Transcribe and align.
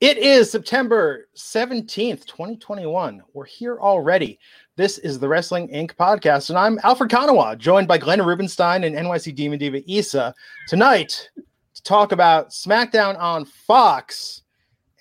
It 0.00 0.16
is 0.16 0.50
September 0.50 1.28
17th, 1.36 2.24
2021. 2.24 3.20
We're 3.34 3.44
here 3.44 3.78
already. 3.78 4.38
This 4.76 4.96
is 4.96 5.18
the 5.18 5.28
Wrestling 5.28 5.68
Inc. 5.68 5.94
podcast, 5.94 6.48
and 6.48 6.58
I'm 6.58 6.80
Alfred 6.84 7.10
Konuwa, 7.10 7.58
joined 7.58 7.86
by 7.86 7.98
Glenn 7.98 8.22
Rubenstein 8.22 8.84
and 8.84 8.96
NYC 8.96 9.34
Demon 9.34 9.58
Diva 9.58 9.82
Isa 9.84 10.34
tonight 10.68 11.28
to 11.74 11.82
talk 11.82 12.12
about 12.12 12.48
SmackDown 12.48 13.20
on 13.20 13.44
Fox 13.44 14.40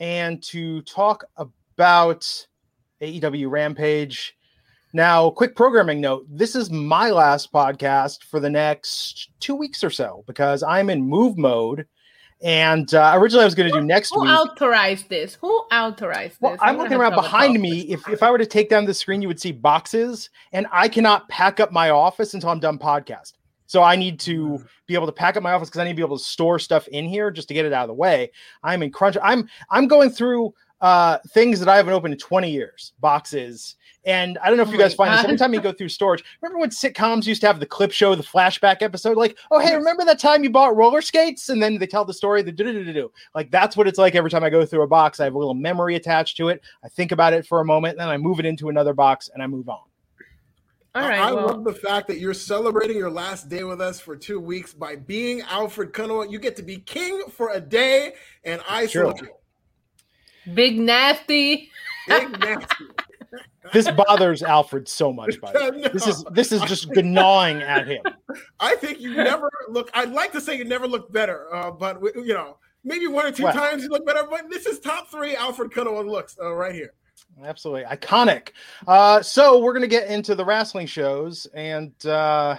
and 0.01 0.43
to 0.43 0.81
talk 0.81 1.23
about 1.37 2.47
AEW 3.01 3.49
Rampage. 3.49 4.35
Now, 4.91 5.29
quick 5.29 5.55
programming 5.55 6.01
note 6.01 6.25
this 6.27 6.55
is 6.55 6.69
my 6.71 7.09
last 7.09 7.53
podcast 7.53 8.25
for 8.25 8.41
the 8.41 8.49
next 8.49 9.29
two 9.39 9.55
weeks 9.55 9.81
or 9.81 9.91
so 9.91 10.25
because 10.27 10.61
I'm 10.61 10.89
in 10.89 11.01
move 11.01 11.37
mode 11.37 11.87
and 12.41 12.93
uh, 12.93 13.13
originally, 13.15 13.43
I 13.43 13.45
was 13.45 13.55
going 13.55 13.71
to 13.71 13.79
do 13.79 13.85
next 13.85 14.11
Who 14.13 14.21
week. 14.21 14.29
authorized 14.31 15.09
this? 15.09 15.35
Who 15.35 15.49
authorized 15.71 16.37
Well, 16.39 16.53
this? 16.53 16.61
I'm 16.63 16.77
looking 16.77 16.97
around 16.97 17.15
behind 17.15 17.59
me. 17.61 17.81
If, 17.81 18.07
if 18.07 18.23
I 18.23 18.31
were 18.31 18.37
to 18.37 18.45
take 18.45 18.69
down 18.69 18.85
the 18.85 18.93
screen, 18.93 19.21
you 19.21 19.27
would 19.27 19.39
see 19.41 19.51
boxes, 19.51 20.29
and 20.53 20.65
I 20.71 20.87
cannot 20.87 21.27
pack 21.27 21.59
up 21.59 21.71
my 21.71 21.89
office 21.89 22.33
until 22.33 22.49
I'm 22.49 22.59
done 22.59 22.79
podcast. 22.79 23.33
So 23.65 23.83
I 23.83 23.95
need 23.95 24.19
to 24.21 24.63
be 24.87 24.95
able 24.95 25.05
to 25.05 25.11
pack 25.11 25.37
up 25.37 25.43
my 25.43 25.51
office 25.51 25.69
because 25.69 25.79
I 25.79 25.83
need 25.83 25.91
to 25.91 25.95
be 25.95 26.01
able 26.01 26.17
to 26.17 26.23
store 26.23 26.57
stuff 26.57 26.87
in 26.87 27.05
here 27.05 27.29
just 27.29 27.47
to 27.49 27.53
get 27.53 27.65
it 27.65 27.73
out 27.73 27.83
of 27.83 27.89
the 27.89 27.93
way. 27.93 28.31
I'm 28.63 28.81
in 28.81 28.91
crunch. 28.91 29.15
I'm 29.21 29.47
I'm 29.69 29.87
going 29.87 30.09
through 30.09 30.55
uh, 30.81 31.17
things 31.29 31.59
that 31.59 31.69
I 31.69 31.77
haven't 31.77 31.93
opened 31.93 32.13
in 32.13 32.19
20 32.19 32.49
years, 32.49 32.93
boxes. 32.99 33.75
And 34.05 34.37
I 34.37 34.47
don't 34.47 34.55
know 34.55 34.63
if 34.63 34.69
Oh 34.69 34.71
you 34.71 34.77
guys 34.77 34.97
my 34.97 35.05
find 35.05 35.17
this 35.17 35.25
every 35.25 35.37
time 35.37 35.53
you 35.53 35.59
go 35.59 35.73
through 35.73 35.89
storage. 35.89 36.23
Remember 36.41 36.59
when 36.59 36.69
sitcoms 36.69 37.27
used 37.27 37.41
to 37.41 37.47
have 37.47 37.59
the 37.59 37.65
clip 37.65 37.91
show, 37.91 38.15
the 38.15 38.23
flashback 38.23 38.81
episode? 38.81 39.17
Like, 39.17 39.37
oh, 39.51 39.59
hey, 39.59 39.75
remember 39.75 40.05
that 40.05 40.19
time 40.19 40.43
you 40.43 40.49
bought 40.49 40.75
roller 40.75 41.01
skates? 41.01 41.49
And 41.49 41.61
then 41.61 41.77
they 41.77 41.85
tell 41.85 42.05
the 42.05 42.13
story, 42.13 42.41
the 42.41 42.51
do-do-do-do-do. 42.51 43.11
Like, 43.35 43.51
that's 43.51 43.75
what 43.75 43.87
it's 43.87 43.99
like 43.99 44.15
every 44.15 44.29
time 44.29 44.43
I 44.43 44.49
go 44.49 44.65
through 44.65 44.83
a 44.83 44.87
box. 44.87 45.19
I 45.19 45.25
have 45.25 45.35
a 45.35 45.37
little 45.37 45.53
memory 45.53 45.95
attached 45.95 46.37
to 46.37 46.47
it. 46.47 46.61
I 46.83 46.87
think 46.87 47.11
about 47.11 47.33
it 47.33 47.45
for 47.45 47.59
a 47.59 47.65
moment, 47.65 47.93
and 47.93 47.99
then 48.01 48.07
I 48.07 48.17
move 48.17 48.39
it 48.39 48.45
into 48.45 48.69
another 48.69 48.93
box 48.93 49.29
and 49.33 49.43
I 49.43 49.47
move 49.47 49.67
on. 49.67 49.79
All 50.95 51.03
I- 51.03 51.09
right. 51.09 51.19
I 51.19 51.31
well, 51.33 51.47
love 51.47 51.63
the 51.65 51.73
fact 51.73 52.07
that 52.07 52.19
you're 52.19 52.33
celebrating 52.33 52.97
your 52.97 53.11
last 53.11 53.49
day 53.49 53.63
with 53.63 53.81
us 53.81 53.99
for 53.99 54.15
two 54.15 54.39
weeks 54.39 54.73
by 54.73 54.95
being 54.95 55.41
Alfred 55.41 55.93
Konuwa. 55.93 56.31
You 56.31 56.39
get 56.39 56.55
to 56.55 56.63
be 56.63 56.77
king 56.77 57.23
for 57.29 57.51
a 57.51 57.59
day, 57.59 58.13
and 58.43 58.61
I 58.67 58.87
True. 58.87 59.11
salute 59.11 59.21
you. 59.21 59.29
Big 60.53 60.79
nasty. 60.79 61.69
Big 62.07 62.39
nasty. 62.39 62.85
This 63.71 63.87
bothers 63.91 64.41
Alfred 64.41 64.87
so 64.87 65.13
much, 65.13 65.39
by 65.39 65.51
the 65.51 65.59
way. 65.71 65.81
No. 65.81 65.89
This 65.89 66.07
is 66.07 66.23
this 66.31 66.51
is 66.51 66.59
just 66.63 66.89
gnawing 66.95 67.61
at 67.61 67.85
him. 67.87 68.01
I 68.59 68.75
think 68.75 68.99
you 68.99 69.13
never 69.13 69.47
look. 69.67 69.91
I'd 69.93 70.09
like 70.11 70.31
to 70.31 70.41
say 70.41 70.57
you 70.57 70.65
never 70.65 70.87
look 70.87 71.11
better, 71.13 71.53
uh, 71.53 71.69
but 71.69 72.01
you 72.15 72.33
know, 72.33 72.57
maybe 72.83 73.05
one 73.05 73.27
or 73.27 73.31
two 73.31 73.43
Well. 73.43 73.53
times 73.53 73.83
you 73.83 73.89
look 73.89 74.07
better. 74.07 74.23
But 74.27 74.49
this 74.49 74.65
is 74.65 74.79
top 74.79 75.11
three 75.11 75.35
Alfred 75.35 75.71
Konuwa 75.71 76.01
looks 76.03 76.35
uh, 76.41 76.51
right 76.51 76.73
here. 76.73 76.93
Absolutely 77.43 77.83
iconic. 77.83 78.49
Uh, 78.87 79.21
so 79.21 79.59
we're 79.59 79.73
gonna 79.73 79.85
get 79.85 80.09
into 80.09 80.33
the 80.33 80.45
wrestling 80.45 80.87
shows 80.87 81.45
and 81.53 81.93
uh, 82.07 82.55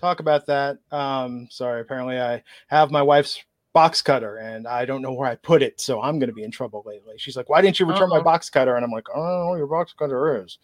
talk 0.00 0.18
about 0.18 0.46
that. 0.46 0.78
Um, 0.90 1.46
sorry, 1.48 1.80
apparently 1.80 2.18
I 2.20 2.42
have 2.66 2.90
my 2.90 3.02
wife's 3.02 3.40
box 3.72 4.02
cutter 4.02 4.38
and 4.38 4.66
I 4.66 4.84
don't 4.84 5.02
know 5.02 5.12
where 5.12 5.28
I 5.28 5.36
put 5.36 5.62
it, 5.62 5.80
so 5.80 6.00
I'm 6.00 6.18
gonna 6.18 6.32
be 6.32 6.42
in 6.42 6.50
trouble 6.50 6.82
lately. 6.84 7.14
She's 7.18 7.36
like, 7.36 7.48
"Why 7.48 7.60
didn't 7.60 7.78
you 7.78 7.86
return 7.86 8.08
my 8.08 8.16
Uh-oh. 8.16 8.24
box 8.24 8.50
cutter?" 8.50 8.76
And 8.76 8.84
I'm 8.84 8.90
like, 8.90 9.08
"I 9.10 9.16
don't 9.16 9.24
know 9.26 9.48
where 9.50 9.58
your 9.58 9.66
box 9.66 9.92
cutter 9.92 10.42
is." 10.42 10.58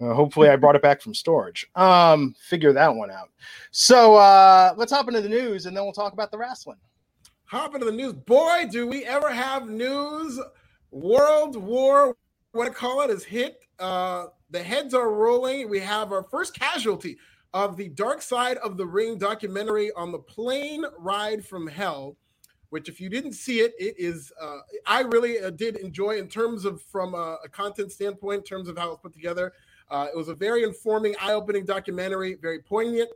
Uh, 0.00 0.12
hopefully, 0.12 0.50
I 0.50 0.56
brought 0.56 0.76
it 0.76 0.82
back 0.82 1.00
from 1.00 1.14
storage. 1.14 1.66
Um, 1.74 2.34
figure 2.38 2.72
that 2.74 2.94
one 2.94 3.10
out. 3.10 3.30
So 3.70 4.16
uh, 4.16 4.74
let's 4.76 4.92
hop 4.92 5.08
into 5.08 5.22
the 5.22 5.28
news 5.28 5.66
and 5.66 5.74
then 5.76 5.84
we'll 5.84 5.92
talk 5.94 6.12
about 6.12 6.30
the 6.30 6.38
wrestling. 6.38 6.76
Hop 7.46 7.74
into 7.74 7.86
the 7.86 7.92
news. 7.92 8.12
Boy, 8.12 8.66
do 8.70 8.86
we 8.86 9.04
ever 9.04 9.32
have 9.32 9.70
news. 9.70 10.38
World 10.90 11.56
War, 11.56 12.16
what 12.52 12.66
I 12.68 12.70
call 12.70 13.02
it, 13.02 13.10
is 13.10 13.24
hit. 13.24 13.60
Uh, 13.78 14.26
the 14.50 14.62
heads 14.62 14.94
are 14.94 15.10
rolling. 15.10 15.68
We 15.70 15.80
have 15.80 16.12
our 16.12 16.24
first 16.24 16.58
casualty 16.58 17.16
of 17.54 17.76
the 17.76 17.88
Dark 17.90 18.22
Side 18.22 18.56
of 18.58 18.76
the 18.76 18.86
Ring 18.86 19.18
documentary 19.18 19.90
on 19.92 20.12
the 20.12 20.18
plane 20.18 20.84
ride 20.98 21.44
from 21.44 21.66
hell. 21.66 22.16
Which, 22.70 22.88
if 22.88 23.00
you 23.00 23.08
didn't 23.08 23.34
see 23.34 23.60
it, 23.60 23.74
it 23.78 23.94
is. 23.96 24.32
Uh, 24.40 24.58
I 24.86 25.02
really 25.02 25.38
uh, 25.38 25.50
did 25.50 25.76
enjoy 25.76 26.18
in 26.18 26.28
terms 26.28 26.64
of 26.64 26.82
from 26.82 27.14
a, 27.14 27.38
a 27.44 27.48
content 27.48 27.92
standpoint, 27.92 28.38
in 28.38 28.44
terms 28.44 28.68
of 28.68 28.76
how 28.76 28.90
it's 28.90 29.00
put 29.00 29.12
together. 29.12 29.52
Uh, 29.88 30.08
it 30.12 30.16
was 30.16 30.28
a 30.28 30.34
very 30.34 30.64
informing, 30.64 31.14
eye-opening 31.20 31.64
documentary, 31.64 32.34
very 32.34 32.58
poignant. 32.58 33.08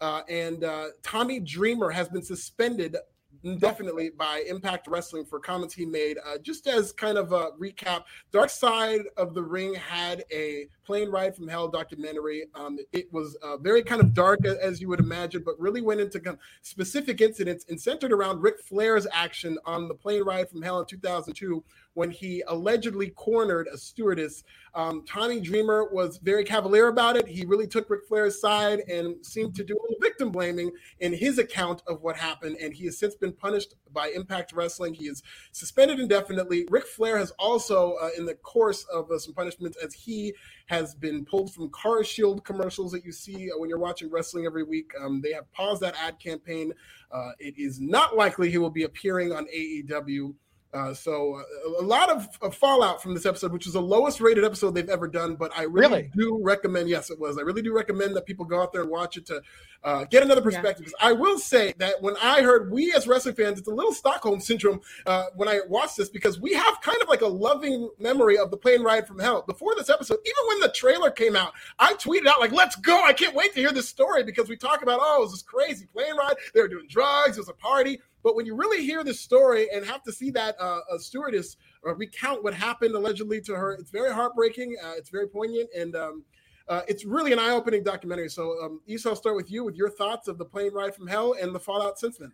Uh, 0.00 0.22
and 0.28 0.64
uh, 0.64 0.86
Tommy 1.02 1.38
Dreamer 1.38 1.90
has 1.90 2.08
been 2.08 2.22
suspended 2.22 2.96
indefinitely 3.44 4.10
by 4.10 4.42
Impact 4.48 4.88
Wrestling 4.88 5.24
for 5.24 5.38
comments 5.38 5.74
he 5.74 5.86
made. 5.86 6.18
Uh, 6.26 6.38
just 6.38 6.66
as 6.66 6.92
kind 6.92 7.18
of 7.18 7.32
a 7.32 7.50
recap, 7.52 8.02
Dark 8.32 8.50
Side 8.50 9.02
of 9.16 9.32
the 9.32 9.42
Ring 9.42 9.74
had 9.74 10.24
a 10.32 10.68
plane 10.88 11.10
ride 11.10 11.36
from 11.36 11.46
hell 11.46 11.68
documentary. 11.68 12.46
Um, 12.54 12.78
it 12.94 13.12
was 13.12 13.36
uh, 13.42 13.58
very 13.58 13.82
kind 13.82 14.00
of 14.00 14.14
dark, 14.14 14.46
as 14.46 14.80
you 14.80 14.88
would 14.88 15.00
imagine, 15.00 15.42
but 15.44 15.60
really 15.60 15.82
went 15.82 16.00
into 16.00 16.38
specific 16.62 17.20
incidents 17.20 17.66
and 17.68 17.78
centered 17.78 18.10
around 18.10 18.40
Ric 18.40 18.58
Flair's 18.58 19.06
action 19.12 19.58
on 19.66 19.86
the 19.86 19.94
plane 19.94 20.24
ride 20.24 20.48
from 20.48 20.62
hell 20.62 20.80
in 20.80 20.86
2002 20.86 21.62
when 21.92 22.10
he 22.10 22.42
allegedly 22.46 23.10
cornered 23.10 23.68
a 23.70 23.76
stewardess. 23.76 24.44
Um, 24.74 25.04
Tommy 25.06 25.40
Dreamer 25.40 25.88
was 25.92 26.18
very 26.18 26.44
cavalier 26.44 26.86
about 26.86 27.16
it. 27.16 27.26
He 27.26 27.44
really 27.44 27.66
took 27.66 27.90
Ric 27.90 28.06
Flair's 28.06 28.40
side 28.40 28.80
and 28.88 29.16
seemed 29.26 29.54
to 29.56 29.64
do 29.64 29.74
a 29.74 29.82
little 29.82 29.98
victim 30.00 30.30
blaming 30.30 30.70
in 31.00 31.12
his 31.12 31.38
account 31.38 31.82
of 31.86 32.00
what 32.00 32.16
happened. 32.16 32.56
And 32.62 32.72
he 32.72 32.84
has 32.86 32.98
since 32.98 33.14
been 33.14 33.32
punished 33.32 33.74
by 33.92 34.08
Impact 34.08 34.52
Wrestling. 34.52 34.94
He 34.94 35.06
is 35.06 35.22
suspended 35.52 35.98
indefinitely. 35.98 36.66
Ric 36.70 36.86
Flair 36.86 37.18
has 37.18 37.32
also, 37.32 37.94
uh, 38.00 38.10
in 38.16 38.24
the 38.24 38.36
course 38.36 38.84
of 38.92 39.10
uh, 39.10 39.18
some 39.18 39.34
punishments, 39.34 39.76
as 39.84 39.92
he 39.92 40.34
has 40.68 40.94
been 40.94 41.24
pulled 41.24 41.52
from 41.52 41.70
Car 41.70 42.04
Shield 42.04 42.44
commercials 42.44 42.92
that 42.92 43.04
you 43.04 43.10
see 43.10 43.50
when 43.56 43.70
you're 43.70 43.78
watching 43.78 44.10
wrestling 44.10 44.44
every 44.44 44.62
week. 44.62 44.90
Um, 45.02 45.22
they 45.22 45.32
have 45.32 45.50
paused 45.52 45.80
that 45.80 45.94
ad 46.02 46.18
campaign. 46.18 46.72
Uh, 47.10 47.30
it 47.38 47.54
is 47.56 47.80
not 47.80 48.16
likely 48.16 48.50
he 48.50 48.58
will 48.58 48.70
be 48.70 48.82
appearing 48.82 49.32
on 49.32 49.46
AEW. 49.46 50.34
Uh, 50.74 50.92
so 50.92 51.36
uh, 51.36 51.80
a 51.80 51.84
lot 51.84 52.10
of, 52.10 52.28
of 52.42 52.54
fallout 52.54 53.02
from 53.02 53.14
this 53.14 53.24
episode, 53.24 53.52
which 53.52 53.64
was 53.64 53.72
the 53.72 53.80
lowest 53.80 54.20
rated 54.20 54.44
episode 54.44 54.74
they've 54.74 54.90
ever 54.90 55.08
done. 55.08 55.34
But 55.34 55.50
I 55.56 55.62
really, 55.62 55.88
Really? 55.88 56.10
do 56.14 56.38
recommend. 56.42 56.90
Yes, 56.90 57.08
it 57.10 57.18
was. 57.18 57.38
I 57.38 57.40
really 57.40 57.62
do 57.62 57.74
recommend 57.74 58.14
that 58.16 58.26
people 58.26 58.44
go 58.44 58.60
out 58.60 58.72
there 58.72 58.82
and 58.82 58.90
watch 58.90 59.16
it 59.16 59.24
to 59.26 59.40
uh, 59.82 60.04
get 60.04 60.22
another 60.22 60.42
perspective. 60.42 60.84
'Cause 60.84 60.94
I 61.00 61.12
will 61.12 61.38
say 61.38 61.72
that 61.78 62.02
when 62.02 62.16
I 62.20 62.42
heard 62.42 62.70
we 62.70 62.92
as 62.92 63.06
wrestling 63.06 63.34
fans, 63.34 63.58
it's 63.58 63.68
a 63.68 63.72
little 63.72 63.92
Stockholm 63.94 64.40
syndrome 64.40 64.80
uh, 65.06 65.26
when 65.36 65.48
I 65.48 65.60
watched 65.68 65.96
this 65.96 66.10
because 66.10 66.38
we 66.38 66.52
have 66.52 66.80
kind 66.82 67.00
of 67.00 67.08
like 67.08 67.22
a 67.22 67.26
loving 67.28 67.88
memory 67.98 68.36
of 68.36 68.50
the 68.50 68.56
plane 68.58 68.82
ride 68.82 69.06
from 69.06 69.18
hell. 69.20 69.42
Before 69.46 69.74
this 69.74 69.88
episode, 69.88 70.18
even 70.26 70.48
when 70.48 70.60
the 70.60 70.68
trailer 70.74 71.10
came 71.10 71.34
out, 71.34 71.52
I 71.78 71.94
tweeted 71.94 72.26
out 72.26 72.40
like, 72.40 72.52
"Let's 72.52 72.76
go! 72.76 73.02
I 73.02 73.12
can't 73.14 73.34
wait 73.34 73.54
to 73.54 73.60
hear 73.60 73.72
this 73.72 73.88
story 73.88 74.22
because 74.22 74.48
we 74.50 74.56
talk 74.56 74.82
about 74.82 74.98
oh, 75.00 75.16
it 75.18 75.20
was 75.22 75.30
this 75.32 75.42
crazy 75.42 75.86
plane 75.86 76.14
ride. 76.16 76.34
They 76.52 76.60
were 76.60 76.68
doing 76.68 76.88
drugs. 76.90 77.38
It 77.38 77.40
was 77.40 77.48
a 77.48 77.54
party." 77.54 78.00
But 78.22 78.34
when 78.36 78.46
you 78.46 78.54
really 78.54 78.84
hear 78.84 79.04
this 79.04 79.20
story 79.20 79.68
and 79.72 79.84
have 79.86 80.02
to 80.02 80.12
see 80.12 80.30
that 80.32 80.56
uh, 80.60 80.80
a 80.92 80.98
stewardess 80.98 81.56
uh, 81.86 81.94
recount 81.94 82.42
what 82.42 82.54
happened 82.54 82.94
allegedly 82.94 83.40
to 83.42 83.54
her, 83.54 83.72
it's 83.72 83.90
very 83.90 84.12
heartbreaking. 84.12 84.76
Uh, 84.82 84.92
it's 84.96 85.10
very 85.10 85.28
poignant, 85.28 85.68
and 85.76 85.94
um, 85.94 86.24
uh, 86.68 86.82
it's 86.88 87.04
really 87.04 87.32
an 87.32 87.38
eye-opening 87.38 87.82
documentary. 87.82 88.28
So, 88.28 88.62
um, 88.62 88.80
Issa, 88.86 89.10
I'll 89.10 89.16
start 89.16 89.36
with 89.36 89.50
you 89.50 89.64
with 89.64 89.76
your 89.76 89.88
thoughts 89.88 90.28
of 90.28 90.38
the 90.38 90.44
plane 90.44 90.72
ride 90.72 90.94
from 90.94 91.06
hell 91.06 91.34
and 91.40 91.54
the 91.54 91.60
fallout 91.60 91.98
since 91.98 92.18
then. 92.18 92.32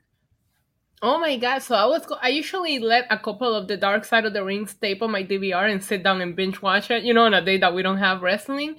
Oh 1.02 1.18
my 1.18 1.36
god! 1.36 1.58
So 1.58 1.74
I 1.74 1.84
was. 1.84 2.06
I 2.22 2.28
usually 2.28 2.78
let 2.78 3.06
a 3.10 3.18
couple 3.18 3.54
of 3.54 3.68
the 3.68 3.76
Dark 3.76 4.06
Side 4.06 4.24
of 4.24 4.32
the 4.32 4.42
Ring 4.42 4.66
tape 4.80 5.02
on 5.02 5.10
my 5.10 5.22
DVR 5.22 5.70
and 5.70 5.82
sit 5.84 6.02
down 6.02 6.22
and 6.22 6.34
binge 6.34 6.62
watch 6.62 6.90
it. 6.90 7.02
You 7.02 7.12
know, 7.12 7.24
on 7.24 7.34
a 7.34 7.44
day 7.44 7.58
that 7.58 7.74
we 7.74 7.82
don't 7.82 7.98
have 7.98 8.22
wrestling. 8.22 8.76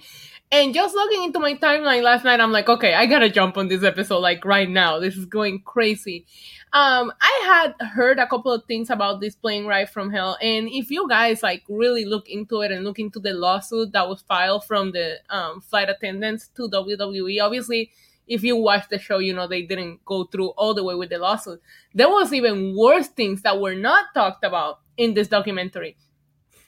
And 0.52 0.74
just 0.74 0.94
looking 0.94 1.24
into 1.24 1.40
my 1.40 1.56
timeline 1.56 2.04
last 2.04 2.24
night, 2.24 2.40
I'm 2.40 2.52
like, 2.52 2.70
okay, 2.70 2.94
I 2.94 3.08
gotta 3.08 3.30
jump 3.30 3.58
on 3.58 3.68
this 3.68 3.84
episode 3.84 4.20
like 4.20 4.46
right 4.46 4.70
now. 4.70 5.00
This 5.00 5.18
is 5.18 5.26
going 5.26 5.62
crazy. 5.64 6.26
Um, 6.72 7.12
I 7.20 7.42
had 7.80 7.88
heard 7.88 8.20
a 8.20 8.28
couple 8.28 8.52
of 8.52 8.66
things 8.66 8.90
about 8.90 9.22
this 9.22 9.36
plane 9.36 9.66
ride 9.66 9.90
from 9.90 10.12
hell, 10.12 10.38
and 10.42 10.68
if 10.70 10.92
you 10.92 11.08
guys 11.08 11.42
like 11.42 11.64
really 11.70 12.06
look 12.06 12.30
into 12.30 12.62
it 12.62 12.72
and 12.72 12.84
look 12.84 13.00
into 13.00 13.20
the 13.20 13.34
lawsuit 13.34 13.92
that 13.94 14.08
was 14.08 14.22
filed 14.22 14.66
from 14.66 14.92
the 14.92 15.20
um, 15.30 15.62
flight 15.62 15.90
attendants 15.90 16.50
to 16.50 16.70
WWE, 16.70 17.42
obviously 17.42 17.92
if 18.28 18.44
you 18.44 18.56
watch 18.56 18.90
the 18.90 19.00
show, 19.00 19.20
you 19.20 19.34
know 19.34 19.48
they 19.48 19.62
didn't 19.62 20.04
go 20.06 20.26
through 20.26 20.50
all 20.50 20.74
the 20.74 20.84
way 20.84 20.96
with 20.96 21.10
the 21.10 21.18
lawsuit. 21.18 21.62
There 21.94 22.10
was 22.10 22.34
even 22.34 22.76
worse 22.76 23.08
things 23.08 23.42
that 23.44 23.60
were 23.60 23.76
not 23.76 24.14
talked 24.14 24.44
about 24.44 24.80
in 24.98 25.14
this 25.14 25.28
documentary 25.28 25.96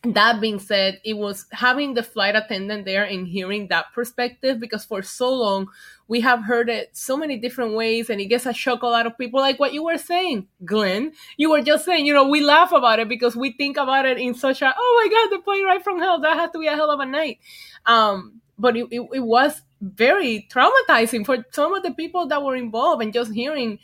that 0.04 0.40
being 0.40 0.60
said, 0.60 1.02
it 1.04 1.16
was 1.16 1.46
having 1.52 1.94
the 1.94 2.04
flight 2.04 2.36
attendant 2.36 2.86
there 2.86 3.04
and 3.04 3.28
hearing 3.28 3.68
that 3.68 3.92
perspective 3.94 4.60
because 4.60 4.86
for 4.86 5.02
so 5.02 5.34
long 5.34 5.68
we 6.08 6.22
have 6.22 6.44
heard 6.44 6.70
it 6.70 6.96
so 6.96 7.18
many 7.18 7.38
different 7.38 7.74
ways 7.74 8.10
and 8.10 8.22
it 8.22 8.26
gets 8.26 8.46
a 8.46 8.54
shock 8.54 8.84
a 8.84 8.88
lot 8.88 9.06
of 9.06 9.18
people 9.18 9.40
like 9.40 9.60
what 9.60 9.74
you 9.74 9.84
were 9.84 9.98
saying, 9.98 10.48
Glenn. 10.64 11.12
You 11.36 11.50
were 11.50 11.62
just 11.62 11.86
saying, 11.86 12.06
you 12.06 12.14
know, 12.14 12.28
we 12.28 12.42
laugh 12.42 12.72
about 12.72 13.00
it 13.00 13.10
because 13.10 13.36
we 13.36 13.52
think 13.52 13.78
about 13.78 14.06
it 14.06 14.18
in 14.18 14.34
such 14.34 14.62
a 14.62 14.74
oh 14.78 15.04
my 15.04 15.14
god, 15.14 15.38
the 15.38 15.42
plane 15.44 15.66
right 15.66 15.84
from 15.84 16.00
hell, 16.00 16.22
that 16.22 16.38
has 16.38 16.52
to 16.52 16.60
be 16.60 16.68
a 16.68 16.76
hell 16.76 16.92
of 16.92 17.00
a 17.00 17.06
night. 17.06 17.40
Um, 17.86 18.42
but 18.58 18.78
it, 18.78 18.88
it, 18.92 19.02
it 19.14 19.20
was 19.24 19.62
very 19.82 20.48
traumatizing 20.52 21.26
for 21.26 21.46
some 21.52 21.74
of 21.74 21.84
the 21.84 21.92
people 21.92 22.28
that 22.28 22.44
were 22.44 22.56
involved 22.56 23.04
and 23.04 23.14
just 23.14 23.34
hearing 23.34 23.80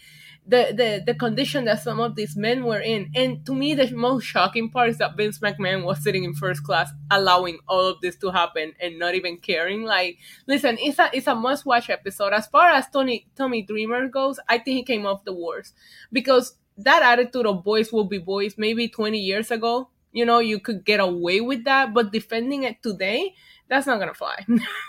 the, 0.46 0.74
the 0.76 1.04
the 1.06 1.16
condition 1.16 1.66
that 1.66 1.82
some 1.82 2.00
of 2.00 2.16
these 2.16 2.36
men 2.36 2.66
were 2.66 2.80
in. 2.80 3.12
And 3.16 3.46
to 3.46 3.54
me, 3.54 3.74
the 3.74 3.90
most 3.96 4.26
shocking 4.26 4.70
part 4.70 4.90
is 4.90 4.98
that 4.98 5.16
Vince 5.16 5.40
McMahon 5.40 5.84
was 5.84 6.04
sitting 6.04 6.24
in 6.24 6.34
first 6.34 6.64
class, 6.64 6.92
allowing 7.12 7.60
all 7.68 7.86
of 7.86 8.02
this 8.02 8.18
to 8.18 8.30
happen 8.32 8.74
and 8.82 9.00
not 9.00 9.16
even 9.16 9.38
caring. 9.38 9.84
Like, 9.84 10.18
listen, 10.48 10.78
it's 10.80 11.00
a 11.00 11.10
it's 11.14 11.28
a 11.28 11.36
must 11.36 11.66
watch 11.66 11.90
episode. 11.90 12.34
As 12.34 12.48
far 12.48 12.70
as 12.70 12.90
Tony 12.90 13.28
Tommy 13.36 13.62
Dreamer 13.62 14.08
goes, 14.10 14.40
I 14.50 14.58
think 14.58 14.78
he 14.78 14.84
came 14.84 15.06
off 15.06 15.24
the 15.24 15.34
worst 15.34 15.74
because 16.12 16.56
that 16.78 17.04
attitude 17.04 17.46
of 17.46 17.64
boys 17.64 17.92
will 17.94 18.06
be 18.06 18.18
boys 18.18 18.56
maybe 18.58 18.88
20 18.88 19.20
years 19.20 19.52
ago 19.52 19.90
you 20.12 20.26
know 20.26 20.40
you 20.40 20.60
could 20.60 20.86
get 20.86 21.00
away 21.00 21.42
with 21.42 21.64
that 21.66 21.94
but 21.94 22.12
defending 22.12 22.64
it 22.64 22.82
today 22.82 23.34
that's 23.68 23.86
not 23.86 24.00
gonna 24.00 24.14
fly 24.14 24.46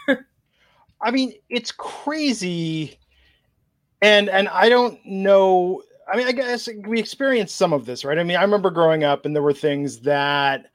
i 1.02 1.10
mean 1.10 1.32
it's 1.48 1.72
crazy 1.72 2.98
and 4.04 4.28
and 4.28 4.48
I 4.48 4.68
don't 4.68 5.04
know. 5.06 5.82
I 6.06 6.16
mean, 6.16 6.26
I 6.26 6.32
guess 6.32 6.68
we 6.86 7.00
experienced 7.00 7.56
some 7.56 7.72
of 7.72 7.86
this, 7.86 8.04
right? 8.04 8.18
I 8.18 8.22
mean, 8.22 8.36
I 8.36 8.42
remember 8.42 8.70
growing 8.70 9.02
up, 9.02 9.24
and 9.24 9.34
there 9.34 9.42
were 9.42 9.54
things 9.54 10.00
that 10.00 10.66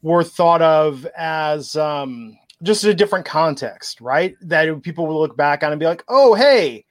were 0.00 0.24
thought 0.24 0.62
of 0.62 1.06
as 1.14 1.76
um, 1.76 2.38
just 2.62 2.84
a 2.84 2.94
different 2.94 3.26
context, 3.26 4.00
right? 4.00 4.36
That 4.40 4.82
people 4.82 5.06
would 5.06 5.14
look 5.14 5.36
back 5.36 5.62
on 5.62 5.72
and 5.72 5.78
be 5.78 5.86
like, 5.86 6.02
"Oh, 6.08 6.34
hey." 6.34 6.84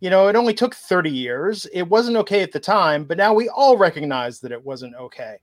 You 0.00 0.10
know, 0.10 0.28
it 0.28 0.36
only 0.36 0.52
took 0.52 0.74
30 0.74 1.08
years. 1.08 1.66
It 1.72 1.84
wasn't 1.84 2.18
okay 2.18 2.42
at 2.42 2.52
the 2.52 2.60
time, 2.60 3.04
but 3.04 3.16
now 3.16 3.32
we 3.32 3.48
all 3.48 3.78
recognize 3.78 4.38
that 4.40 4.52
it 4.52 4.62
wasn't 4.62 4.94
okay. 4.96 5.36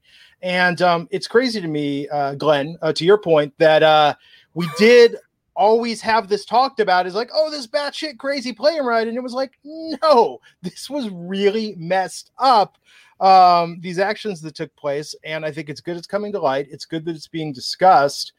And 0.44 0.80
um, 0.84 1.08
it's 1.10 1.28
crazy 1.28 1.60
to 1.60 1.68
me, 1.68 2.08
uh, 2.10 2.36
Glenn, 2.36 2.78
uh, 2.84 2.94
to 2.94 3.04
your 3.04 3.18
point, 3.18 3.58
that 3.58 3.82
uh, 3.82 4.14
we 4.54 4.70
did 4.78 5.16
always 5.62 6.02
have 6.02 6.28
this 6.28 6.44
talked 6.44 6.80
about 6.80 7.06
is 7.06 7.14
like, 7.14 7.30
oh, 7.34 7.52
this 7.52 7.68
batshit 7.68 8.18
crazy 8.18 8.52
plane 8.52 8.84
ride. 8.84 9.08
And 9.08 9.16
it 9.16 9.22
was 9.22 9.34
like, 9.34 9.60
no, 9.64 10.40
this 10.64 10.90
was 10.90 11.08
really 11.12 11.76
messed 11.78 12.32
up. 12.40 12.80
Um, 13.20 13.78
these 13.82 14.00
actions 14.00 14.42
that 14.42 14.56
took 14.56 14.76
place. 14.76 15.14
And 15.24 15.46
I 15.46 15.52
think 15.52 15.70
it's 15.70 15.82
good 15.82 15.98
it's 15.98 16.08
coming 16.08 16.32
to 16.32 16.40
light. 16.40 16.68
It's 16.72 16.86
good 16.86 17.06
that 17.06 17.16
it's 17.16 17.28
being 17.28 17.54
discussed. 17.54 18.34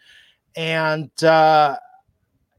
And, 0.57 1.11
uh, 1.23 1.77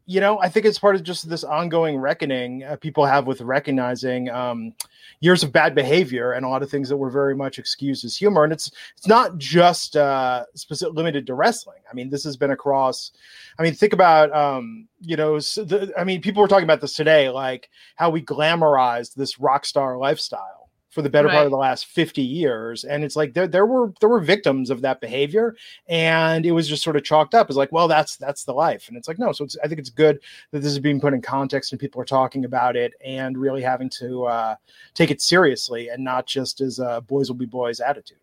you 0.06 0.20
know, 0.20 0.40
I 0.40 0.50
think 0.50 0.66
it's 0.66 0.80
part 0.80 0.96
of 0.96 1.04
just 1.04 1.30
this 1.30 1.44
ongoing 1.44 1.98
reckoning 1.98 2.64
uh, 2.64 2.76
people 2.76 3.06
have 3.06 3.26
with 3.26 3.40
recognizing 3.42 4.30
um, 4.30 4.74
years 5.22 5.44
of 5.44 5.54
bad 5.54 5.74
behavior 5.74 6.34
and 6.34 6.46
a 6.46 6.50
lot 6.50 6.62
of 6.62 6.70
things 6.70 6.90
that 6.90 6.98
were 6.98 7.10
very 7.10 7.36
much 7.36 7.58
excused 7.58 8.04
as 8.04 8.18
humor. 8.18 8.44
And 8.44 8.52
it's 8.52 8.70
it's 8.98 9.08
not 9.08 9.38
just 9.38 9.96
uh, 9.96 10.46
specific 10.56 10.94
limited 10.94 11.26
to 11.28 11.36
wrestling. 11.36 11.80
I 11.90 11.94
mean, 11.94 12.10
this 12.10 12.24
has 12.26 12.36
been 12.36 12.52
across. 12.52 13.12
I 13.58 13.64
mean, 13.64 13.74
think 13.74 13.94
about 13.94 14.34
um, 14.36 14.88
you 15.00 15.16
know, 15.16 15.40
the, 15.40 15.94
I 15.98 16.04
mean, 16.04 16.22
people 16.22 16.42
were 16.42 16.50
talking 16.50 16.66
about 16.66 16.82
this 16.82 16.94
today, 16.94 17.30
like 17.30 17.70
how 17.96 18.10
we 18.10 18.22
glamorized 18.22 19.16
this 19.16 19.40
rock 19.40 19.66
star 19.66 19.98
lifestyle 19.98 20.63
for 20.94 21.02
the 21.02 21.10
better 21.10 21.28
right. 21.28 21.34
part 21.34 21.46
of 21.46 21.52
the 21.52 21.58
last 21.58 21.88
50 21.88 22.22
years 22.22 22.84
and 22.84 23.04
it's 23.04 23.16
like 23.16 23.34
there 23.34 23.48
there 23.48 23.66
were 23.66 23.92
there 24.00 24.10
were 24.10 24.20
victims 24.20 24.70
of 24.70 24.82
that 24.82 25.02
behavior 25.02 25.56
and 25.88 26.46
it 26.46 26.52
was 26.52 26.68
just 26.68 26.84
sort 26.84 26.96
of 26.96 27.04
chalked 27.04 27.34
up 27.34 27.50
as 27.50 27.56
like 27.56 27.72
well 27.72 27.88
that's 27.88 28.16
that's 28.16 28.44
the 28.44 28.54
life 28.54 28.88
and 28.88 28.96
it's 28.96 29.08
like 29.08 29.18
no 29.18 29.32
so 29.32 29.44
it's, 29.44 29.58
i 29.64 29.68
think 29.68 29.80
it's 29.80 29.90
good 29.90 30.20
that 30.52 30.60
this 30.60 30.72
is 30.72 30.78
being 30.78 31.02
put 31.02 31.14
in 31.14 31.22
context 31.22 31.72
and 31.72 31.80
people 31.80 32.00
are 32.00 32.06
talking 32.06 32.46
about 32.46 32.76
it 32.76 32.94
and 33.04 33.40
really 33.40 33.62
having 33.62 33.90
to 33.90 34.26
uh, 34.26 34.56
take 34.94 35.10
it 35.10 35.20
seriously 35.20 35.90
and 35.90 36.04
not 36.04 36.28
just 36.28 36.62
as 36.62 36.78
a 36.78 37.02
boys 37.08 37.28
will 37.28 37.36
be 37.36 37.46
boys 37.46 37.80
attitude 37.80 38.18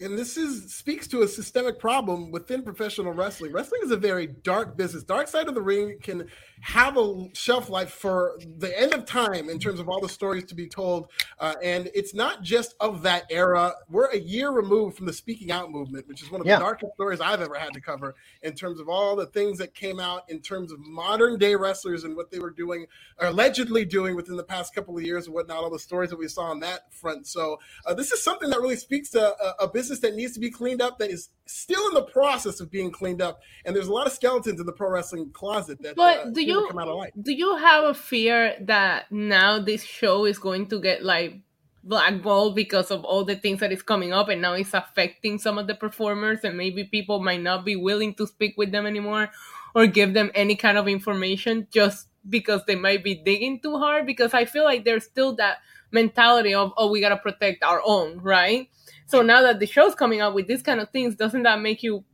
and 0.00 0.16
this 0.18 0.36
is 0.36 0.74
speaks 0.74 1.06
to 1.08 1.22
a 1.22 1.28
systemic 1.28 1.78
problem 1.78 2.30
within 2.30 2.62
professional 2.62 3.12
wrestling. 3.12 3.52
Wrestling 3.52 3.82
is 3.84 3.90
a 3.90 3.96
very 3.96 4.26
dark 4.26 4.76
business. 4.76 5.04
Dark 5.04 5.28
side 5.28 5.48
of 5.48 5.54
the 5.54 5.60
ring 5.62 5.98
can 6.02 6.26
have 6.62 6.96
a 6.96 7.28
shelf 7.34 7.68
life 7.68 7.90
for 7.90 8.38
the 8.58 8.78
end 8.78 8.94
of 8.94 9.04
time 9.04 9.48
in 9.48 9.58
terms 9.58 9.80
of 9.80 9.88
all 9.88 10.00
the 10.00 10.08
stories 10.08 10.44
to 10.44 10.54
be 10.54 10.66
told. 10.66 11.10
Uh, 11.38 11.54
and 11.62 11.90
it's 11.94 12.14
not 12.14 12.42
just 12.42 12.74
of 12.80 13.02
that 13.02 13.24
era. 13.30 13.72
We're 13.88 14.10
a 14.10 14.18
year 14.18 14.50
removed 14.50 14.96
from 14.96 15.06
the 15.06 15.12
speaking 15.12 15.50
out 15.50 15.70
movement, 15.70 16.06
which 16.06 16.22
is 16.22 16.30
one 16.30 16.40
of 16.40 16.46
yeah. 16.46 16.56
the 16.56 16.64
darkest 16.64 16.94
stories 16.94 17.20
I've 17.20 17.40
ever 17.40 17.54
had 17.54 17.72
to 17.74 17.80
cover 17.80 18.14
in 18.42 18.54
terms 18.54 18.80
of 18.80 18.88
all 18.88 19.16
the 19.16 19.26
things 19.26 19.58
that 19.58 19.74
came 19.74 20.00
out 20.00 20.22
in 20.28 20.40
terms 20.40 20.72
of 20.72 20.78
modern 20.80 21.38
day 21.38 21.54
wrestlers 21.56 22.04
and 22.04 22.16
what 22.16 22.30
they 22.30 22.38
were 22.38 22.50
doing, 22.50 22.86
or 23.18 23.28
allegedly 23.28 23.84
doing 23.84 24.16
within 24.16 24.36
the 24.36 24.44
past 24.44 24.74
couple 24.74 24.96
of 24.96 25.02
years 25.02 25.26
and 25.26 25.34
whatnot, 25.34 25.58
all 25.58 25.70
the 25.70 25.78
stories 25.78 26.10
that 26.10 26.18
we 26.18 26.28
saw 26.28 26.44
on 26.44 26.60
that 26.60 26.92
front. 26.92 27.26
So 27.26 27.58
uh, 27.86 27.94
this 27.94 28.12
is 28.12 28.22
something 28.22 28.50
that 28.50 28.60
really 28.60 28.76
speaks 28.76 29.10
to 29.10 29.34
a, 29.42 29.64
a 29.64 29.68
business 29.68 29.89
that 29.98 30.14
needs 30.14 30.32
to 30.34 30.40
be 30.40 30.50
cleaned 30.50 30.80
up, 30.80 30.98
that 31.00 31.10
is 31.10 31.30
still 31.46 31.88
in 31.88 31.94
the 31.94 32.04
process 32.04 32.60
of 32.60 32.70
being 32.70 32.92
cleaned 32.92 33.20
up. 33.20 33.40
And 33.64 33.74
there's 33.74 33.88
a 33.88 33.92
lot 33.92 34.06
of 34.06 34.12
skeletons 34.12 34.60
in 34.60 34.66
the 34.66 34.72
pro 34.72 34.90
wrestling 34.90 35.30
closet 35.32 35.82
that 35.82 35.96
but 35.96 36.18
uh, 36.18 36.30
do 36.30 36.42
you 36.42 36.68
come 36.68 36.78
out 36.78 36.86
of 36.86 36.96
light. 36.96 37.12
Do 37.20 37.32
you 37.32 37.56
have 37.56 37.84
a 37.84 37.94
fear 37.94 38.54
that 38.60 39.10
now 39.10 39.58
this 39.58 39.82
show 39.82 40.24
is 40.24 40.38
going 40.38 40.68
to 40.68 40.80
get 40.80 41.02
like 41.02 41.40
blackballed 41.82 42.54
because 42.54 42.90
of 42.90 43.04
all 43.04 43.24
the 43.24 43.36
things 43.36 43.60
that 43.60 43.72
is 43.72 43.82
coming 43.82 44.12
up 44.12 44.28
and 44.28 44.42
now 44.42 44.52
it's 44.52 44.74
affecting 44.74 45.38
some 45.38 45.58
of 45.58 45.66
the 45.66 45.74
performers 45.74 46.40
and 46.44 46.56
maybe 46.56 46.84
people 46.84 47.20
might 47.22 47.40
not 47.40 47.64
be 47.64 47.74
willing 47.74 48.14
to 48.14 48.26
speak 48.26 48.54
with 48.58 48.70
them 48.70 48.86
anymore 48.86 49.30
or 49.74 49.86
give 49.86 50.12
them 50.12 50.30
any 50.34 50.54
kind 50.54 50.76
of 50.76 50.86
information 50.88 51.66
just 51.70 52.08
because 52.28 52.62
they 52.66 52.74
might 52.74 53.02
be 53.02 53.14
digging 53.14 53.60
too 53.60 53.78
hard 53.78 54.04
because 54.04 54.34
I 54.34 54.44
feel 54.44 54.64
like 54.64 54.84
there's 54.84 55.04
still 55.04 55.34
that 55.36 55.58
mentality 55.90 56.54
of 56.54 56.72
oh 56.76 56.90
we 56.90 57.00
got 57.00 57.08
to 57.08 57.16
protect 57.16 57.62
our 57.64 57.80
own 57.84 58.20
right 58.20 58.68
so 59.10 59.22
now 59.22 59.42
that 59.42 59.58
the 59.58 59.66
show's 59.66 59.94
coming 59.94 60.20
out 60.20 60.34
with 60.34 60.46
these 60.46 60.62
kind 60.62 60.80
of 60.80 60.88
things, 60.90 61.16
doesn't 61.16 61.42
that 61.42 61.60
make 61.60 61.82
you 61.82 62.04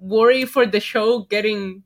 worry 0.00 0.44
for 0.44 0.66
the 0.66 0.80
show 0.80 1.20
getting, 1.20 1.82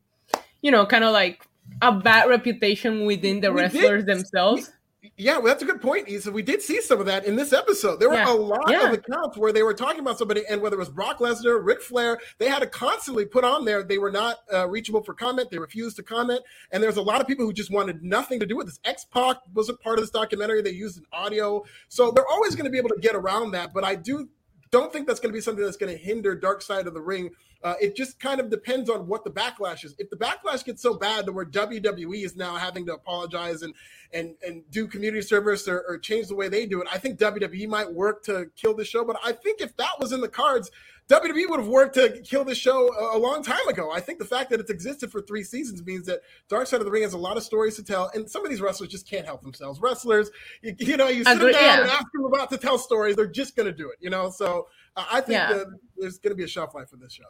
you 0.63 0.71
know, 0.71 0.87
kind 0.87 1.05
of 1.05 1.13
like 1.13 1.45
a 1.83 1.93
bad 1.93 2.29
reputation 2.29 3.05
within 3.05 3.41
the 3.41 3.53
we 3.53 3.63
wrestlers 3.63 4.05
did. 4.05 4.17
themselves? 4.17 4.71
Yeah, 5.17 5.39
well, 5.39 5.47
that's 5.47 5.63
a 5.63 5.67
good 5.67 5.81
point, 5.81 6.09
Isa. 6.09 6.31
We 6.31 6.43
did 6.43 6.61
see 6.61 6.81
some 6.81 7.01
of 7.01 7.07
that 7.07 7.25
in 7.25 7.37
this 7.37 7.53
episode. 7.53 8.01
There 8.01 8.09
were 8.09 8.17
yeah. 8.17 8.33
a 8.33 8.35
lot 8.35 8.71
yeah. 8.71 8.87
of 8.87 8.93
accounts 8.93 9.37
where 9.37 9.53
they 9.53 9.63
were 9.63 9.75
talking 9.75 10.01
about 10.01 10.19
somebody, 10.19 10.43
and 10.49 10.61
whether 10.61 10.77
it 10.77 10.79
was 10.79 10.91
Brock 10.91 11.19
Lesnar, 11.19 11.65
Ric 11.65 11.81
Flair, 11.81 12.19
they 12.39 12.49
had 12.49 12.61
to 12.61 12.67
constantly 12.67 13.25
put 13.25 13.43
on 13.43 13.65
there 13.65 13.83
they 13.83 13.99
were 13.99 14.11
not 14.11 14.39
uh, 14.53 14.69
reachable 14.69 15.03
for 15.03 15.15
comment. 15.15 15.51
They 15.51 15.59
refused 15.59 15.97
to 15.97 16.03
comment, 16.03 16.41
and 16.71 16.83
there's 16.83 16.97
a 16.97 17.03
lot 17.03 17.21
of 17.21 17.27
people 17.27 17.47
who 17.47 17.53
just 17.53 17.71
wanted 17.71 18.03
nothing 18.03 18.41
to 18.41 18.47
do 18.47 18.57
with 18.57 18.67
this. 18.67 18.79
X 18.85 19.05
Pac 19.05 19.39
was 19.55 19.69
a 19.69 19.75
part 19.75 19.99
of 19.99 20.03
this 20.03 20.11
documentary. 20.11 20.61
They 20.61 20.71
used 20.71 20.99
an 20.99 21.07
audio, 21.13 21.65
so 21.89 22.11
they're 22.11 22.29
always 22.29 22.55
going 22.55 22.67
to 22.67 22.71
be 22.71 22.79
able 22.79 22.91
to 22.91 23.01
get 23.01 23.15
around 23.15 23.53
that. 23.53 23.73
But 23.73 23.85
I 23.85 23.95
do 23.95 24.29
don't 24.71 24.93
think 24.93 25.07
that's 25.07 25.21
going 25.21 25.33
to 25.33 25.37
be 25.37 25.41
something 25.41 25.65
that's 25.65 25.77
going 25.77 25.93
to 25.93 26.03
hinder 26.03 26.35
Dark 26.35 26.63
Side 26.63 26.87
of 26.87 26.95
the 26.95 27.01
Ring. 27.01 27.31
Uh, 27.63 27.75
it 27.81 27.95
just 27.97 28.19
kind 28.21 28.41
of 28.41 28.49
depends 28.49 28.89
on 28.89 29.07
what 29.07 29.25
the 29.25 29.31
backlash 29.31 29.85
is. 29.85 29.95
If 29.99 30.09
the 30.11 30.17
backlash 30.17 30.65
gets 30.65 30.81
so 30.81 30.95
bad 30.95 31.27
that 31.27 31.33
where 31.33 31.45
WWE 31.45 32.25
is 32.25 32.37
now 32.37 32.57
having 32.57 32.87
to 32.87 32.95
apologize 32.95 33.63
and 33.63 33.75
and 34.13 34.35
and 34.47 34.63
do 34.71 34.87
community 34.87 35.23
service 35.23 35.69
or, 35.69 35.85
or 35.87 35.99
change 35.99 36.29
the 36.29 36.35
way 36.35 36.49
they 36.49 36.67
do 36.67 36.81
it, 36.81 36.89
I 36.91 36.99
think 36.99 37.19
WWE 37.19 37.69
might 37.69 37.93
work 37.93 38.23
to 38.25 38.51
kill 38.57 38.75
the 38.75 38.85
show. 38.85 39.05
But 39.05 39.17
I 39.25 39.33
think 39.33 39.61
if 39.61 39.77
that 39.77 39.99
was 39.99 40.13
in 40.13 40.21
the 40.21 40.29
cards, 40.29 40.71
WWE 41.11 41.51
would 41.51 41.59
have 41.59 41.69
worked 41.69 41.95
to 41.95 42.21
kill 42.23 42.45
this 42.45 42.57
show 42.57 42.95
a, 42.95 43.17
a, 43.17 43.19
long 43.19 43.43
time 43.43 43.67
ago. 43.69 43.91
I 43.91 43.99
think 43.99 44.21
the 44.21 44.25
fact 44.25 44.49
that 44.51 44.61
it's 44.61 44.71
existed 44.71 45.11
for 45.11 45.21
three 45.21 45.43
seasons 45.43 45.85
means 45.85 46.07
that 46.07 46.21
Dark 46.49 46.69
Side 46.69 46.79
of 46.79 46.85
the 46.85 46.91
Ring 46.91 47.03
has 47.03 47.15
a 47.15 47.19
lot 47.19 47.37
of 47.37 47.43
stories 47.43 47.75
to 47.77 47.83
tell, 47.83 48.11
and 48.15 48.31
some 48.31 48.45
of 48.45 48.51
these 48.51 48.61
wrestlers 48.61 48.91
just 48.91 49.09
can't 49.09 49.27
help 49.27 49.43
themselves. 49.43 49.81
Wrestlers, 49.81 50.31
you, 50.63 50.75
you 50.79 50.97
know, 50.97 51.09
you 51.09 51.25
sit 51.25 51.37
Agreed, 51.37 51.55
them 51.55 51.63
down 51.63 51.79
yeah. 51.79 51.83
and 51.83 51.91
ask 51.91 52.07
them 52.15 52.25
about 52.25 52.49
to 52.51 52.59
tell 52.59 52.79
stories, 52.79 53.17
they're 53.17 53.27
just 53.27 53.57
going 53.57 53.67
to 53.67 53.73
do 53.73 53.91
it. 53.91 53.99
You 54.01 54.11
know, 54.11 54.31
so 54.31 54.69
uh, 54.95 55.05
I 55.11 55.21
think 55.21 55.39
yeah. 55.39 55.65
there's 55.97 56.19
going 56.19 56.31
to 56.31 56.37
be 56.37 56.45
a 56.45 56.49
shelf 56.49 56.75
life 56.77 56.91
for 56.91 56.97
this 56.97 57.13
show. 57.13 57.25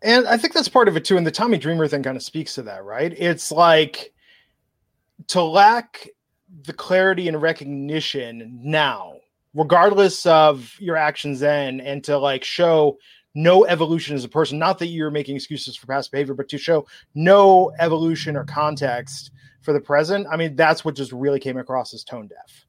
And 0.00 0.28
I 0.28 0.36
think 0.36 0.52
that's 0.52 0.68
part 0.68 0.86
of 0.86 0.96
it 0.96 1.04
too. 1.04 1.16
And 1.16 1.26
the 1.26 1.32
Tommy 1.32 1.58
Dreamer 1.58 1.88
thing 1.88 2.02
kind 2.04 2.16
of 2.16 2.22
speaks 2.22 2.54
to 2.54 2.62
that, 2.62 2.84
right? 2.84 3.12
It's 3.16 3.50
like 3.50 4.12
to 5.28 5.42
lack 5.42 6.08
the 6.64 6.72
clarity 6.72 7.26
and 7.26 7.40
recognition 7.42 8.60
now 8.62 9.13
regardless 9.54 10.26
of 10.26 10.76
your 10.80 10.96
actions 10.96 11.40
then 11.40 11.80
and 11.80 12.04
to 12.04 12.18
like 12.18 12.44
show 12.44 12.98
no 13.34 13.64
evolution 13.66 14.14
as 14.14 14.24
a 14.24 14.28
person 14.28 14.58
not 14.58 14.78
that 14.78 14.88
you're 14.88 15.10
making 15.10 15.36
excuses 15.36 15.76
for 15.76 15.86
past 15.86 16.10
behavior 16.10 16.34
but 16.34 16.48
to 16.48 16.58
show 16.58 16.86
no 17.14 17.72
evolution 17.78 18.36
or 18.36 18.44
context 18.44 19.30
for 19.60 19.72
the 19.72 19.80
present 19.80 20.26
i 20.30 20.36
mean 20.36 20.54
that's 20.56 20.84
what 20.84 20.94
just 20.94 21.12
really 21.12 21.40
came 21.40 21.56
across 21.56 21.94
as 21.94 22.04
tone 22.04 22.26
deaf 22.26 22.63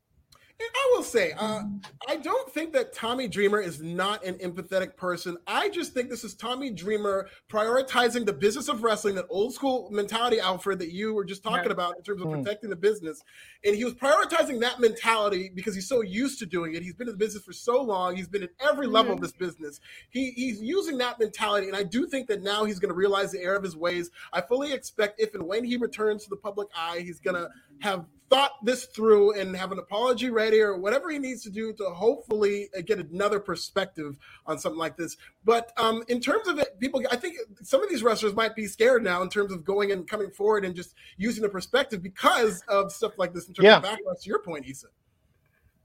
I 0.62 0.92
will 0.96 1.04
say, 1.04 1.34
uh, 1.34 1.64
I 2.08 2.16
don't 2.16 2.50
think 2.52 2.72
that 2.74 2.94
Tommy 2.94 3.28
Dreamer 3.28 3.60
is 3.60 3.82
not 3.82 4.24
an 4.24 4.36
empathetic 4.36 4.96
person. 4.96 5.36
I 5.46 5.68
just 5.70 5.94
think 5.94 6.10
this 6.10 6.24
is 6.24 6.34
Tommy 6.34 6.70
Dreamer 6.70 7.28
prioritizing 7.50 8.26
the 8.26 8.32
business 8.32 8.70
of 8.70 8.82
wrestling, 8.82 9.16
that 9.16 9.26
old 9.30 9.54
school 9.54 9.90
mentality, 9.92 10.40
Alfred, 10.40 10.80
that 10.80 10.92
you 10.92 11.14
were 11.14 11.26
just 11.26 11.44
talking 11.44 11.72
about 11.72 11.98
in 11.98 12.04
terms 12.04 12.22
of 12.22 12.28
mm. 12.28 12.42
protecting 12.42 12.70
the 12.70 12.76
business. 12.78 13.22
And 13.66 13.76
he 13.76 13.84
was 13.84 13.96
prioritizing 13.96 14.62
that 14.62 14.80
mentality 14.80 15.52
because 15.54 15.76
he's 15.76 15.90
so 15.90 16.02
used 16.02 16.40
to 16.40 16.46
doing 16.46 16.74
it. 16.74 16.84
He's 16.84 16.96
been 16.96 17.10
in 17.10 17.14
the 17.14 17.18
business 17.18 17.44
for 17.44 17.54
so 17.54 17.82
long. 17.82 18.16
He's 18.16 18.30
been 18.30 18.44
at 18.44 18.52
every 18.62 18.88
level 18.88 19.12
mm. 19.12 19.16
of 19.16 19.22
this 19.22 19.34
business. 19.34 19.82
He, 20.10 20.32
he's 20.32 20.62
using 20.62 20.98
that 21.00 21.20
mentality. 21.20 21.68
And 21.68 21.76
I 21.76 21.84
do 21.84 22.08
think 22.08 22.28
that 22.28 22.44
now 22.44 22.64
he's 22.64 22.80
going 22.80 22.90
to 22.90 22.96
realize 22.96 23.32
the 23.32 23.42
error 23.42 23.58
of 23.58 23.64
his 23.64 23.76
ways. 23.76 24.10
I 24.32 24.40
fully 24.40 24.72
expect 24.72 25.20
if 25.20 25.34
and 25.34 25.44
when 25.44 25.66
he 25.66 25.76
returns 25.76 26.24
to 26.24 26.30
the 26.30 26.38
public 26.38 26.70
eye, 26.74 27.00
he's 27.00 27.20
going 27.20 27.36
to 27.36 27.50
have 27.82 28.06
thought 28.30 28.52
this 28.64 28.86
through 28.86 29.40
and 29.40 29.56
have 29.56 29.72
an 29.72 29.80
apology 29.80 30.30
ready 30.30 30.60
or 30.60 30.78
whatever 30.78 31.10
he 31.10 31.20
needs 31.20 31.44
to 31.44 31.50
do 31.50 31.74
to 31.74 31.86
hopefully 31.86 32.70
uh, 32.78 32.82
get 32.82 33.00
another 33.00 33.40
perspective 33.40 34.18
on 34.46 34.58
something 34.58 34.80
like 34.80 34.98
this. 34.98 35.16
But 35.44 35.72
um, 35.78 36.04
in 36.08 36.20
terms 36.20 36.48
of 36.48 36.58
it, 36.60 36.80
people, 36.80 37.04
I 37.12 37.16
think 37.16 37.38
some 37.62 37.84
of 37.84 37.90
these 37.90 38.04
wrestlers 38.04 38.34
might 38.34 38.56
be 38.56 38.66
scared 38.66 39.04
now 39.04 39.22
in 39.22 39.30
terms 39.30 39.52
of 39.52 39.64
going 39.64 39.92
and 39.92 40.08
coming 40.08 40.32
forward 40.32 40.66
and 40.66 40.76
just 40.76 40.96
using 41.18 41.44
the 41.44 41.50
perspective 41.50 42.02
because 42.02 42.62
of 42.68 42.92
stuff 42.92 43.14
like 43.18 43.34
this 43.34 43.48
in 43.48 43.54
terms 43.54 43.66
yeah. 43.66 43.78
of 43.78 43.84
backlash. 43.84 44.22
To 44.22 44.30
your 44.30 44.40
point, 44.40 44.66
Isa. 44.66 44.88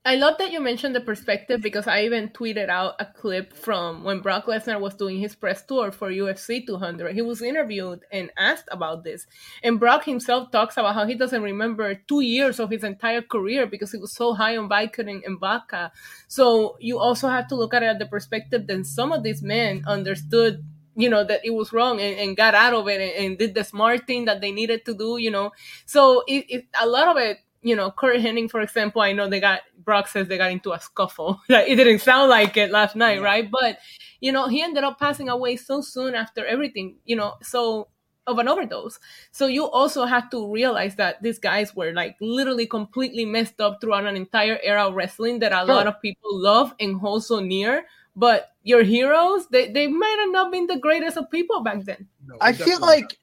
I 0.03 0.15
love 0.15 0.39
that 0.39 0.51
you 0.51 0.61
mentioned 0.61 0.95
the 0.95 1.03
perspective 1.03 1.61
because 1.61 1.87
I 1.87 2.05
even 2.05 2.31
tweeted 2.31 2.71
out 2.71 2.95
a 2.99 3.05
clip 3.05 3.53
from 3.53 4.03
when 4.03 4.21
Brock 4.21 4.47
Lesnar 4.47 4.81
was 4.81 4.95
doing 4.95 5.19
his 5.19 5.35
press 5.35 5.63
tour 5.63 5.93
for 5.93 6.11
UFC 6.11 6.67
200. 6.67 7.15
He 7.15 7.21
was 7.21 7.43
interviewed 7.43 8.01
and 8.11 8.31
asked 8.39 8.69
about 8.73 9.05
this. 9.05 9.27
And 9.63 9.79
Brock 9.79 10.07
himself 10.07 10.51
talks 10.51 10.79
about 10.79 10.95
how 10.95 11.05
he 11.05 11.15
doesn't 11.15 11.43
remember 11.43 11.97
two 12.09 12.23
years 12.23 12.59
of 12.59 12.71
his 12.71 12.83
entire 12.83 13.21
career 13.21 13.67
because 13.67 13.93
he 13.93 13.99
was 13.99 14.15
so 14.15 14.33
high 14.33 14.57
on 14.57 14.71
Vicodin 14.71 15.21
and 15.27 15.39
vodka. 15.39 15.93
So 16.29 16.79
you 16.81 16.99
also 16.99 17.29
have 17.29 17.47
to 17.49 17.55
look 17.55 17.75
at 17.75 17.83
it 17.83 17.87
at 17.87 17.99
the 17.99 18.07
perspective 18.07 18.67
that 18.69 18.87
some 18.87 19.13
of 19.13 19.23
these 19.23 19.43
men 19.43 19.85
understood 19.87 20.65
you 20.97 21.09
know 21.09 21.23
that 21.25 21.41
it 21.45 21.51
was 21.51 21.73
wrong 21.73 22.01
and, 22.01 22.19
and 22.19 22.37
got 22.37 22.53
out 22.55 22.75
of 22.75 22.89
it 22.89 23.01
and, 23.01 23.25
and, 23.25 23.39
did 23.39 23.55
the 23.55 23.63
smart 23.63 24.09
thing 24.09 24.25
that 24.25 24.41
they 24.41 24.51
needed 24.51 24.85
to 24.85 24.93
do 24.93 25.19
you 25.19 25.31
know 25.31 25.53
so 25.87 26.25
it, 26.27 26.45
it, 26.49 26.67
a 26.81 26.87
lot 26.87 27.07
of 27.07 27.17
it 27.17 27.39
you 27.63 27.77
know, 27.77 27.91
Curt 27.91 28.21
Hennig, 28.21 28.51
for 28.51 28.61
example, 28.61 29.03
I 29.03 29.13
know 29.13 29.29
they 29.29 29.41
got 29.41 29.61
Brock 29.91 30.07
says 30.07 30.29
they 30.29 30.39
got 30.39 30.53
into 30.53 30.71
a 30.71 30.79
scuffle. 30.79 31.41
like 31.49 31.67
it 31.67 31.75
didn't 31.75 31.99
sound 31.99 32.31
like 32.31 32.57
it 32.57 32.71
last 32.71 32.95
night, 32.95 33.19
yeah. 33.19 33.25
right? 33.25 33.51
But 33.51 33.79
you 34.21 34.31
know, 34.31 34.47
he 34.47 34.63
ended 34.63 34.85
up 34.85 35.01
passing 35.01 35.29
away 35.29 35.57
so 35.57 35.81
soon 35.81 36.15
after 36.15 36.47
everything, 36.47 36.99
you 37.05 37.17
know, 37.17 37.35
so 37.43 37.89
of 38.29 38.39
an 38.39 38.47
overdose. 38.47 39.01
So 39.33 39.49
you 39.49 39.67
also 39.69 40.05
have 40.05 40.31
to 40.31 40.49
realize 40.53 40.95
that 40.95 41.21
these 41.23 41.41
guys 41.41 41.75
were 41.75 41.93
like 41.93 42.15
literally 42.21 42.67
completely 42.67 43.25
messed 43.25 43.61
up 43.61 43.81
throughout 43.81 44.07
an 44.07 44.15
entire 44.15 44.61
era 44.63 44.87
of 44.87 44.95
wrestling 44.95 45.41
that 45.41 45.51
a 45.51 45.67
sure. 45.67 45.75
lot 45.75 45.89
of 45.89 46.01
people 46.01 46.31
love 46.31 46.73
and 46.79 47.01
hold 47.01 47.25
so 47.25 47.41
near. 47.41 47.85
But 48.15 48.53
your 48.63 48.85
heroes, 48.85 49.49
they, 49.49 49.73
they 49.73 49.89
might 49.89 50.19
have 50.21 50.31
not 50.31 50.53
been 50.53 50.69
the 50.69 50.79
greatest 50.79 51.17
of 51.17 51.29
people 51.33 51.65
back 51.65 51.83
then. 51.83 52.07
No, 52.25 52.37
I 52.41 52.53
feel 52.53 52.81
like 52.81 53.19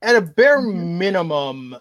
not. 0.00 0.14
at 0.14 0.16
a 0.16 0.20
bare 0.20 0.60
mm-hmm. 0.60 0.98
minimum, 0.98 1.76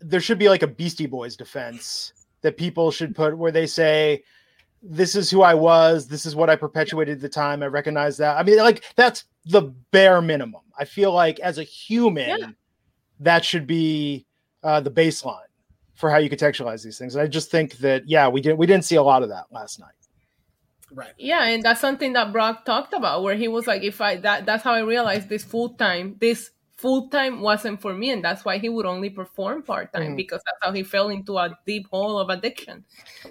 there 0.00 0.20
should 0.20 0.38
be 0.38 0.50
like 0.50 0.62
a 0.62 0.66
Beastie 0.66 1.06
Boys 1.06 1.36
defense 1.36 2.12
that 2.42 2.56
people 2.56 2.90
should 2.90 3.14
put 3.14 3.36
where 3.36 3.52
they 3.52 3.66
say, 3.66 4.22
"This 4.82 5.14
is 5.16 5.30
who 5.30 5.42
I 5.42 5.54
was. 5.54 6.06
This 6.06 6.26
is 6.26 6.36
what 6.36 6.50
I 6.50 6.56
perpetuated 6.56 7.16
at 7.16 7.20
the 7.20 7.28
time. 7.28 7.62
I 7.62 7.66
recognize 7.66 8.16
that." 8.18 8.36
I 8.36 8.42
mean, 8.42 8.58
like 8.58 8.84
that's 8.96 9.24
the 9.46 9.62
bare 9.90 10.20
minimum. 10.20 10.62
I 10.78 10.84
feel 10.84 11.12
like 11.12 11.40
as 11.40 11.58
a 11.58 11.62
human, 11.62 12.38
yeah. 12.38 12.46
that 13.20 13.44
should 13.44 13.66
be 13.66 14.26
uh, 14.62 14.80
the 14.80 14.90
baseline 14.90 15.40
for 15.94 16.10
how 16.10 16.18
you 16.18 16.28
contextualize 16.28 16.82
these 16.82 16.98
things. 16.98 17.14
And 17.14 17.22
I 17.22 17.26
just 17.26 17.50
think 17.50 17.78
that 17.78 18.08
yeah, 18.08 18.28
we 18.28 18.40
didn't 18.40 18.58
we 18.58 18.66
didn't 18.66 18.84
see 18.84 18.96
a 18.96 19.02
lot 19.02 19.22
of 19.22 19.28
that 19.28 19.46
last 19.50 19.78
night. 19.78 19.94
Right. 20.94 21.12
Yeah, 21.16 21.44
and 21.44 21.62
that's 21.62 21.80
something 21.80 22.12
that 22.12 22.32
Brock 22.32 22.66
talked 22.66 22.92
about, 22.92 23.22
where 23.22 23.34
he 23.34 23.48
was 23.48 23.66
like, 23.66 23.82
"If 23.82 24.00
I 24.00 24.16
that 24.16 24.44
that's 24.44 24.62
how 24.62 24.72
I 24.72 24.80
realized 24.80 25.28
this 25.28 25.44
full 25.44 25.70
time 25.70 26.16
this 26.20 26.50
full 26.82 27.08
time 27.08 27.40
wasn't 27.40 27.80
for 27.80 27.94
me, 27.94 28.10
and 28.10 28.24
that's 28.24 28.44
why 28.44 28.58
he 28.58 28.68
would 28.68 28.84
only 28.84 29.08
perform 29.08 29.62
part 29.62 29.92
time 29.92 30.12
mm. 30.12 30.16
because 30.16 30.42
that's 30.44 30.58
how 30.60 30.72
he 30.72 30.82
fell 30.82 31.08
into 31.08 31.38
a 31.38 31.56
deep 31.64 31.86
hole 31.90 32.18
of 32.18 32.28
addiction. 32.28 32.84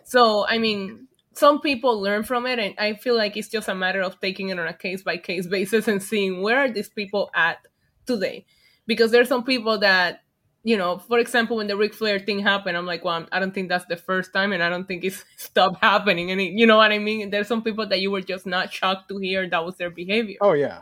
So, 0.06 0.48
I 0.48 0.58
mean, 0.58 1.10
some 1.34 1.60
people 1.60 2.02
learn 2.02 2.24
from 2.24 2.48
it, 2.48 2.60
and 2.60 2.74
I 2.80 2.94
feel 2.94 3.18
like 3.18 3.36
it's 3.36 3.50
just 3.50 3.68
a 3.68 3.76
matter 3.76 4.02
of 4.02 4.20
taking 4.22 4.50
it 4.50 4.58
on 4.58 4.68
a 4.68 4.74
case 4.74 5.04
by 5.04 5.18
case 5.18 5.48
basis 5.48 5.90
and 5.90 6.02
seeing 6.02 6.42
where 6.42 6.60
are 6.60 6.72
these 6.72 6.90
people 6.90 7.30
at 7.36 7.68
today. 8.06 8.46
Because 8.88 9.12
there's 9.12 9.28
some 9.28 9.44
people 9.44 9.78
that, 9.80 10.22
you 10.64 10.78
know, 10.78 11.00
for 11.00 11.20
example, 11.20 11.58
when 11.58 11.68
the 11.68 11.76
Ric 11.76 11.94
Flair 11.94 12.20
thing 12.20 12.40
happened, 12.40 12.78
I'm 12.78 12.86
like, 12.86 13.04
well, 13.04 13.28
I 13.34 13.40
don't 13.40 13.54
think 13.54 13.68
that's 13.68 13.86
the 13.86 13.98
first 13.98 14.32
time, 14.32 14.54
and 14.54 14.64
I 14.64 14.70
don't 14.70 14.88
think 14.88 15.04
it's 15.04 15.26
stopped 15.36 15.84
happening. 15.84 16.32
And 16.32 16.40
it, 16.40 16.54
you 16.54 16.66
know 16.66 16.78
what 16.78 16.94
I 16.94 17.00
mean? 17.00 17.30
There's 17.32 17.50
some 17.50 17.64
people 17.64 17.86
that 17.90 18.00
you 18.00 18.12
were 18.12 18.22
just 18.22 18.46
not 18.46 18.72
shocked 18.72 19.10
to 19.10 19.18
hear 19.18 19.50
that 19.50 19.66
was 19.66 19.76
their 19.76 19.90
behavior. 19.90 20.38
Oh 20.40 20.54
yeah, 20.54 20.82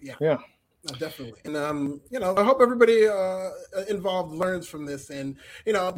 yeah, 0.00 0.14
yeah 0.20 0.38
definitely. 0.98 1.40
And 1.44 1.56
um, 1.56 2.00
you 2.10 2.18
know, 2.18 2.36
I 2.36 2.44
hope 2.44 2.58
everybody 2.60 3.06
uh, 3.06 3.50
involved 3.88 4.34
learns 4.34 4.68
from 4.68 4.86
this. 4.86 5.10
And 5.10 5.36
you 5.64 5.72
know, 5.72 5.88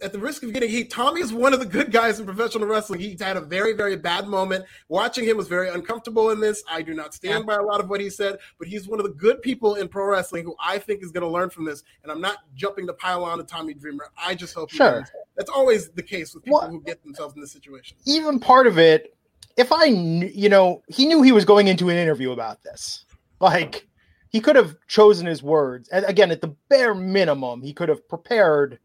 at 0.00 0.12
the 0.12 0.18
risk 0.18 0.42
of 0.42 0.52
getting 0.52 0.70
heat, 0.70 0.90
Tommy 0.90 1.20
is 1.20 1.32
one 1.32 1.52
of 1.52 1.60
the 1.60 1.66
good 1.66 1.92
guys 1.92 2.20
in 2.20 2.26
professional 2.26 2.66
wrestling. 2.66 3.00
He 3.00 3.16
had 3.18 3.36
a 3.36 3.40
very, 3.40 3.72
very 3.72 3.96
bad 3.96 4.26
moment. 4.26 4.64
Watching 4.88 5.24
him 5.24 5.36
was 5.36 5.48
very 5.48 5.68
uncomfortable 5.68 6.30
in 6.30 6.40
this. 6.40 6.62
I 6.70 6.82
do 6.82 6.94
not 6.94 7.14
stand 7.14 7.46
by 7.46 7.56
a 7.56 7.62
lot 7.62 7.80
of 7.80 7.88
what 7.88 8.00
he 8.00 8.10
said, 8.10 8.38
but 8.58 8.68
he's 8.68 8.88
one 8.88 9.00
of 9.00 9.06
the 9.06 9.12
good 9.12 9.42
people 9.42 9.76
in 9.76 9.88
pro 9.88 10.04
wrestling 10.06 10.44
who 10.44 10.54
I 10.62 10.78
think 10.78 11.02
is 11.02 11.10
going 11.10 11.24
to 11.24 11.30
learn 11.30 11.50
from 11.50 11.64
this. 11.64 11.82
And 12.02 12.10
I'm 12.10 12.20
not 12.20 12.38
jumping 12.54 12.86
to 12.86 12.92
pile 12.92 13.24
on 13.24 13.38
to 13.38 13.44
Tommy 13.44 13.74
Dreamer. 13.74 14.10
I 14.16 14.34
just 14.34 14.54
hope 14.54 14.70
sure. 14.70 15.04
That's 15.36 15.50
always 15.50 15.90
the 15.90 16.02
case 16.02 16.34
with 16.34 16.44
people 16.44 16.60
well, 16.60 16.70
who 16.70 16.82
get 16.82 17.02
themselves 17.02 17.34
in 17.34 17.40
this 17.40 17.52
situation. 17.52 17.96
Even 18.06 18.38
part 18.38 18.66
of 18.66 18.78
it, 18.78 19.14
if 19.56 19.72
I, 19.72 19.84
you 19.84 20.48
know, 20.48 20.82
he 20.88 21.06
knew 21.06 21.22
he 21.22 21.32
was 21.32 21.44
going 21.44 21.68
into 21.68 21.88
an 21.88 21.96
interview 21.96 22.32
about 22.32 22.62
this. 22.62 23.04
Like, 23.40 23.86
he 24.30 24.40
could 24.40 24.56
have 24.56 24.76
chosen 24.86 25.26
his 25.26 25.42
words. 25.42 25.88
And 25.88 26.04
again, 26.06 26.30
at 26.30 26.40
the 26.40 26.54
bare 26.68 26.94
minimum, 26.94 27.62
he 27.62 27.74
could 27.74 27.88
have 27.88 28.08
prepared 28.08 28.78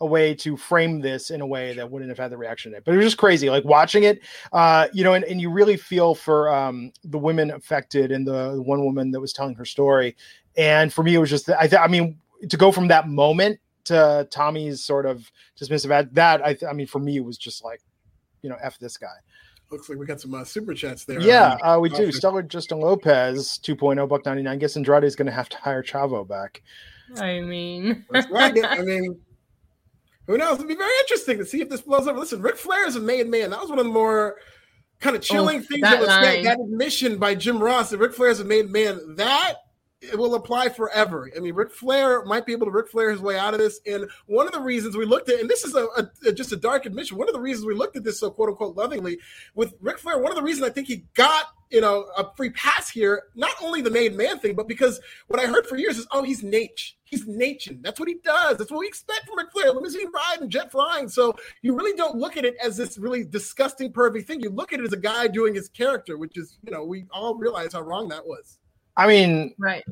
a 0.00 0.06
way 0.06 0.34
to 0.34 0.56
frame 0.56 1.00
this 1.00 1.30
in 1.30 1.40
a 1.40 1.46
way 1.46 1.72
that 1.74 1.90
wouldn't 1.90 2.10
have 2.10 2.18
had 2.18 2.30
the 2.30 2.36
reaction 2.36 2.72
it. 2.74 2.84
But 2.84 2.94
it 2.94 2.98
was 2.98 3.06
just 3.06 3.16
crazy, 3.16 3.50
like 3.50 3.64
watching 3.64 4.04
it, 4.04 4.20
uh, 4.52 4.88
you 4.92 5.02
know, 5.02 5.14
and, 5.14 5.24
and 5.24 5.40
you 5.40 5.50
really 5.50 5.76
feel 5.76 6.14
for 6.14 6.54
um, 6.54 6.92
the 7.04 7.18
women 7.18 7.50
affected 7.50 8.12
and 8.12 8.26
the 8.26 8.62
one 8.64 8.84
woman 8.84 9.10
that 9.10 9.20
was 9.20 9.32
telling 9.32 9.54
her 9.56 9.64
story. 9.64 10.14
And 10.56 10.92
for 10.92 11.02
me, 11.02 11.14
it 11.14 11.18
was 11.18 11.30
just, 11.30 11.50
I, 11.50 11.66
th- 11.66 11.80
I 11.80 11.88
mean, 11.88 12.18
to 12.48 12.56
go 12.56 12.70
from 12.70 12.88
that 12.88 13.08
moment 13.08 13.58
to 13.84 14.28
Tommy's 14.30 14.84
sort 14.84 15.06
of 15.06 15.30
dismissive 15.58 16.12
that, 16.12 16.44
I, 16.44 16.54
th- 16.54 16.70
I 16.70 16.74
mean, 16.74 16.86
for 16.86 16.98
me, 16.98 17.16
it 17.16 17.24
was 17.24 17.38
just 17.38 17.64
like, 17.64 17.80
you 18.42 18.50
know, 18.50 18.56
F 18.62 18.78
this 18.78 18.98
guy 18.98 19.16
looks 19.76 19.88
like 19.88 19.98
we 19.98 20.06
got 20.06 20.20
some 20.20 20.34
uh, 20.34 20.44
super 20.44 20.74
chats 20.74 21.04
there. 21.04 21.20
Yeah, 21.20 21.56
uh, 21.62 21.78
we 21.78 21.88
do. 21.88 22.10
Stellar 22.10 22.42
Justin 22.42 22.80
Lopez, 22.80 23.58
2.0 23.62 24.08
buck 24.08 24.24
99. 24.24 24.58
Guess 24.58 24.76
Andrade 24.76 25.04
is 25.04 25.14
going 25.14 25.26
to 25.26 25.32
have 25.32 25.48
to 25.50 25.58
hire 25.58 25.82
Chavo 25.82 26.26
back. 26.26 26.62
I 27.16 27.40
mean, 27.40 28.04
right. 28.10 28.24
I 28.64 28.82
mean, 28.82 29.20
who 30.26 30.38
knows? 30.38 30.56
It'd 30.56 30.68
be 30.68 30.74
very 30.74 30.98
interesting 31.00 31.38
to 31.38 31.44
see 31.44 31.60
if 31.60 31.68
this 31.68 31.82
blows 31.82 32.08
over. 32.08 32.18
Listen, 32.18 32.42
Ric 32.42 32.56
Flair 32.56 32.86
is 32.86 32.96
a 32.96 33.00
made 33.00 33.28
man. 33.28 33.50
That 33.50 33.60
was 33.60 33.68
one 33.68 33.78
of 33.78 33.84
the 33.84 33.92
more 33.92 34.36
kind 35.00 35.14
of 35.14 35.22
chilling 35.22 35.58
oh, 35.58 35.62
things 35.62 35.82
that, 35.82 35.90
that 35.90 36.00
was 36.00 36.08
that, 36.08 36.42
that 36.42 36.58
admission 36.58 37.18
by 37.18 37.34
Jim 37.34 37.62
Ross 37.62 37.90
that 37.90 37.98
Ric 37.98 38.14
Flair 38.14 38.30
is 38.30 38.40
a 38.40 38.44
made 38.44 38.70
man. 38.70 39.16
That 39.16 39.56
it 40.00 40.18
will 40.18 40.34
apply 40.34 40.68
forever. 40.68 41.30
I 41.34 41.40
mean, 41.40 41.54
Ric 41.54 41.72
Flair 41.72 42.24
might 42.24 42.44
be 42.44 42.52
able 42.52 42.66
to 42.66 42.72
Ric 42.72 42.88
Flair 42.88 43.10
his 43.10 43.20
way 43.20 43.38
out 43.38 43.54
of 43.54 43.60
this. 43.60 43.80
And 43.86 44.08
one 44.26 44.46
of 44.46 44.52
the 44.52 44.60
reasons 44.60 44.96
we 44.96 45.06
looked 45.06 45.30
at, 45.30 45.40
and 45.40 45.48
this 45.48 45.64
is 45.64 45.74
a, 45.74 45.86
a, 46.26 46.32
just 46.32 46.52
a 46.52 46.56
dark 46.56 46.84
admission, 46.84 47.16
one 47.16 47.28
of 47.28 47.34
the 47.34 47.40
reasons 47.40 47.66
we 47.66 47.74
looked 47.74 47.96
at 47.96 48.04
this 48.04 48.20
so 48.20 48.30
quote 48.30 48.50
unquote 48.50 48.76
lovingly 48.76 49.18
with 49.54 49.74
Ric 49.80 49.98
Flair, 49.98 50.18
one 50.18 50.30
of 50.30 50.36
the 50.36 50.42
reasons 50.42 50.68
I 50.68 50.72
think 50.72 50.88
he 50.88 51.04
got 51.14 51.46
you 51.70 51.80
know 51.80 52.06
a 52.16 52.30
free 52.36 52.50
pass 52.50 52.88
here, 52.88 53.24
not 53.34 53.52
only 53.62 53.80
the 53.80 53.90
made 53.90 54.14
man 54.14 54.38
thing, 54.38 54.54
but 54.54 54.68
because 54.68 55.00
what 55.28 55.40
I 55.40 55.46
heard 55.46 55.66
for 55.66 55.76
years 55.76 55.98
is, 55.98 56.06
oh, 56.12 56.22
he's 56.22 56.42
Nate. 56.42 56.92
He's 57.04 57.26
Nation. 57.26 57.80
That's 57.82 58.00
what 58.00 58.08
he 58.08 58.16
does. 58.24 58.58
That's 58.58 58.70
what 58.70 58.80
we 58.80 58.88
expect 58.88 59.26
from 59.26 59.38
Ric 59.38 59.52
Flair. 59.52 59.72
Limousine 59.72 60.10
ride 60.12 60.38
and 60.40 60.50
jet 60.50 60.72
flying. 60.72 61.08
So 61.08 61.34
you 61.62 61.76
really 61.76 61.96
don't 61.96 62.16
look 62.16 62.36
at 62.36 62.44
it 62.44 62.56
as 62.62 62.76
this 62.76 62.98
really 62.98 63.24
disgusting, 63.24 63.92
pervy 63.92 64.24
thing. 64.24 64.40
You 64.40 64.50
look 64.50 64.72
at 64.72 64.80
it 64.80 64.86
as 64.86 64.92
a 64.92 64.98
guy 64.98 65.28
doing 65.28 65.54
his 65.54 65.68
character, 65.68 66.18
which 66.18 66.36
is, 66.36 66.58
you 66.64 66.72
know, 66.72 66.84
we 66.84 67.06
all 67.12 67.36
realize 67.36 67.72
how 67.72 67.82
wrong 67.82 68.08
that 68.08 68.26
was. 68.26 68.58
I 68.96 69.06
mean, 69.06 69.54
right. 69.58 69.84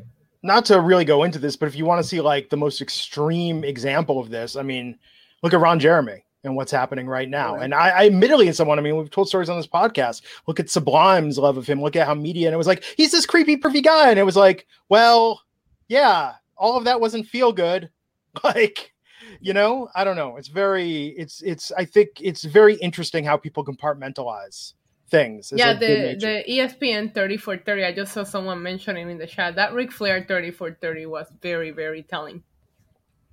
Not 0.45 0.67
to 0.67 0.79
really 0.79 1.07
go 1.07 1.23
into 1.23 1.39
this, 1.39 1.57
but 1.57 1.67
if 1.67 1.75
you 1.75 1.87
want 1.87 2.03
to 2.03 2.09
see 2.09 2.21
like 2.21 2.51
the 2.51 2.57
most 2.59 2.83
extreme 2.83 3.65
example 3.65 4.21
of 4.21 4.29
this, 4.29 4.57
I 4.57 4.63
mean, 4.63 4.99
look 5.43 5.55
at 5.55 5.61
Ron 5.61 5.81
Jeremy 5.81 6.23
and 6.45 6.55
what's 6.55 6.71
happening 6.71 7.07
right 7.07 7.31
now. 7.31 7.55
Right. 7.55 7.65
And 7.65 7.75
I, 7.75 7.89
I 7.89 8.07
admittedly, 8.07 8.47
in 8.47 8.53
someone, 8.53 8.79
I 8.79 8.83
mean, 8.83 8.99
we've 8.99 9.11
told 9.11 9.27
stories 9.27 9.49
on 9.49 9.57
this 9.57 9.67
podcast. 9.67 10.21
Look 10.47 10.61
at 10.61 10.69
Sublime's 10.69 11.39
love 11.39 11.57
of 11.57 11.67
him. 11.67 11.81
Look 11.81 11.97
at 11.97 12.07
how 12.07 12.15
media, 12.15 12.47
and 12.47 12.55
it 12.55 12.59
was 12.59 12.67
like 12.67 12.85
he's 12.97 13.11
this 13.11 13.25
creepy, 13.25 13.57
pervy 13.57 13.83
guy, 13.83 14.11
and 14.11 14.19
it 14.19 14.25
was 14.25 14.37
like, 14.37 14.67
well, 14.91 15.41
yeah, 15.89 16.35
all 16.59 16.77
of 16.77 16.85
that 16.85 17.01
wasn't 17.01 17.27
feel 17.27 17.53
good. 17.53 17.91
Like, 18.43 18.93
you 19.41 19.53
know, 19.53 19.89
I 19.95 20.03
don't 20.03 20.17
know. 20.17 20.39
It's 20.39 20.49
very, 20.49 21.15
it's, 21.17 21.41
it's. 21.43 21.71
I 21.71 21.85
think 21.85 22.09
it's 22.21 22.43
very 22.43 22.75
interesting 22.79 23.25
how 23.25 23.37
people 23.37 23.65
compartmentalize 23.65 24.73
things. 25.09 25.53
Yeah, 25.55 25.75
the 25.75 26.17
the 26.19 26.45
ESPN 26.49 27.15
thirty 27.15 27.37
for 27.37 27.57
thirty. 27.57 27.85
I 27.85 27.93
just 27.93 28.13
saw 28.13 28.25
someone 28.25 28.63
mentioning 28.63 29.11
in 29.11 29.19
the 29.19 29.27
chat 29.27 29.57
that 29.57 29.73
Ric 29.75 29.93
Flair 29.93 30.25
thirty 30.27 30.51
for 30.51 30.73
thirty 30.81 31.07
was 31.07 31.27
very 31.43 31.71
very 31.71 32.03
telling. 32.03 32.43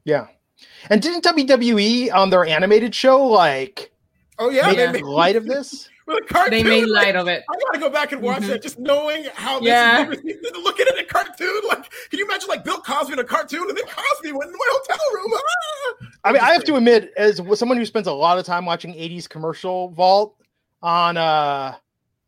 Yeah, 0.04 0.28
and 0.90 1.01
didn't 1.01 1.24
WWE 1.24 2.13
on 2.13 2.30
their 2.30 2.46
animated 2.46 2.94
show 2.96 3.25
like 3.25 3.92
Oh 4.40 4.50
yeah, 4.50 4.68
Make 4.68 4.78
Yeah. 4.78 4.92
they 4.92 5.01
light 5.22 5.36
of 5.36 5.46
this. 5.46 5.88
with 6.08 6.24
a 6.24 6.34
cartoon. 6.34 6.51
They 6.51 6.63
made 6.63 6.86
like, 6.88 7.06
light 7.06 7.16
of 7.16 7.28
it. 7.28 7.44
I 7.50 7.56
gotta 7.60 7.80
go 7.80 7.90
back 7.90 8.12
and 8.12 8.22
watch 8.24 8.42
Mhm. 8.42 8.48
that, 8.48 8.63
just 8.63 8.80
knowing 8.80 9.25
how 9.36 9.60
this 9.60 9.68
Yeah. 9.68 10.10
is 10.10 10.20
looking 10.63 10.88
at 10.88 10.98
a 11.00 11.04
cartoon. 11.06 11.62
Like, 11.68 11.84
can 12.10 12.18
you 12.18 12.25
imagine 12.25 12.50
like 12.50 12.63
Bill 12.63 12.82
Cosby 12.82 13.13
in 13.13 13.20
a 13.20 13.24
cartoon, 13.24 13.70
and 13.70 13.78
then 13.78 13.86
Cosby 13.86 14.32
went 14.32 14.50
in 14.50 14.54
my 14.58 14.68
hotel 14.72 14.98
room? 15.13 15.32
Ah! 15.36 16.08
I 16.24 16.32
mean, 16.34 16.42
I 16.42 16.54
have 16.54 16.63
to 16.66 16.75
admit, 16.75 17.12
as 17.18 17.40
someone 17.54 17.78
who 17.78 17.86
spends 17.86 18.08
a 18.08 18.12
lot 18.12 18.40
of 18.40 18.46
time 18.46 18.66
watching 18.66 18.94
'80s 18.96 19.28
commercial 19.30 19.90
vault 19.90 20.36
on 20.82 21.18
uh 21.18 21.76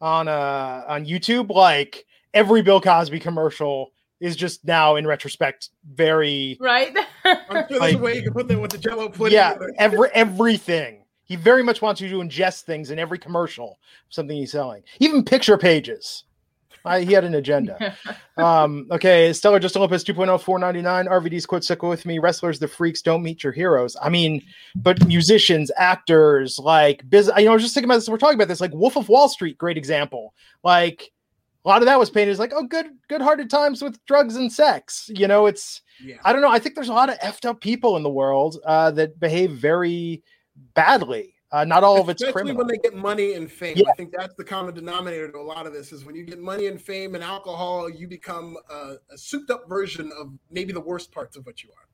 on 0.01 0.27
uh 0.27 0.83
on 0.87 1.05
YouTube, 1.05 1.49
like 1.49 2.05
every 2.33 2.61
Bill 2.61 2.81
Cosby 2.81 3.19
commercial 3.19 3.91
is 4.19 4.35
just 4.35 4.63
now, 4.65 4.95
in 4.95 5.05
retrospect, 5.05 5.69
very 5.93 6.57
Right? 6.59 6.95
I'm 7.25 7.37
sure 7.51 7.65
there's 7.69 7.81
Like- 7.81 7.95
a 7.95 7.99
way 7.99 8.15
you 8.15 8.23
can 8.23 8.33
put 8.33 8.47
that 8.47 8.59
with 8.59 8.71
the 8.71 8.77
Jello 8.77 9.09
pudding. 9.09 9.33
yeah, 9.33 9.57
every 9.77 10.09
everything. 10.13 10.99
He 11.25 11.35
very 11.37 11.63
much 11.63 11.81
wants 11.81 11.99
you 12.01 12.09
to 12.09 12.17
ingest 12.17 12.61
things 12.63 12.91
in 12.91 12.99
every 12.99 13.17
commercial, 13.17 13.79
something 14.09 14.35
he's 14.35 14.51
selling, 14.51 14.83
even 14.99 15.23
picture 15.23 15.57
pages. 15.57 16.25
I, 16.85 17.01
he 17.01 17.13
had 17.13 17.23
an 17.23 17.35
agenda. 17.35 17.95
um, 18.37 18.87
okay, 18.91 19.31
Stellar 19.33 19.59
Justin 19.59 19.81
Lopez 19.81 20.03
2.0, 20.03 20.41
499. 20.41 21.05
RVD's 21.05 21.45
quote, 21.45 21.63
sickle 21.63 21.89
with 21.89 22.05
me. 22.05 22.19
Wrestlers, 22.19 22.59
the 22.59 22.67
freaks, 22.67 23.01
don't 23.01 23.23
meet 23.23 23.43
your 23.43 23.53
heroes. 23.53 23.95
I 24.01 24.09
mean, 24.09 24.41
but 24.75 25.05
musicians, 25.07 25.71
actors, 25.77 26.59
like, 26.59 27.07
business. 27.09 27.37
you 27.37 27.45
know, 27.45 27.51
I 27.51 27.53
was 27.53 27.63
just 27.63 27.73
thinking 27.73 27.89
about 27.89 27.95
this. 27.95 28.09
We're 28.09 28.17
talking 28.17 28.35
about 28.35 28.47
this, 28.47 28.61
like 28.61 28.73
Wolf 28.73 28.97
of 28.97 29.09
Wall 29.09 29.29
Street, 29.29 29.57
great 29.57 29.77
example. 29.77 30.33
Like, 30.63 31.11
a 31.65 31.69
lot 31.69 31.81
of 31.81 31.85
that 31.85 31.99
was 31.99 32.09
painted 32.09 32.31
as 32.31 32.39
like, 32.39 32.51
oh, 32.53 32.63
good, 32.63 32.87
good 33.07 33.21
hearted 33.21 33.49
times 33.49 33.81
with 33.81 34.03
drugs 34.05 34.35
and 34.35 34.51
sex. 34.51 35.09
You 35.13 35.27
know, 35.27 35.45
it's, 35.45 35.81
yeah. 36.03 36.17
I 36.25 36.33
don't 36.33 36.41
know. 36.41 36.51
I 36.51 36.59
think 36.59 36.75
there's 36.75 36.89
a 36.89 36.93
lot 36.93 37.09
of 37.09 37.17
effed 37.19 37.45
up 37.45 37.61
people 37.61 37.95
in 37.95 38.03
the 38.03 38.09
world 38.09 38.59
uh, 38.65 38.91
that 38.91 39.19
behave 39.19 39.51
very 39.51 40.23
badly. 40.73 41.32
Uh, 41.53 41.63
not 41.63 41.83
all 41.83 42.01
of 42.01 42.09
it's 42.09 42.23
Especially 42.23 42.53
criminal. 42.53 42.57
when 42.57 42.67
they 42.67 42.77
get 42.79 42.95
money 42.95 43.33
and 43.35 43.49
fame. 43.49 43.75
Yeah. 43.77 43.91
I 43.91 43.93
think 43.93 44.11
that's 44.17 44.33
the 44.35 44.43
common 44.43 44.73
denominator 44.73 45.31
to 45.31 45.37
a 45.37 45.39
lot 45.39 45.67
of 45.67 45.73
this 45.73 45.91
is 45.91 46.03
when 46.03 46.15
you 46.15 46.23
get 46.25 46.39
money 46.39 46.65
and 46.65 46.81
fame 46.81 47.13
and 47.13 47.23
alcohol, 47.23 47.87
you 47.87 48.07
become 48.07 48.57
a, 48.71 48.95
a 49.11 49.17
souped 49.17 49.51
up 49.51 49.69
version 49.69 50.11
of 50.19 50.33
maybe 50.49 50.73
the 50.73 50.81
worst 50.81 51.11
parts 51.11 51.37
of 51.37 51.45
what 51.45 51.63
you 51.63 51.69
are. 51.69 51.85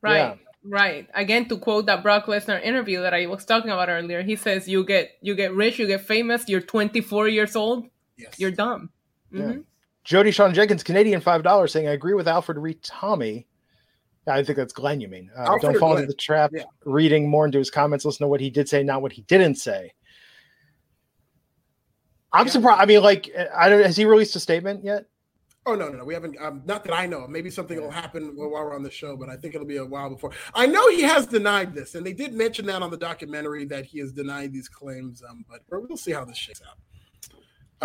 Right. 0.00 0.16
Yeah. 0.16 0.34
Right. 0.64 1.06
Again, 1.14 1.46
to 1.50 1.58
quote 1.58 1.84
that 1.86 2.02
Brock 2.02 2.24
Lesnar 2.24 2.60
interview 2.64 3.02
that 3.02 3.12
I 3.12 3.26
was 3.26 3.44
talking 3.44 3.70
about 3.70 3.90
earlier, 3.90 4.22
he 4.22 4.34
says, 4.34 4.66
"You 4.66 4.82
get 4.82 5.10
you 5.20 5.34
get 5.34 5.54
rich, 5.54 5.78
you 5.78 5.86
get 5.86 6.00
famous. 6.06 6.48
You're 6.48 6.62
24 6.62 7.28
years 7.28 7.54
old. 7.54 7.86
Yes. 8.16 8.34
You're 8.38 8.50
dumb." 8.50 8.90
Yeah. 9.30 9.42
Mhm. 9.42 9.64
Jody 10.04 10.30
Sean 10.30 10.54
Jenkins, 10.54 10.82
Canadian 10.82 11.20
five 11.20 11.42
dollars, 11.42 11.70
saying 11.72 11.86
I 11.86 11.92
agree 11.92 12.14
with 12.14 12.26
Alfred 12.26 12.56
Reed 12.58 12.82
Tommy. 12.82 13.46
I 14.28 14.42
think 14.42 14.56
that's 14.56 14.72
Glenn. 14.72 15.00
You 15.00 15.08
mean? 15.08 15.30
Uh, 15.36 15.56
don't 15.58 15.78
fall 15.78 15.90
Glenn? 15.92 16.02
into 16.02 16.08
the 16.08 16.14
trap. 16.18 16.50
Yeah. 16.52 16.64
Reading 16.84 17.28
more 17.28 17.46
into 17.46 17.58
his 17.58 17.70
comments, 17.70 18.04
listen 18.04 18.24
to 18.24 18.28
what 18.28 18.40
he 18.40 18.50
did 18.50 18.68
say, 18.68 18.82
not 18.82 19.02
what 19.02 19.12
he 19.12 19.22
didn't 19.22 19.56
say. 19.56 19.92
I'm 22.32 22.46
Yeah. 22.46 22.52
surprised. 22.52 22.80
I 22.82 22.86
mean, 22.86 23.02
like, 23.02 23.30
I 23.54 23.68
don't. 23.68 23.84
Has 23.84 23.96
he 23.96 24.04
released 24.04 24.34
a 24.36 24.40
statement 24.40 24.84
yet? 24.84 25.06
Oh 25.64 25.74
no, 25.74 25.88
no, 25.88 25.98
no. 25.98 26.04
We 26.04 26.14
haven't. 26.14 26.36
Um, 26.40 26.62
not 26.64 26.84
that 26.84 26.92
I 26.92 27.06
know. 27.06 27.22
of. 27.24 27.30
Maybe 27.30 27.50
something 27.50 27.80
will 27.80 27.90
happen 27.90 28.36
while 28.36 28.50
we're 28.50 28.74
on 28.74 28.82
the 28.82 28.90
show, 28.90 29.16
but 29.16 29.28
I 29.28 29.36
think 29.36 29.54
it'll 29.54 29.66
be 29.66 29.78
a 29.78 29.84
while 29.84 30.10
before. 30.10 30.30
I 30.54 30.66
know 30.66 30.88
he 30.90 31.02
has 31.02 31.26
denied 31.26 31.74
this, 31.74 31.94
and 31.94 32.06
they 32.06 32.12
did 32.12 32.34
mention 32.34 32.66
that 32.66 32.82
on 32.82 32.90
the 32.90 32.96
documentary 32.96 33.64
that 33.66 33.84
he 33.84 33.98
has 34.00 34.12
denied 34.12 34.52
these 34.52 34.68
claims. 34.68 35.22
Um, 35.28 35.44
but 35.48 35.62
we'll 35.70 35.96
see 35.96 36.12
how 36.12 36.24
this 36.24 36.36
shakes 36.36 36.62
out. 36.62 36.76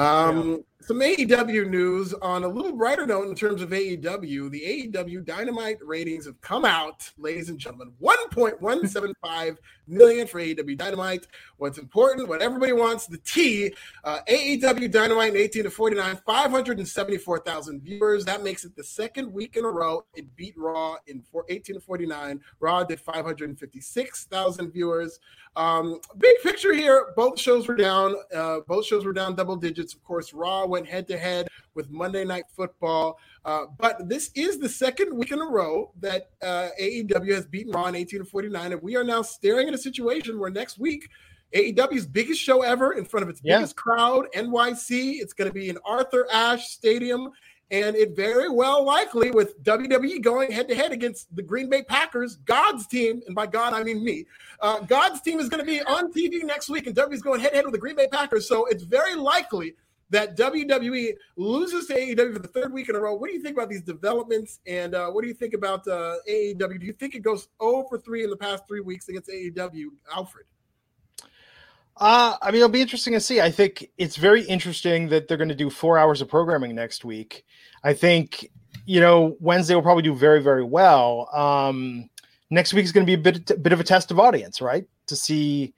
Um, 0.03 0.63
some 0.81 0.99
AEW 0.99 1.69
news 1.69 2.13
on 2.15 2.43
a 2.43 2.47
little 2.47 2.71
brighter 2.73 3.05
note 3.05 3.27
in 3.27 3.35
terms 3.35 3.61
of 3.61 3.69
AEW. 3.69 4.49
The 4.49 4.91
AEW 4.91 5.23
Dynamite 5.23 5.77
ratings 5.83 6.25
have 6.25 6.39
come 6.41 6.65
out, 6.65 7.09
ladies 7.17 7.49
and 7.49 7.59
gentlemen. 7.59 7.93
1.175 8.01 9.57
million 9.87 10.25
for 10.25 10.39
AEW 10.39 10.77
Dynamite. 10.77 11.27
What's 11.57 11.77
important, 11.77 12.27
what 12.27 12.41
everybody 12.41 12.73
wants, 12.73 13.05
the 13.05 13.19
T. 13.19 13.73
Uh, 14.03 14.19
AEW 14.27 14.91
Dynamite 14.91 15.35
in 15.35 15.41
18 15.41 15.63
to 15.63 15.69
49, 15.69 16.19
574,000 16.25 17.81
viewers. 17.81 18.25
That 18.25 18.43
makes 18.43 18.65
it 18.65 18.75
the 18.75 18.83
second 18.83 19.31
week 19.31 19.57
in 19.57 19.65
a 19.65 19.69
row. 19.69 20.03
It 20.15 20.35
beat 20.35 20.57
Raw 20.57 20.95
in 21.07 21.21
four, 21.21 21.45
18 21.49 21.75
to 21.75 21.81
49. 21.81 22.39
Raw 22.59 22.83
did 22.83 22.99
556,000 22.99 24.71
viewers. 24.71 25.19
Um, 25.55 25.99
big 26.17 26.37
picture 26.41 26.73
here, 26.73 27.11
both 27.15 27.37
shows 27.39 27.67
were 27.67 27.75
down. 27.75 28.15
Uh, 28.33 28.59
both 28.67 28.85
shows 28.85 29.03
were 29.03 29.13
down 29.13 29.35
double 29.35 29.57
digits. 29.57 29.93
Of 29.93 30.03
course, 30.03 30.33
Raw 30.33 30.65
went 30.71 30.87
head 30.87 31.07
to 31.09 31.17
head 31.17 31.47
with 31.75 31.89
Monday 31.91 32.23
Night 32.25 32.45
Football. 32.55 33.19
Uh, 33.45 33.65
but 33.77 34.09
this 34.09 34.31
is 34.35 34.57
the 34.57 34.69
second 34.69 35.15
week 35.15 35.31
in 35.31 35.39
a 35.39 35.45
row 35.45 35.91
that 35.99 36.29
uh, 36.41 36.69
AEW 36.81 37.33
has 37.35 37.45
beaten 37.45 37.71
Raw 37.71 37.85
in 37.87 37.95
18 37.95 38.19
to 38.19 38.25
49. 38.25 38.71
And 38.71 38.81
we 38.81 38.95
are 38.95 39.03
now 39.03 39.21
staring 39.21 39.67
at 39.67 39.73
a 39.73 39.77
situation 39.77 40.39
where 40.39 40.49
next 40.49 40.79
week, 40.79 41.09
AEW's 41.53 42.05
biggest 42.07 42.41
show 42.41 42.61
ever 42.61 42.93
in 42.93 43.03
front 43.03 43.23
of 43.23 43.29
its 43.29 43.41
Yeah. 43.43 43.57
biggest 43.57 43.75
crowd, 43.75 44.27
NYC. 44.33 45.19
It's 45.21 45.33
going 45.33 45.49
to 45.49 45.53
be 45.53 45.69
in 45.69 45.77
Arthur 45.85 46.25
Ashe 46.31 46.69
Stadium. 46.69 47.31
And 47.71 47.95
it 47.95 48.17
very 48.17 48.49
well 48.49 48.83
likely 48.83 49.31
with 49.31 49.61
WWE 49.63 50.21
going 50.21 50.51
head 50.51 50.67
to 50.67 50.75
head 50.75 50.91
against 50.91 51.33
the 51.33 51.41
Green 51.41 51.69
Bay 51.69 51.83
Packers, 51.83 52.35
God's 52.35 52.85
team, 52.85 53.21
and 53.27 53.33
by 53.33 53.47
God 53.47 53.71
I 53.73 53.81
mean 53.83 54.03
me. 54.03 54.25
Uh, 54.59 54.79
God's 54.81 55.21
team 55.21 55.39
is 55.39 55.47
going 55.47 55.61
to 55.61 55.65
be 55.65 55.81
on 55.83 56.11
TV 56.11 56.43
next 56.43 56.69
week, 56.69 56.85
and 56.87 56.93
WWE's 56.93 57.21
going 57.21 57.39
head 57.39 57.51
to 57.51 57.55
head 57.55 57.65
with 57.65 57.71
the 57.73 57.79
Green 57.79 57.95
Bay 57.95 58.07
Packers. 58.11 58.45
So 58.45 58.65
it's 58.65 58.83
very 58.83 59.15
likely 59.15 59.75
that 60.11 60.37
WWE 60.37 61.13
loses 61.37 61.87
to 61.87 61.95
AEW 61.95 62.33
for 62.33 62.39
the 62.39 62.47
third 62.47 62.71
week 62.71 62.89
in 62.89 62.95
a 62.95 62.99
row. 62.99 63.15
What 63.15 63.29
do 63.29 63.33
you 63.33 63.41
think 63.41 63.55
about 63.57 63.69
these 63.69 63.81
developments? 63.81 64.59
And 64.67 64.93
uh, 64.93 65.09
what 65.09 65.21
do 65.21 65.27
you 65.27 65.33
think 65.33 65.53
about 65.53 65.87
uh, 65.87 66.15
AEW? 66.29 66.79
Do 66.79 66.85
you 66.85 66.93
think 66.93 67.15
it 67.15 67.21
goes 67.21 67.47
0 67.61 67.85
for 67.89 67.97
3 67.97 68.25
in 68.25 68.29
the 68.29 68.37
past 68.37 68.67
three 68.67 68.81
weeks 68.81 69.07
against 69.09 69.29
AEW? 69.29 69.85
Alfred. 70.13 70.45
Uh, 71.97 72.35
I 72.41 72.51
mean, 72.51 72.57
it'll 72.57 72.69
be 72.69 72.81
interesting 72.81 73.13
to 73.13 73.19
see. 73.19 73.41
I 73.41 73.51
think 73.51 73.89
it's 73.97 74.17
very 74.17 74.43
interesting 74.43 75.09
that 75.09 75.27
they're 75.27 75.37
going 75.37 75.49
to 75.49 75.55
do 75.55 75.69
four 75.69 75.97
hours 75.97 76.21
of 76.21 76.27
programming 76.27 76.75
next 76.75 77.05
week. 77.05 77.45
I 77.83 77.93
think, 77.93 78.49
you 78.85 78.99
know, 78.99 79.37
Wednesday 79.39 79.75
will 79.75 79.81
probably 79.81 80.03
do 80.03 80.15
very, 80.15 80.41
very 80.41 80.63
well. 80.63 81.29
Um, 81.33 82.09
next 82.49 82.73
week 82.73 82.85
is 82.85 82.91
going 82.91 83.05
to 83.05 83.09
be 83.09 83.13
a 83.13 83.31
bit, 83.31 83.63
bit 83.63 83.71
of 83.71 83.79
a 83.79 83.83
test 83.83 84.11
of 84.11 84.19
audience, 84.19 84.61
right? 84.61 84.85
To 85.07 85.15
see. 85.15 85.73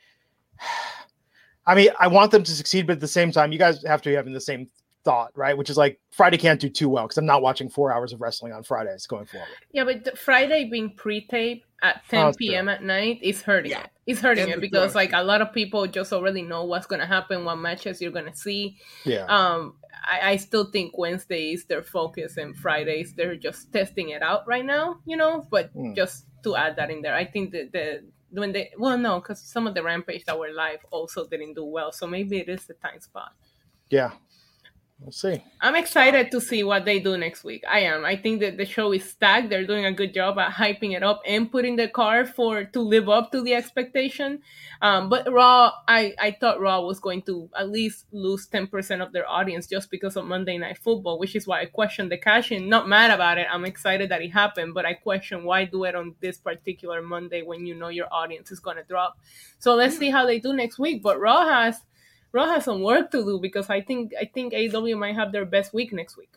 I 1.66 1.76
mean, 1.76 1.90
I 2.00 2.08
want 2.08 2.32
them 2.32 2.44
to 2.44 2.52
succeed, 2.52 2.88
but 2.88 2.94
at 2.94 3.00
the 3.00 3.08
same 3.08 3.32
time, 3.32 3.52
you 3.52 3.60
guys 3.60 3.84
have 3.86 4.02
to 4.04 4.10
be 4.10 4.16
having 4.16 4.34
the 4.34 4.42
same 4.42 4.70
thought, 5.06 5.32
right? 5.36 5.58
Which 5.58 5.70
is 5.70 5.76
like 5.78 6.00
Friday 6.12 6.38
can't 6.38 6.60
do 6.62 6.70
too 6.70 6.88
well 6.90 7.04
because 7.04 7.18
I'm 7.18 7.26
not 7.26 7.42
watching 7.42 7.70
four 7.70 7.92
hours 7.92 8.14
of 8.14 8.22
wrestling 8.22 8.54
on 8.54 8.64
Fridays 8.64 9.06
going 9.06 9.26
forward. 9.26 9.50
Yeah, 9.72 9.84
but 9.84 10.18
Friday 10.18 10.70
being 10.70 10.92
pre-tape 10.96 11.66
at 11.82 12.02
10 12.10 12.20
Oh, 12.22 12.26
that's 12.28 12.38
p.m. 12.38 12.70
at 12.70 12.84
night 12.84 13.20
is 13.22 13.42
hurting 13.42 13.72
Yeah. 13.72 13.84
it. 13.84 13.90
It's 14.06 14.22
hurting 14.22 14.46
And 14.46 14.54
it 14.54 14.62
because 14.62 14.94
production. 14.94 14.96
like 14.96 15.14
a 15.14 15.26
lot 15.26 15.42
of 15.42 15.52
people 15.54 15.86
just 15.88 16.14
already 16.14 16.42
know 16.42 16.64
what's 16.64 16.86
gonna 16.88 17.06
happen, 17.06 17.44
what 17.44 17.58
matches 17.58 18.02
you're 18.02 18.12
gonna 18.12 18.36
see. 18.36 18.78
Yeah. 19.06 19.26
Um, 19.26 19.76
I, 20.10 20.32
I 20.32 20.36
still 20.38 20.66
think 20.72 20.98
Wednesday 20.98 21.52
is 21.52 21.66
their 21.66 21.84
focus 21.84 22.38
and 22.38 22.56
Fridays 22.56 23.14
they're 23.14 23.36
just 23.36 23.72
testing 23.74 24.10
it 24.10 24.22
out 24.22 24.48
right 24.48 24.66
now, 24.66 25.00
you 25.06 25.18
know. 25.18 25.46
But 25.52 25.74
Mm. 25.76 25.96
just 25.98 26.26
to 26.44 26.56
add 26.56 26.78
that 26.78 26.90
in 26.90 27.02
there, 27.02 27.14
I 27.16 27.26
think 27.26 27.52
that 27.52 27.72
the 27.74 28.04
when 28.34 28.52
they 28.52 28.72
well 28.78 28.98
no, 28.98 29.20
because 29.20 29.40
some 29.42 29.68
of 29.68 29.74
the 29.76 29.84
rampage 29.84 30.26
that 30.26 30.38
were 30.38 30.52
live 30.52 30.80
also 30.92 31.26
didn't 31.28 31.54
do 31.56 31.66
well, 31.66 31.92
so 31.92 32.08
maybe 32.08 32.40
it 32.40 32.50
is 32.50 32.66
the 32.66 32.74
time 32.76 33.00
spot. 33.00 33.34
yeah. 33.90 34.12
We'll 35.00 35.12
see. 35.12 35.44
I'm 35.60 35.76
excited 35.76 36.32
to 36.32 36.40
see 36.40 36.64
what 36.64 36.86
they 36.86 37.00
do 37.00 37.18
next 37.18 37.44
week. 37.44 37.64
I 37.70 37.80
am. 37.80 38.06
I 38.06 38.16
think 38.16 38.40
that 38.40 38.56
the 38.56 38.66
show 38.66 38.94
is 38.94 39.04
stacked. 39.04 39.50
They're 39.50 39.68
doing 39.68 39.86
a 39.86 39.92
good 39.92 40.14
job 40.14 40.40
at 40.40 40.54
hyping 40.54 40.96
it 40.96 41.04
up 41.04 41.22
and 41.28 41.52
putting 41.52 41.76
the 41.76 41.90
car 41.90 42.26
for 42.26 42.64
to 42.64 42.80
live 42.80 43.10
up 43.10 43.32
to 43.34 43.42
the 43.42 43.54
expectation. 43.54 44.42
Um, 44.82 45.10
but 45.10 45.30
Raw, 45.30 45.72
I 45.90 46.14
I 46.20 46.32
thought 46.40 46.62
Raw 46.62 46.82
was 46.82 47.02
going 47.02 47.24
to 47.24 47.50
at 47.58 47.70
least 47.70 48.06
lose 48.14 48.48
10% 48.48 49.02
of 49.02 49.12
their 49.12 49.30
audience 49.30 49.68
just 49.68 49.92
because 49.92 50.16
of 50.16 50.24
Monday 50.24 50.58
Night 50.58 50.78
Football, 50.78 51.20
which 51.20 51.36
is 51.36 51.46
why 51.46 51.62
I 51.62 51.66
question 51.66 52.08
the 52.08 52.18
cash 52.18 52.52
in. 52.52 52.70
Not 52.70 52.88
mad 52.88 53.12
about 53.12 53.38
it. 53.38 53.48
I'm 53.52 53.66
excited 53.66 54.10
that 54.10 54.22
it 54.22 54.32
happened, 54.32 54.74
but 54.74 54.86
I 54.86 54.94
question 54.94 55.44
why 55.44 55.66
do 55.66 55.84
it 55.84 55.96
on 55.96 56.16
this 56.22 56.38
particular 56.38 57.02
Monday 57.02 57.42
when 57.42 57.66
you 57.66 57.76
know 57.76 57.90
your 57.90 58.08
audience 58.10 58.52
is 58.52 58.60
going 58.60 58.78
to 58.78 58.84
drop. 58.84 59.18
So 59.60 59.76
let's 59.76 59.98
see 59.98 60.12
how 60.12 60.26
they 60.26 60.40
do 60.40 60.54
next 60.54 60.80
week. 60.80 61.04
But 61.04 61.20
Raw 61.20 61.46
has 61.46 61.82
Raw 62.34 62.46
has 62.48 62.66
some 62.66 62.82
work 62.82 63.12
to 63.12 63.24
do 63.24 63.40
because 63.40 63.70
I 63.70 63.82
think 63.82 64.12
I 64.20 64.26
think 64.26 64.54
AW 64.54 64.96
might 64.98 65.16
have 65.16 65.32
their 65.32 65.46
best 65.46 65.74
week 65.74 65.94
next 65.94 66.18
week. 66.18 66.32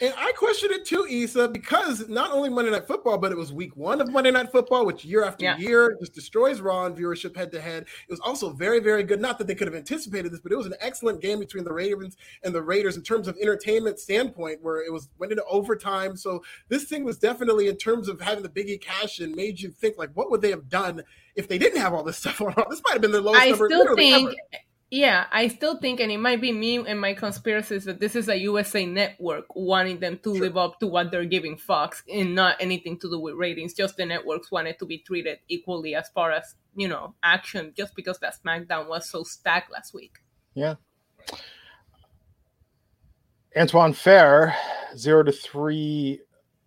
And 0.00 0.14
I 0.16 0.30
question 0.32 0.70
it 0.70 0.84
too, 0.84 1.04
Issa, 1.08 1.48
because 1.48 2.08
not 2.08 2.30
only 2.30 2.48
Monday 2.48 2.70
Night 2.70 2.86
Football, 2.86 3.18
but 3.18 3.32
it 3.32 3.38
was 3.38 3.52
week 3.52 3.74
one 3.76 4.00
of 4.00 4.08
Monday 4.12 4.30
Night 4.30 4.52
Football, 4.52 4.86
which 4.86 5.04
year 5.04 5.24
after 5.24 5.44
Yeah. 5.46 5.56
year 5.56 5.96
just 5.98 6.12
destroys 6.14 6.60
Raw 6.60 6.84
and 6.84 6.96
viewership 6.96 7.34
head 7.34 7.50
to 7.52 7.60
head. 7.60 7.84
It 7.84 8.10
was 8.10 8.20
also 8.20 8.50
very, 8.50 8.78
very 8.78 9.02
good. 9.02 9.20
Not 9.20 9.38
that 9.38 9.46
they 9.48 9.54
could 9.54 9.66
have 9.66 9.74
anticipated 9.74 10.30
this, 10.32 10.40
but 10.40 10.52
it 10.52 10.56
was 10.56 10.66
an 10.66 10.74
excellent 10.80 11.20
game 11.20 11.40
between 11.40 11.64
the 11.64 11.72
Ravens 11.72 12.16
and 12.44 12.54
the 12.54 12.62
Raiders 12.62 12.96
in 12.96 13.02
terms 13.02 13.26
of 13.26 13.36
entertainment 13.38 13.98
standpoint, 13.98 14.62
where 14.62 14.80
it 14.80 14.92
was 14.92 15.08
went 15.18 15.32
into 15.32 15.44
overtime. 15.46 16.14
So 16.16 16.44
this 16.68 16.84
thing 16.84 17.02
was 17.02 17.18
definitely 17.18 17.66
in 17.66 17.76
terms 17.76 18.08
of 18.08 18.20
having 18.20 18.44
the 18.44 18.48
Biggie 18.50 18.80
cash 18.80 19.18
and 19.18 19.34
made 19.34 19.60
you 19.60 19.70
think 19.70 19.98
like, 19.98 20.10
what 20.14 20.30
would 20.30 20.42
they 20.42 20.50
have 20.50 20.68
done 20.68 21.02
if 21.34 21.48
they 21.48 21.58
didn't 21.58 21.80
have 21.80 21.94
all 21.94 22.04
this 22.04 22.18
stuff 22.18 22.40
on? 22.42 22.54
This 22.70 22.82
might 22.84 22.92
have 22.92 23.02
been 23.02 23.12
the 23.12 23.20
lowest 23.22 23.42
I 23.42 23.48
number 23.48 23.66
still 23.68 23.96
think, 23.96 24.28
ever. 24.28 24.36
Yeah, 24.90 25.26
I 25.30 25.46
still 25.48 25.78
think, 25.78 26.00
and 26.00 26.10
it 26.10 26.18
might 26.18 26.40
be 26.40 26.50
me 26.50 26.78
and 26.78 27.00
my 27.00 27.14
conspiracies 27.14 27.84
that 27.84 28.00
this 28.00 28.16
is 28.16 28.28
a 28.28 28.36
USA 28.38 28.84
network 28.84 29.44
wanting 29.54 30.00
them 30.00 30.18
to 30.24 30.34
Sure. 30.34 30.40
live 30.46 30.56
up 30.56 30.80
to 30.80 30.88
what 30.88 31.10
they're 31.12 31.24
giving 31.24 31.56
Fox 31.56 32.02
and 32.12 32.34
not 32.34 32.56
anything 32.60 32.98
to 32.98 33.08
do 33.08 33.20
with 33.20 33.34
ratings. 33.36 33.72
Just 33.72 33.96
the 33.96 34.04
networks 34.04 34.50
wanted 34.50 34.78
to 34.80 34.86
be 34.86 34.98
treated 34.98 35.38
equally 35.48 35.94
as 35.94 36.08
far 36.08 36.32
as 36.32 36.54
you 36.74 36.88
know 36.88 37.14
action 37.22 37.72
just 37.76 37.94
because 37.94 38.18
that 38.18 38.34
SmackDown 38.42 38.88
was 38.88 39.08
so 39.08 39.22
stacked 39.22 39.70
last 39.70 39.94
week. 39.94 40.18
Yeah. 40.54 40.74
Antoine 43.56 43.92
Fair, 43.92 44.56
zero 44.96 45.22
to 45.22 45.32
three 45.32 46.20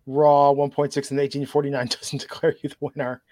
Raw, 0.06 0.52
1.6 0.52 1.10
and 1.10 1.18
1849 1.18 1.86
doesn't 2.00 2.20
declare 2.20 2.54
you 2.62 2.68
the 2.68 2.76
winner. 2.80 3.22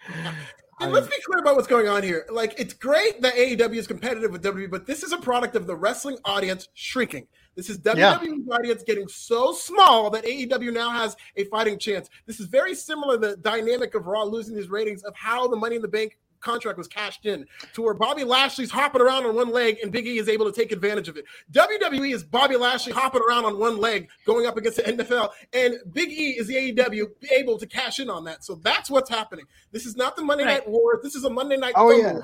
And 0.82 0.92
let's 0.92 1.06
be 1.06 1.22
clear 1.24 1.40
about 1.40 1.56
what's 1.56 1.68
going 1.68 1.88
on 1.88 2.02
here. 2.02 2.26
Like, 2.30 2.58
it's 2.58 2.74
great 2.74 3.22
that 3.22 3.34
AEW 3.34 3.76
is 3.76 3.86
competitive 3.86 4.32
with 4.32 4.42
WWE, 4.42 4.70
but 4.70 4.86
this 4.86 5.02
is 5.02 5.12
a 5.12 5.18
product 5.18 5.56
of 5.56 5.66
the 5.66 5.76
wrestling 5.76 6.18
audience 6.24 6.68
shrinking. 6.74 7.26
This 7.54 7.68
is 7.68 7.78
WWE's 7.78 7.98
yeah. 7.98 8.54
audience 8.54 8.82
getting 8.82 9.08
so 9.08 9.52
small 9.52 10.08
that 10.10 10.24
AEW 10.24 10.72
now 10.72 10.90
has 10.90 11.16
a 11.36 11.44
fighting 11.44 11.78
chance. 11.78 12.08
This 12.26 12.40
is 12.40 12.46
very 12.46 12.74
similar 12.74 13.16
the 13.18 13.36
dynamic 13.36 13.94
of 13.94 14.06
Raw 14.06 14.24
losing 14.24 14.56
these 14.56 14.70
ratings 14.70 15.02
of 15.02 15.14
how 15.14 15.46
the 15.48 15.56
Money 15.56 15.76
in 15.76 15.82
the 15.82 15.88
Bank 15.88 16.18
contract 16.42 16.76
was 16.76 16.88
cashed 16.88 17.24
in 17.24 17.46
to 17.72 17.82
where 17.82 17.94
Bobby 17.94 18.24
Lashley's 18.24 18.70
hopping 18.70 19.00
around 19.00 19.24
on 19.24 19.34
one 19.34 19.50
leg 19.50 19.78
and 19.82 19.90
Big 19.90 20.06
E 20.06 20.18
is 20.18 20.28
able 20.28 20.50
to 20.50 20.52
take 20.52 20.72
advantage 20.72 21.08
of 21.08 21.16
it. 21.16 21.24
WWE 21.52 22.12
is 22.12 22.24
Bobby 22.24 22.56
Lashley 22.56 22.92
hopping 22.92 23.22
around 23.26 23.44
on 23.44 23.58
one 23.58 23.78
leg 23.78 24.08
going 24.26 24.46
up 24.46 24.56
against 24.56 24.78
the 24.78 24.82
NFL, 24.82 25.30
and 25.52 25.76
Big 25.92 26.10
E 26.10 26.36
is 26.38 26.46
the 26.46 26.54
AEW 26.54 27.06
able 27.32 27.58
to 27.58 27.66
cash 27.66 28.00
in 28.00 28.10
on 28.10 28.24
that. 28.24 28.44
So 28.44 28.56
that's 28.56 28.90
what's 28.90 29.08
happening. 29.08 29.46
This 29.70 29.86
is 29.86 29.96
not 29.96 30.16
the 30.16 30.22
Monday 30.22 30.44
right. 30.44 30.58
Night 30.58 30.68
War. 30.68 31.00
This 31.02 31.14
is 31.14 31.24
a 31.24 31.30
Monday 31.30 31.56
Night. 31.56 31.74
Oh 31.76 31.90
yeah. 31.90 32.18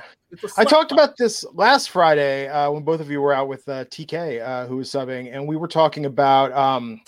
I 0.59 0.65
talked 0.65 0.93
about 0.93 1.17
this 1.17 1.45
last 1.55 1.89
Friday 1.89 2.49
uh, 2.49 2.71
when 2.71 2.83
both 2.83 3.01
of 3.01 3.11
you 3.11 3.23
were 3.23 3.33
out 3.33 3.49
with 3.49 3.67
uh, 3.69 3.87
TK, 3.87 4.43
uh, 4.47 4.67
who 4.67 4.77
was 4.77 4.91
subbing, 4.91 5.35
and 5.35 5.47
we 5.47 5.57
were 5.57 5.69
talking 5.69 6.05
about. 6.07 6.53
Um, 6.53 7.01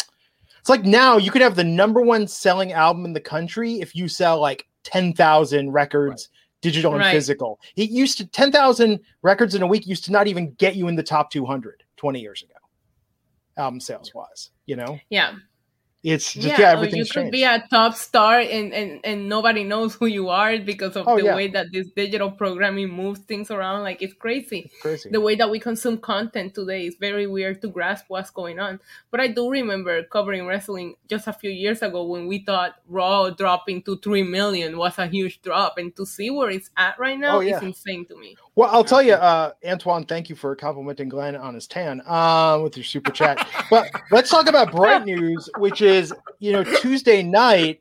it's 0.58 0.68
like 0.68 0.84
now 0.84 1.16
you 1.16 1.30
could 1.30 1.40
have 1.40 1.56
the 1.56 1.64
number 1.64 2.02
one 2.02 2.28
selling 2.28 2.72
album 2.72 3.06
in 3.06 3.14
the 3.14 3.20
country 3.20 3.80
if 3.80 3.96
you 3.96 4.08
sell 4.08 4.38
like 4.38 4.66
10,000 4.84 5.70
records 5.72 6.28
right 6.30 6.39
digital 6.60 6.92
and 6.92 7.00
right. 7.00 7.12
physical. 7.12 7.60
It 7.76 7.90
used 7.90 8.18
to 8.18 8.26
10,000 8.26 9.00
records 9.22 9.54
in 9.54 9.62
a 9.62 9.66
week 9.66 9.86
used 9.86 10.04
to 10.04 10.12
not 10.12 10.26
even 10.26 10.52
get 10.54 10.76
you 10.76 10.88
in 10.88 10.96
the 10.96 11.02
top 11.02 11.30
200 11.30 11.82
20 11.96 12.20
years 12.20 12.42
ago, 12.42 12.54
album 13.56 13.80
sales 13.80 14.12
wise, 14.14 14.50
you 14.66 14.76
know? 14.76 14.98
Yeah. 15.10 15.34
It's 16.02 16.32
just 16.32 16.46
yeah, 16.46 16.60
yeah 16.60 16.72
everything's 16.72 17.14
you 17.14 17.22
could 17.22 17.30
be 17.30 17.44
a 17.44 17.62
top 17.68 17.94
star 17.94 18.40
and, 18.40 18.72
and 18.72 19.00
and 19.04 19.28
nobody 19.28 19.64
knows 19.64 19.94
who 19.94 20.06
you 20.06 20.30
are 20.30 20.58
because 20.58 20.96
of 20.96 21.06
oh, 21.06 21.18
the 21.18 21.24
yeah. 21.24 21.36
way 21.36 21.48
that 21.48 21.66
this 21.72 21.88
digital 21.88 22.30
programming 22.30 22.88
moves 22.88 23.20
things 23.20 23.50
around. 23.50 23.82
Like 23.82 24.00
it's 24.00 24.14
crazy. 24.14 24.70
It's 24.72 24.80
crazy. 24.80 25.10
The 25.10 25.20
way 25.20 25.34
that 25.34 25.50
we 25.50 25.60
consume 25.60 25.98
content 25.98 26.54
today 26.54 26.86
is 26.86 26.96
very 26.96 27.26
weird 27.26 27.60
to 27.60 27.68
grasp 27.68 28.06
what's 28.08 28.30
going 28.30 28.58
on. 28.58 28.80
But 29.10 29.20
I 29.20 29.28
do 29.28 29.50
remember 29.50 30.02
covering 30.04 30.46
wrestling 30.46 30.94
just 31.06 31.26
a 31.26 31.34
few 31.34 31.50
years 31.50 31.82
ago 31.82 32.04
when 32.06 32.26
we 32.26 32.44
thought 32.44 32.76
Raw 32.88 33.28
dropping 33.28 33.82
to 33.82 33.98
three 33.98 34.22
million 34.22 34.78
was 34.78 34.96
a 34.96 35.06
huge 35.06 35.42
drop, 35.42 35.76
and 35.76 35.94
to 35.96 36.06
see 36.06 36.30
where 36.30 36.48
it's 36.48 36.70
at 36.78 36.98
right 36.98 37.16
oh, 37.16 37.20
now 37.20 37.36
oh, 37.36 37.40
yeah. 37.40 37.58
is 37.58 37.62
insane 37.62 38.06
to 38.06 38.16
me. 38.16 38.36
Well, 38.60 38.68
I'll 38.70 38.84
tell 38.84 39.00
you, 39.00 39.14
uh, 39.14 39.52
Antoine, 39.66 40.04
thank 40.04 40.28
you 40.28 40.36
for 40.36 40.54
complimenting 40.54 41.08
Glenn 41.08 41.34
on 41.34 41.54
his 41.54 41.66
tan 41.66 42.02
uh, 42.04 42.60
with 42.62 42.76
your 42.76 42.84
super 42.84 43.10
chat. 43.10 43.48
but 43.70 43.90
let's 44.10 44.28
talk 44.28 44.50
about 44.50 44.70
bright 44.70 45.06
news, 45.06 45.48
which 45.56 45.80
is, 45.80 46.12
you 46.40 46.52
know, 46.52 46.62
Tuesday 46.62 47.22
night 47.22 47.80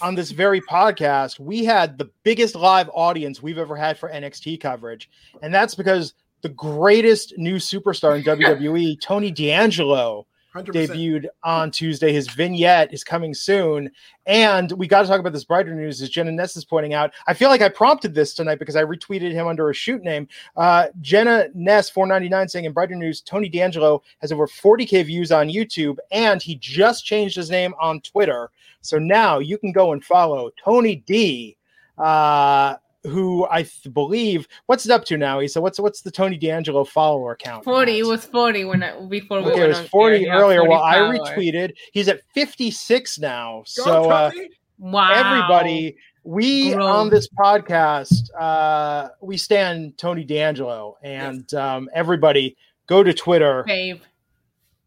on 0.00 0.16
this 0.16 0.32
very 0.32 0.60
podcast, 0.62 1.38
we 1.38 1.64
had 1.64 1.96
the 1.96 2.10
biggest 2.24 2.56
live 2.56 2.90
audience 2.92 3.40
we've 3.40 3.56
ever 3.56 3.76
had 3.76 3.96
for 3.96 4.08
NXT 4.08 4.60
coverage. 4.60 5.08
And 5.42 5.54
that's 5.54 5.76
because 5.76 6.14
the 6.42 6.48
greatest 6.48 7.34
new 7.38 7.58
superstar 7.58 8.18
in 8.18 8.24
WWE, 8.24 9.00
Tony 9.00 9.30
D'Angelo, 9.30 10.26
100%. 10.54 10.72
debuted 10.72 11.26
on 11.42 11.70
Tuesday. 11.70 12.12
His 12.12 12.28
vignette 12.28 12.92
is 12.92 13.04
coming 13.04 13.34
soon. 13.34 13.90
And 14.26 14.72
we 14.72 14.86
got 14.86 15.02
to 15.02 15.08
talk 15.08 15.20
about 15.20 15.32
this 15.32 15.44
brighter 15.44 15.74
news, 15.74 16.00
as 16.02 16.08
Jenna 16.08 16.32
Ness 16.32 16.56
is 16.56 16.64
pointing 16.64 16.94
out. 16.94 17.12
I 17.26 17.34
feel 17.34 17.48
like 17.48 17.62
I 17.62 17.68
prompted 17.68 18.14
this 18.14 18.34
tonight 18.34 18.58
because 18.58 18.76
I 18.76 18.84
retweeted 18.84 19.32
him 19.32 19.46
under 19.46 19.70
a 19.70 19.74
shoot 19.74 20.02
name. 20.02 20.28
Uh, 20.56 20.88
Jenna 21.00 21.48
Ness, 21.54 21.90
499, 21.90 22.48
saying 22.48 22.64
in 22.64 22.72
brighter 22.72 22.94
news, 22.96 23.20
Tony 23.20 23.48
D'Angelo 23.48 24.02
has 24.20 24.32
over 24.32 24.46
40K 24.46 25.04
views 25.06 25.32
on 25.32 25.48
YouTube 25.48 25.98
and 26.10 26.42
he 26.42 26.56
just 26.56 27.04
changed 27.04 27.36
his 27.36 27.50
name 27.50 27.74
on 27.80 28.00
Twitter. 28.00 28.50
So 28.80 28.98
now 28.98 29.38
you 29.38 29.58
can 29.58 29.72
go 29.72 29.92
and 29.92 30.04
follow 30.04 30.50
Tony 30.62 30.96
D. 30.96 31.56
Uh, 31.98 32.76
who 33.04 33.46
I 33.50 33.62
th- 33.62 33.92
believe 33.92 34.46
what's 34.66 34.84
it 34.84 34.92
up 34.92 35.04
to 35.06 35.16
now? 35.16 35.40
He 35.40 35.48
said, 35.48 35.62
"What's 35.62 35.80
what's 35.80 36.02
the 36.02 36.10
Tony 36.10 36.36
D'Angelo 36.36 36.84
follower 36.84 37.36
count?" 37.36 37.64
Forty. 37.64 37.98
It 37.98 38.06
was 38.06 38.24
forty 38.24 38.64
when 38.64 38.82
I 38.82 39.00
before 39.06 39.42
we. 39.42 39.52
Okay, 39.52 39.64
it 39.64 39.68
was 39.68 39.88
forty 39.88 40.28
earlier. 40.28 40.60
40 40.60 40.68
well, 40.68 40.82
I 40.82 40.96
retweeted. 40.96 41.74
He's 41.92 42.08
at 42.08 42.20
fifty 42.34 42.70
six 42.70 43.18
now. 43.18 43.62
so 43.66 44.10
uh, 44.10 44.30
wow, 44.78 45.10
everybody. 45.12 45.96
We 46.22 46.74
Gross. 46.74 46.84
on 46.84 47.08
this 47.08 47.28
podcast, 47.28 48.28
uh, 48.38 49.08
we 49.22 49.38
stand 49.38 49.96
Tony 49.96 50.22
D'Angelo, 50.22 50.98
and 51.02 51.46
yes. 51.50 51.54
um, 51.54 51.88
everybody 51.94 52.58
go 52.86 53.02
to 53.02 53.14
Twitter, 53.14 53.64
Babe. 53.66 54.02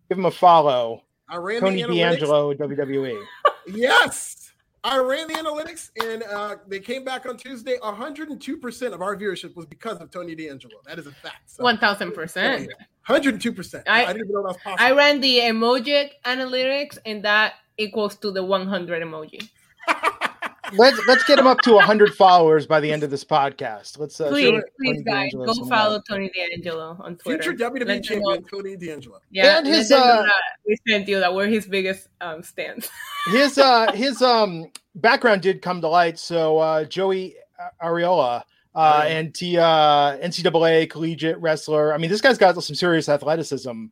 give 0.09 0.19
him 0.19 0.25
a 0.25 0.31
follow. 0.31 1.01
Tony 1.31 1.81
D'Angelo, 1.81 2.53
WWE. 2.53 3.19
yes. 3.67 4.52
I 4.85 4.97
ran 4.97 5.27
the 5.27 5.35
analytics 5.35 5.91
and 6.03 6.23
uh, 6.23 6.57
they 6.67 6.79
came 6.79 7.05
back 7.05 7.25
on 7.25 7.37
Tuesday. 7.37 7.77
102% 7.81 8.93
of 8.93 9.01
our 9.01 9.15
viewership 9.15 9.55
was 9.55 9.65
because 9.65 9.97
of 9.99 10.11
Tony 10.11 10.35
D'Angelo. 10.35 10.75
That 10.85 10.99
is 10.99 11.07
a 11.07 11.11
fact. 11.11 11.51
So, 11.51 11.63
1000%. 11.63 12.67
102%. 13.07 13.83
I, 13.87 14.05
I, 14.05 14.13
didn't 14.13 14.25
even 14.25 14.33
know 14.33 14.41
that 14.41 14.47
was 14.47 14.57
possible. 14.57 14.75
I 14.79 14.91
ran 14.91 15.21
the 15.21 15.39
emoji 15.39 16.09
analytics 16.25 16.97
and 17.05 17.23
that 17.23 17.53
equals 17.77 18.17
to 18.17 18.31
the 18.31 18.43
100 18.43 19.03
emoji. 19.03 19.49
let's 20.73 20.99
let's 21.07 21.23
get 21.23 21.39
him 21.39 21.47
up 21.47 21.59
to 21.61 21.73
100 21.73 22.13
followers 22.13 22.65
by 22.65 22.79
the 22.79 22.91
end 22.91 23.03
of 23.03 23.09
this 23.09 23.23
podcast. 23.23 23.99
Let's 23.99 24.19
uh, 24.19 24.29
please, 24.29 24.61
please, 24.79 25.01
guys, 25.03 25.31
go 25.33 25.53
follow 25.65 26.01
Tony 26.07 26.29
D'Angelo 26.29 26.97
on 26.99 27.17
Twitter. 27.17 27.43
Future 27.43 27.69
WWE 27.69 28.03
champion 28.03 28.43
Tony 28.43 28.75
D'Angelo. 28.75 29.19
Yeah, 29.31 29.59
and 29.59 29.67
his 29.67 29.91
uh, 29.91 30.27
we 30.67 30.77
sent 30.87 31.07
you 31.07 31.19
that 31.19 31.33
we're 31.33 31.47
his 31.47 31.65
biggest 31.65 32.09
um, 32.21 32.43
stands. 32.43 32.89
his 33.27 33.57
uh 33.57 33.91
his 33.93 34.21
um 34.21 34.71
background 34.95 35.41
did 35.41 35.61
come 35.61 35.81
to 35.81 35.87
light. 35.87 36.19
So 36.19 36.57
uh, 36.57 36.83
Joey 36.85 37.35
Ariola. 37.81 38.43
Uh, 38.75 39.05
and 39.05 39.37
he, 39.37 39.55
uh, 39.55 40.17
NCAA 40.17 40.89
collegiate 40.89 41.37
wrestler. 41.37 41.93
I 41.93 41.99
mean, 41.99 42.09
this 42.09 42.21
guy's 42.21 42.39
got 42.39 42.61
some 42.63 42.75
serious 42.75 43.07
athleticism. 43.07 43.85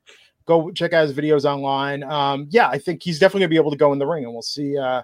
Go 0.48 0.72
check 0.72 0.92
out 0.92 1.08
his 1.08 1.16
videos 1.16 1.46
online. 1.46 2.02
Um, 2.02 2.48
yeah, 2.50 2.68
I 2.68 2.80
think 2.80 3.04
he's 3.04 3.20
definitely 3.20 3.42
gonna 3.42 3.50
be 3.50 3.58
able 3.58 3.70
to 3.70 3.78
go 3.78 3.94
in 3.94 4.00
the 4.00 4.08
ring, 4.08 4.24
and 4.24 4.34
we'll 4.34 4.42
see. 4.42 4.76
Uh, 4.76 5.04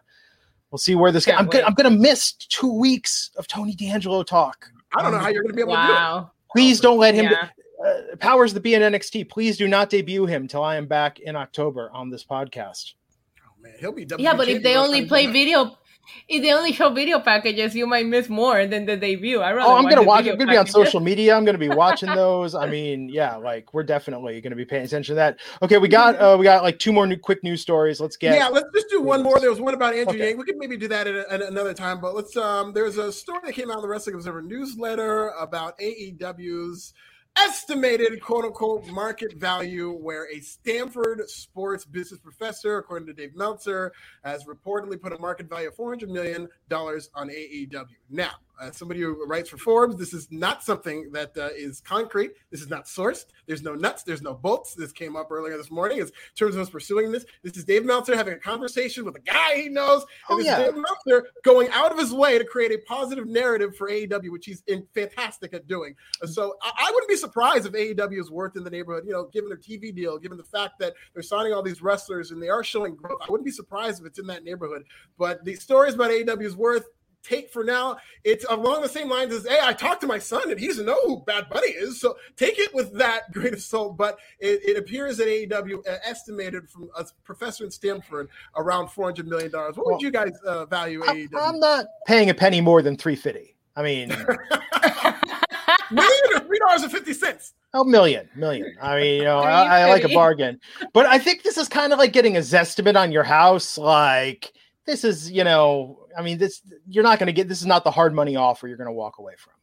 We'll 0.71 0.79
see 0.79 0.95
where 0.95 1.11
this. 1.11 1.25
Guy, 1.25 1.35
I'm, 1.35 1.47
gonna, 1.47 1.65
I'm 1.65 1.73
gonna 1.73 1.89
miss 1.89 2.33
two 2.33 2.71
weeks 2.71 3.31
of 3.37 3.47
Tony 3.47 3.73
D'Angelo 3.73 4.23
talk. 4.23 4.69
I 4.95 5.01
don't 5.01 5.11
know 5.11 5.19
how 5.19 5.29
you're 5.29 5.43
gonna 5.43 5.53
be 5.53 5.61
able 5.61 5.73
wow. 5.73 5.87
to 5.87 6.21
do 6.21 6.27
it. 6.27 6.31
Please 6.51 6.79
don't 6.79 6.97
let 6.97 7.15
him. 7.15 7.25
Yeah. 7.25 7.49
Uh, 7.85 8.15
powers 8.17 8.53
that 8.53 8.61
be 8.61 8.73
in 8.73 8.81
NXT. 8.81 9.29
Please 9.29 9.55
do 9.57 9.67
not 9.67 9.89
debut 9.89 10.25
him 10.25 10.47
till 10.47 10.63
I 10.63 10.77
am 10.77 10.87
back 10.87 11.19
in 11.19 11.35
October 11.35 11.91
on 11.93 12.09
this 12.09 12.25
podcast. 12.25 12.93
Oh 13.41 13.61
man, 13.61 13.73
he'll 13.79 13.91
be. 13.91 14.05
WWE 14.05 14.19
yeah, 14.19 14.35
but 14.35 14.47
if 14.47 14.63
they 14.63 14.75
only 14.75 15.05
play 15.05 15.27
video, 15.27 15.77
if 16.27 16.41
they 16.41 16.53
only 16.53 16.73
show 16.73 16.89
video 16.89 17.19
packages, 17.19 17.75
you 17.75 17.87
might 17.87 18.05
miss 18.05 18.29
more 18.29 18.65
than 18.65 18.85
the 18.85 18.97
debut. 18.97 19.39
I 19.39 19.53
oh, 19.53 19.75
I'm 19.75 19.87
gonna 19.87 20.03
watch. 20.03 20.27
I'm 20.27 20.37
gonna 20.37 20.51
be 20.51 20.57
on 20.57 20.67
social 20.67 20.99
media. 20.99 21.35
I'm 21.35 21.45
gonna 21.45 21.57
be 21.57 21.69
watching 21.69 22.09
those. 22.15 22.55
I 22.55 22.67
mean, 22.67 23.09
yeah, 23.09 23.35
like 23.35 23.73
we're 23.73 23.83
definitely 23.83 24.41
gonna 24.41 24.55
be 24.55 24.65
paying 24.65 24.85
attention 24.85 25.13
to 25.13 25.15
that. 25.15 25.39
Okay, 25.61 25.77
we 25.77 25.87
got 25.87 26.15
uh, 26.15 26.35
we 26.37 26.43
got 26.43 26.63
like 26.63 26.79
two 26.79 26.91
more 26.91 27.07
new 27.07 27.17
quick 27.17 27.43
news 27.43 27.61
stories. 27.61 27.99
Let's 27.99 28.17
get. 28.17 28.35
Yeah, 28.35 28.47
let's 28.47 28.67
just 28.73 28.89
do 28.89 29.01
one 29.01 29.23
more. 29.23 29.39
There 29.39 29.49
was 29.49 29.61
one 29.61 29.73
about 29.73 29.93
Andrew 29.93 30.15
okay. 30.15 30.29
Yang. 30.29 30.37
We 30.37 30.45
could 30.45 30.57
maybe 30.57 30.77
do 30.77 30.87
that 30.87 31.07
at, 31.07 31.15
a, 31.15 31.31
at, 31.31 31.41
another 31.41 31.73
time. 31.73 31.99
But 31.99 32.15
let's. 32.15 32.35
Um, 32.35 32.73
there's 32.73 32.97
a 32.97 33.11
story 33.11 33.39
that 33.45 33.53
came 33.53 33.69
out 33.69 33.77
of 33.77 33.81
the 33.81 33.87
Wrestling 33.87 34.15
Observer 34.15 34.41
newsletter 34.41 35.29
about 35.29 35.77
AEW's 35.79 36.93
estimated 37.37 38.21
quote 38.21 38.45
unquote 38.45 38.85
market 38.87 39.33
value 39.33 39.91
where 39.91 40.27
a 40.31 40.39
Stanford 40.39 41.29
sports 41.29 41.85
business 41.85 42.19
professor, 42.19 42.77
according 42.77 43.07
to 43.07 43.13
Dave 43.13 43.35
Meltzer, 43.35 43.91
has 44.23 44.45
reportedly 44.45 44.99
put 44.99 45.13
a 45.13 45.19
market 45.19 45.49
value 45.49 45.67
of 45.69 45.75
$400 45.75 46.09
million 46.09 46.47
on 46.71 47.29
AEW. 47.29 47.85
Now, 48.09 48.31
uh, 48.59 48.71
somebody 48.71 49.01
who 49.01 49.25
writes 49.25 49.49
for 49.49 49.57
Forbes, 49.57 49.95
this 49.97 50.13
is 50.13 50.27
not 50.31 50.63
something 50.63 51.11
that 51.11 51.37
uh, 51.37 51.49
is 51.55 51.81
concrete. 51.81 52.31
This 52.51 52.61
is 52.61 52.69
not 52.69 52.85
sourced. 52.85 53.25
There's 53.45 53.61
no 53.61 53.75
nuts. 53.75 54.03
There's 54.03 54.21
no 54.21 54.33
bolts. 54.33 54.73
This 54.73 54.91
came 54.91 55.15
up 55.15 55.31
earlier 55.31 55.57
this 55.57 55.71
morning. 55.71 55.99
As 55.99 56.11
terms 56.35 56.55
of 56.55 56.61
us 56.61 56.69
pursuing 56.69 57.11
this, 57.11 57.25
this 57.43 57.57
is 57.57 57.65
Dave 57.65 57.85
Meltzer 57.85 58.15
having 58.15 58.33
a 58.33 58.39
conversation 58.39 59.05
with 59.05 59.15
a 59.15 59.19
guy 59.19 59.55
he 59.55 59.69
knows. 59.69 60.01
And 60.29 60.35
oh, 60.35 60.37
this 60.37 60.45
yeah. 60.45 60.59
is 60.59 60.65
Dave 60.65 60.75
Meltzer 60.75 61.29
going 61.43 61.69
out 61.69 61.91
of 61.91 61.99
his 61.99 62.13
way 62.13 62.37
to 62.37 62.45
create 62.45 62.71
a 62.71 62.79
positive 62.87 63.27
narrative 63.27 63.75
for 63.75 63.89
AEW, 63.89 64.31
which 64.31 64.45
he's 64.45 64.63
in, 64.67 64.85
fantastic 64.93 65.53
at 65.53 65.67
doing. 65.67 65.95
Uh, 66.21 66.27
so 66.27 66.55
I, 66.61 66.71
I, 66.87 66.91
wouldn't 66.91 67.09
be 67.09 67.15
surprised 67.15 67.65
if 67.65 67.73
AEW 67.73 68.19
is 68.19 68.31
worth 68.31 68.55
in 68.55 68.63
the 68.63 68.69
neighborhood, 68.69 69.03
you 69.05 69.13
know, 69.13 69.25
given 69.25 69.49
their 69.49 69.57
TV 69.57 69.95
deal, 69.95 70.17
given 70.17 70.37
the 70.37 70.43
fact 70.43 70.79
that 70.79 70.93
they're 71.13 71.23
signing 71.23 71.53
all 71.53 71.61
these 71.61 71.81
wrestlers 71.81 72.31
and 72.31 72.41
they 72.41 72.49
are 72.49 72.63
showing 72.63 72.95
growth. 72.95 73.19
I 73.21 73.31
wouldn't 73.31 73.45
be 73.45 73.51
surprised 73.51 74.01
if 74.01 74.07
it's 74.07 74.19
in 74.19 74.27
that 74.27 74.43
neighborhood. 74.43 74.83
But 75.17 75.43
the 75.45 75.55
stories 75.55 75.93
about 75.93 76.11
AEW's 76.11 76.55
worth 76.55 76.87
take 77.27 77.49
for 77.49 77.63
now. 77.63 77.97
It's 78.23 78.45
along 78.49 78.81
the 78.81 78.89
same 78.89 79.09
lines 79.09 79.33
as, 79.33 79.45
hey, 79.45 79.59
I 79.61 79.73
talked 79.73 80.01
to 80.01 80.07
my 80.07 80.19
son 80.19 80.49
and 80.49 80.59
he 80.59 80.67
doesn't 80.67 80.85
know 80.85 80.99
who 81.05 81.21
Bad 81.21 81.49
Bunny 81.49 81.69
is. 81.69 81.99
So 81.99 82.17
take 82.35 82.59
it 82.59 82.73
with 82.73 82.93
that 82.97 83.31
grain 83.33 83.53
of 83.53 83.61
salt. 83.61 83.97
But 83.97 84.19
it, 84.39 84.61
it 84.63 84.77
appears 84.77 85.17
that 85.17 85.27
AEW 85.27 85.87
uh, 85.87 85.97
estimated 86.03 86.69
from 86.69 86.89
a 86.95 87.05
professor 87.23 87.65
in 87.65 87.71
Stanford 87.71 88.29
around 88.55 88.87
$400 88.87 89.25
million. 89.25 89.51
What 89.51 89.77
well, 89.77 89.85
would 89.87 90.01
you 90.01 90.11
guys 90.11 90.31
uh, 90.45 90.65
value 90.65 91.01
AEW? 91.01 91.29
I'm 91.39 91.59
not 91.59 91.85
paying 92.05 92.29
a 92.29 92.33
penny 92.33 92.61
more 92.61 92.81
than 92.81 92.95
350 92.95 93.57
I 93.77 93.83
mean, 93.83 94.09
million 95.91 96.21
or 96.33 96.39
three 96.39 96.59
dollars 96.67 96.81
and 96.81 96.91
fifty 96.91 97.13
cents. 97.13 97.53
A 97.75 97.85
million, 97.85 98.27
million. 98.35 98.75
I 98.81 98.99
mean, 98.99 99.17
you 99.17 99.23
know, 99.23 99.37
I, 99.37 99.81
I 99.81 99.85
like 99.85 100.03
a 100.03 100.09
bargain, 100.09 100.59
but 100.93 101.05
I 101.05 101.19
think 101.19 101.43
this 101.43 101.57
is 101.57 101.67
kind 101.67 101.93
of 101.93 101.99
like 101.99 102.11
getting 102.11 102.37
a 102.37 102.39
zestimate 102.39 102.99
on 102.99 103.11
your 103.11 103.23
house. 103.23 103.77
Like 103.77 104.51
this 104.87 105.03
is, 105.03 105.29
you 105.29 105.43
know, 105.43 106.07
I 106.17 106.23
mean, 106.23 106.39
this 106.39 106.61
you're 106.87 107.03
not 107.03 107.19
going 107.19 107.27
to 107.27 107.33
get. 107.33 107.47
This 107.47 107.59
is 107.59 107.67
not 107.67 107.83
the 107.83 107.91
hard 107.91 108.15
money 108.15 108.35
offer 108.35 108.67
you're 108.67 108.77
going 108.77 108.87
to 108.87 108.93
walk 108.93 109.19
away 109.19 109.33
from. 109.37 109.53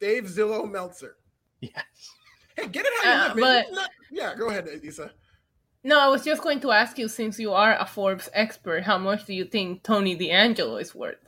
Dave 0.00 0.24
Zillow 0.24 0.70
Meltzer. 0.70 1.16
Yes. 1.60 1.74
Hey, 2.56 2.68
get 2.68 2.86
it 2.86 2.92
how 3.02 3.10
you 3.12 3.18
uh, 3.18 3.34
live, 3.34 3.66
but, 3.68 3.74
not, 3.74 3.90
yeah, 4.10 4.34
go 4.34 4.48
ahead, 4.48 4.68
Isa. 4.82 5.10
No, 5.84 6.00
I 6.00 6.08
was 6.08 6.24
just 6.24 6.42
going 6.42 6.60
to 6.60 6.72
ask 6.72 6.98
you, 6.98 7.08
since 7.08 7.38
you 7.38 7.52
are 7.52 7.76
a 7.78 7.86
Forbes 7.86 8.28
expert, 8.32 8.84
how 8.84 8.98
much 8.98 9.26
do 9.26 9.34
you 9.34 9.44
think 9.44 9.82
Tony 9.82 10.14
D'Angelo 10.14 10.76
is 10.76 10.94
worth? 10.94 11.27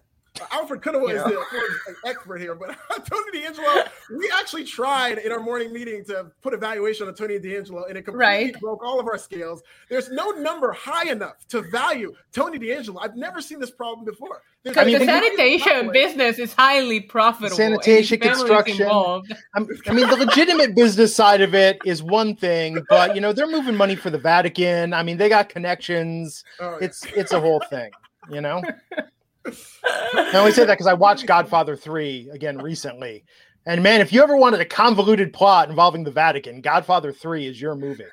Alfred 0.50 0.81
Konuwa 0.83 1.14
is 1.14 1.22
the 1.24 1.94
expert 2.05 2.40
here, 2.40 2.55
but 2.55 2.76
Tony 3.07 3.40
D'Angelo, 3.40 3.85
we 4.16 4.31
actually 4.38 4.64
tried 4.64 5.18
in 5.18 5.33
our 5.33 5.40
morning 5.40 5.72
meeting 5.72 6.05
to 6.07 6.31
put 6.42 6.55
a 6.55 6.57
valuation 6.57 7.09
on 7.09 7.14
Tony 7.14 7.38
D'Angelo, 7.38 7.85
and 7.85 7.96
it 7.96 8.03
completely 8.03 8.53
right. 8.53 8.61
broke 8.61 8.85
all 8.85 9.00
of 9.00 9.07
our 9.07 9.18
scales. 9.18 9.62
There's 9.88 10.11
no 10.11 10.31
number 10.31 10.72
high 10.72 11.11
enough 11.11 11.46
to 11.48 11.62
value 11.62 12.14
Tony 12.33 12.59
D'Angelo. 12.59 13.00
I've 13.00 13.16
never 13.16 13.40
seen 13.40 13.61
this 13.61 13.70
problem 13.70 14.05
before. 14.05 14.42
Because 14.62 14.87
the 14.87 14.98
sanitation 14.98 15.90
business 15.90 16.38
is 16.38 16.53
highly 16.53 17.00
profitable. 17.00 17.57
Sanitation, 17.57 18.20
construction. 18.20 18.83
I 18.83 19.61
mean, 19.61 20.07
the 20.09 20.16
legitimate 20.18 20.74
business 20.74 21.14
side 21.14 21.40
of 21.40 21.55
it 21.55 21.79
is 21.87 22.03
one 22.03 22.37
thing, 22.37 22.85
but 22.90 23.14
you 23.14 23.22
know 23.22 23.33
they're 23.33 23.50
moving 23.50 23.74
money 23.74 23.96
for 23.96 24.11
the 24.11 24.18
Vatican. 24.18 24.92
I 24.92 25.03
mean, 25.03 25.16
they 25.16 25.31
got 25.31 25.48
connections. 25.48 26.44
Oh, 26.61 26.72
yeah. 26.72 26.87
It's 26.87 27.07
it's 27.16 27.33
a 27.33 27.40
whole 27.40 27.62
thing. 27.70 27.90
You 28.31 28.42
know. 28.42 28.62
I 29.46 30.33
only 30.35 30.53
say 30.53 30.64
that 30.64 30.74
because 30.74 30.87
I 30.87 30.94
watched 30.94 31.26
Godfather 31.26 31.76
3 31.76 32.31
again 32.33 32.59
recently. 32.59 33.24
And 33.66 33.83
man, 33.83 34.00
if 34.00 34.12
you 34.12 34.22
ever 34.22 34.37
wanted 34.37 34.61
a 34.61 34.64
convoluted 34.64 35.33
plot 35.33 35.68
involving 35.68 36.05
the 36.05 36.11
Vatican, 36.11 36.61
Godfather 36.61 37.12
3 37.12 37.46
is 37.46 37.61
your 37.61 37.74
movie. 37.74 38.05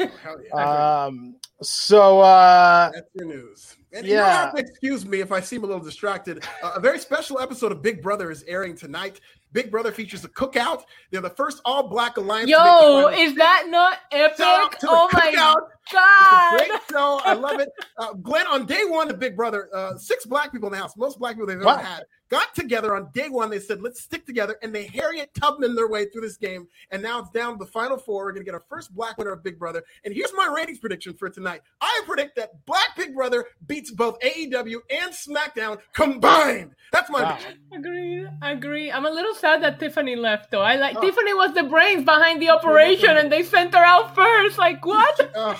Oh, 0.00 0.08
yeah. 0.46 1.04
Um, 1.04 1.36
so 1.62 2.20
uh, 2.20 2.90
that's 2.92 3.08
your 3.14 3.26
news. 3.26 3.76
And 3.92 4.06
yeah. 4.06 4.46
You 4.46 4.52
know, 4.52 4.58
excuse 4.58 5.04
me 5.04 5.20
if 5.20 5.32
I 5.32 5.40
seem 5.40 5.64
a 5.64 5.66
little 5.66 5.82
distracted. 5.82 6.44
Uh, 6.62 6.72
a 6.76 6.80
very 6.80 6.98
special 6.98 7.38
episode 7.38 7.72
of 7.72 7.82
Big 7.82 8.02
Brother 8.02 8.30
is 8.30 8.42
airing 8.48 8.76
tonight. 8.76 9.20
Big 9.52 9.70
Brother 9.70 9.92
features 9.92 10.24
a 10.24 10.28
cookout. 10.28 10.82
They're 11.10 11.20
the 11.20 11.30
first 11.30 11.60
all 11.64 11.88
black 11.88 12.16
alliance. 12.16 12.48
Yo, 12.50 13.08
is 13.08 13.34
that 13.36 13.66
not 13.68 13.98
epic? 14.10 14.38
Oh 14.84 15.08
my 15.12 15.32
god! 15.34 16.56
Great 16.56 16.80
show. 16.90 17.20
I 17.24 17.34
love 17.34 17.60
it. 17.60 17.68
Uh, 17.98 18.14
Glenn, 18.14 18.46
on 18.46 18.64
day 18.66 18.82
one 18.86 19.10
of 19.10 19.18
Big 19.20 19.36
Brother, 19.36 19.68
uh, 19.72 19.96
six 19.96 20.24
black 20.24 20.50
people 20.50 20.66
in 20.68 20.72
the 20.72 20.78
house, 20.78 20.96
most 20.96 21.18
black 21.18 21.34
people 21.34 21.46
they've 21.46 21.60
ever 21.60 21.78
had 21.78 22.04
got 22.32 22.54
together 22.54 22.96
on 22.96 23.10
day 23.12 23.28
one. 23.28 23.50
They 23.50 23.60
said, 23.60 23.82
let's 23.82 24.00
stick 24.00 24.24
together. 24.24 24.56
And 24.62 24.74
they 24.74 24.86
Harriet 24.86 25.34
Tubman 25.34 25.74
their 25.74 25.86
way 25.86 26.06
through 26.06 26.22
this 26.22 26.38
game. 26.38 26.66
And 26.90 27.02
now 27.02 27.20
it's 27.20 27.30
down 27.30 27.58
to 27.58 27.58
the 27.58 27.70
final 27.70 27.98
four. 27.98 28.24
We're 28.24 28.32
going 28.32 28.44
to 28.44 28.50
get 28.50 28.54
our 28.54 28.64
first 28.70 28.94
black 28.94 29.18
winner 29.18 29.32
of 29.32 29.44
Big 29.44 29.58
Brother. 29.58 29.84
And 30.04 30.14
here's 30.14 30.32
my 30.34 30.46
ratings 30.46 30.78
prediction 30.78 31.12
for 31.12 31.28
tonight 31.28 31.60
I 31.82 32.00
predict 32.06 32.36
that 32.36 32.64
Black 32.64 32.96
Big 32.96 33.14
Brother 33.14 33.44
beats 33.66 33.90
both 33.90 34.18
AEW 34.20 34.76
and 34.90 35.12
SmackDown 35.12 35.78
combined. 35.92 36.74
That's 36.90 37.10
my 37.10 37.22
wow. 37.22 37.38
Agree. 37.70 38.26
Agree. 38.40 38.90
I'm 38.90 39.04
a 39.04 39.10
little 39.10 39.34
sad 39.34 39.62
that 39.62 39.78
Tiffany 39.78 40.16
left, 40.16 40.50
though. 40.50 40.62
I 40.62 40.76
like 40.76 40.96
oh. 40.96 41.02
Tiffany 41.02 41.34
was 41.34 41.52
the 41.52 41.64
brains 41.64 42.04
behind 42.04 42.40
the 42.40 42.48
operation, 42.48 43.18
and 43.18 43.30
they 43.30 43.42
sent 43.42 43.74
her 43.74 43.84
out 43.84 44.14
first. 44.14 44.56
Like, 44.56 44.86
what? 44.86 45.36
Uh, 45.36 45.54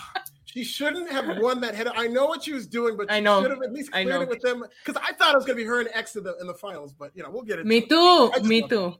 she 0.52 0.64
shouldn't 0.64 1.10
have 1.10 1.38
won 1.38 1.62
that 1.62 1.74
head. 1.74 1.88
I 1.94 2.06
know 2.08 2.26
what 2.26 2.44
she 2.44 2.52
was 2.52 2.66
doing, 2.66 2.94
but 2.94 3.10
she 3.10 3.16
I 3.16 3.20
know. 3.20 3.40
should 3.40 3.52
have 3.52 3.62
at 3.62 3.72
least 3.72 3.90
cleared 3.90 4.20
it 4.22 4.28
with 4.28 4.42
them. 4.42 4.62
Because 4.84 5.02
I 5.02 5.12
thought 5.14 5.32
it 5.32 5.36
was 5.36 5.46
going 5.46 5.56
to 5.56 5.62
be 5.62 5.66
her 5.66 5.80
and 5.80 5.88
X 5.94 6.14
in 6.16 6.24
the 6.24 6.36
in 6.40 6.46
the 6.46 6.52
finals. 6.52 6.92
But 6.92 7.12
you 7.14 7.22
know, 7.22 7.30
we'll 7.30 7.42
get 7.42 7.58
it. 7.58 7.64
Me 7.64 7.80
too. 7.80 8.30
Me 8.42 8.68
too. 8.68 8.94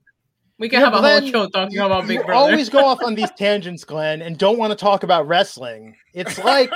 We 0.58 0.70
can 0.70 0.80
yeah, 0.80 0.90
have 0.90 0.94
a 0.94 1.20
whole 1.20 1.30
show 1.30 1.48
talking 1.48 1.78
about 1.78 2.06
Big 2.06 2.24
Brother. 2.24 2.32
Always 2.32 2.70
go 2.70 2.86
off 2.86 3.02
on 3.02 3.14
these 3.14 3.30
tangents, 3.36 3.84
Glenn, 3.84 4.22
and 4.22 4.38
don't 4.38 4.58
want 4.58 4.70
to 4.70 4.76
talk 4.76 5.02
about 5.02 5.26
wrestling. 5.26 5.94
It's 6.14 6.38
like 6.38 6.72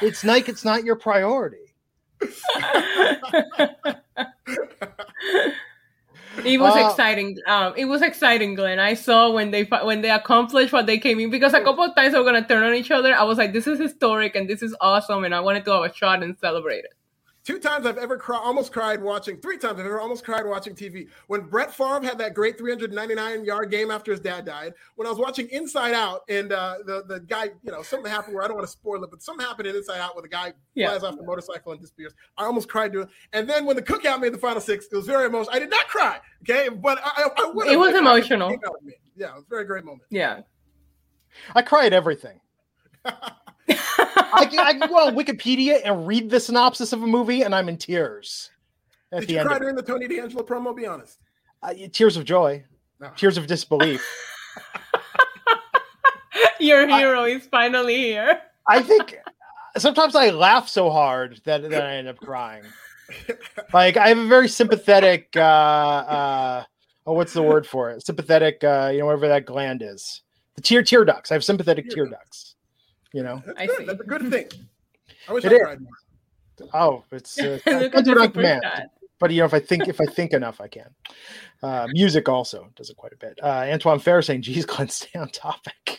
it's 0.00 0.24
like 0.24 0.48
it's 0.48 0.64
not 0.64 0.82
your 0.84 0.96
priority. 0.96 1.74
it 6.44 6.58
was 6.60 6.76
uh, 6.76 6.88
exciting. 6.88 7.38
Um, 7.46 7.74
it 7.76 7.86
was 7.86 8.02
exciting, 8.02 8.54
Glenn. 8.54 8.78
I 8.78 8.94
saw 8.94 9.30
when 9.30 9.50
they 9.50 9.64
when 9.64 10.02
they 10.02 10.10
accomplished 10.10 10.72
what 10.72 10.86
they 10.86 10.98
came 10.98 11.20
in 11.20 11.30
because 11.30 11.54
a 11.54 11.60
couple 11.62 11.84
of 11.84 11.94
times 11.94 12.12
they 12.12 12.18
were 12.18 12.24
gonna 12.24 12.46
turn 12.46 12.64
on 12.64 12.74
each 12.74 12.90
other. 12.90 13.14
I 13.14 13.24
was 13.24 13.38
like, 13.38 13.52
"This 13.52 13.66
is 13.66 13.78
historic 13.78 14.34
and 14.36 14.48
this 14.48 14.62
is 14.62 14.74
awesome," 14.80 15.24
and 15.24 15.34
I 15.34 15.40
wanted 15.40 15.64
to 15.66 15.72
have 15.72 15.90
a 15.90 15.94
shot 15.94 16.22
and 16.22 16.36
celebrate 16.38 16.84
it. 16.84 16.95
Two 17.46 17.60
times 17.60 17.86
I've 17.86 17.96
ever 17.96 18.18
cried, 18.18 18.40
almost 18.42 18.72
cried 18.72 19.00
watching. 19.00 19.36
Three 19.36 19.56
times 19.56 19.78
I've 19.78 19.86
ever 19.86 20.00
almost 20.00 20.24
cried 20.24 20.44
watching 20.44 20.74
TV. 20.74 21.06
When 21.28 21.42
Brett 21.42 21.72
Favre 21.72 22.02
had 22.02 22.18
that 22.18 22.34
great 22.34 22.58
399 22.58 23.44
yard 23.44 23.70
game 23.70 23.92
after 23.92 24.10
his 24.10 24.18
dad 24.18 24.44
died. 24.44 24.74
When 24.96 25.06
I 25.06 25.10
was 25.10 25.20
watching 25.20 25.48
Inside 25.50 25.94
Out 25.94 26.22
and 26.28 26.50
uh, 26.50 26.78
the 26.84 27.04
the 27.06 27.20
guy, 27.20 27.50
you 27.62 27.70
know, 27.70 27.82
something 27.82 28.10
happened 28.10 28.34
where 28.34 28.42
I 28.42 28.48
don't 28.48 28.56
want 28.56 28.66
to 28.66 28.72
spoil 28.72 29.04
it, 29.04 29.10
but 29.12 29.22
something 29.22 29.46
happened 29.46 29.68
in 29.68 29.76
Inside 29.76 30.00
Out 30.00 30.16
where 30.16 30.22
the 30.22 30.28
guy 30.28 30.54
yeah. 30.74 30.88
flies 30.88 31.04
off 31.04 31.16
the 31.16 31.22
motorcycle 31.22 31.70
and 31.70 31.80
disappears. 31.80 32.14
I 32.36 32.46
almost 32.46 32.68
cried 32.68 32.90
doing. 32.90 33.06
And 33.32 33.48
then 33.48 33.64
when 33.64 33.76
the 33.76 33.82
cookout 33.82 34.20
made 34.20 34.34
the 34.34 34.38
final 34.38 34.60
six, 34.60 34.86
it 34.90 34.96
was 34.96 35.06
very 35.06 35.26
emotional. 35.26 35.54
I 35.54 35.60
did 35.60 35.70
not 35.70 35.86
cry, 35.86 36.18
okay, 36.42 36.68
but 36.68 36.98
I, 36.98 37.28
I, 37.38 37.44
I 37.44 37.72
It 37.72 37.76
was 37.76 37.94
emotional. 37.94 38.56
Yeah, 39.16 39.28
it 39.28 39.34
was 39.36 39.44
a 39.44 39.48
very 39.48 39.64
great 39.66 39.84
moment. 39.84 40.02
Yeah, 40.10 40.40
I 41.54 41.62
cried 41.62 41.92
everything. 41.92 42.40
I, 43.68 44.48
I 44.58 44.74
can 44.74 44.88
go 44.88 45.06
on 45.06 45.14
Wikipedia 45.14 45.80
and 45.84 46.06
read 46.06 46.30
the 46.30 46.40
synopsis 46.40 46.92
of 46.92 47.02
a 47.02 47.06
movie, 47.06 47.42
and 47.42 47.54
I'm 47.54 47.68
in 47.68 47.76
tears. 47.76 48.50
At 49.12 49.20
Did 49.20 49.28
the 49.28 49.32
you 49.34 49.38
end 49.40 49.48
cry 49.48 49.58
during 49.58 49.76
the 49.76 49.82
Tony 49.82 50.08
D'Angelo 50.08 50.42
promo? 50.42 50.74
Be 50.74 50.86
honest. 50.86 51.18
Uh, 51.62 51.74
tears 51.92 52.16
of 52.16 52.24
joy, 52.24 52.64
no. 53.00 53.10
tears 53.16 53.38
of 53.38 53.46
disbelief. 53.46 54.04
Your 56.60 56.86
hero 56.86 57.24
I, 57.24 57.28
is 57.28 57.46
finally 57.46 57.96
here. 57.96 58.40
I 58.68 58.82
think 58.82 59.16
sometimes 59.76 60.14
I 60.14 60.30
laugh 60.30 60.68
so 60.68 60.90
hard 60.90 61.40
that, 61.44 61.68
that 61.70 61.82
I 61.82 61.96
end 61.96 62.08
up 62.08 62.18
crying. 62.18 62.64
Like 63.72 63.96
I 63.96 64.08
have 64.08 64.18
a 64.18 64.26
very 64.26 64.48
sympathetic. 64.48 65.28
Uh, 65.36 65.40
uh, 65.40 66.64
oh, 67.06 67.12
what's 67.12 67.32
the 67.32 67.42
word 67.42 67.66
for 67.66 67.90
it? 67.90 68.04
Sympathetic. 68.04 68.64
Uh, 68.64 68.90
you 68.92 69.00
know, 69.00 69.06
whatever 69.06 69.28
that 69.28 69.46
gland 69.46 69.82
is. 69.82 70.22
The 70.56 70.62
tear 70.62 70.82
tear 70.82 71.04
ducts. 71.04 71.30
I 71.30 71.34
have 71.34 71.44
sympathetic 71.44 71.88
tear, 71.88 72.06
tear 72.06 72.06
ducts. 72.06 72.55
You 73.12 73.22
know, 73.22 73.42
that's 73.46 73.60
I 73.60 73.66
good. 73.66 73.76
See. 73.78 73.84
That's 73.84 74.00
a 74.00 74.04
good 74.04 74.30
thing. 74.30 74.48
I 75.28 75.32
wish 75.32 75.44
it 75.44 75.52
I 75.52 75.58
tried 75.58 75.80
more. 75.80 75.92
Oh, 76.72 77.04
it's 77.12 77.38
uh, 77.38 77.58
on 77.66 78.32
command. 78.32 78.62
But 79.18 79.30
you 79.30 79.40
know, 79.40 79.46
if 79.46 79.54
I 79.54 79.60
think 79.60 79.88
if 79.88 80.00
I 80.00 80.06
think 80.06 80.32
enough, 80.32 80.60
I 80.60 80.68
can. 80.68 80.90
Uh, 81.62 81.88
music 81.90 82.28
also 82.28 82.68
does 82.76 82.90
it 82.90 82.96
quite 82.96 83.12
a 83.12 83.16
bit. 83.16 83.38
Uh, 83.42 83.66
Antoine 83.70 83.98
Fair 83.98 84.20
saying, 84.20 84.42
"Geez, 84.42 84.66
Glenn, 84.66 84.88
stay 84.88 85.18
on 85.18 85.28
topic." 85.30 85.96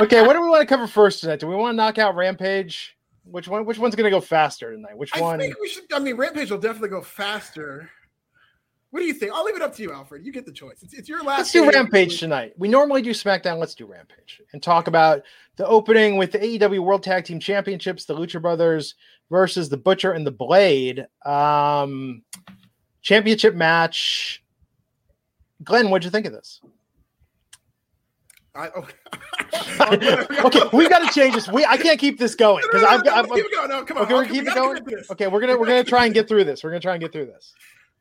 okay, 0.00 0.26
what 0.26 0.32
do 0.32 0.42
we 0.42 0.48
want 0.48 0.60
to 0.60 0.66
cover 0.66 0.86
first 0.86 1.20
tonight? 1.20 1.40
Do 1.40 1.46
we 1.46 1.54
want 1.54 1.74
to 1.74 1.76
knock 1.76 1.98
out 1.98 2.16
Rampage? 2.16 2.96
Which 3.24 3.46
one? 3.46 3.64
Which 3.64 3.78
one's 3.78 3.94
going 3.94 4.04
to 4.04 4.10
go 4.10 4.20
faster 4.20 4.72
tonight? 4.72 4.96
Which 4.96 5.10
I 5.14 5.20
one? 5.20 5.40
I 5.40 5.44
think 5.44 5.60
we 5.60 5.68
should. 5.68 5.84
I 5.92 6.00
mean, 6.00 6.16
Rampage 6.16 6.50
will 6.50 6.58
definitely 6.58 6.88
go 6.88 7.02
faster. 7.02 7.88
What 8.90 9.00
do 9.00 9.06
you 9.06 9.14
think? 9.14 9.32
I'll 9.32 9.44
leave 9.44 9.54
it 9.54 9.62
up 9.62 9.74
to 9.76 9.82
you, 9.82 9.92
Alfred. 9.92 10.26
You 10.26 10.32
get 10.32 10.46
the 10.46 10.52
choice. 10.52 10.82
It's, 10.82 10.94
it's 10.94 11.08
your 11.08 11.22
last. 11.22 11.38
Let's 11.38 11.52
do 11.52 11.70
Rampage 11.70 12.18
tonight. 12.18 12.54
We 12.58 12.66
normally 12.66 13.02
do 13.02 13.10
SmackDown. 13.10 13.58
Let's 13.58 13.74
do 13.74 13.86
Rampage 13.86 14.42
and 14.52 14.60
talk 14.60 14.88
about 14.88 15.22
the 15.56 15.66
opening 15.66 16.16
with 16.16 16.32
the 16.32 16.38
AEW 16.38 16.80
World 16.80 17.04
Tag 17.04 17.24
Team 17.24 17.38
Championships, 17.38 18.04
the 18.04 18.16
Lucha 18.16 18.42
Brothers 18.42 18.96
versus 19.30 19.68
the 19.68 19.76
Butcher 19.76 20.12
and 20.12 20.26
the 20.26 20.32
Blade. 20.32 21.06
Um, 21.24 22.22
championship 23.00 23.54
match. 23.54 24.42
Glenn, 25.62 25.90
what'd 25.90 26.04
you 26.04 26.10
think 26.10 26.26
of 26.26 26.32
this? 26.32 26.60
I, 28.56 28.68
okay. 28.70 28.94
okay, 30.44 30.60
we 30.72 30.88
got 30.88 31.06
to 31.06 31.12
change 31.14 31.34
this. 31.34 31.48
We 31.48 31.64
I 31.64 31.76
can't 31.76 31.98
keep 31.98 32.18
this 32.18 32.34
going 32.34 32.64
because 32.70 32.82
I've 32.82 33.04
got. 33.04 33.26
Keep 33.26 33.44
it 33.44 33.52
going. 33.52 33.68
No, 33.68 33.84
come 33.84 33.98
on. 33.98 34.04
Okay, 34.04 34.14
we're 34.14 34.26
keep 34.26 34.48
it 34.48 34.54
going. 34.54 34.82
Okay, 35.10 35.28
we're 35.28 35.40
gonna 35.40 35.56
we're 35.56 35.66
gonna 35.66 35.84
try 35.84 36.06
and 36.06 36.14
get 36.14 36.26
through 36.26 36.44
this. 36.44 36.64
We're 36.64 36.70
gonna 36.70 36.80
try 36.80 36.94
and 36.94 37.00
get 37.00 37.12
through 37.12 37.26
this. 37.26 37.54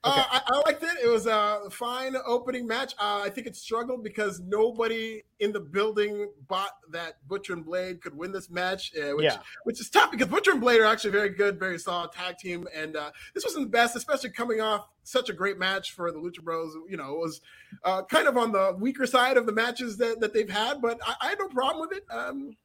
Okay. 0.05 0.17
Uh, 0.17 0.23
I, 0.31 0.41
I, 0.47 0.61
liked 0.65 0.81
it. 0.81 0.97
It 1.03 1.09
was 1.09 1.25
a 1.25 1.69
fine 1.71 2.15
opening 2.25 2.65
match. 2.65 2.93
Uh, 2.97 3.21
I 3.25 3.29
think 3.29 3.47
it 3.47 3.55
struggled 3.57 4.01
because 4.01 4.39
nobody 4.39 5.23
in 5.41 5.51
the 5.51 5.59
building 5.59 6.31
bought 6.47 6.71
that 6.91 7.15
Butcher 7.27 7.51
and 7.51 7.65
Blade 7.65 8.01
could 8.01 8.15
win 8.15 8.31
this 8.31 8.49
match, 8.49 8.93
uh, 8.95 9.11
which 9.15 9.25
yeah. 9.25 9.39
which 9.65 9.81
is 9.81 9.89
tough 9.89 10.09
because 10.09 10.27
Butcher 10.27 10.51
and 10.51 10.61
Blade 10.61 10.79
are 10.79 10.85
actually 10.85 11.11
very 11.11 11.31
good, 11.31 11.59
very 11.59 11.77
solid 11.77 12.13
tag 12.13 12.37
team, 12.37 12.65
and 12.73 12.95
uh, 12.95 13.11
this 13.35 13.43
wasn't 13.43 13.65
the 13.65 13.69
best, 13.69 13.97
especially 13.97 14.29
coming 14.29 14.61
off 14.61 14.87
such 15.03 15.29
a 15.29 15.33
great 15.33 15.59
match 15.59 15.91
for 15.91 16.13
the 16.13 16.17
Lucha 16.17 16.41
Bros. 16.41 16.73
You 16.87 16.95
know, 16.95 17.15
it 17.15 17.19
was 17.19 17.41
uh, 17.83 18.03
kind 18.03 18.29
of 18.29 18.37
on 18.37 18.53
the 18.53 18.77
weaker 18.79 19.05
side 19.05 19.35
of 19.35 19.47
the 19.47 19.53
matches 19.53 19.97
that, 19.97 20.21
that 20.21 20.33
they've 20.33 20.49
had, 20.49 20.81
but 20.81 20.97
I, 21.05 21.15
I 21.21 21.27
had 21.29 21.39
no 21.39 21.49
problem 21.49 21.85
with 21.89 21.97
it. 21.97 22.05
Um, 22.09 22.55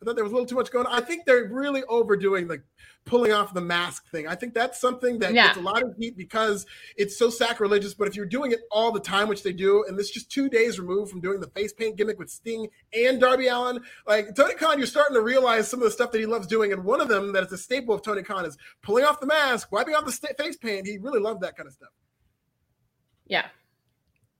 I 0.00 0.06
thought 0.06 0.14
there 0.14 0.24
was 0.24 0.32
a 0.32 0.34
little 0.34 0.46
too 0.46 0.54
much 0.54 0.70
going 0.70 0.86
on. 0.86 0.92
I 0.92 1.04
think 1.04 1.26
they're 1.26 1.48
really 1.48 1.82
overdoing 1.84 2.48
the 2.48 2.62
pulling 3.04 3.32
off 3.32 3.52
the 3.52 3.60
mask 3.60 4.08
thing. 4.10 4.26
I 4.26 4.34
think 4.34 4.54
that's 4.54 4.80
something 4.80 5.18
that 5.18 5.34
yeah. 5.34 5.48
gets 5.48 5.58
a 5.58 5.62
lot 5.62 5.82
of 5.82 5.94
heat 5.98 6.16
because 6.16 6.64
it's 6.96 7.18
so 7.18 7.28
sacrilegious. 7.28 7.92
But 7.92 8.08
if 8.08 8.16
you're 8.16 8.26
doing 8.26 8.52
it 8.52 8.60
all 8.70 8.92
the 8.92 9.00
time, 9.00 9.28
which 9.28 9.42
they 9.42 9.52
do, 9.52 9.84
and 9.86 9.98
this 9.98 10.10
just 10.10 10.30
two 10.30 10.48
days 10.48 10.78
removed 10.78 11.10
from 11.10 11.20
doing 11.20 11.40
the 11.40 11.48
face 11.48 11.72
paint 11.72 11.96
gimmick 11.96 12.18
with 12.18 12.30
Sting 12.30 12.68
and 12.94 13.20
Darby 13.20 13.48
Allin, 13.48 13.80
like 14.06 14.34
Tony 14.34 14.54
Khan, 14.54 14.78
you're 14.78 14.86
starting 14.86 15.14
to 15.14 15.22
realize 15.22 15.68
some 15.68 15.80
of 15.80 15.84
the 15.84 15.90
stuff 15.90 16.12
that 16.12 16.18
he 16.18 16.26
loves 16.26 16.46
doing. 16.46 16.72
And 16.72 16.84
one 16.84 17.00
of 17.00 17.08
them 17.08 17.32
that 17.32 17.44
is 17.44 17.52
a 17.52 17.58
staple 17.58 17.94
of 17.94 18.02
Tony 18.02 18.22
Khan 18.22 18.44
is 18.46 18.56
pulling 18.82 19.04
off 19.04 19.20
the 19.20 19.26
mask, 19.26 19.70
wiping 19.70 19.94
off 19.94 20.06
the 20.06 20.12
st- 20.12 20.36
face 20.38 20.56
paint. 20.56 20.86
He 20.86 20.98
really 20.98 21.20
loved 21.20 21.42
that 21.42 21.56
kind 21.56 21.66
of 21.66 21.74
stuff. 21.74 21.90
Yeah. 23.26 23.46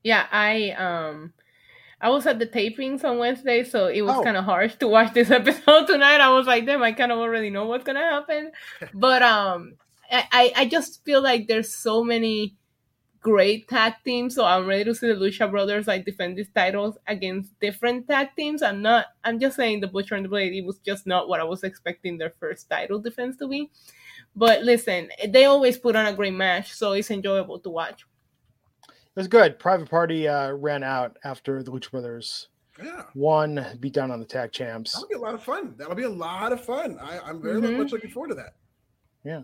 Yeah, 0.03 0.27
I 0.31 0.71
um 0.71 1.35
I 2.01 2.09
was 2.11 2.27
at 2.27 2.39
the 2.39 2.47
tapings 2.47 3.05
on 3.05 3.19
Wednesday, 3.19 3.63
so 3.65 3.87
it 3.87 4.03
was 4.03 4.17
Oh. 4.17 4.23
kind 4.25 4.37
of 4.37 4.45
harsh 4.45 4.75
to 4.77 4.89
watch 4.89 5.13
this 5.13 5.31
episode 5.41 5.87
tonight. 5.87 6.21
I 6.21 6.31
was 6.31 6.47
like, 6.47 6.65
damn, 6.67 6.83
I 6.83 6.93
kind 6.93 7.13
of 7.13 7.19
already 7.19 7.51
know 7.51 7.67
what's 7.67 7.85
gonna 7.85 8.01
happen. 8.01 8.53
But 8.95 9.23
um 9.23 9.75
I, 10.11 10.53
I- 10.57 10.65
just 10.67 11.05
feel 11.05 11.23
like 11.23 11.47
there's 11.47 11.73
so 11.75 12.03
many 12.03 12.57
great 13.21 13.69
tag 13.69 13.93
teams, 14.05 14.35
so 14.35 14.45
I'm 14.47 14.67
ready 14.67 14.85
to 14.85 14.95
see 14.95 15.07
the 15.09 15.15
Lucha 15.15 15.51
Brothers 15.51 15.87
like 15.87 16.05
defend 16.07 16.39
these 16.39 16.49
titles 16.55 16.97
against 17.07 17.59
different 17.61 18.09
tag 18.09 18.29
teams. 18.35 18.63
I'm 18.63 18.81
not 18.83 19.07
I'm 19.23 19.39
just 19.39 19.57
saying 19.57 19.81
the 19.81 19.87
Butcher 19.87 20.15
and 20.17 20.25
the 20.25 20.29
Blade, 20.31 20.55
it 20.55 20.65
was 20.65 20.79
just 20.79 21.07
not 21.07 21.29
what 21.29 21.39
I 21.41 21.45
was 21.45 21.63
expecting 21.65 22.17
their 22.19 22.33
first 22.41 22.69
title 22.71 22.99
defense 22.99 23.37
to 23.39 23.47
be. 23.49 23.71
But 24.35 24.63
listen, 24.63 25.11
they 25.29 25.45
always 25.45 25.77
put 25.77 25.97
on 25.97 26.07
a 26.07 26.13
great 26.15 26.35
match, 26.35 26.73
so 26.73 26.93
it's 26.93 27.11
enjoyable 27.11 27.59
to 27.61 27.71
watch. 27.71 28.07
It 29.17 29.21
was 29.21 29.29
good. 29.29 29.59
Private 29.59 29.91
Party 29.91 30.29
uh, 30.29 30.53
ran 30.53 30.83
out 30.83 31.17
after 31.25 31.63
the 31.63 31.71
Lucha 31.71 31.91
Brothers 31.91 32.49
Yeah. 32.83 33.03
won, 33.15 33.65
beat 33.81 33.93
down 33.93 34.11
on 34.11 34.21
the 34.21 34.25
tag 34.27 34.53
champs. 34.53 34.93
That'll 34.93 35.09
be 35.09 35.15
a 35.15 35.19
lot 35.19 35.35
of 35.35 35.43
fun. 35.43 35.75
That'll 35.77 35.95
be 35.97 36.05
a 36.05 36.09
lot 36.09 36.53
of 36.53 36.65
fun. 36.65 36.99
I, 37.01 37.19
I'm 37.19 37.43
very 37.43 37.61
Mhm. 37.61 37.79
much 37.79 37.93
looking 37.93 38.11
forward 38.11 38.29
to 38.29 38.35
that. 38.37 38.55
Yeah. 39.25 39.43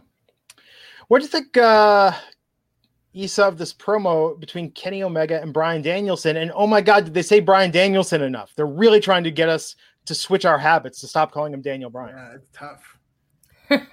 What 1.08 1.18
do 1.18 1.24
you 1.24 1.28
think, 1.28 1.56
uh, 1.56 2.12
Issa, 3.12 3.44
of 3.44 3.58
this 3.58 3.72
promo 3.74 4.38
between 4.38 4.70
Kenny 4.72 5.02
Omega 5.02 5.40
and 5.40 5.52
Brian 5.52 5.82
Danielson? 5.82 6.36
And 6.36 6.52
oh 6.54 6.66
my 6.66 6.80
God, 6.80 7.04
did 7.04 7.14
they 7.14 7.22
say 7.22 7.40
Brian 7.40 7.70
Danielson 7.70 8.22
enough? 8.22 8.52
They're 8.56 8.66
really 8.66 9.00
trying 9.00 9.24
to 9.24 9.30
get 9.30 9.48
us 9.48 9.74
to 10.04 10.14
switch 10.14 10.44
our 10.44 10.58
habits 10.58 11.00
to 11.00 11.08
stop 11.08 11.32
calling 11.32 11.52
him 11.52 11.60
Daniel 11.62 11.90
Bryan. 11.90 12.16
Yeah, 12.16 12.34
it's 12.36 12.48
tough. 12.52 12.95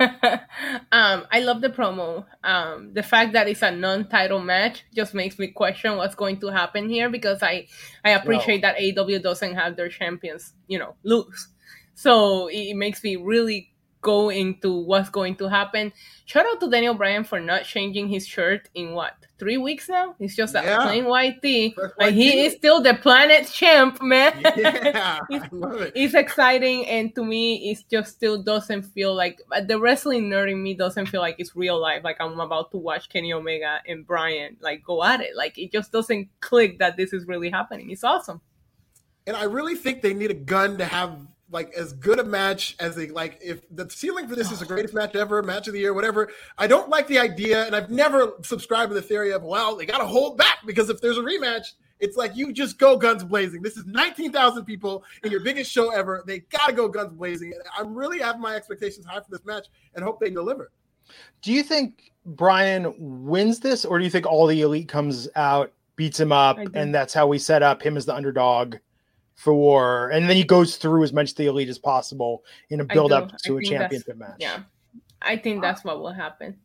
um, 0.92 1.26
I 1.32 1.40
love 1.42 1.62
the 1.62 1.70
promo. 1.70 2.26
Um, 2.44 2.94
the 2.94 3.04
fact 3.04 3.34
that 3.34 3.48
it's 3.48 3.62
a 3.62 3.72
non-title 3.72 4.40
match 4.40 4.84
just 4.94 5.14
makes 5.14 5.40
me 5.40 5.48
question 5.48 5.98
what's 5.98 6.16
going 6.16 6.40
to 6.42 6.48
happen 6.48 6.90
here 6.90 7.10
because 7.10 7.42
I 7.42 7.68
I 8.04 8.12
appreciate 8.12 8.62
that 8.62 8.78
AEW 8.78 9.22
doesn't 9.24 9.56
have 9.56 9.76
their 9.76 9.90
champions, 9.90 10.54
you 10.68 10.80
know, 10.80 10.96
lose. 11.04 11.48
So 11.96 12.48
it, 12.48 12.72
it 12.72 12.76
makes 12.76 13.04
me 13.04 13.16
really 13.16 13.72
go 14.02 14.30
into 14.30 14.74
what's 14.86 15.10
going 15.10 15.36
to 15.38 15.50
happen. 15.50 15.94
Shout 16.26 16.46
out 16.46 16.60
to 16.60 16.70
Daniel 16.70 16.94
Bryan 16.94 17.24
for 17.24 17.40
not 17.40 17.64
changing 17.64 18.10
his 18.10 18.28
shirt 18.28 18.70
in 18.76 18.94
what 18.94 19.23
three 19.44 19.58
weeks 19.58 19.90
now. 19.90 20.16
It's 20.20 20.36
just 20.36 20.56
a 20.56 20.64
Yeah. 20.64 20.84
plain 20.88 21.06
white 21.06 21.42
tee. 21.42 21.76
White 21.98 22.14
he 22.14 22.46
is 22.46 22.54
still 22.54 22.80
the 22.82 22.94
planet 22.96 23.44
champ, 23.52 24.02
man. 24.02 24.34
Yeah, 24.58 25.20
I 25.32 25.50
love 25.52 25.82
it. 25.82 25.92
it's 25.96 26.14
exciting 26.14 26.88
and 26.88 27.14
to 27.16 27.24
me 27.24 27.72
it 27.72 27.84
just 27.92 28.10
still 28.16 28.42
doesn't 28.42 28.84
feel 28.96 29.14
like 29.14 29.42
the 29.68 29.78
wrestling 29.80 30.30
nerd 30.32 30.50
in 30.52 30.64
me 30.64 30.74
doesn't 30.74 31.08
feel 31.08 31.22
like 31.22 31.36
it's 31.40 31.56
real 31.56 31.80
life 31.80 32.02
like 32.04 32.18
i'm 32.20 32.40
about 32.40 32.72
to 32.72 32.78
watch 32.78 33.10
kenny 33.10 33.34
omega 33.34 33.82
and 33.88 34.06
brian 34.08 34.56
like 34.62 34.84
go 34.84 35.04
at 35.04 35.20
it 35.22 35.36
like 35.36 35.58
it 35.58 35.72
just 35.72 35.92
doesn't 35.92 36.28
click 36.40 36.80
that 36.80 36.96
this 36.98 37.12
is 37.14 37.26
really 37.28 37.50
happening 37.50 37.90
it's 37.92 38.04
awesome 38.04 38.40
And 39.26 39.36
I 39.38 39.46
really 39.58 39.76
think 39.76 40.02
they 40.02 40.14
need 40.14 40.32
a 40.32 40.42
gun 40.56 40.78
to 40.78 40.86
have 40.86 41.12
like 41.54 41.72
as 41.74 41.94
good 41.94 42.20
a 42.20 42.24
match 42.24 42.76
as 42.80 42.96
they 42.96 43.08
like. 43.08 43.40
If 43.42 43.62
the 43.70 43.90
ceiling 43.90 44.28
for 44.28 44.36
this 44.36 44.52
is 44.52 44.60
the 44.60 44.66
greatest 44.66 44.94
match 44.94 45.16
ever, 45.16 45.42
match 45.44 45.68
of 45.68 45.74
the 45.74 45.80
year, 45.80 45.94
whatever. 45.94 46.30
I 46.58 46.68
don't 46.68 46.90
like 46.90 47.08
the 47.08 47.20
idea, 47.20 47.66
and 47.66 47.76
I've 47.76 47.92
never 47.92 48.34
subscribed 48.42 48.90
to 48.90 48.96
the 48.96 49.02
theory 49.02 49.32
of 49.32 49.44
well, 49.44 49.76
they 49.76 49.86
got 49.86 50.00
to 50.00 50.06
hold 50.06 50.38
back 50.38 50.58
because 50.66 50.90
if 50.90 51.00
there's 51.00 51.18
a 51.18 51.22
rematch, 51.22 51.74
it's 52.00 52.18
like 52.18 52.36
you 52.36 52.52
just 52.52 52.80
go 52.80 52.98
guns 52.98 53.24
blazing. 53.24 53.62
This 53.62 53.78
is 53.78 53.86
nineteen 53.86 54.32
thousand 54.32 54.66
people 54.66 55.06
in 55.24 55.32
your 55.32 55.42
biggest 55.42 55.72
show 55.72 55.92
ever. 55.92 56.24
They 56.26 56.40
got 56.40 56.68
to 56.68 56.74
go 56.74 56.90
guns 56.90 57.14
blazing. 57.14 57.54
I'm 57.78 57.94
really 57.94 58.20
have 58.20 58.40
my 58.40 58.56
expectations 58.56 59.06
high 59.06 59.22
for 59.22 59.30
this 59.30 59.46
match 59.46 59.68
and 59.96 60.04
hope 60.04 60.20
they 60.20 60.32
deliver. 60.32 60.72
Do 61.42 61.54
you 61.54 61.64
think 61.64 62.12
Brian 62.26 62.94
wins 62.98 63.60
this, 63.60 63.86
or 63.86 64.00
do 64.00 64.06
you 64.06 64.10
think 64.10 64.26
all 64.26 64.48
the 64.48 64.62
elite 64.62 64.88
comes 64.88 65.28
out, 65.36 65.72
beats 65.96 66.20
him 66.20 66.32
up, 66.32 66.58
and 66.74 66.96
that's 66.96 67.14
how 67.14 67.28
we 67.28 67.38
set 67.38 67.62
up 67.62 67.84
him 67.84 67.96
as 67.96 68.06
the 68.06 68.16
underdog 68.16 68.78
for, 69.36 70.10
and 70.10 70.30
then 70.30 70.36
he 70.36 70.44
goes 70.44 70.78
through 70.78 71.04
as 71.04 71.12
much 71.14 71.32
of 71.32 71.38
the 71.38 71.48
elite 71.48 71.70
as 71.70 71.80
possible 71.80 72.44
in 72.70 72.80
a 72.80 72.86
build 72.86 73.12
up 73.12 73.38
to 73.40 73.58
a 73.58 73.64
championship 73.64 74.18
match? 74.18 74.36
yeah 74.40 74.60
i 75.22 75.36
think 75.36 75.62
that's 75.62 75.84
what 75.84 76.00
will 76.00 76.12
happen 76.14 76.56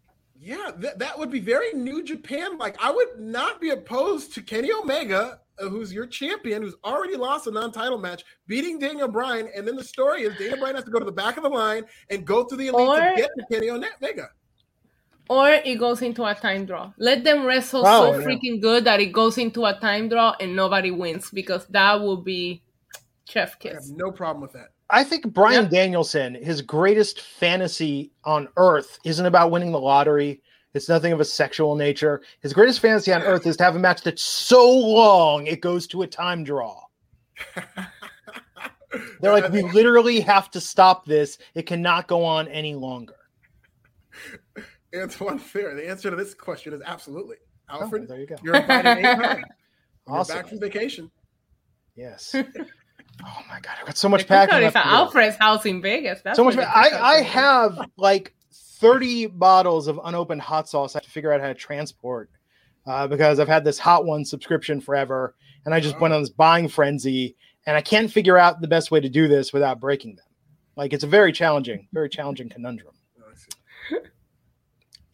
Yeah, 0.41 0.71
that, 0.77 1.01
that 1.01 1.19
would 1.19 1.33
be 1.33 1.41
very 1.41 1.73
New 1.73 2.05
Japan. 2.05 2.59
Like, 2.59 2.77
I 2.81 2.93
would 2.93 3.19
not 3.19 3.61
be 3.61 3.71
opposed 3.71 4.33
to 4.35 4.41
Kenny 4.41 4.71
Omega, 4.71 5.41
uh, 5.59 5.69
who's 5.69 5.93
your 5.93 6.07
champion, 6.07 6.63
who's 6.63 6.77
already 6.85 7.17
lost 7.17 7.49
a 7.49 7.51
non-title 7.51 7.99
match, 7.99 8.23
beating 8.47 8.79
Daniel 8.79 9.09
Bryan, 9.09 9.49
and 9.53 9.67
then 9.67 9.75
the 9.75 9.83
story 9.83 10.23
is 10.23 10.39
Daniel 10.39 10.59
Bryan 10.59 10.77
has 10.77 10.85
to 10.85 10.93
go 10.93 11.01
to 11.01 11.05
the 11.05 11.11
back 11.11 11.39
of 11.39 11.43
the 11.43 11.49
line 11.49 11.85
and 12.11 12.25
go 12.25 12.45
through 12.45 12.59
the 12.59 12.69
elite 12.69 12.87
Or- 12.89 13.01
to 13.01 13.15
get 13.17 13.31
to 13.37 13.45
Kenny 13.51 13.71
Omega. 13.71 14.29
Or 15.29 15.51
it 15.51 15.79
goes 15.79 16.03
into 16.03 16.25
a 16.25 16.35
time 16.35 16.65
draw 16.67 16.93
let 16.99 17.25
them 17.25 17.45
wrestle 17.45 17.85
Oh, 17.85 18.13
so 18.13 18.19
yeah. 18.19 18.27
freaking 18.27 18.61
good 18.61 18.85
that 18.85 19.01
it 19.01 19.13
goes 19.13 19.39
into 19.39 19.65
a 19.65 19.79
time 19.79 20.09
draw 20.09 20.35
and 20.41 20.55
nobody 20.57 20.91
wins 20.91 21.31
because 21.31 21.67
that 21.67 22.01
will 22.01 22.17
be 22.17 22.63
chef 23.29 23.57
I 23.65 23.69
have 23.75 23.87
no 23.89 24.11
problem 24.11 24.41
with 24.43 24.53
that. 24.53 24.69
I 24.91 25.05
think 25.05 25.33
Brian 25.35 25.65
Yep. 25.65 25.71
Danielson, 25.71 26.35
his 26.35 26.63
greatest 26.63 27.21
fantasy 27.21 28.11
on 28.25 28.49
earth 28.57 28.99
isn't 29.05 29.27
about 29.27 29.51
winning 29.51 29.71
the 29.73 29.79
lottery. 29.81 30.41
It's 30.75 30.89
nothing 30.89 31.13
of 31.13 31.21
a 31.21 31.25
sexual 31.25 31.77
nature. 31.77 32.23
His 32.41 32.53
greatest 32.55 32.81
fantasy 32.81 33.13
on 33.13 33.23
earth 33.23 33.47
is 33.47 33.57
to 33.59 33.65
have 33.65 33.77
a 33.77 33.79
match 33.79 34.03
that's 34.03 34.23
so 34.23 34.71
long 34.71 35.47
it 35.47 35.61
goes 35.61 35.87
to 35.89 36.03
a 36.03 36.07
time 36.07 36.43
draw. 36.45 36.81
They're 39.21 39.33
like, 39.33 39.53
we 39.53 39.63
literally 39.63 40.21
have 40.21 40.51
to 40.53 40.61
stop 40.61 41.05
this. 41.05 41.37
It 41.55 41.67
cannot 41.67 42.09
go 42.09 42.25
on 42.25 42.49
any 42.49 42.75
longer. 42.75 43.18
Antoine 44.95 45.39
Fair. 45.39 45.75
The 45.75 45.89
answer 45.89 46.11
to 46.11 46.17
this 46.17 46.35
question 46.35 46.73
is 46.73 46.81
absolutely. 46.85 47.37
Oh, 47.71 47.83
Alfred, 47.83 48.09
there 48.09 48.21
you 48.21 48.27
go. 48.27 48.37
you're 48.43 48.57
invited 48.57 49.05
anytime. 49.05 49.45
You're 50.07 50.17
Awesome. 50.17 50.37
back 50.37 50.49
from 50.49 50.59
vacation. 50.61 51.11
Yes. 51.97 52.35
oh 52.35 52.43
my 53.49 53.61
god, 53.61 53.77
I've 53.81 53.87
got 53.87 53.97
so 53.99 54.09
much 54.09 54.23
The 54.23 54.29
packing. 54.29 54.57
is 54.59 54.63
left 54.65 54.77
at 54.77 54.83
to 54.85 54.89
do. 54.89 54.95
Alfred's 54.95 55.37
house 55.37 55.67
in 55.67 55.83
Vegas. 55.83 56.21
That's 56.23 56.37
so 56.37 56.45
much. 56.45 56.57
where 56.57 56.67
I 56.69 57.17
I 57.19 57.23
have 57.23 57.79
like 57.97 58.35
thirty 58.53 59.27
bottles 59.27 59.87
of 59.89 60.01
unopened 60.05 60.41
hot 60.41 60.69
sauce. 60.69 60.95
I 60.95 60.99
have 60.99 61.05
to 61.05 61.11
figure 61.11 61.33
out 61.33 61.41
how 61.41 61.49
to 61.49 61.55
transport 61.55 62.31
uh, 62.87 63.07
because 63.07 63.39
I've 63.41 63.49
had 63.49 63.65
this 63.65 63.79
hot 63.79 64.07
one 64.07 64.25
subscription 64.25 64.81
forever, 64.81 65.35
and 65.67 65.75
I 65.75 65.81
just 65.81 66.01
went 66.01 66.15
on 66.15 66.23
this 66.23 66.31
buying 66.31 66.69
frenzy, 66.69 67.37
and 67.67 67.77
I 67.77 67.83
can't 67.83 68.11
figure 68.11 68.39
out 68.39 68.61
the 68.63 68.69
best 68.69 68.91
way 68.91 69.01
to 69.01 69.09
do 69.11 69.29
this 69.29 69.53
without 69.53 69.79
breaking 69.81 70.17
them. 70.17 70.25
Like 70.77 70.93
it's 70.95 71.05
a 71.05 71.09
very 71.09 71.33
challenging, 71.33 71.89
very 71.93 72.09
challenging 72.09 72.49
conundrum. 72.49 72.95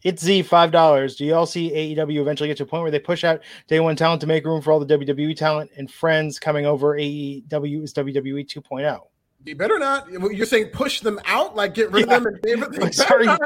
It's 0.05 0.23
Z 0.23 0.43
five 0.43 0.71
dollars. 0.71 1.15
Do 1.15 1.25
you 1.25 1.33
all 1.33 1.47
see 1.47 1.71
AEW 1.71 2.21
eventually 2.21 2.47
get 2.47 2.57
to 2.57 2.63
a 2.63 2.67
point 2.67 2.83
where 2.83 2.91
they 2.91 2.99
push 2.99 3.23
out 3.23 3.41
day 3.67 3.79
one 3.79 3.95
talent 3.95 4.21
to 4.21 4.27
make 4.27 4.45
room 4.45 4.61
for 4.61 4.71
all 4.71 4.79
the 4.79 4.85
WWE 4.97 5.35
talent 5.35 5.71
and 5.77 5.89
friends 5.91 6.37
coming 6.37 6.67
over? 6.67 6.95
AEW 6.95 7.83
is 7.83 7.91
WWE 7.91 8.45
2.0. 8.47 8.99
You 9.45 9.55
better 9.55 9.79
not. 9.79 10.07
You're 10.11 10.45
saying 10.45 10.67
push 10.67 10.99
them 10.99 11.19
out, 11.25 11.55
like 11.55 11.73
get 11.73 11.91
rid 11.91 12.03
of 12.03 12.23
them 12.23 12.27
and 12.27 12.43
favor. 12.43 12.69
Better 12.79 12.93
Sorry. 12.93 13.25
not. 13.25 13.41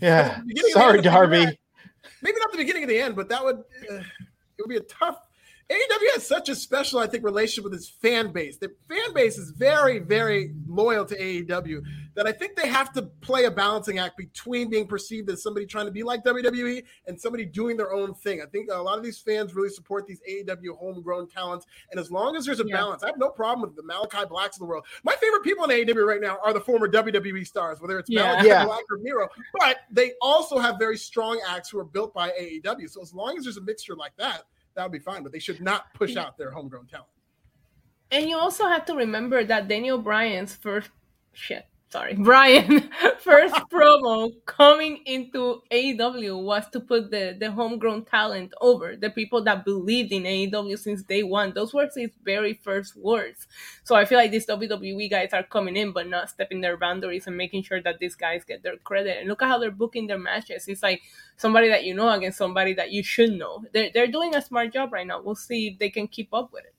Yeah, 0.00 0.40
sorry, 0.70 1.02
Darby. 1.02 1.46
maybe 2.22 2.38
not 2.38 2.52
the 2.52 2.58
beginning 2.58 2.84
of 2.84 2.88
the 2.88 3.00
end, 3.00 3.16
but 3.16 3.28
that 3.28 3.44
would 3.44 3.56
uh, 3.58 3.96
it 3.96 4.04
would 4.60 4.68
be 4.68 4.76
a 4.76 4.80
tough. 4.80 5.18
AEW 5.70 6.12
has 6.14 6.26
such 6.26 6.48
a 6.48 6.54
special, 6.54 6.98
I 6.98 7.06
think, 7.06 7.24
relationship 7.24 7.64
with 7.64 7.74
its 7.74 7.88
fan 7.88 8.32
base. 8.32 8.58
Their 8.58 8.72
fan 8.88 9.14
base 9.14 9.38
is 9.38 9.50
very, 9.50 9.98
very 10.00 10.52
loyal 10.66 11.04
to 11.06 11.16
AEW. 11.16 11.82
That 12.14 12.26
I 12.26 12.32
think 12.32 12.56
they 12.56 12.68
have 12.68 12.92
to 12.92 13.02
play 13.22 13.44
a 13.44 13.50
balancing 13.50 13.98
act 13.98 14.18
between 14.18 14.68
being 14.68 14.86
perceived 14.86 15.30
as 15.30 15.42
somebody 15.42 15.64
trying 15.64 15.86
to 15.86 15.90
be 15.90 16.02
like 16.02 16.22
WWE 16.24 16.84
and 17.06 17.18
somebody 17.18 17.46
doing 17.46 17.78
their 17.78 17.90
own 17.94 18.12
thing. 18.12 18.42
I 18.42 18.46
think 18.46 18.68
a 18.70 18.76
lot 18.76 18.98
of 18.98 19.04
these 19.04 19.18
fans 19.18 19.54
really 19.54 19.70
support 19.70 20.06
these 20.06 20.20
AEW 20.28 20.76
homegrown 20.76 21.28
talents, 21.30 21.64
and 21.90 21.98
as 21.98 22.10
long 22.10 22.36
as 22.36 22.44
there's 22.44 22.60
a 22.60 22.66
Yeah. 22.66 22.76
balance, 22.76 23.02
I 23.02 23.06
have 23.06 23.18
no 23.18 23.30
problem 23.30 23.62
with 23.62 23.76
the 23.76 23.82
Malachi 23.82 24.26
Blacks 24.28 24.56
of 24.56 24.60
the 24.60 24.66
world. 24.66 24.84
My 25.04 25.16
favorite 25.16 25.42
people 25.42 25.64
in 25.64 25.70
AEW 25.70 26.04
right 26.06 26.20
now 26.20 26.38
are 26.44 26.52
the 26.52 26.60
former 26.60 26.86
WWE 26.86 27.44
stars, 27.46 27.80
whether 27.80 27.98
it's 27.98 28.10
Yeah. 28.10 28.24
Malachi 28.32 28.48
Yeah. 28.48 28.64
Black 28.66 28.84
or 28.90 28.98
Miro. 28.98 29.28
But 29.58 29.78
they 29.90 30.12
also 30.20 30.58
have 30.58 30.78
very 30.78 30.98
strong 30.98 31.40
acts 31.48 31.70
who 31.70 31.78
are 31.78 31.84
built 31.84 32.12
by 32.12 32.30
AEW. 32.32 32.88
So 32.88 33.00
as 33.00 33.14
long 33.14 33.38
as 33.38 33.44
there's 33.44 33.56
a 33.56 33.62
mixture 33.62 33.96
like 33.96 34.14
that, 34.16 34.44
that 34.74 34.82
would 34.82 34.92
be 34.92 34.98
fine. 34.98 35.22
But 35.22 35.32
they 35.32 35.38
should 35.38 35.60
not 35.60 35.92
push 35.94 36.16
out 36.16 36.36
their 36.36 36.50
homegrown 36.50 36.86
talent. 36.86 37.08
And 38.10 38.28
you 38.28 38.36
also 38.36 38.66
have 38.66 38.84
to 38.86 38.94
remember 38.94 39.42
that 39.44 39.68
Daniel 39.68 39.98
Bryan's 39.98 40.54
first 40.54 40.90
shit, 41.32 41.66
sorry, 41.92 42.14
Brian 42.18 42.90
first 43.20 43.54
promo 43.70 44.30
coming 44.46 45.02
into 45.06 45.62
AEW 45.70 46.42
was 46.42 46.68
to 46.70 46.80
put 46.80 47.10
the 47.10 47.36
the 47.38 47.50
homegrown 47.50 48.04
talent 48.06 48.52
over 48.60 48.96
the 48.96 49.10
people 49.10 49.42
that 49.44 49.64
believed 49.64 50.12
in 50.12 50.24
AEW 50.26 50.78
since 50.78 51.02
day 51.02 51.22
one. 51.22 51.52
Those 51.54 51.72
were 51.74 51.88
his 51.94 52.10
very 52.24 52.54
first 52.54 52.96
words. 52.96 53.46
So 53.84 53.94
I 53.94 54.04
feel 54.04 54.18
like 54.18 54.30
these 54.30 54.46
WWE 54.46 55.08
guys 55.10 55.32
are 55.32 55.42
coming 55.44 55.76
in 55.76 55.92
but 55.92 56.08
not 56.08 56.30
stepping 56.30 56.60
their 56.60 56.76
boundaries 56.76 57.26
and 57.26 57.36
making 57.36 57.62
sure 57.64 57.82
that 57.82 57.98
these 57.98 58.14
guys 58.16 58.44
get 58.44 58.62
their 58.62 58.76
credit. 58.78 59.18
And 59.18 59.28
look 59.28 59.42
at 59.42 59.48
how 59.48 59.58
they're 59.58 59.70
booking 59.70 60.06
their 60.06 60.18
matches. 60.18 60.68
It's 60.68 60.82
like 60.82 61.02
somebody 61.36 61.68
that 61.68 61.84
you 61.84 61.94
know 61.94 62.08
against 62.10 62.38
somebody 62.38 62.74
that 62.74 62.90
you 62.92 63.02
should 63.02 63.32
know. 63.32 63.64
They're 63.72 63.90
they're 63.92 64.06
doing 64.18 64.34
a 64.34 64.42
smart 64.42 64.72
job 64.72 64.92
right 64.92 65.06
now. 65.06 65.20
We'll 65.22 65.34
see 65.34 65.68
if 65.68 65.78
they 65.78 65.90
can 65.90 66.08
keep 66.08 66.32
up 66.34 66.52
with 66.52 66.64
it. 66.64 66.74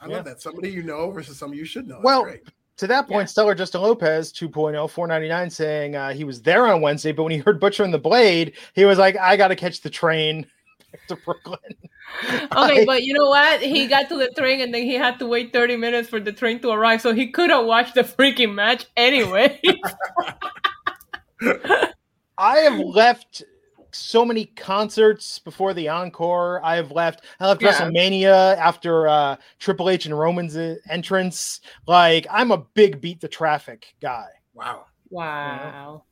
I 0.00 0.08
Yeah. 0.08 0.16
love 0.16 0.24
that. 0.26 0.42
Somebody 0.42 0.70
you 0.70 0.82
know 0.82 1.10
versus 1.10 1.38
somebody 1.38 1.58
you 1.58 1.64
should 1.64 1.86
know. 1.88 2.00
Well, 2.02 2.22
great. 2.24 2.42
To 2.78 2.86
that 2.88 3.08
point, 3.08 3.22
Yeah. 3.22 3.24
Stellar 3.26 3.54
Justin 3.54 3.80
Lopez 3.80 4.32
2.0, 4.32 4.90
499, 4.90 5.50
saying 5.50 5.96
uh, 5.96 6.12
he 6.12 6.24
was 6.24 6.42
there 6.42 6.66
on 6.66 6.82
Wednesday, 6.82 7.12
but 7.12 7.22
when 7.22 7.32
he 7.32 7.38
heard 7.38 7.58
Butcher 7.58 7.84
and 7.84 7.94
the 7.94 7.98
Blade, 7.98 8.52
he 8.74 8.84
was 8.84 8.98
like, 8.98 9.16
I 9.16 9.36
got 9.36 9.48
to 9.48 9.56
catch 9.56 9.80
the 9.80 9.88
train 9.90 10.46
to 11.08 11.16
Brooklyn. 11.16 11.58
Okay, 12.22 12.82
I- 12.82 12.84
but 12.86 13.02
you 13.02 13.12
know 13.12 13.28
what? 13.28 13.60
He 13.60 13.86
got 13.88 14.08
to 14.10 14.16
the 14.16 14.30
train 14.38 14.60
and 14.60 14.72
then 14.72 14.82
he 14.84 14.94
had 14.94 15.18
to 15.18 15.26
wait 15.26 15.52
30 15.52 15.76
minutes 15.76 16.08
for 16.08 16.20
the 16.20 16.32
train 16.32 16.60
to 16.60 16.70
arrive, 16.70 17.02
so 17.02 17.12
he 17.12 17.30
could 17.32 17.50
have 17.50 17.66
watched 17.66 17.94
the 17.96 18.02
freaking 18.04 18.54
match 18.54 18.86
anyway. 18.96 19.60
I 22.38 22.58
have 22.58 22.78
left 22.78 23.42
so 23.96 24.24
many 24.24 24.44
concerts 24.46 25.38
before 25.38 25.74
the 25.74 25.88
encore. 25.88 26.60
I 26.64 26.76
have 26.76 26.90
left. 26.92 27.22
I 27.40 27.46
left 27.48 27.62
Yeah. 27.62 27.72
WrestleMania 27.72 28.56
after 28.58 29.08
uh, 29.08 29.36
Triple 29.58 29.90
H 29.90 30.06
and 30.06 30.18
Roman's 30.18 30.56
uh, 30.56 30.76
entrance. 30.90 31.60
Like 31.86 32.26
I'm 32.30 32.50
a 32.50 32.58
big 32.58 33.00
beat 33.00 33.20
the 33.20 33.28
traffic 33.28 33.94
guy. 34.00 34.26
Wow. 34.54 34.86
wow. 35.10 36.04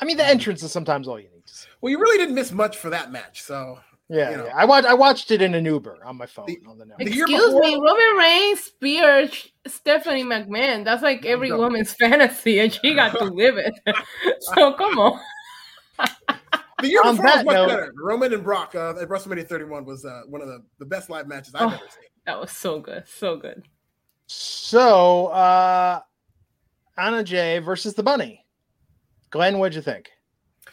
I 0.00 0.04
mean, 0.04 0.16
the 0.16 0.26
entrance 0.26 0.62
is 0.62 0.70
sometimes 0.72 1.08
all 1.08 1.18
you 1.18 1.28
need. 1.30 1.46
To 1.46 1.54
see. 1.54 1.68
Well, 1.80 1.90
you 1.90 1.98
really 1.98 2.18
didn't 2.18 2.34
miss 2.34 2.52
much 2.52 2.76
for 2.76 2.90
that 2.90 3.10
match. 3.10 3.42
So 3.42 3.78
Yeah, 4.08 4.30
You 4.30 4.36
know. 4.36 4.44
yeah. 4.46 4.52
I 4.56 4.64
watched. 4.64 4.86
I 4.86 4.94
watched 4.94 5.30
it 5.30 5.40
in 5.42 5.54
an 5.54 5.64
Uber 5.64 6.04
on 6.04 6.16
my 6.16 6.26
phone 6.26 6.46
The- 6.46 6.60
on 6.68 6.78
the 6.78 6.84
network. 6.86 7.08
The 7.08 7.14
year 7.14 7.24
Excuse 7.24 7.44
before- 7.46 7.60
me, 7.62 7.74
Roman 7.74 8.16
Reigns 8.18 8.60
speared 8.60 9.32
Stephanie 9.66 10.22
McMahon. 10.24 10.84
That's 10.84 11.02
like 11.02 11.24
every 11.24 11.48
no. 11.48 11.58
woman's 11.58 11.92
fantasy, 12.00 12.60
and 12.60 12.72
she 12.72 12.94
got 12.94 13.16
to 13.18 13.24
live 13.24 13.56
it. 13.56 13.74
so 14.54 14.72
come 14.74 14.98
on. 14.98 15.20
the 16.82 16.88
year 16.88 17.02
before 17.02 17.12
was 17.24 17.44
much 17.44 17.46
note- 17.46 17.68
better. 17.68 17.92
Roman 17.96 18.32
and 18.34 18.42
Brock 18.44 18.74
uh, 18.74 18.90
at 19.00 19.08
WrestleMania 19.08 19.48
31 19.48 19.84
was 19.84 20.04
uh, 20.04 20.22
one 20.28 20.42
of 20.42 20.48
the, 20.48 20.62
the 20.78 20.84
best 20.86 21.08
live 21.10 21.26
matches 21.26 21.54
I've 21.54 21.62
Oh. 21.62 21.66
ever 21.74 21.78
seen. 21.78 22.04
That 22.26 22.40
was 22.40 22.50
so 22.50 22.80
good, 22.80 23.04
so 23.06 23.36
good. 23.36 23.62
So, 24.26 25.28
uh, 25.28 26.00
Anna 26.98 27.22
Jay 27.22 27.58
versus 27.60 27.94
the 27.94 28.02
Bunny. 28.02 28.44
Glenn, 29.30 29.58
what'd 29.58 29.76
you 29.76 29.82
think? 29.82 30.10
It 30.66 30.72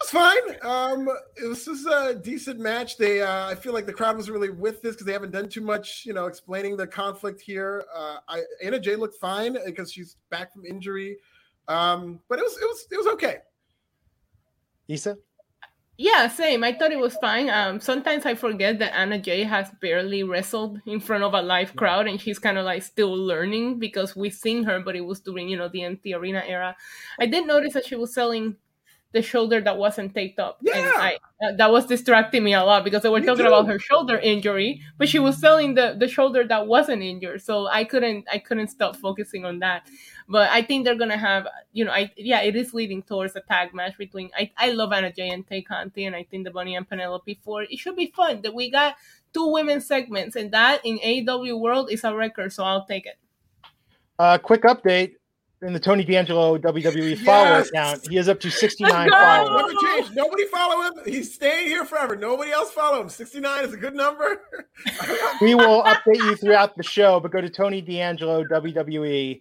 was 0.00 0.10
fine. 0.10 0.56
Um, 0.62 1.08
it 1.36 1.46
was 1.48 1.64
just 1.64 1.86
a 1.86 2.14
decent 2.14 2.60
match. 2.60 2.98
They, 2.98 3.20
uh, 3.22 3.46
I 3.48 3.54
feel 3.56 3.72
like 3.72 3.86
the 3.86 3.92
crowd 3.92 4.16
was 4.16 4.30
really 4.30 4.50
with 4.50 4.80
this 4.82 4.94
because 4.94 5.06
they 5.06 5.12
haven't 5.12 5.32
done 5.32 5.48
too 5.48 5.60
much, 5.60 6.04
you 6.06 6.12
know, 6.12 6.26
explaining 6.26 6.76
the 6.76 6.86
conflict 6.86 7.40
here. 7.40 7.84
Uh, 7.94 8.16
I, 8.28 8.42
Anna 8.62 8.78
Jay 8.80 8.94
looked 8.96 9.20
fine 9.20 9.56
because 9.64 9.92
she's 9.92 10.16
back 10.30 10.52
from 10.52 10.64
injury. 10.66 11.18
Um, 11.68 12.20
but 12.28 12.38
it 12.38 12.42
was, 12.42 12.56
it 12.58 12.64
was, 12.64 12.86
it 12.90 12.96
was 12.96 13.06
okay. 13.14 13.36
Issa? 14.88 15.16
Yeah, 16.02 16.26
same. 16.28 16.64
I 16.64 16.72
thought 16.72 16.90
it 16.90 16.98
was 16.98 17.14
fine. 17.16 17.48
Um, 17.48 17.78
sometimes 17.78 18.26
I 18.26 18.34
forget 18.34 18.78
that 18.80 18.92
Anna 18.96 19.18
Jay 19.20 19.44
has 19.44 19.70
barely 19.80 20.24
wrestled 20.24 20.80
in 20.86 20.98
front 20.98 21.22
of 21.22 21.32
a 21.34 21.42
live 21.42 21.76
crowd, 21.76 22.08
and 22.08 22.20
she's 22.20 22.40
kind 22.40 22.58
of 22.58 22.64
like 22.64 22.82
still 22.82 23.14
learning 23.14 23.78
because 23.78 24.16
we've 24.16 24.34
seen 24.34 24.64
her, 24.64 24.80
but 24.80 24.96
it 24.96 25.02
was 25.02 25.20
during 25.20 25.48
you 25.48 25.56
know 25.56 25.68
the 25.68 25.82
empty 25.84 26.12
arena 26.14 26.42
era. 26.46 26.74
I 27.20 27.26
did 27.26 27.46
notice 27.46 27.74
that 27.74 27.86
she 27.86 27.94
was 27.94 28.12
selling 28.12 28.56
the 29.12 29.22
shoulder 29.22 29.60
that 29.60 29.78
wasn't 29.78 30.14
taped 30.14 30.40
up, 30.40 30.58
and 30.74 30.86
Yeah. 30.86 30.92
I 30.96 31.18
uh, 31.44 31.52
that 31.58 31.70
was 31.70 31.86
distracting 31.86 32.42
me 32.44 32.54
a 32.54 32.64
lot 32.64 32.84
because 32.84 33.02
they 33.02 33.08
were 33.10 33.20
Me 33.20 33.26
talking 33.26 33.44
too. 33.44 33.48
about 33.48 33.66
her 33.68 33.78
shoulder 33.78 34.18
injury, 34.18 34.80
but 34.98 35.08
she 35.08 35.18
was 35.20 35.38
selling 35.38 35.74
the 35.74 35.94
the 35.98 36.08
shoulder 36.08 36.44
that 36.48 36.66
wasn't 36.66 37.02
injured, 37.02 37.42
so 37.42 37.66
I 37.68 37.84
couldn't 37.84 38.26
I 38.32 38.38
couldn't 38.38 38.68
stop 38.68 38.96
focusing 38.96 39.44
on 39.44 39.60
that. 39.60 39.86
But 40.28 40.50
I 40.50 40.62
think 40.62 40.84
they're 40.84 40.94
gonna 40.96 41.16
have, 41.16 41.46
you 41.72 41.84
know, 41.84 41.92
I 41.92 42.10
yeah, 42.16 42.40
it 42.42 42.56
is 42.56 42.72
leading 42.74 43.02
towards 43.02 43.34
a 43.36 43.40
tag 43.40 43.74
match 43.74 43.96
between. 43.98 44.30
I, 44.36 44.50
I 44.56 44.70
love 44.72 44.92
Anna 44.92 45.12
Jay 45.12 45.28
and 45.28 45.46
Tay 45.46 45.62
Conti, 45.62 46.04
and 46.06 46.14
I 46.16 46.24
think 46.24 46.44
the 46.44 46.50
Bunny 46.50 46.76
and 46.76 46.88
Penelope 46.88 47.38
Ford. 47.44 47.66
It 47.70 47.78
should 47.78 47.96
be 47.96 48.12
fun. 48.14 48.42
That 48.42 48.54
we 48.54 48.70
got 48.70 48.96
two 49.34 49.52
women 49.52 49.80
segments, 49.80 50.36
and 50.36 50.50
that 50.52 50.80
in 50.84 50.98
AEW 50.98 51.58
world 51.60 51.90
is 51.90 52.04
a 52.04 52.14
record. 52.14 52.52
So 52.52 52.64
I'll 52.64 52.84
take 52.86 53.06
it. 53.06 53.16
Uh, 54.18 54.38
quick 54.38 54.62
update 54.62 55.14
in 55.62 55.72
the 55.72 55.80
Tony 55.80 56.04
D'Angelo 56.04 56.58
WWE 56.58 57.16
follower 57.24 57.58
Yes. 57.58 57.68
account. 57.68 58.08
He 58.08 58.16
is 58.16 58.28
up 58.28 58.40
to 58.40 58.50
69 58.50 59.10
followers. 59.20 59.72
Never 59.74 60.02
change. 60.02 60.14
Nobody 60.16 60.46
follow 60.48 60.82
him. 60.82 60.92
He's 61.06 61.32
staying 61.34 61.68
here 61.68 61.84
forever. 61.84 62.16
Nobody 62.16 62.50
else 62.50 62.70
follow 62.72 63.00
him. 63.00 63.08
69 63.08 63.64
is 63.64 63.72
a 63.72 63.76
good 63.76 63.94
number. 63.94 64.42
We 65.40 65.54
will 65.54 65.82
update 65.84 66.16
you 66.18 66.36
throughout 66.36 66.76
the 66.76 66.82
show, 66.82 67.18
but 67.20 67.32
go 67.32 67.40
to 67.40 67.48
Tony 67.50 67.80
D'Angelo 67.80 68.44
WWE 68.44 69.40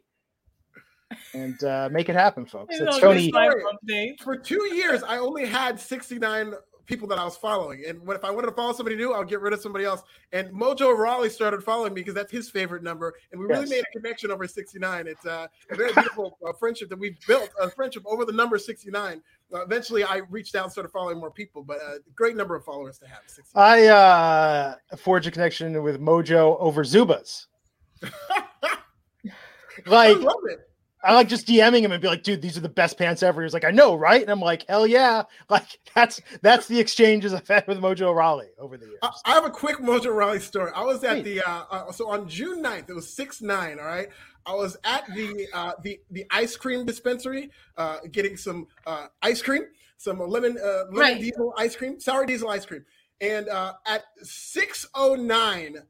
and 1.33 1.63
uh, 1.63 1.89
make 1.91 2.09
it 2.09 2.15
happen, 2.15 2.45
folks. 2.45 2.75
It's 2.77 2.81
It's 2.81 2.99
Tony. 2.99 3.25
this 3.25 3.33
live 3.33 3.53
update. 3.53 4.21
For 4.21 4.35
two 4.37 4.63
years, 4.73 5.03
I 5.03 5.17
only 5.17 5.45
had 5.45 5.79
69 5.79 6.53
people 6.87 7.07
that 7.07 7.17
I 7.17 7.23
was 7.23 7.37
following. 7.37 7.83
And 7.87 8.05
when, 8.05 8.17
if 8.17 8.25
I 8.25 8.31
wanted 8.31 8.47
to 8.47 8.53
follow 8.53 8.73
somebody 8.73 8.97
new, 8.97 9.13
I'll 9.13 9.23
get 9.23 9.39
rid 9.39 9.53
of 9.53 9.61
somebody 9.61 9.85
else. 9.85 10.01
And 10.33 10.49
Mojo 10.49 10.97
Rawley 10.97 11.29
started 11.29 11.63
following 11.63 11.93
me 11.93 12.01
because 12.01 12.13
that's 12.15 12.31
his 12.31 12.49
favorite 12.49 12.83
number. 12.83 13.13
And 13.31 13.39
we 13.39 13.45
really 13.47 13.61
Yes. 13.61 13.69
made 13.69 13.83
a 13.83 13.91
connection 13.99 14.29
over 14.29 14.45
69. 14.45 15.07
It's 15.07 15.25
uh, 15.25 15.47
a 15.69 15.75
very 15.75 15.93
beautiful 15.93 16.37
uh, 16.45 16.51
friendship 16.53 16.89
that 16.89 16.99
we've 16.99 17.17
built, 17.27 17.49
a 17.61 17.69
friendship 17.69 18.03
over 18.05 18.25
the 18.25 18.33
number 18.33 18.57
69. 18.57 19.21
Uh, 19.53 19.61
eventually, 19.63 20.03
I 20.03 20.17
reached 20.29 20.55
out 20.55 20.63
and 20.63 20.71
started 20.71 20.89
following 20.89 21.17
more 21.17 21.31
people, 21.31 21.63
but 21.63 21.77
a 21.77 21.99
great 22.15 22.35
number 22.35 22.55
of 22.55 22.65
followers 22.65 22.97
to 22.99 23.07
have. 23.07 23.19
69. 23.25 23.63
I 23.63 23.85
uh, 23.87 24.75
forged 24.97 25.27
a 25.27 25.31
connection 25.31 25.81
with 25.83 26.01
Mojo 26.01 26.57
over 26.59 26.83
Zubaz. 26.83 27.45
I 28.03 28.77
Like, 29.85 30.17
love 30.19 30.35
it. 30.49 30.69
I 31.03 31.13
like 31.15 31.27
just 31.27 31.47
DMing 31.47 31.81
him 31.81 31.91
and 31.91 32.01
be 32.01 32.07
like, 32.07 32.23
dude, 32.23 32.41
these 32.41 32.57
are 32.57 32.61
the 32.61 32.69
best 32.69 32.97
pants 32.97 33.23
ever. 33.23 33.41
He's 33.41 33.53
like, 33.53 33.65
I 33.65 33.71
know, 33.71 33.95
right? 33.95 34.21
And 34.21 34.29
I'm 34.29 34.39
like, 34.39 34.65
hell 34.67 34.85
yeah. 34.85 35.23
Like, 35.49 35.79
that's 35.95 36.21
that's 36.41 36.67
the 36.67 36.79
exchanges 36.79 37.33
I've 37.33 37.47
had 37.47 37.67
with 37.67 37.79
Mojo 37.79 38.15
Rawley 38.15 38.47
over 38.59 38.77
the 38.77 38.85
years. 38.85 38.99
I, 39.01 39.11
I 39.25 39.31
have 39.33 39.45
a 39.45 39.49
quick 39.49 39.77
Mojo 39.79 40.15
Rawley 40.15 40.39
story. 40.39 40.71
I 40.75 40.83
was 40.83 41.03
at 41.03 41.23
the 41.23 41.41
uh, 41.41 41.63
uh, 41.71 41.91
so 41.91 42.09
on 42.09 42.27
June 42.29 42.63
9th, 42.63 42.89
it 42.89 42.93
was 42.93 43.11
6 43.15 43.41
9, 43.41 43.79
all 43.79 43.85
right. 43.85 44.07
I 44.45 44.53
was 44.53 44.75
at 44.83 45.05
the 45.13 45.47
uh, 45.53 45.73
the 45.83 45.99
the 46.09 46.25
ice 46.31 46.55
cream 46.55 46.85
dispensary, 46.85 47.51
uh, 47.77 47.97
getting 48.11 48.37
some 48.37 48.67
uh, 48.87 49.07
ice 49.21 49.41
cream, 49.41 49.63
some 49.97 50.19
lemon 50.19 50.57
uh, 50.57 50.85
lemon 50.85 50.95
Right. 50.99 51.19
diesel 51.21 51.53
ice 51.57 51.75
cream, 51.75 51.99
sour 51.99 52.25
diesel 52.25 52.49
ice 52.49 52.65
cream, 52.65 52.83
and 53.19 53.47
uh, 53.49 53.73
at 53.85 54.03
6:09, 54.23 55.83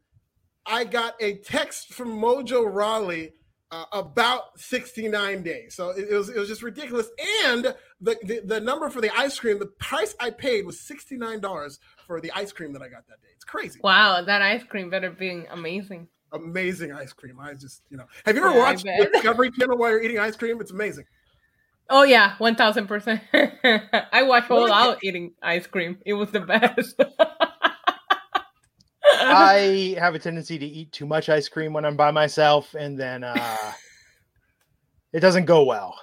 I 0.66 0.84
got 0.84 1.16
a 1.22 1.36
text 1.38 1.94
from 1.94 2.10
Mojo 2.20 2.66
Rawley. 2.72 3.34
Uh, 3.72 3.86
about 3.94 4.60
69 4.60 5.44
days, 5.44 5.76
so 5.76 5.92
it, 5.92 6.10
it 6.10 6.14
was 6.14 6.28
it 6.28 6.38
was 6.38 6.50
just 6.50 6.62
ridiculous. 6.62 7.08
And 7.46 7.64
the, 8.02 8.18
the 8.24 8.42
the 8.44 8.60
number 8.60 8.90
for 8.90 9.00
the 9.00 9.10
ice 9.18 9.40
cream, 9.40 9.60
the 9.60 9.68
price 9.80 10.14
I 10.20 10.30
paid 10.30 10.66
was 10.66 10.82
69 10.82 11.40
dollars 11.40 11.80
for 12.06 12.20
the 12.20 12.32
ice 12.34 12.52
cream 12.52 12.74
that 12.74 12.82
I 12.82 12.90
got 12.90 13.08
that 13.08 13.22
day. 13.22 13.30
It's 13.34 13.46
crazy. 13.46 13.80
Wow, 13.82 14.24
that 14.24 14.42
ice 14.42 14.64
cream 14.64 14.90
better 14.90 15.10
be 15.10 15.46
amazing. 15.50 16.10
Amazing 16.34 16.92
ice 16.92 17.14
cream. 17.14 17.40
I 17.40 17.54
just, 17.54 17.82
you 17.90 17.96
know, 17.96 18.06
have 18.26 18.36
you 18.36 18.46
ever 18.46 18.54
Yeah, 18.54 18.72
watched. 18.72 18.86
Discovery 19.14 19.52
Channel 19.52 19.78
while 19.78 19.92
you're 19.92 20.04
eating 20.04 20.20
ice 20.20 20.36
cream? 20.36 20.60
It's 20.60 20.72
amazing. 20.72 21.06
Oh 21.90 22.04
yeah, 22.04 22.36
one 22.40 22.56
thousand 22.56 22.88
percent. 22.88 23.22
I 23.34 24.24
watched 24.24 24.52
All 24.52 24.72
Out 24.72 25.04
eating 25.04 25.34
ice 25.42 25.68
cream. 25.68 25.98
It 26.06 26.14
was 26.14 26.32
the 26.32 26.42
best. 26.42 27.00
I 29.96 29.96
have 30.00 30.16
a 30.16 30.20
tendency 30.20 30.58
to 30.60 30.66
eat 30.66 30.92
too 30.92 31.06
much 31.06 31.30
ice 31.30 31.48
cream 31.50 31.74
when 31.74 31.86
I'm 31.86 31.96
by 31.96 32.12
myself, 32.12 32.74
and 32.76 33.00
then 33.00 33.24
uh, 33.24 33.72
it 35.14 35.20
doesn't 35.20 35.46
go 35.46 35.64
well. 35.64 35.98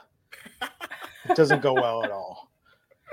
It 1.28 1.36
doesn't 1.36 1.62
go 1.62 1.74
well 1.74 2.04
at 2.04 2.10
all. 2.10 2.50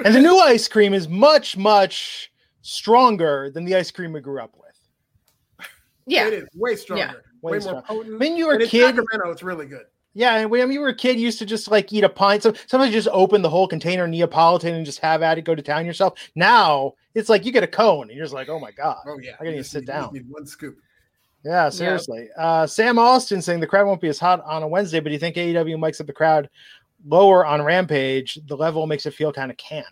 And 0.03 0.13
the 0.13 0.20
new 0.22 0.38
ice 0.39 0.68
cream 0.68 0.93
is 0.93 1.07
much, 1.07 1.57
much 1.57 2.32
stronger 2.61 3.49
than 3.53 3.66
the 3.66 3.76
ice 3.76 3.91
cream 3.91 4.11
we 4.13 4.20
grew 4.22 4.41
up 4.41 4.53
with. 4.57 5.68
yeah, 6.05 6.28
It 6.28 6.34
is 6.34 6.47
way 6.55 6.76
stronger, 6.76 7.24
Way 7.41 7.53
way, 7.53 7.59
strong- 7.59 7.76
more 7.76 7.82
potent. 7.84 8.20
When 8.20 8.36
you 8.38 8.47
were 8.47 8.53
a 8.55 8.68
kid, 8.68 8.95
Sacramento, 8.95 9.32
it's 9.32 9.43
really 9.43 9.66
good. 9.68 9.86
Yeah, 10.16 10.38
and 10.38 10.49
when 10.49 10.72
you 10.72 10.80
were 10.80 10.88
a 10.88 10.95
kid, 10.95 11.18
you 11.20 11.26
used 11.26 11.38
to 11.39 11.45
just 11.45 11.70
like 11.70 11.93
eat 11.93 12.03
a 12.03 12.09
pint. 12.09 12.41
So 12.41 12.53
sometimes 12.68 12.91
you 12.93 12.99
just 12.99 13.13
open 13.13 13.41
the 13.43 13.49
whole 13.49 13.68
container 13.68 14.05
of 14.05 14.09
Neapolitan 14.09 14.74
and 14.74 14.86
just 14.86 14.99
have 14.99 15.22
at 15.22 15.38
it, 15.38 15.41
go 15.43 15.53
to 15.53 15.61
town 15.61 15.86
yourself. 15.86 16.18
Now 16.36 16.93
it's 17.13 17.30
like 17.30 17.45
you 17.45 17.51
get 17.51 17.63
a 17.63 17.68
cone 17.68 18.03
and 18.09 18.11
you're 18.18 18.26
just 18.26 18.34
like, 18.34 18.49
oh 18.49 18.59
my 18.59 18.72
god. 18.72 18.97
Oh 19.05 19.20
yeah, 19.22 19.34
I 19.39 19.43
gotta 19.43 19.57
You 19.57 19.63
sit 19.63 19.82
need- 19.82 19.88
down. 19.88 20.13
need 20.13 20.26
one 20.30 20.47
scoop. 20.47 20.78
Yeah, 21.43 21.70
seriously. 21.70 22.30
Uh, 22.36 22.66
Sam 22.66 22.97
Austin 22.97 23.39
saying 23.41 23.59
the 23.59 23.68
crowd 23.68 23.86
won't 23.86 24.01
be 24.01 24.07
as 24.07 24.18
hot 24.18 24.41
on 24.45 24.63
a 24.63 24.68
Wednesday, 24.68 24.99
but 24.99 25.09
do 25.09 25.13
you 25.13 25.20
think 25.20 25.36
AEW 25.36 25.78
mics 25.78 26.01
up 26.01 26.07
the 26.07 26.13
crowd 26.13 26.49
lower 27.05 27.45
on 27.45 27.61
Rampage? 27.61 28.39
The 28.47 28.57
level 28.57 28.88
makes 28.88 29.05
it 29.05 29.13
feel 29.13 29.32
kind 29.32 29.51
of 29.51 29.57
canned. 29.57 29.86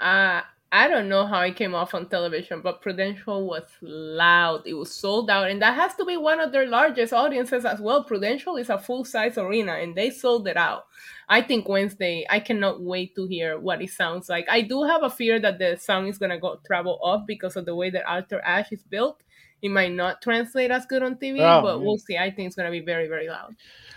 uh, 0.00 0.40
I 0.70 0.86
don't 0.86 1.08
know 1.08 1.24
how 1.24 1.40
it 1.40 1.56
came 1.56 1.74
off 1.74 1.94
on 1.94 2.10
television, 2.10 2.60
but 2.60 2.82
Prudential 2.82 3.46
was 3.46 3.62
loud. 3.80 4.66
It 4.66 4.74
was 4.74 4.94
sold 4.94 5.30
out, 5.30 5.48
and 5.50 5.62
that 5.62 5.74
has 5.74 5.94
to 5.94 6.04
be 6.04 6.18
one 6.18 6.40
of 6.40 6.52
their 6.52 6.66
largest 6.66 7.14
audiences 7.14 7.64
as 7.64 7.80
well. 7.80 8.04
Prudential 8.04 8.56
is 8.58 8.68
a 8.68 8.78
full 8.78 9.06
size 9.06 9.38
arena, 9.38 9.72
and 9.76 9.94
they 9.94 10.10
sold 10.10 10.46
it 10.46 10.58
out. 10.58 10.84
I 11.26 11.40
think 11.40 11.68
Wednesday. 11.68 12.26
I 12.28 12.40
cannot 12.40 12.82
wait 12.82 13.14
to 13.14 13.26
hear 13.26 13.58
what 13.58 13.80
it 13.80 13.90
sounds 13.90 14.28
like. 14.28 14.46
I 14.50 14.60
do 14.60 14.82
have 14.82 15.02
a 15.02 15.08
fear 15.10 15.40
that 15.40 15.58
the 15.58 15.76
sound 15.78 16.06
is 16.08 16.18
gonna 16.18 16.38
go 16.38 16.60
travel 16.66 16.98
off 17.02 17.26
because 17.26 17.56
of 17.56 17.64
the 17.64 17.74
way 17.74 17.88
that 17.88 18.06
Arthur 18.06 18.40
Ashe 18.40 18.72
is 18.72 18.82
built. 18.82 19.22
It 19.62 19.70
might 19.70 19.92
not 19.92 20.22
translate 20.22 20.70
as 20.70 20.86
good 20.86 21.02
on 21.02 21.16
TV, 21.16 21.40
Oh, 21.40 21.62
but 21.62 21.76
man. 21.78 21.86
we'll 21.86 21.98
see. 21.98 22.16
I 22.16 22.30
think 22.30 22.46
it's 22.46 22.56
gonna 22.56 22.70
be 22.70 22.80
very, 22.80 23.08
very 23.08 23.28
loud. 23.28 23.56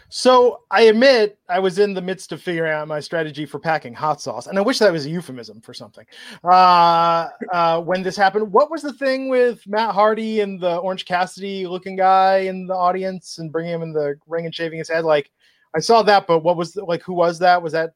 So 0.09 0.63
I 0.69 0.81
admit 0.83 1.37
I 1.47 1.59
was 1.59 1.79
in 1.79 1.93
the 1.93 2.01
midst 2.01 2.31
of 2.33 2.41
figuring 2.41 2.73
out 2.73 2.87
my 2.87 2.99
strategy 2.99 3.45
for 3.45 3.59
packing 3.59 3.93
hot 3.93 4.19
sauce, 4.21 4.47
and 4.47 4.57
I 4.57 4.61
wish 4.61 4.79
that 4.79 4.91
was 4.91 5.05
a 5.05 5.09
euphemism 5.09 5.61
for 5.61 5.73
something. 5.73 6.05
Uh, 6.43 7.29
uh, 7.53 7.81
when 7.81 8.03
this 8.03 8.17
happened, 8.17 8.51
what 8.51 8.69
was 8.69 8.81
the 8.81 8.91
thing 8.91 9.29
with 9.29 9.65
Matt 9.67 9.93
Hardy 9.93 10.41
and 10.41 10.59
the 10.59 10.77
Orange 10.77 11.05
Cassidy 11.05 11.65
looking 11.65 11.95
guy 11.95 12.39
in 12.39 12.67
the 12.67 12.75
audience 12.75 13.37
and 13.37 13.51
bringing 13.51 13.73
him 13.73 13.83
in 13.83 13.93
the 13.93 14.15
ring 14.27 14.45
and 14.45 14.53
shaving 14.53 14.79
his 14.79 14.89
head? 14.89 15.05
Like 15.05 15.31
I 15.75 15.79
saw 15.79 16.01
that, 16.03 16.27
but 16.27 16.39
what 16.39 16.57
was 16.57 16.73
the, 16.73 16.83
like? 16.83 17.03
Who 17.03 17.13
was 17.13 17.39
that? 17.39 17.61
Was 17.61 17.71
that 17.71 17.93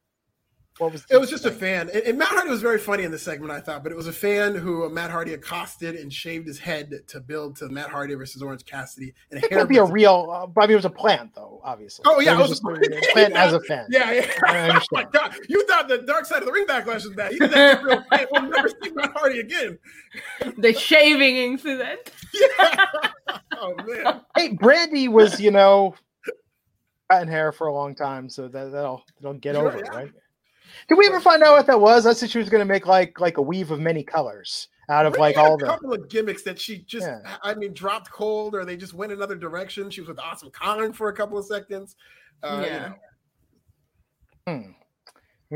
What 0.78 0.92
was 0.92 1.06
it 1.08 1.16
was 1.16 1.30
just 1.30 1.46
a 1.46 1.50
fan, 1.50 1.88
and, 1.88 2.02
and, 2.02 2.18
Matt 2.18 2.28
Hardy 2.28 2.50
was 2.50 2.60
very 2.60 2.78
funny 2.78 3.04
in 3.04 3.10
the 3.10 3.18
segment, 3.18 3.50
I 3.50 3.60
thought. 3.60 3.82
But 3.82 3.92
it 3.92 3.94
was 3.94 4.08
a 4.08 4.12
fan 4.12 4.54
who 4.54 4.84
uh, 4.84 4.90
Matt 4.90 5.10
Hardy 5.10 5.32
accosted 5.32 5.94
and 5.94 6.12
shaved 6.12 6.46
his 6.46 6.58
head 6.58 6.92
to 7.06 7.20
build 7.20 7.56
to 7.56 7.68
Matt 7.70 7.88
Hardy 7.88 8.14
versus 8.14 8.42
Orange 8.42 8.66
Cassidy. 8.66 9.14
And 9.30 9.42
it 9.42 9.50
could 9.50 9.68
be 9.68 9.78
a 9.78 9.84
real. 9.84 10.28
Uh, 10.30 10.60
I 10.60 10.66
mean, 10.66 10.72
it 10.72 10.76
was 10.76 10.84
a 10.84 10.90
plant, 10.90 11.34
though. 11.34 11.62
Obviously. 11.64 12.02
Oh 12.06 12.20
yeah, 12.20 12.34
it 12.34 12.38
was, 12.38 12.58
it 12.58 12.62
was 12.62 12.78
a 12.78 13.00
plant 13.12 13.34
as 13.34 13.54
a 13.54 13.60
fan. 13.68 13.86
Yeah, 13.88 14.12
yeah. 14.12 14.30
oh 14.78 14.80
my 14.92 15.04
god, 15.04 15.34
you 15.48 15.66
thought 15.66 15.88
the 15.88 15.98
Dark 15.98 16.26
Side 16.26 16.40
of 16.40 16.46
the 16.46 16.52
Ring 16.52 16.66
backlash 16.66 17.04
was 17.04 17.14
bad. 17.14 17.32
You 17.32 17.48
thought 17.48 17.82
real 17.82 18.04
fan. 18.10 18.26
We'll 18.30 18.42
never 18.42 18.68
see 18.68 18.90
Matt 18.90 19.12
Hardy 19.16 19.40
again. 19.40 19.78
the 20.58 20.74
shaving 20.74 21.36
incident. 21.36 22.12
yeah. 22.34 22.86
Oh 23.58 23.74
man. 23.86 24.20
Hey, 24.36 24.52
Brandy 24.52 25.08
was, 25.08 25.40
you 25.40 25.50
know, 25.50 25.94
cutting 27.10 27.28
hair 27.28 27.50
for 27.52 27.68
a 27.68 27.72
long 27.72 27.94
time, 27.94 28.28
so 28.28 28.48
that 28.48 28.72
that'll 28.72 29.02
that'll 29.20 29.38
get 29.38 29.54
sure, 29.54 29.68
over 29.68 29.78
yeah. 29.78 29.90
right? 29.90 30.12
Did 30.88 30.98
we 30.98 31.06
ever 31.06 31.20
find 31.20 31.42
out 31.42 31.56
what 31.56 31.66
that 31.66 31.80
was? 31.80 32.06
I 32.06 32.12
said 32.12 32.30
she 32.30 32.38
was 32.38 32.48
going 32.48 32.60
to 32.60 32.72
make 32.72 32.86
like 32.86 33.18
like 33.20 33.38
a 33.38 33.42
weave 33.42 33.70
of 33.70 33.80
many 33.80 34.02
colors 34.02 34.68
out 34.88 35.06
of 35.06 35.16
like 35.16 35.36
all 35.36 35.54
a 35.54 35.56
the 35.58 35.66
couple 35.66 35.92
of 35.92 36.08
gimmicks 36.08 36.42
that 36.42 36.60
she 36.60 36.78
just 36.78 37.06
yeah. 37.06 37.36
I 37.42 37.54
mean 37.54 37.72
dropped 37.72 38.10
cold 38.10 38.54
or 38.54 38.64
they 38.64 38.76
just 38.76 38.94
went 38.94 39.12
another 39.12 39.34
direction. 39.34 39.90
She 39.90 40.00
was 40.00 40.08
with 40.08 40.18
Awesome 40.18 40.50
Kong 40.50 40.92
for 40.92 41.08
a 41.08 41.12
couple 41.12 41.38
of 41.38 41.44
seconds. 41.46 41.96
Uh, 42.42 42.62
yeah. 42.64 42.94
You 44.46 44.52
know. 44.52 44.60
Hmm. 44.60 44.70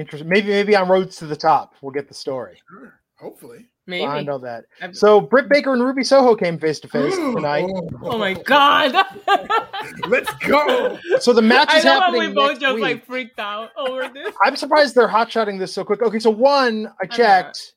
Interesting. 0.00 0.28
Maybe 0.28 0.48
maybe 0.48 0.74
on 0.74 0.88
Roads 0.88 1.16
to 1.16 1.26
the 1.26 1.36
Top 1.36 1.74
we'll 1.80 1.92
get 1.92 2.08
the 2.08 2.14
story. 2.14 2.60
Sure. 2.68 2.99
Hopefully. 3.20 3.66
Maybe. 3.86 4.06
I 4.06 4.22
know 4.22 4.38
that. 4.38 4.64
I'm... 4.80 4.94
So 4.94 5.20
Britt 5.20 5.48
Baker 5.48 5.74
and 5.74 5.84
Ruby 5.84 6.04
Soho 6.04 6.34
came 6.34 6.58
face 6.58 6.80
to 6.80 6.88
face 6.88 7.14
tonight. 7.14 7.66
Oh. 7.68 7.88
oh 8.02 8.18
my 8.18 8.34
god! 8.34 8.94
Let's 10.08 10.32
go. 10.34 10.98
So 11.18 11.32
the 11.32 11.42
match 11.42 11.74
is 11.74 11.84
I 11.84 11.88
know 11.88 12.00
happening. 12.00 12.28
we 12.28 12.34
both 12.34 12.58
just 12.58 12.74
week. 12.76 12.82
like 12.82 13.06
freaked 13.06 13.38
out 13.38 13.70
over 13.76 14.08
this. 14.08 14.34
I'm 14.42 14.56
surprised 14.56 14.94
they're 14.94 15.08
hot 15.08 15.30
shotting 15.30 15.58
this 15.58 15.74
so 15.74 15.84
quick. 15.84 16.02
Okay, 16.02 16.18
so 16.18 16.30
one, 16.30 16.90
I 17.02 17.06
checked. 17.06 17.74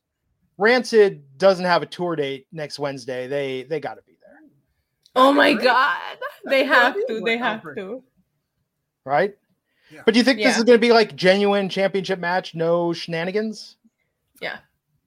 Rancid 0.56 1.22
doesn't 1.36 1.64
have 1.64 1.82
a 1.82 1.86
tour 1.86 2.16
date 2.16 2.46
next 2.52 2.78
Wednesday. 2.78 3.26
They 3.26 3.64
they 3.64 3.80
got 3.80 3.94
to 3.94 4.02
be 4.02 4.16
there. 4.22 4.38
Oh 5.16 5.32
my 5.32 5.52
god! 5.52 6.18
They 6.46 6.64
have 6.64 6.94
to. 7.08 7.20
They 7.22 7.36
have 7.36 7.62
to. 7.74 8.02
Right. 9.04 9.34
Yeah. 9.90 10.02
But 10.06 10.14
do 10.14 10.18
you 10.18 10.24
think 10.24 10.38
yeah. 10.38 10.48
this 10.48 10.58
is 10.58 10.64
going 10.64 10.78
to 10.78 10.80
be 10.80 10.92
like 10.92 11.14
genuine 11.14 11.68
championship 11.68 12.18
match? 12.18 12.54
No 12.54 12.92
shenanigans. 12.92 13.76
Yeah. 14.40 14.58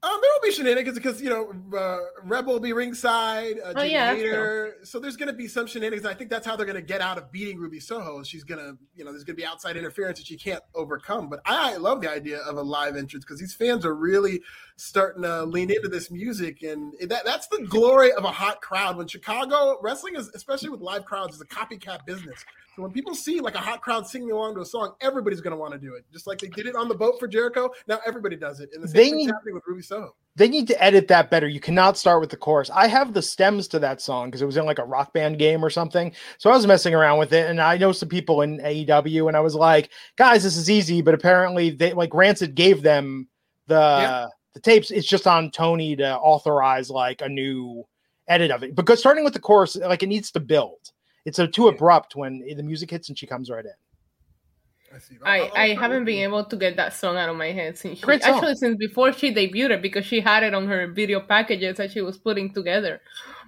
Um, 0.08 0.20
there 0.22 0.32
will 0.34 0.48
be 0.48 0.52
shenanigans 0.52 0.98
because 0.98 1.22
you 1.22 1.30
know 1.30 1.78
uh, 1.78 1.98
Rebel 2.24 2.54
will 2.54 2.60
be 2.60 2.72
ringside. 2.72 3.60
Uh, 3.60 3.74
oh 3.76 3.84
yeah, 3.84 4.14
Hater. 4.16 4.76
so 4.84 5.00
there's 5.00 5.18
going 5.18 5.28
to 5.28 5.34
be 5.34 5.48
some 5.48 5.68
shenanigans. 5.68 6.06
I 6.06 6.14
think 6.14 6.30
that's 6.30 6.46
how 6.46 6.56
they're 6.56 6.66
going 6.66 6.78
to 6.78 6.82
get 6.82 7.02
out 7.02 7.18
of 7.18 7.32
beating 7.32 7.58
Ruby 7.58 7.80
Soho. 7.80 8.24
She's 8.24 8.44
going 8.44 8.60
to, 8.60 8.78
you 8.96 9.04
know, 9.04 9.12
there's 9.12 9.24
going 9.24 9.36
to 9.36 9.42
be 9.42 9.46
outside 9.46 9.76
interference 9.76 10.20
that 10.20 10.28
she 10.28 10.38
can't 10.38 10.64
overcome. 10.76 11.30
But 11.30 11.42
I, 11.46 11.74
I 11.74 11.78
love 11.78 12.02
the 12.02 12.10
idea 12.10 12.40
of 12.40 12.58
a 12.58 12.62
live 12.62 12.96
entrance 12.96 13.26
because 13.26 13.40
these 13.40 13.54
fans 13.54 13.86
are 13.86 13.96
really 13.96 14.42
starting 14.78 15.24
to 15.24 15.44
lean 15.44 15.72
into 15.72 15.90
this 15.90 16.10
music, 16.10 16.64
and 16.64 16.94
that 17.02 17.26
that's 17.26 17.48
the 17.48 17.66
glory 17.68 18.14
of 18.14 18.24
a 18.24 18.32
hot 18.32 18.62
crowd. 18.62 18.98
When 18.98 19.08
Chicago 19.08 19.78
wrestling 19.82 20.16
is, 20.16 20.30
especially 20.36 20.70
with 20.70 20.80
live 20.82 21.06
crowds, 21.06 21.36
is 21.36 21.42
a 21.42 21.46
copycat 21.46 22.06
business. 22.06 22.46
So 22.78 22.84
when 22.84 22.92
people 22.92 23.16
see 23.16 23.40
like 23.40 23.56
a 23.56 23.60
hot 23.60 23.82
crowd 23.82 24.06
singing 24.06 24.30
along 24.30 24.54
to 24.54 24.62
a 24.62 24.66
song, 24.66 24.94
everybody's 25.02 25.42
going 25.42 25.50
to 25.50 25.58
want 25.58 25.74
to 25.74 25.80
do 25.80 25.96
it. 25.96 26.06
Just 26.14 26.28
like 26.28 26.38
they 26.38 26.48
did 26.48 26.68
it 26.68 26.76
on 26.76 26.88
the 26.88 26.94
boat 26.94 27.18
for 27.20 27.28
Jericho, 27.28 27.72
now 27.88 27.98
everybody 28.06 28.36
does 28.36 28.60
it. 28.60 28.70
And 28.72 28.84
the 28.84 28.88
same 28.88 28.94
they 28.94 29.04
thing's 29.06 29.18
need, 29.18 29.32
happening 29.32 29.56
with 29.56 29.64
Ruby 29.66 29.82
Soho. 29.82 30.14
They 30.36 30.48
need 30.48 30.68
to 30.68 30.84
edit 30.84 31.08
that 31.08 31.32
better. 31.32 31.48
You 31.48 31.60
cannot 31.60 31.98
start 31.98 32.22
with 32.22 32.30
the 32.30 32.38
chorus. 32.38 32.70
I 32.70 32.86
have 32.86 33.16
the 33.16 33.22
stems 33.24 33.68
to 33.70 33.80
that 33.80 34.00
song 34.00 34.28
because 34.28 34.44
it 34.44 34.46
was 34.46 34.58
in 34.58 34.66
like 34.68 34.78
a 34.78 34.86
rock 34.86 35.12
band 35.12 35.40
game 35.40 35.66
or 35.66 35.72
something. 35.72 36.14
So 36.38 36.52
I 36.52 36.56
was 36.56 36.68
messing 36.68 36.94
around 36.94 37.18
with 37.18 37.34
it, 37.34 37.50
and 37.50 37.60
I 37.60 37.78
know 37.78 37.92
some 37.94 38.10
people 38.10 38.44
in 38.44 38.60
AEW, 38.60 39.28
and 39.28 39.36
I 39.36 39.40
was 39.40 39.56
like, 39.56 39.90
"Guys, 40.16 40.44
this 40.44 40.56
is 40.56 40.70
easy." 40.70 41.02
But 41.02 41.16
apparently, 41.16 41.72
they 41.72 41.94
like 41.94 42.14
Rancid 42.14 42.54
gave 42.54 42.84
them 42.84 43.28
the 43.66 43.74
yeah. 43.74 44.28
the 44.54 44.60
tapes. 44.60 44.92
It's 44.92 45.08
just 45.08 45.26
on 45.26 45.50
Tony 45.50 45.96
to 45.96 46.16
authorize 46.16 46.92
like 46.92 47.22
a 47.22 47.28
new 47.28 47.88
edit 48.28 48.52
of 48.52 48.62
it 48.62 48.76
because 48.76 49.00
starting 49.00 49.24
with 49.24 49.34
the 49.34 49.40
chorus, 49.40 49.76
like 49.78 50.04
it 50.04 50.10
needs 50.10 50.30
to 50.34 50.40
build 50.40 50.92
it's 51.28 51.40
a, 51.40 51.46
too 51.46 51.68
abrupt 51.68 52.16
when 52.16 52.40
the 52.40 52.64
music 52.64 52.90
hits 52.90 53.10
and 53.10 53.20
she 53.20 53.28
comes 53.28 53.50
right 53.50 53.66
in. 53.66 53.72
I 54.96 55.00
see. 55.00 55.18
I, 55.26 55.52
I 55.56 55.74
haven't 55.74 56.06
been 56.06 56.24
able 56.24 56.46
to 56.46 56.56
get 56.56 56.78
that 56.78 56.94
song 56.94 57.18
out 57.18 57.28
of 57.28 57.36
my 57.36 57.52
head 57.52 57.78
since 57.78 58.00
she, 58.00 58.06
actually 58.10 58.56
since 58.56 58.78
before 58.78 59.12
she 59.12 59.36
debuted 59.36 59.82
because 59.82 60.06
she 60.06 60.22
had 60.22 60.44
it 60.44 60.54
on 60.54 60.70
her 60.70 60.88
video 60.88 61.20
packages 61.20 61.76
that 61.76 61.92
she 61.92 62.00
was 62.00 62.18
putting 62.18 62.54
together. 62.54 63.02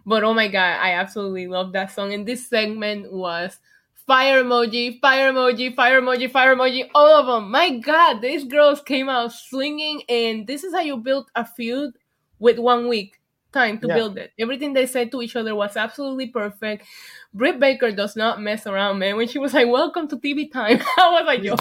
But 0.06 0.26
oh 0.26 0.34
my 0.34 0.50
god, 0.50 0.78
I 0.82 0.92
absolutely 0.92 1.48
love 1.48 1.72
that 1.72 1.94
song. 1.94 2.14
And 2.14 2.28
this 2.28 2.50
segment 2.50 3.14
was 3.14 3.58
fire 4.06 4.44
emoji, 4.44 5.00
fire 5.00 5.32
emoji, 5.32 5.74
fire 5.74 6.02
emoji, 6.02 6.30
fire 6.30 6.58
emoji, 6.58 6.90
all 6.94 7.16
of 7.16 7.28
them. 7.28 7.50
My 7.50 7.78
god, 7.78 8.20
these 8.20 8.44
girls 8.44 8.82
came 8.82 9.08
out 9.08 9.32
swinging, 9.32 10.04
and 10.10 10.46
this 10.46 10.66
is 10.66 10.74
how 10.74 10.82
you 10.82 10.98
build 10.98 11.32
a 11.34 11.46
feud 11.46 11.94
with 12.40 12.60
one 12.60 12.90
week 12.90 13.19
time 13.52 13.80
to 13.80 13.88
yeah. 13.88 13.96
build 13.96 14.18
it. 14.18 14.32
Everything 14.40 14.74
they 14.74 14.86
said 14.86 15.12
to 15.12 15.22
each 15.22 15.36
other 15.36 15.56
was 15.56 15.76
absolutely 15.76 16.28
perfect. 16.28 16.86
Britt 17.34 17.60
Baker 17.60 17.92
does 17.92 18.16
not 18.16 18.42
mess 18.42 18.66
around, 18.66 19.00
man. 19.00 19.16
When 19.18 19.28
she 19.28 19.40
was 19.40 19.54
like, 19.54 19.68
"Welcome 19.68 20.08
to 20.10 20.18
TV 20.18 20.52
time," 20.52 20.82
I 20.98 21.10
was 21.12 21.26
like, 21.26 21.44
"Yo, 21.44 21.56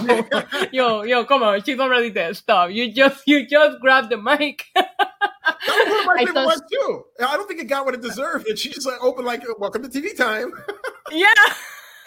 yo, 0.73 1.03
yo, 1.03 1.25
come 1.25 1.43
on, 1.43 1.63
she's 1.63 1.79
already 1.79 2.11
there. 2.11 2.33
Stop! 2.35 2.71
You 2.71 2.93
just, 2.93 3.27
you 3.27 3.47
just 3.47 3.81
grabbed 3.81 4.11
the 4.11 4.17
mic." 4.17 4.67
That's 4.75 6.07
my 6.07 6.17
favorite 6.19 6.45
one 6.45 6.61
too. 6.71 7.05
I 7.21 7.37
don't 7.37 7.47
think 7.47 7.61
it 7.61 7.65
got 7.65 7.85
what 7.85 7.95
it 7.95 8.03
deserved, 8.03 8.47
and 8.49 8.59
she 8.59 8.71
just 8.71 8.87
like 8.87 9.03
opened 9.03 9.27
like, 9.27 9.43
"Welcome 9.59 9.83
to 9.83 9.89
TV 9.89 10.17
time." 10.17 10.53
yeah. 11.13 11.35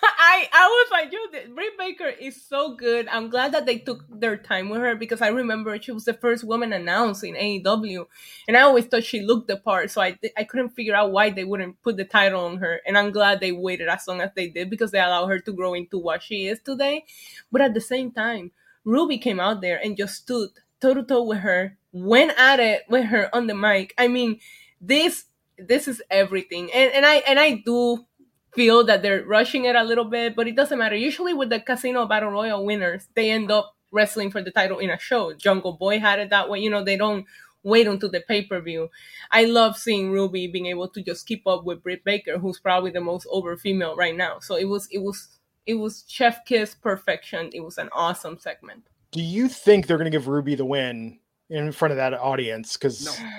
I 0.04 0.48
I 0.52 0.68
was 0.68 0.88
like, 0.92 1.12
yo, 1.12 1.54
Britt 1.54 1.78
Baker 1.78 2.08
is 2.08 2.42
so 2.42 2.76
good. 2.76 3.08
I'm 3.08 3.30
glad 3.30 3.52
that 3.54 3.66
they 3.66 3.78
took 3.80 4.04
their 4.10 4.38
time 4.38 4.70
with 4.70 4.82
her 4.82 4.96
because 4.96 5.22
I 5.22 5.28
remember 5.28 5.80
she 5.82 5.92
was 5.92 6.06
the 6.06 6.14
first 6.14 6.44
woman 6.44 6.74
announced 6.74 7.24
in 7.24 7.36
AEW, 7.36 8.08
and 8.48 8.58
I 8.58 8.62
always 8.62 8.86
thought 8.86 9.04
she 9.04 9.22
looked 9.22 9.48
the 9.48 9.58
part. 9.58 9.92
So 9.92 10.02
I 10.02 10.18
I 10.38 10.44
couldn't 10.44 10.70
figure 10.70 10.96
out 10.96 11.12
why 11.12 11.30
they 11.30 11.44
wouldn't 11.44 11.82
put 11.82 11.98
the 11.98 12.06
title 12.06 12.46
on 12.46 12.58
her, 12.58 12.82
and 12.86 12.98
I'm 12.98 13.12
glad 13.12 13.40
they 13.40 13.52
waited 13.52 13.90
as 13.90 14.08
long 14.08 14.22
as 14.22 14.32
they 14.36 14.48
did 14.48 14.70
because 14.70 14.92
they 14.92 15.00
allowed 15.00 15.28
her 15.28 15.40
to 15.40 15.54
grow 15.54 15.74
into 15.74 15.98
what 15.98 16.24
she 16.24 16.48
is 16.48 16.60
today. 16.64 17.06
But 17.52 17.62
at 17.62 17.74
the 17.74 17.82
same 17.82 18.12
time, 18.12 18.52
Ruby 18.84 19.18
came 19.18 19.40
out 19.40 19.62
there 19.62 19.80
and 19.84 19.98
just 19.98 20.16
stood 20.16 20.50
toe 20.80 20.94
to 20.94 21.04
toe 21.04 21.24
with 21.24 21.40
her, 21.40 21.78
went 21.92 22.34
at 22.38 22.60
it 22.60 22.84
with 22.90 23.06
her 23.06 23.34
on 23.36 23.48
the 23.48 23.56
mic. 23.56 23.94
I 23.98 24.08
mean, 24.08 24.40
this 24.80 25.26
this 25.58 25.88
is 25.88 26.02
everything, 26.10 26.72
and 26.74 26.92
and 26.92 27.06
I 27.06 27.16
and 27.28 27.40
I 27.40 27.62
do 27.66 28.06
feel 28.54 28.84
that 28.86 29.02
they're 29.02 29.24
rushing 29.24 29.66
it 29.66 29.76
a 29.76 29.84
little 29.84 30.06
bit, 30.06 30.36
but 30.36 30.48
it 30.48 30.56
doesn't 30.56 30.78
matter. 30.78 30.96
Usually 30.96 31.34
with 31.34 31.50
the 31.50 31.60
Casino 31.60 32.06
Battle 32.06 32.32
Royal 32.32 32.66
winners, 32.66 33.08
they 33.16 33.32
end 33.32 33.52
up 33.52 33.76
wrestling 33.92 34.32
for 34.32 34.42
the 34.42 34.52
title 34.52 34.80
in 34.80 34.90
a 34.90 35.00
show. 35.00 35.34
Jungle 35.34 35.74
Boy 35.74 36.00
had 36.00 36.20
it 36.20 36.30
that 36.30 36.50
way. 36.50 36.60
You 36.60 36.70
know, 36.70 36.84
they 36.84 36.98
don't 36.98 37.26
wait 37.64 37.88
until 37.88 38.10
the 38.10 38.22
pay 38.22 38.44
per 38.44 38.60
view. 38.60 38.90
I 39.30 39.46
love 39.46 39.78
seeing 39.78 40.12
Ruby 40.12 40.48
being 40.48 40.66
able 40.68 40.88
to 40.90 41.02
just 41.02 41.28
keep 41.28 41.46
up 41.48 41.64
with 41.64 41.84
Britt 41.84 42.04
Baker, 42.04 42.38
who's 42.38 42.60
probably 42.60 42.92
the 42.92 43.02
most 43.02 43.28
over 43.30 43.56
female 43.58 43.96
right 43.96 44.16
now. 44.16 44.40
So 44.40 44.56
it 44.56 44.66
was, 44.66 44.88
it 44.92 45.00
was, 45.00 45.40
it 45.66 45.76
was 45.76 46.04
chef 46.08 46.44
kiss 46.46 46.76
perfection. 46.76 47.50
It 47.54 47.62
was 47.62 47.78
an 47.78 47.90
awesome 47.94 48.38
segment. 48.40 48.88
Do 49.12 49.22
you 49.22 49.48
think 49.48 49.88
they're 49.88 49.98
going 49.98 50.12
to 50.12 50.18
give 50.18 50.28
Ruby 50.28 50.56
the 50.56 50.66
win 50.66 51.20
in 51.50 51.72
front 51.72 51.92
of 51.92 51.98
that 51.98 52.14
audience? 52.14 52.78
Because 52.78 53.06
no. 53.06 53.30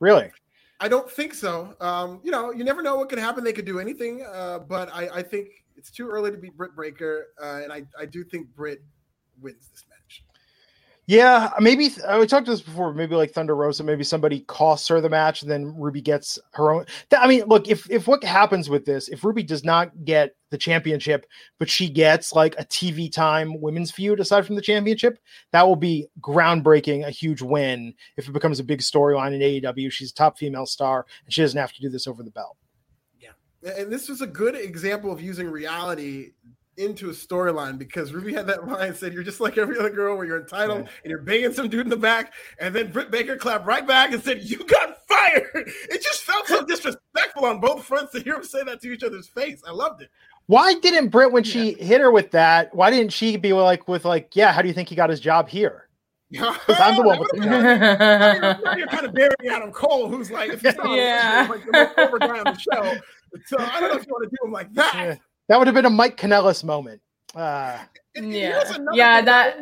really, 0.00 0.30
I 0.84 0.88
don't 0.88 1.10
think 1.10 1.32
so. 1.32 1.74
Um, 1.80 2.20
you 2.22 2.30
know, 2.30 2.52
you 2.52 2.62
never 2.62 2.82
know 2.82 2.96
what 2.96 3.08
could 3.08 3.18
happen. 3.18 3.42
They 3.42 3.54
could 3.54 3.64
do 3.64 3.78
anything, 3.78 4.22
uh, 4.22 4.58
but 4.58 4.90
I, 4.92 5.08
I, 5.08 5.22
think 5.22 5.48
it's 5.76 5.90
too 5.90 6.10
early 6.10 6.30
to 6.30 6.36
beat 6.36 6.54
Britt 6.58 6.76
Baker, 6.76 7.28
uh, 7.42 7.60
and 7.62 7.72
I, 7.72 7.84
I 7.98 8.04
do 8.04 8.22
think 8.22 8.48
Britt 8.54 8.82
wins 9.40 9.66
this 9.70 9.86
match. 9.88 9.93
Yeah, 11.06 11.50
maybe 11.60 11.90
I 12.08 12.14
uh, 12.14 12.20
we 12.20 12.26
talked 12.26 12.46
to 12.46 12.52
this 12.52 12.62
before. 12.62 12.94
Maybe 12.94 13.14
like 13.14 13.30
Thunder 13.30 13.54
Rosa, 13.54 13.84
maybe 13.84 14.04
somebody 14.04 14.40
costs 14.40 14.88
her 14.88 15.02
the 15.02 15.10
match, 15.10 15.42
and 15.42 15.50
then 15.50 15.74
Ruby 15.76 16.00
gets 16.00 16.38
her 16.52 16.72
own. 16.72 16.86
I 17.16 17.26
mean, 17.26 17.44
look, 17.44 17.68
if 17.68 17.88
if 17.90 18.06
what 18.06 18.24
happens 18.24 18.70
with 18.70 18.86
this, 18.86 19.08
if 19.08 19.22
Ruby 19.22 19.42
does 19.42 19.64
not 19.64 19.92
get 20.06 20.34
the 20.50 20.56
championship, 20.56 21.26
but 21.58 21.68
she 21.68 21.90
gets 21.90 22.32
like 22.32 22.54
a 22.58 22.64
TV 22.64 23.12
time 23.12 23.60
women's 23.60 23.90
feud 23.90 24.18
aside 24.18 24.46
from 24.46 24.56
the 24.56 24.62
championship, 24.62 25.18
that 25.52 25.66
will 25.66 25.76
be 25.76 26.06
groundbreaking, 26.20 27.06
a 27.06 27.10
huge 27.10 27.42
win 27.42 27.92
if 28.16 28.26
it 28.26 28.32
becomes 28.32 28.58
a 28.58 28.64
big 28.64 28.80
storyline 28.80 29.34
in 29.34 29.40
AEW. 29.42 29.92
She's 29.92 30.10
a 30.10 30.14
top 30.14 30.38
female 30.38 30.64
star, 30.64 31.04
and 31.26 31.34
she 31.34 31.42
doesn't 31.42 31.60
have 31.60 31.72
to 31.74 31.82
do 31.82 31.90
this 31.90 32.06
over 32.06 32.22
the 32.22 32.30
belt. 32.30 32.56
Yeah, 33.20 33.32
and 33.76 33.92
this 33.92 34.08
was 34.08 34.22
a 34.22 34.26
good 34.26 34.54
example 34.54 35.12
of 35.12 35.20
using 35.20 35.50
reality 35.50 36.30
into 36.76 37.10
a 37.10 37.12
storyline 37.12 37.78
because 37.78 38.12
Ruby 38.12 38.32
had 38.32 38.46
that 38.46 38.66
line 38.66 38.94
said, 38.94 39.12
You're 39.12 39.22
just 39.22 39.40
like 39.40 39.58
every 39.58 39.78
other 39.78 39.90
girl 39.90 40.16
where 40.16 40.26
you're 40.26 40.40
entitled 40.40 40.84
yeah. 40.84 40.90
and 41.02 41.10
you're 41.10 41.22
banging 41.22 41.52
some 41.52 41.68
dude 41.68 41.86
in 41.86 41.88
the 41.88 41.96
back. 41.96 42.32
And 42.58 42.74
then 42.74 42.90
Britt 42.90 43.10
Baker 43.10 43.36
clapped 43.36 43.66
right 43.66 43.86
back 43.86 44.12
and 44.12 44.22
said, 44.22 44.42
You 44.42 44.64
got 44.64 45.06
fired. 45.06 45.44
It 45.90 46.02
just 46.02 46.22
felt 46.22 46.46
so 46.46 46.64
disrespectful 46.66 47.44
on 47.44 47.60
both 47.60 47.84
fronts 47.84 48.12
to 48.12 48.20
hear 48.20 48.34
them 48.34 48.44
say 48.44 48.62
that 48.64 48.80
to 48.82 48.92
each 48.92 49.02
other's 49.02 49.28
face. 49.28 49.62
I 49.66 49.72
loved 49.72 50.02
it. 50.02 50.10
Why 50.46 50.74
didn't 50.74 51.08
Britt, 51.08 51.32
when 51.32 51.44
she 51.44 51.72
yeah. 51.72 51.84
hit 51.84 52.00
her 52.00 52.10
with 52.10 52.30
that, 52.32 52.74
why 52.74 52.90
didn't 52.90 53.12
she 53.12 53.36
be 53.36 53.52
like, 53.52 53.88
with 53.88 54.04
like, 54.04 54.36
yeah, 54.36 54.52
how 54.52 54.60
do 54.60 54.68
you 54.68 54.74
think 54.74 54.88
he 54.88 54.94
got 54.94 55.10
his 55.10 55.20
job 55.20 55.48
here? 55.48 55.82
Because 56.30 56.80
I'm 56.80 56.96
the 56.96 57.02
one 57.02 57.20
with 57.20 57.30
the 57.30 57.38
job. 57.38 58.76
you're 58.76 58.88
kind 58.88 59.06
of 59.06 59.14
burying 59.14 59.50
Adam 59.50 59.70
Cole, 59.70 60.08
who's 60.08 60.32
like, 60.32 60.50
if 60.50 60.62
he's 60.62 60.74
not 60.74 60.90
yeah. 60.90 61.46
like 61.48 61.64
the 61.64 61.72
most 61.72 61.98
over 61.98 62.18
guy 62.18 62.38
on 62.38 62.44
the 62.44 62.58
show. 62.58 62.94
So 63.46 63.56
I 63.58 63.80
don't 63.80 63.90
know 63.90 63.98
if 63.98 64.06
you 64.06 64.12
want 64.12 64.24
to 64.24 64.30
do 64.30 64.46
him 64.46 64.52
like 64.52 64.72
that. 64.74 64.94
Yeah. 64.94 65.14
That 65.48 65.58
would 65.58 65.66
have 65.66 65.74
been 65.74 65.84
a 65.84 65.90
Mike 65.90 66.16
Kanellis 66.16 66.64
moment. 66.64 67.00
Uh, 67.34 67.78
yeah, 68.14 68.62
yeah, 68.92 69.20
that 69.20 69.56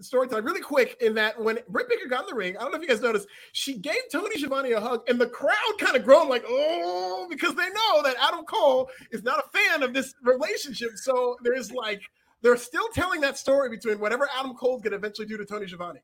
storytelling 0.00 0.44
really 0.44 0.60
quick. 0.60 0.96
In 1.00 1.14
that, 1.14 1.40
when 1.40 1.58
Britt 1.68 1.88
Baker 1.88 2.08
got 2.08 2.22
in 2.22 2.26
the 2.26 2.34
ring, 2.34 2.56
I 2.56 2.62
don't 2.62 2.72
know 2.72 2.78
if 2.78 2.82
you 2.82 2.88
guys 2.88 3.00
noticed, 3.00 3.28
she 3.52 3.78
gave 3.78 4.00
Tony 4.10 4.36
Schiavone 4.36 4.72
a 4.72 4.80
hug, 4.80 5.02
and 5.08 5.20
the 5.20 5.28
crowd 5.28 5.54
kind 5.78 5.96
of 5.96 6.04
groaned 6.04 6.28
like, 6.28 6.44
"Oh," 6.48 7.28
because 7.30 7.54
they 7.54 7.68
know 7.68 8.02
that 8.02 8.16
Adam 8.20 8.44
Cole 8.44 8.90
is 9.12 9.22
not 9.22 9.38
a 9.38 9.56
fan 9.56 9.84
of 9.84 9.94
this 9.94 10.14
relationship. 10.22 10.90
So 10.96 11.36
there's 11.44 11.70
like 11.70 12.02
they're 12.42 12.56
still 12.56 12.88
telling 12.92 13.20
that 13.20 13.38
story 13.38 13.70
between 13.70 14.00
whatever 14.00 14.28
Adam 14.36 14.54
Cole 14.54 14.80
can 14.80 14.92
eventually 14.92 15.28
do 15.28 15.36
to 15.36 15.44
Tony 15.44 15.68
Schiavone. 15.68 16.00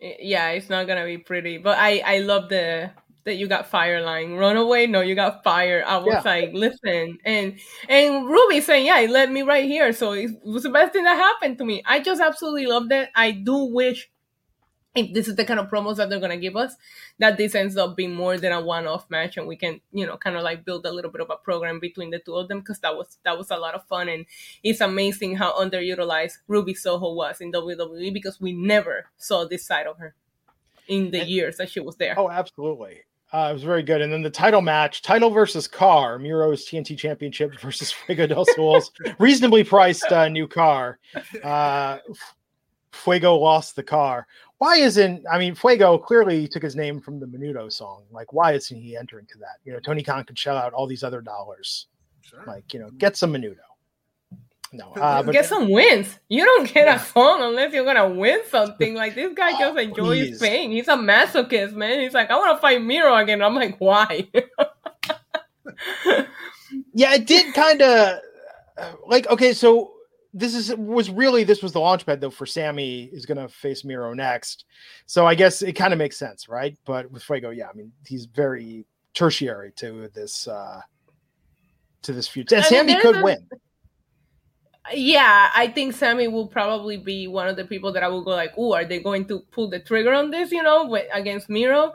Yeah, 0.00 0.48
it's 0.50 0.68
not 0.68 0.88
gonna 0.88 1.04
be 1.04 1.18
pretty, 1.18 1.58
but 1.58 1.78
I 1.78 2.02
I 2.04 2.18
love 2.18 2.48
the 2.48 2.90
that 3.24 3.36
you 3.36 3.46
got 3.46 3.66
fire 3.66 4.00
line. 4.02 4.34
Run 4.34 4.56
away, 4.56 4.86
no, 4.86 5.00
you 5.00 5.14
got 5.14 5.44
fire. 5.44 5.84
I 5.86 5.98
was 5.98 6.14
yeah. 6.14 6.22
like, 6.24 6.50
listen, 6.52 7.18
and 7.24 7.58
and 7.88 8.26
Ruby 8.26 8.60
saying, 8.60 8.86
yeah, 8.86 9.00
it 9.00 9.10
led 9.10 9.30
me 9.30 9.42
right 9.42 9.64
here. 9.64 9.92
So 9.92 10.12
it 10.12 10.30
was 10.44 10.64
the 10.64 10.70
best 10.70 10.92
thing 10.92 11.04
that 11.04 11.16
happened 11.16 11.58
to 11.58 11.64
me. 11.64 11.82
I 11.86 12.00
just 12.00 12.20
absolutely 12.20 12.66
loved 12.66 12.92
it. 12.92 13.10
I 13.14 13.30
do 13.30 13.64
wish 13.64 14.10
if 14.94 15.14
this 15.14 15.26
is 15.26 15.36
the 15.36 15.44
kind 15.44 15.58
of 15.58 15.70
promos 15.70 15.96
that 15.96 16.10
they're 16.10 16.20
gonna 16.20 16.36
give 16.36 16.56
us, 16.56 16.76
that 17.18 17.38
this 17.38 17.54
ends 17.54 17.76
up 17.76 17.96
being 17.96 18.14
more 18.14 18.36
than 18.36 18.52
a 18.52 18.60
one-off 18.60 19.08
match, 19.08 19.36
and 19.36 19.46
we 19.46 19.56
can, 19.56 19.80
you 19.92 20.06
know, 20.06 20.18
kind 20.18 20.36
of 20.36 20.42
like 20.42 20.64
build 20.64 20.84
a 20.84 20.92
little 20.92 21.10
bit 21.10 21.22
of 21.22 21.30
a 21.30 21.36
program 21.36 21.80
between 21.80 22.10
the 22.10 22.18
two 22.18 22.34
of 22.34 22.48
them 22.48 22.58
because 22.58 22.78
that 22.80 22.96
was 22.96 23.18
that 23.24 23.38
was 23.38 23.50
a 23.50 23.56
lot 23.56 23.74
of 23.74 23.86
fun, 23.86 24.08
and 24.08 24.26
it's 24.62 24.80
amazing 24.80 25.36
how 25.36 25.52
underutilized 25.54 26.38
Ruby 26.46 26.74
Soho 26.74 27.14
was 27.14 27.40
in 27.40 27.52
WWE 27.52 28.12
because 28.12 28.40
we 28.40 28.52
never 28.52 29.06
saw 29.16 29.46
this 29.46 29.64
side 29.64 29.86
of 29.86 29.98
her 29.98 30.14
in 30.88 31.10
the 31.10 31.24
years 31.24 31.56
that 31.56 31.70
she 31.70 31.80
was 31.80 31.96
there. 31.96 32.18
Oh, 32.18 32.30
absolutely. 32.30 33.02
Uh, 33.32 33.48
it 33.50 33.54
was 33.54 33.62
very 33.62 33.82
good. 33.82 34.02
And 34.02 34.12
then 34.12 34.22
the 34.22 34.30
title 34.30 34.60
match, 34.60 35.00
title 35.00 35.30
versus 35.30 35.66
car, 35.66 36.18
Miro's 36.18 36.66
TNT 36.66 36.98
Championship 36.98 37.58
versus 37.60 37.90
Fuego 37.90 38.26
del 38.26 38.44
Sol's 38.54 38.92
reasonably 39.18 39.64
priced 39.64 40.10
uh, 40.12 40.28
new 40.28 40.46
car. 40.46 40.98
Uh, 41.42 41.98
Fuego 42.92 43.36
lost 43.36 43.74
the 43.74 43.82
car. 43.82 44.26
Why 44.58 44.76
isn't, 44.76 45.24
I 45.30 45.38
mean, 45.38 45.54
Fuego 45.54 45.98
clearly 45.98 46.46
took 46.46 46.62
his 46.62 46.76
name 46.76 47.00
from 47.00 47.18
the 47.18 47.26
Menudo 47.26 47.72
song. 47.72 48.04
Like, 48.10 48.32
why 48.32 48.52
isn't 48.52 48.80
he 48.80 48.96
entering 48.96 49.26
to 49.26 49.38
that? 49.38 49.56
You 49.64 49.72
know, 49.72 49.80
Tony 49.80 50.02
Khan 50.02 50.24
could 50.24 50.38
shell 50.38 50.56
out 50.56 50.74
all 50.74 50.86
these 50.86 51.02
other 51.02 51.22
dollars. 51.22 51.86
Sure. 52.20 52.44
Like, 52.46 52.72
you 52.74 52.80
know, 52.80 52.90
get 52.90 53.16
some 53.16 53.32
Menudo. 53.32 53.56
No, 54.72 54.92
uh, 54.96 55.22
but, 55.22 55.32
get 55.32 55.46
some 55.46 55.70
wins. 55.70 56.18
You 56.28 56.44
don't 56.44 56.72
get 56.72 56.86
yeah. 56.86 56.96
a 56.96 56.98
song 56.98 57.42
unless 57.42 57.72
you're 57.72 57.84
gonna 57.84 58.08
win 58.08 58.40
something. 58.48 58.94
Like 59.02 59.14
this 59.16 59.34
guy 59.34 59.52
oh, 59.54 59.58
just 59.58 59.78
enjoys 59.78 60.28
please. 60.28 60.40
pain. 60.40 60.70
He's 60.70 60.86
a 60.86 60.92
masochist, 60.92 61.72
man. 61.72 62.00
He's 62.00 62.14
like, 62.14 62.30
I 62.30 62.36
want 62.36 62.56
to 62.56 62.60
fight 62.60 62.80
Miro 62.82 63.16
again. 63.16 63.42
I'm 63.42 63.54
like, 63.54 63.76
why? 63.78 64.28
yeah, 66.94 67.14
it 67.14 67.26
did 67.26 67.52
kind 67.52 67.82
of 67.82 68.20
like 69.06 69.28
okay. 69.28 69.54
So 69.54 69.94
this 70.32 70.54
is 70.54 70.72
was 70.76 71.10
really 71.10 71.42
this 71.42 71.62
was 71.62 71.72
the 71.72 71.80
launch 71.80 72.06
pad 72.06 72.20
though 72.20 72.30
for 72.30 72.46
Sammy 72.46 73.04
is 73.12 73.26
gonna 73.26 73.48
face 73.48 73.84
Miro 73.84 74.14
next. 74.14 74.66
So 75.06 75.26
I 75.26 75.34
guess 75.34 75.62
it 75.62 75.72
kind 75.72 75.92
of 75.92 75.98
makes 75.98 76.16
sense, 76.16 76.48
right? 76.48 76.76
But 76.84 77.10
with 77.10 77.24
Fuego, 77.24 77.50
yeah, 77.50 77.68
I 77.68 77.72
mean 77.72 77.90
he's 78.06 78.26
very 78.26 78.86
tertiary 79.14 79.72
to 79.76 80.08
this 80.14 80.46
uh 80.46 80.80
to 82.02 82.12
this 82.12 82.28
feud. 82.28 82.52
And 82.52 82.64
Sammy 82.64 83.00
could 83.00 83.16
a- 83.16 83.22
win 83.22 83.48
yeah, 84.92 85.50
I 85.54 85.68
think 85.68 85.94
Sammy 85.94 86.28
will 86.28 86.48
probably 86.48 86.96
be 86.96 87.28
one 87.28 87.48
of 87.48 87.56
the 87.56 87.64
people 87.64 87.92
that 87.92 88.02
I 88.02 88.08
will 88.08 88.24
go 88.24 88.30
like, 88.30 88.52
"Oh, 88.56 88.74
are 88.74 88.84
they 88.84 89.00
going 89.00 89.26
to 89.26 89.40
pull 89.50 89.68
the 89.68 89.78
trigger 89.80 90.12
on 90.12 90.30
this?" 90.30 90.50
You 90.50 90.62
know, 90.62 90.92
against 91.12 91.48
Miro. 91.48 91.94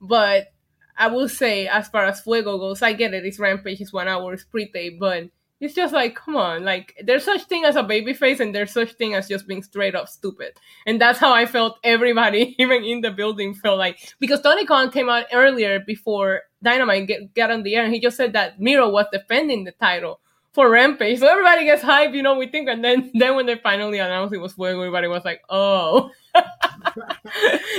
But 0.00 0.52
I 0.96 1.08
will 1.08 1.28
say, 1.28 1.66
as 1.66 1.88
far 1.88 2.04
as 2.04 2.20
Fuego 2.20 2.58
goes, 2.58 2.82
I 2.82 2.92
get 2.92 3.14
it. 3.14 3.24
It's 3.24 3.38
Rampage, 3.38 3.80
it's 3.80 3.92
one 3.92 4.08
hour, 4.08 4.32
it's 4.32 4.44
pre-tape, 4.44 4.98
but 5.00 5.24
it's 5.60 5.74
just 5.74 5.92
like, 5.92 6.14
come 6.14 6.36
on, 6.36 6.64
like 6.64 6.94
there's 7.04 7.24
such 7.24 7.44
thing 7.44 7.64
as 7.64 7.76
a 7.76 7.82
baby 7.82 8.14
face, 8.14 8.40
and 8.40 8.54
there's 8.54 8.72
such 8.72 8.92
thing 8.94 9.14
as 9.14 9.28
just 9.28 9.46
being 9.46 9.62
straight 9.62 9.94
up 9.94 10.08
stupid, 10.08 10.52
and 10.86 11.00
that's 11.00 11.18
how 11.18 11.32
I 11.34 11.46
felt. 11.46 11.78
Everybody, 11.84 12.54
even 12.58 12.84
in 12.84 13.02
the 13.02 13.10
building, 13.10 13.54
felt 13.54 13.78
like 13.78 14.14
because 14.20 14.40
Tony 14.40 14.64
Khan 14.64 14.90
came 14.90 15.08
out 15.10 15.26
earlier 15.32 15.80
before 15.80 16.42
Dynamite 16.62 17.08
get, 17.08 17.34
got 17.34 17.50
on 17.50 17.62
the 17.62 17.74
air, 17.76 17.84
and 17.84 17.92
he 17.92 18.00
just 18.00 18.16
said 18.16 18.32
that 18.34 18.60
Miro 18.60 18.88
was 18.88 19.06
defending 19.12 19.64
the 19.64 19.72
title 19.72 20.20
for 20.52 20.68
Rampage. 20.70 21.20
So 21.20 21.28
everybody 21.28 21.64
gets 21.64 21.82
hyped, 21.82 22.14
you 22.14 22.22
know, 22.22 22.36
we 22.36 22.46
think, 22.48 22.68
and 22.68 22.84
then 22.84 23.10
then 23.14 23.36
when 23.36 23.46
they 23.46 23.56
finally 23.56 23.98
announced 23.98 24.34
it 24.34 24.38
was 24.38 24.54
Fuego, 24.54 24.80
everybody 24.80 25.08
was 25.08 25.24
like, 25.24 25.42
oh. 25.48 26.10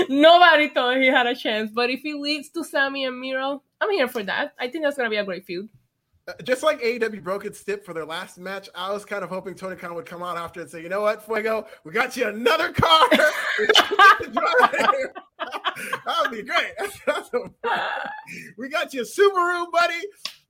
Nobody 0.10 0.70
thought 0.70 0.98
he 0.98 1.08
had 1.08 1.28
a 1.28 1.36
chance. 1.36 1.72
But 1.74 1.90
if 1.90 2.02
he 2.02 2.14
leads 2.14 2.50
to 2.50 2.64
Sammy 2.64 3.06
and 3.06 3.20
Miro, 3.20 3.64
I'm 3.80 3.92
here 3.92 4.08
for 4.08 4.24
that. 4.24 4.54
I 4.60 4.68
think 4.68 4.84
that's 4.84 4.98
gonna 4.98 5.10
be 5.10 5.18
a 5.18 5.26
great 5.26 5.46
feud. 5.46 5.70
Uh, 6.28 6.34
just 6.44 6.62
like 6.62 6.80
AEW 6.82 7.24
broke 7.24 7.46
its 7.46 7.64
tip 7.64 7.84
for 7.84 7.96
their 7.96 8.06
last 8.06 8.38
match, 8.38 8.70
I 8.76 8.92
was 8.92 9.04
kind 9.04 9.24
of 9.24 9.30
hoping 9.30 9.56
Tony 9.56 9.76
Khan 9.76 9.96
would 9.96 10.06
come 10.06 10.22
out 10.22 10.38
after 10.38 10.62
and 10.62 10.70
say, 10.70 10.84
"You 10.84 10.90
know 10.90 11.02
what, 11.02 11.26
Fuego, 11.26 11.66
we 11.84 11.92
got 11.94 12.16
you 12.16 12.28
another 12.28 12.72
car. 12.72 13.08
that 13.12 13.32
would 16.22 16.32
be 16.32 16.44
great. 16.44 16.74
we 18.58 18.70
got 18.70 18.94
you 18.94 19.02
a 19.02 19.04
Subaru, 19.04 19.72
buddy. 19.72 20.02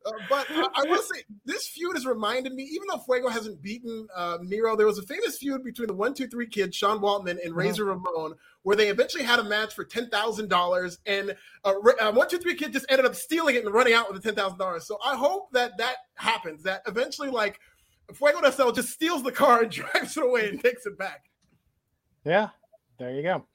Uh, 0.06 0.12
but 0.30 0.48
I, 0.50 0.68
I 0.76 0.84
will 0.90 1.02
say 1.02 1.24
this 1.46 1.68
feud 1.68 1.96
has 1.96 2.06
reminded 2.06 2.54
me, 2.54 2.64
even 2.64 2.88
though 2.90 2.98
Fuego 3.00 3.30
hasn't 3.30 3.62
beaten 3.62 4.08
uh, 4.16 4.40
Miro, 4.42 4.76
there 4.76 4.88
was 4.88 4.98
a 4.98 5.04
famous 5.04 5.38
feud 5.38 5.64
between 5.64 5.88
the 5.88 5.94
one 5.94 6.14
two 6.14 6.28
three 6.28 6.48
kid 6.48 6.74
Sean 6.74 7.00
Waltman 7.00 7.38
and 7.44 7.56
Razor 7.56 7.90
uh-huh. 7.90 8.00
Ramon, 8.00 8.36
where 8.64 8.76
they 8.76 8.90
eventually 8.90 9.24
had 9.24 9.40
a 9.40 9.44
match 9.44 9.74
for 9.74 9.84
ten 9.84 10.10
thousand 10.10 10.50
dollars, 10.50 11.00
and 11.06 11.36
uh, 11.64 11.74
uh, 12.00 12.12
one 12.12 12.28
two 12.28 12.40
three 12.40 12.56
kid 12.56 12.74
just 12.74 12.86
ended 12.90 13.06
up 13.06 13.16
stealing 13.16 13.56
it 13.56 13.66
and 13.66 13.74
running 13.74 13.94
out 13.94 14.12
with 14.12 14.22
the 14.22 14.28
ten 14.28 14.36
thousand 14.36 14.58
dollars. 14.58 14.88
So 14.88 14.98
I 15.06 15.16
hope 15.16 15.52
that 15.52 15.78
that 15.78 15.98
happens. 16.16 16.64
That 16.64 16.82
eventually, 16.88 17.30
like 17.30 17.60
Fuego 18.14 18.42
del 18.42 18.52
Sol 18.52 18.72
just 18.72 18.90
steals 18.90 19.24
the 19.24 19.32
car 19.32 19.62
and 19.62 19.72
drives 19.72 20.18
it 20.18 20.24
away 20.24 20.50
and 20.50 20.62
takes 20.62 20.86
it 20.86 20.98
back. 20.98 21.26
Yeah, 22.26 22.50
there 22.98 23.12
you 23.12 23.24
go. 23.24 23.46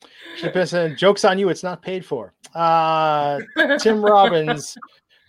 Jokes 0.96 1.24
on 1.24 1.38
you. 1.38 1.48
It's 1.48 1.62
not 1.62 1.82
paid 1.82 2.04
for. 2.04 2.34
Uh, 2.54 3.40
Tim 3.78 4.04
Robbins 4.04 4.76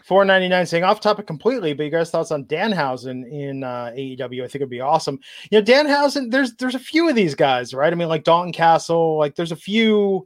Four 0.08 0.24
ninety 0.24 0.48
nine 0.48 0.66
saying 0.66 0.86
off 0.86 1.02
topic 1.02 1.28
completely, 1.28 1.74
but 1.74 1.84
you 1.84 1.90
guys' 1.90 2.10
thoughts 2.10 2.32
on 2.32 2.46
Danhausen 2.46 3.30
in 3.30 3.66
uh, 3.66 3.92
AEW? 3.94 4.42
I 4.42 4.48
think 4.48 4.56
it'd 4.56 4.70
be 4.70 4.80
awesome. 4.80 5.20
You 5.52 5.60
know, 5.60 5.66
Danhausen. 5.66 6.32
There's 6.32 6.54
there's 6.56 6.76
a 6.76 6.80
few 6.80 7.10
of 7.10 7.16
these 7.16 7.36
guys, 7.36 7.74
right? 7.74 7.92
I 7.92 7.96
mean, 7.98 8.08
like 8.08 8.24
Dalton 8.24 8.54
Castle. 8.54 9.18
Like 9.18 9.36
there's 9.36 9.52
a 9.52 9.58
few 9.58 10.26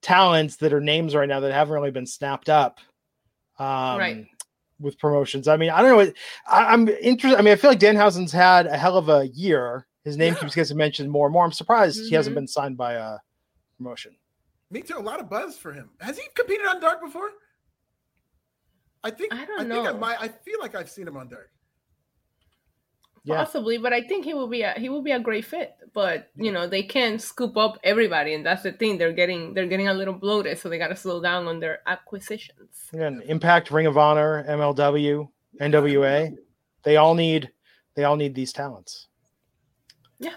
talents 0.00 0.56
that 0.56 0.72
are 0.72 0.80
names 0.80 1.14
right 1.14 1.28
now 1.28 1.38
that 1.38 1.52
haven't 1.52 1.72
really 1.72 1.92
been 1.92 2.04
snapped 2.04 2.48
up. 2.48 2.80
Um, 3.60 3.96
right. 3.96 4.26
With 4.80 4.98
promotions, 4.98 5.46
I 5.46 5.56
mean, 5.56 5.70
I 5.70 5.82
don't 5.82 6.04
know. 6.04 6.12
I, 6.48 6.74
am 6.74 6.88
interested. 6.88 7.38
I 7.38 7.42
mean, 7.42 7.52
I 7.52 7.56
feel 7.56 7.70
like 7.70 7.78
Danhausen's 7.78 8.32
had 8.32 8.66
a 8.66 8.76
hell 8.76 8.98
of 8.98 9.08
a 9.08 9.28
year. 9.28 9.86
His 10.04 10.16
name 10.16 10.34
yeah. 10.34 10.40
keeps 10.40 10.56
getting 10.56 10.76
mentioned 10.76 11.12
more 11.12 11.28
and 11.28 11.32
more. 11.32 11.44
I'm 11.44 11.52
surprised 11.52 12.00
mm-hmm. 12.00 12.08
he 12.08 12.14
hasn't 12.16 12.32
mm-hmm. 12.32 12.40
been 12.40 12.48
signed 12.48 12.76
by 12.76 12.94
a 12.94 13.18
promotion. 13.76 14.16
Me 14.72 14.82
too. 14.82 14.98
A 14.98 14.98
lot 14.98 15.20
of 15.20 15.30
buzz 15.30 15.56
for 15.56 15.72
him. 15.72 15.90
Has 16.00 16.18
he 16.18 16.24
competed 16.34 16.66
on 16.66 16.80
Dark 16.80 17.00
before? 17.00 17.30
I 19.04 19.10
think 19.10 19.32
I 19.32 19.44
don't 19.44 19.60
I 19.60 19.64
know. 19.64 19.84
Think 19.84 19.96
I, 19.96 19.98
might, 19.98 20.20
I 20.20 20.28
feel 20.28 20.58
like 20.60 20.74
I've 20.74 20.90
seen 20.90 21.08
him 21.08 21.16
on 21.16 21.28
Dark. 21.28 21.50
Yeah. 23.24 23.36
Possibly, 23.36 23.78
but 23.78 23.92
I 23.92 24.02
think 24.02 24.24
he 24.24 24.34
will 24.34 24.48
be 24.48 24.62
a 24.62 24.72
he 24.72 24.88
will 24.88 25.02
be 25.02 25.12
a 25.12 25.20
great 25.20 25.44
fit. 25.44 25.76
But 25.92 26.30
you 26.34 26.50
know 26.50 26.66
they 26.66 26.82
can't 26.82 27.22
scoop 27.22 27.56
up 27.56 27.78
everybody, 27.84 28.34
and 28.34 28.44
that's 28.44 28.64
the 28.64 28.72
thing. 28.72 28.98
They're 28.98 29.12
getting 29.12 29.54
they're 29.54 29.68
getting 29.68 29.86
a 29.86 29.94
little 29.94 30.14
bloated, 30.14 30.58
so 30.58 30.68
they 30.68 30.78
got 30.78 30.88
to 30.88 30.96
slow 30.96 31.22
down 31.22 31.46
on 31.46 31.60
their 31.60 31.80
acquisitions. 31.86 32.88
Again, 32.92 33.22
Impact, 33.26 33.70
Ring 33.70 33.86
of 33.86 33.96
Honor, 33.96 34.44
MLW, 34.48 35.28
NWA, 35.60 36.36
they 36.82 36.96
all 36.96 37.14
need 37.14 37.52
they 37.94 38.02
all 38.02 38.16
need 38.16 38.34
these 38.34 38.52
talents. 38.52 39.06
Yeah, 40.18 40.34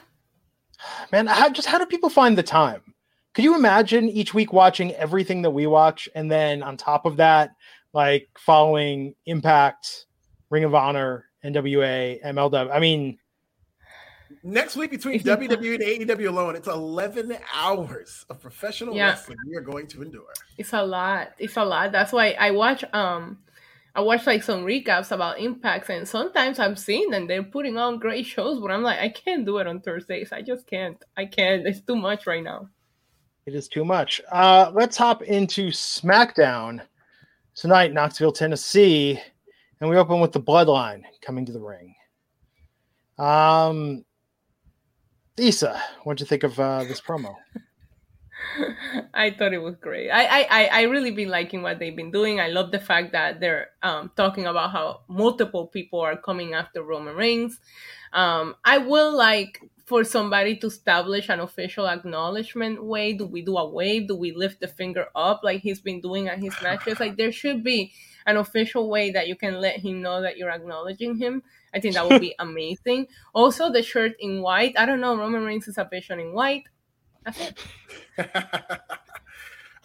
man, 1.11 1.25
how 1.25 1.49
just 1.49 1.67
how 1.67 1.79
do 1.79 1.87
people 1.87 2.09
find 2.09 2.37
the 2.37 2.43
time? 2.43 2.93
Could 3.33 3.45
you 3.45 3.55
imagine 3.55 4.07
each 4.09 4.35
week 4.35 4.53
watching 4.53 4.93
everything 4.93 5.41
that 5.41 5.49
we 5.49 5.65
watch, 5.65 6.07
and 6.13 6.29
then 6.29 6.61
on 6.61 6.77
top 6.77 7.07
of 7.07 7.17
that, 7.17 7.49
like 7.95 8.27
following 8.37 9.15
Impact, 9.25 10.05
Ring 10.49 10.65
of 10.65 10.75
Honor, 10.75 11.25
NWA, 11.43 12.21
MLW. 12.23 12.69
I 12.71 12.79
mean, 12.79 13.17
next 14.43 14.75
week 14.75 14.91
between 14.91 15.19
WWE 15.21 15.99
and 15.99 16.09
AEW 16.09 16.27
alone, 16.27 16.55
it's 16.57 16.67
11 16.67 17.37
hours 17.53 18.25
of 18.29 18.41
professional 18.41 18.93
yeah. 18.93 19.11
wrestling 19.11 19.37
we 19.47 19.55
are 19.55 19.61
going 19.61 19.87
to 19.87 20.01
endure. 20.01 20.33
It's 20.57 20.73
a 20.73 20.83
lot. 20.83 21.31
It's 21.39 21.55
a 21.55 21.63
lot. 21.63 21.93
That's 21.93 22.11
why 22.11 22.31
I 22.31 22.51
watch 22.51 22.83
um 22.93 23.39
I 23.95 24.01
watch 24.01 24.27
like 24.27 24.43
some 24.43 24.65
recaps 24.65 25.11
about 25.11 25.39
impacts 25.39 25.89
and 25.89 26.05
sometimes 26.05 26.59
I'm 26.59 26.75
seeing 26.75 27.09
them 27.11 27.27
they're 27.27 27.43
putting 27.43 27.77
on 27.77 27.97
great 27.97 28.25
shows, 28.25 28.59
but 28.59 28.71
I'm 28.71 28.83
like, 28.83 28.99
I 28.99 29.07
can't 29.07 29.45
do 29.45 29.59
it 29.59 29.67
on 29.67 29.79
Thursdays. 29.79 30.33
I 30.33 30.41
just 30.41 30.67
can't. 30.67 31.01
I 31.15 31.27
can't. 31.27 31.65
It's 31.65 31.79
too 31.79 31.95
much 31.95 32.27
right 32.27 32.43
now. 32.43 32.67
It 33.45 33.55
is 33.55 33.69
too 33.69 33.85
much. 33.85 34.19
Uh 34.29 34.69
let's 34.73 34.97
hop 34.97 35.21
into 35.21 35.67
SmackDown 35.69 36.81
tonight, 37.55 37.93
Knoxville, 37.93 38.33
Tennessee, 38.33 39.19
and 39.79 39.89
we 39.89 39.97
open 39.97 40.19
with 40.19 40.33
the 40.33 40.41
Bloodline 40.41 41.03
coming 41.21 41.45
to 41.45 41.51
the 41.51 41.61
ring. 41.61 41.95
Um, 43.17 44.03
Issa, 45.37 45.81
what'd 46.03 46.19
you 46.19 46.25
think 46.25 46.43
of 46.43 46.59
uh, 46.59 46.83
this 46.83 47.01
promo? 47.01 47.35
I 49.13 49.31
thought 49.31 49.53
it 49.53 49.61
was 49.61 49.75
great. 49.77 50.09
I, 50.09 50.43
I, 50.43 50.65
I 50.65 50.81
really 50.83 51.11
been 51.11 51.29
liking 51.29 51.61
what 51.61 51.79
they've 51.79 51.95
been 51.95 52.11
doing. 52.11 52.39
I 52.39 52.47
love 52.47 52.71
the 52.71 52.79
fact 52.79 53.13
that 53.13 53.39
they're 53.39 53.69
um, 53.81 54.11
talking 54.15 54.45
about 54.45 54.71
how 54.71 55.01
multiple 55.07 55.67
people 55.67 56.01
are 56.01 56.17
coming 56.17 56.53
after 56.53 56.83
Roman 56.83 57.15
Reigns. 57.15 57.59
Um, 58.13 58.55
I 58.65 58.77
will 58.77 59.15
like 59.15 59.61
for 59.85 60.03
somebody 60.03 60.57
to 60.57 60.67
establish 60.67 61.29
an 61.29 61.39
official 61.39 61.87
acknowledgement 61.87 62.83
way. 62.83 63.13
Do 63.13 63.25
we 63.25 63.43
do 63.43 63.57
a 63.57 63.69
wave? 63.69 64.07
Do 64.07 64.15
we 64.15 64.31
lift 64.31 64.59
the 64.59 64.67
finger 64.67 65.07
up 65.15 65.41
like 65.43 65.61
he's 65.61 65.79
been 65.79 66.01
doing 66.01 66.27
at 66.27 66.39
his 66.39 66.55
matches? 66.61 66.99
Like 66.99 67.17
there 67.17 67.31
should 67.31 67.63
be 67.63 67.93
an 68.25 68.37
official 68.37 68.89
way 68.89 69.11
that 69.11 69.27
you 69.27 69.35
can 69.35 69.61
let 69.61 69.79
him 69.79 70.01
know 70.01 70.21
that 70.21 70.37
you're 70.37 70.49
acknowledging 70.49 71.17
him. 71.17 71.43
I 71.73 71.79
think 71.79 71.93
that 71.93 72.09
would 72.09 72.21
be 72.21 72.33
amazing. 72.39 73.07
Also, 73.33 73.71
the 73.71 73.83
shirt 73.83 74.13
in 74.19 74.41
white. 74.41 74.73
I 74.77 74.85
don't 74.87 75.01
know. 75.01 75.15
Roman 75.15 75.43
Reigns 75.43 75.67
is 75.67 75.77
a 75.77 75.85
vision 75.85 76.19
in 76.19 76.33
white. 76.33 76.63
That's 77.23 77.39
it. 77.39 77.59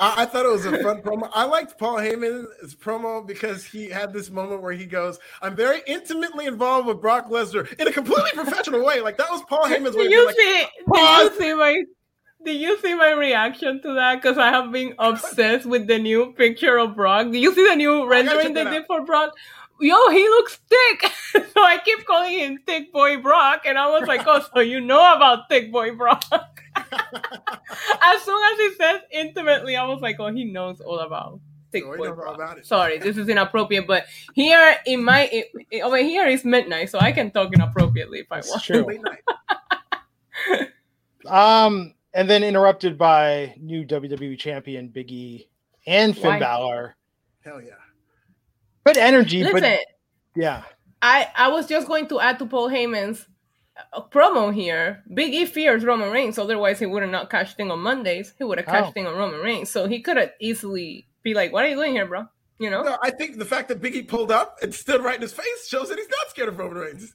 I, 0.01 0.23
I 0.23 0.27
thought 0.27 0.47
it 0.47 0.51
was 0.51 0.67
a 0.67 0.83
fun 0.83 1.03
promo. 1.03 1.31
I 1.33 1.45
liked 1.45 1.79
Paul 1.79 1.97
Heyman's 1.97 2.75
promo 2.75 3.25
because 3.25 3.65
he 3.65 3.89
had 3.89 4.13
this 4.13 4.31
moment 4.31 4.63
where 4.63 4.73
he 4.73 4.87
goes, 4.87 5.19
"I'm 5.43 5.55
very 5.55 5.83
intimately 5.87 6.47
involved 6.47 6.89
with 6.89 7.01
Brock 7.01 7.29
Lesnar 7.29 7.73
in 7.79 7.87
a 7.87 7.93
completely 7.93 8.31
professional 8.33 8.85
way." 8.85 9.01
Like 9.01 9.19
that 9.19 9.31
was 9.31 9.43
Paul 9.49 9.65
Heyman's 9.65 9.95
way. 9.95 10.05
Did 10.05 10.13
you 10.13 10.33
see? 10.33 10.67
"Pause." 10.87 11.29
Did 11.29 11.33
you 11.33 11.41
see 11.41 11.55
my? 11.55 11.85
Did 12.43 12.59
you 12.59 12.81
see 12.81 12.95
my 12.95 13.13
reaction 13.13 13.83
to 13.83 13.95
that? 13.95 14.23
Because 14.23 14.39
I 14.39 14.49
have 14.49 14.73
been 14.73 14.95
obsessed 14.99 15.67
with 15.67 15.87
the 15.87 15.99
new 15.99 16.33
picture 16.33 16.79
of 16.79 16.97
Brock. 16.97 17.31
Did 17.31 17.43
you 17.43 17.55
see 17.55 17.69
the 17.69 17.77
new 17.77 18.09
rendering 18.09 18.55
they 18.55 18.65
did 18.65 18.83
out. 18.83 18.87
for 18.87 19.05
Brock? 19.05 19.35
Yo, 19.79 20.11
he 20.11 20.23
looks 20.25 20.57
thick. 20.69 21.13
so 21.33 21.63
I 21.63 21.79
keep 21.85 22.07
calling 22.07 22.39
him 22.39 22.59
Thick 22.67 22.93
Boy 22.93 23.19
Brock, 23.19 23.63
and 23.67 23.79
I 23.79 23.89
was 23.89 24.09
like, 24.09 24.23
oh, 24.27 24.45
so 24.55 24.61
you 24.61 24.81
know 24.81 25.15
about 25.15 25.49
Thick 25.51 25.71
Boy 25.71 25.95
Brock? 25.95 26.60
As 26.77 28.23
soon 28.23 28.43
as 28.53 28.59
he 28.59 28.75
says 28.75 29.01
intimately, 29.11 29.77
I 29.77 29.87
was 29.87 30.01
like, 30.01 30.17
oh, 30.19 30.33
he 30.33 30.45
knows 30.45 30.81
all 30.81 30.99
about 31.01 31.41
Thick 31.73 31.85
Oh, 31.87 31.93
he 31.93 31.99
Boy 31.99 32.09
knows 32.09 32.19
all 32.27 32.35
about 32.35 32.59
it. 32.59 32.67
Sorry, 32.67 32.99
this 32.99 33.17
is 33.17 33.29
inappropriate, 33.29 33.87
but 33.87 34.07
here 34.35 34.77
in 34.87 35.05
my 35.05 35.29
it, 35.33 35.47
it- 35.71 35.83
over 35.83 35.99
here 35.99 36.27
is 36.27 36.45
midnight, 36.45 36.91
so 36.91 36.99
I 36.99 37.13
can 37.13 37.31
talk 37.31 37.53
inappropriately 37.55 38.21
if 38.21 38.27
I 38.31 38.39
It's 38.39 38.51
want. 38.51 38.63
true. 38.63 38.87
Um, 41.27 41.95
and 42.15 42.29
then 42.31 42.43
interrupted 42.43 42.97
by 42.97 43.55
new 43.61 43.85
WWE 43.85 44.39
champion 44.39 44.89
Big 44.89 45.13
E 45.13 45.49
and 45.87 46.15
Finn 46.17 46.25
Why? 46.31 46.39
Balor. 46.39 46.97
Hell 47.45 47.61
yeah. 47.61 47.73
Good 48.87 48.97
energy, 48.97 49.45
Listen, 49.45 49.61
but 49.61 49.81
yeah. 50.35 50.63
I 51.03 51.29
I 51.37 51.49
was 51.49 51.67
just 51.67 51.87
going 51.87 52.09
to 52.09 52.21
add 52.21 52.39
to 52.39 52.47
Paul 52.47 52.71
Heyman's 52.71 53.27
uh, 53.93 54.03
promo 54.03 54.53
here. 54.55 55.03
Big 55.13 55.33
E 55.35 55.45
fears 55.47 55.85
Roman 55.85 56.11
Reigns, 56.11 56.39
otherwise 56.39 56.79
he 56.79 56.87
would 56.87 57.03
have 57.03 57.11
not 57.11 57.31
cashed 57.31 57.59
in 57.59 57.71
on 57.71 57.81
Mondays. 57.81 58.35
He 58.39 58.45
would 58.45 58.59
have 58.59 58.67
cashed 58.67 58.93
Oh. 58.97 59.01
in 59.01 59.07
on 59.07 59.17
Roman 59.17 59.41
Reigns, 59.41 59.71
so 59.71 59.87
he 59.87 60.01
could 60.01 60.17
have 60.17 60.33
easily 60.41 61.07
be 61.23 61.35
like, 61.35 61.53
"What 61.53 61.65
are 61.65 61.69
you 61.69 61.75
doing 61.77 61.93
here, 61.93 62.07
bro?" 62.07 62.27
You 62.59 62.71
know. 62.71 62.83
No, 62.83 62.99
I 63.03 63.11
think 63.11 63.39
the 63.39 63.45
fact 63.45 63.69
that 63.69 63.81
Biggie 63.81 64.07
pulled 64.07 64.31
up 64.31 64.59
and 64.63 64.75
stood 64.75 65.03
right 65.03 65.17
in 65.17 65.23
his 65.23 65.33
face 65.33 65.67
shows 65.67 65.89
that 65.89 65.99
he's 65.99 66.09
not 66.11 66.29
scared 66.31 66.49
of 66.49 66.59
Roman 66.59 66.79
Reigns. 66.79 67.15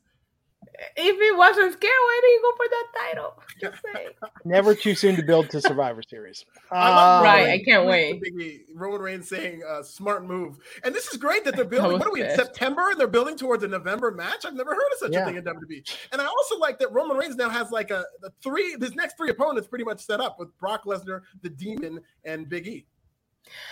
If 0.98 1.20
he 1.22 1.32
wasn't 1.38 1.74
scared, 1.74 1.92
why 2.04 2.20
did 2.22 2.32
he 2.32 2.40
go 2.42 2.52
for 2.56 2.66
that 2.70 2.88
title? 3.00 3.44
Just 3.62 3.84
saying. 3.94 4.10
Never 4.44 4.76
too 4.76 4.96
soon 4.96 5.16
to 5.16 5.24
build 5.24 5.50
to 5.52 5.62
Survivor 5.62 6.02
Series. 6.02 6.46
I 6.72 6.90
love 6.90 7.20
Um, 7.20 7.24
Right, 7.26 7.50
I 7.50 7.64
can't 7.64 7.86
wait. 7.86 8.22
Biggie, 8.22 8.62
Roman 8.74 9.02
Reigns 9.02 9.30
saying 9.30 9.62
uh, 9.68 9.84
"smart 9.84 10.26
move," 10.26 10.58
and 10.84 10.94
this 10.94 11.08
is 11.08 11.18
great 11.18 11.44
that 11.46 11.56
they're 11.56 11.66
building. 11.76 11.98
What 12.00 12.08
are 12.08 12.12
we 12.12 12.24
in. 12.24 12.36
September? 12.36 12.90
And 12.90 13.00
they're 13.00 13.08
building 13.08 13.38
towards 13.38 13.64
a 13.64 13.68
November 13.68 14.12
match. 14.12 14.46
I've 14.46 14.54
never 14.54 14.72
heard 14.74 14.92
of 14.94 14.98
such 15.00 15.12
Yeah. 15.14 15.24
a 15.24 15.26
thing 15.26 15.38
in 15.38 15.44
WWE. 15.44 15.98
And 16.12 16.22
I 16.22 16.26
also 16.26 16.58
like 16.58 16.80
that 16.80 16.92
Roman 16.92 17.18
Reigns 17.18 17.36
now 17.36 17.50
has 17.50 17.72
like 17.72 17.92
a 17.92 18.04
the 18.22 18.32
three. 18.44 18.76
His 18.80 18.96
next 18.96 19.18
three 19.18 19.30
opponents 19.30 19.68
pretty 19.68 19.86
much 19.86 20.00
set 20.06 20.20
up 20.20 20.40
with 20.40 20.56
Brock 20.58 20.86
Lesnar, 20.86 21.22
the 21.42 21.50
Demon, 21.50 22.00
and 22.26 22.50
Big 22.50 22.68
E. 22.68 22.86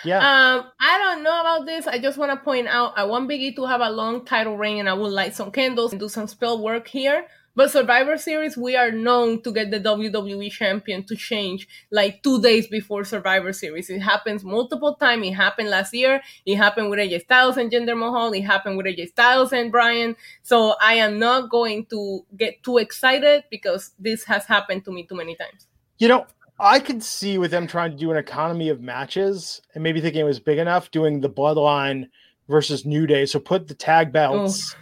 Yeah. 0.03 0.17
Um, 0.17 0.65
I 0.79 0.97
don't 0.97 1.23
know 1.23 1.41
about 1.41 1.65
this. 1.65 1.87
I 1.87 1.97
just 1.97 2.17
want 2.17 2.31
to 2.31 2.43
point 2.43 2.67
out 2.67 2.93
I 2.97 3.03
want 3.05 3.29
Biggie 3.29 3.55
to 3.55 3.65
have 3.65 3.81
a 3.81 3.89
long 3.89 4.25
title 4.25 4.57
reign, 4.57 4.79
and 4.79 4.89
I 4.89 4.93
would 4.93 5.11
light 5.11 5.35
some 5.35 5.51
candles 5.51 5.91
and 5.91 5.99
do 5.99 6.09
some 6.09 6.27
spell 6.27 6.61
work 6.61 6.87
here. 6.87 7.25
But 7.55 7.71
Survivor 7.71 8.17
Series, 8.17 8.57
we 8.57 8.75
are 8.75 8.91
known 8.91 9.41
to 9.43 9.51
get 9.51 9.69
the 9.69 9.79
WWE 9.79 10.49
champion 10.51 11.03
to 11.03 11.15
change 11.15 11.67
like 11.91 12.23
two 12.23 12.41
days 12.41 12.65
before 12.67 13.03
Survivor 13.03 13.53
Series. 13.53 13.91
It 13.91 13.99
happens 13.99 14.43
multiple 14.43 14.95
times. 14.95 15.27
It 15.27 15.33
happened 15.33 15.69
last 15.69 15.93
year. 15.93 16.21
It 16.47 16.55
happened 16.55 16.89
with 16.89 16.97
AJ 16.97 17.21
Styles 17.25 17.57
and 17.57 17.71
Jinder 17.71 17.97
Mahal. 17.97 18.33
It 18.33 18.41
happened 18.41 18.77
with 18.77 18.87
AJ 18.87 19.09
Styles 19.09 19.53
and 19.53 19.71
Brian. 19.71 20.15
So 20.41 20.73
I 20.81 20.95
am 20.95 21.19
not 21.19 21.51
going 21.51 21.85
to 21.87 22.25
get 22.35 22.63
too 22.63 22.79
excited 22.79 23.43
because 23.51 23.91
this 23.99 24.23
has 24.23 24.45
happened 24.45 24.83
to 24.85 24.91
me 24.91 25.05
too 25.05 25.15
many 25.15 25.35
times. 25.35 25.67
You 25.99 26.07
know, 26.07 26.25
I 26.59 26.79
could 26.79 27.03
see 27.03 27.37
with 27.37 27.51
them 27.51 27.67
trying 27.67 27.91
to 27.91 27.97
do 27.97 28.11
an 28.11 28.17
economy 28.17 28.69
of 28.69 28.81
matches 28.81 29.61
and 29.73 29.83
maybe 29.83 30.01
thinking 30.01 30.21
it 30.21 30.25
was 30.25 30.39
big 30.39 30.59
enough 30.59 30.91
doing 30.91 31.19
the 31.19 31.29
bloodline 31.29 32.07
versus 32.47 32.85
New 32.85 33.07
Day. 33.07 33.25
So 33.25 33.39
put 33.39 33.67
the 33.67 33.73
tag 33.73 34.11
belts 34.11 34.75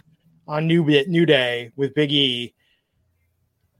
on 0.46 0.66
New 0.66 0.84
New 0.84 1.26
Day 1.26 1.72
with 1.76 1.94
Big 1.94 2.12
E, 2.12 2.54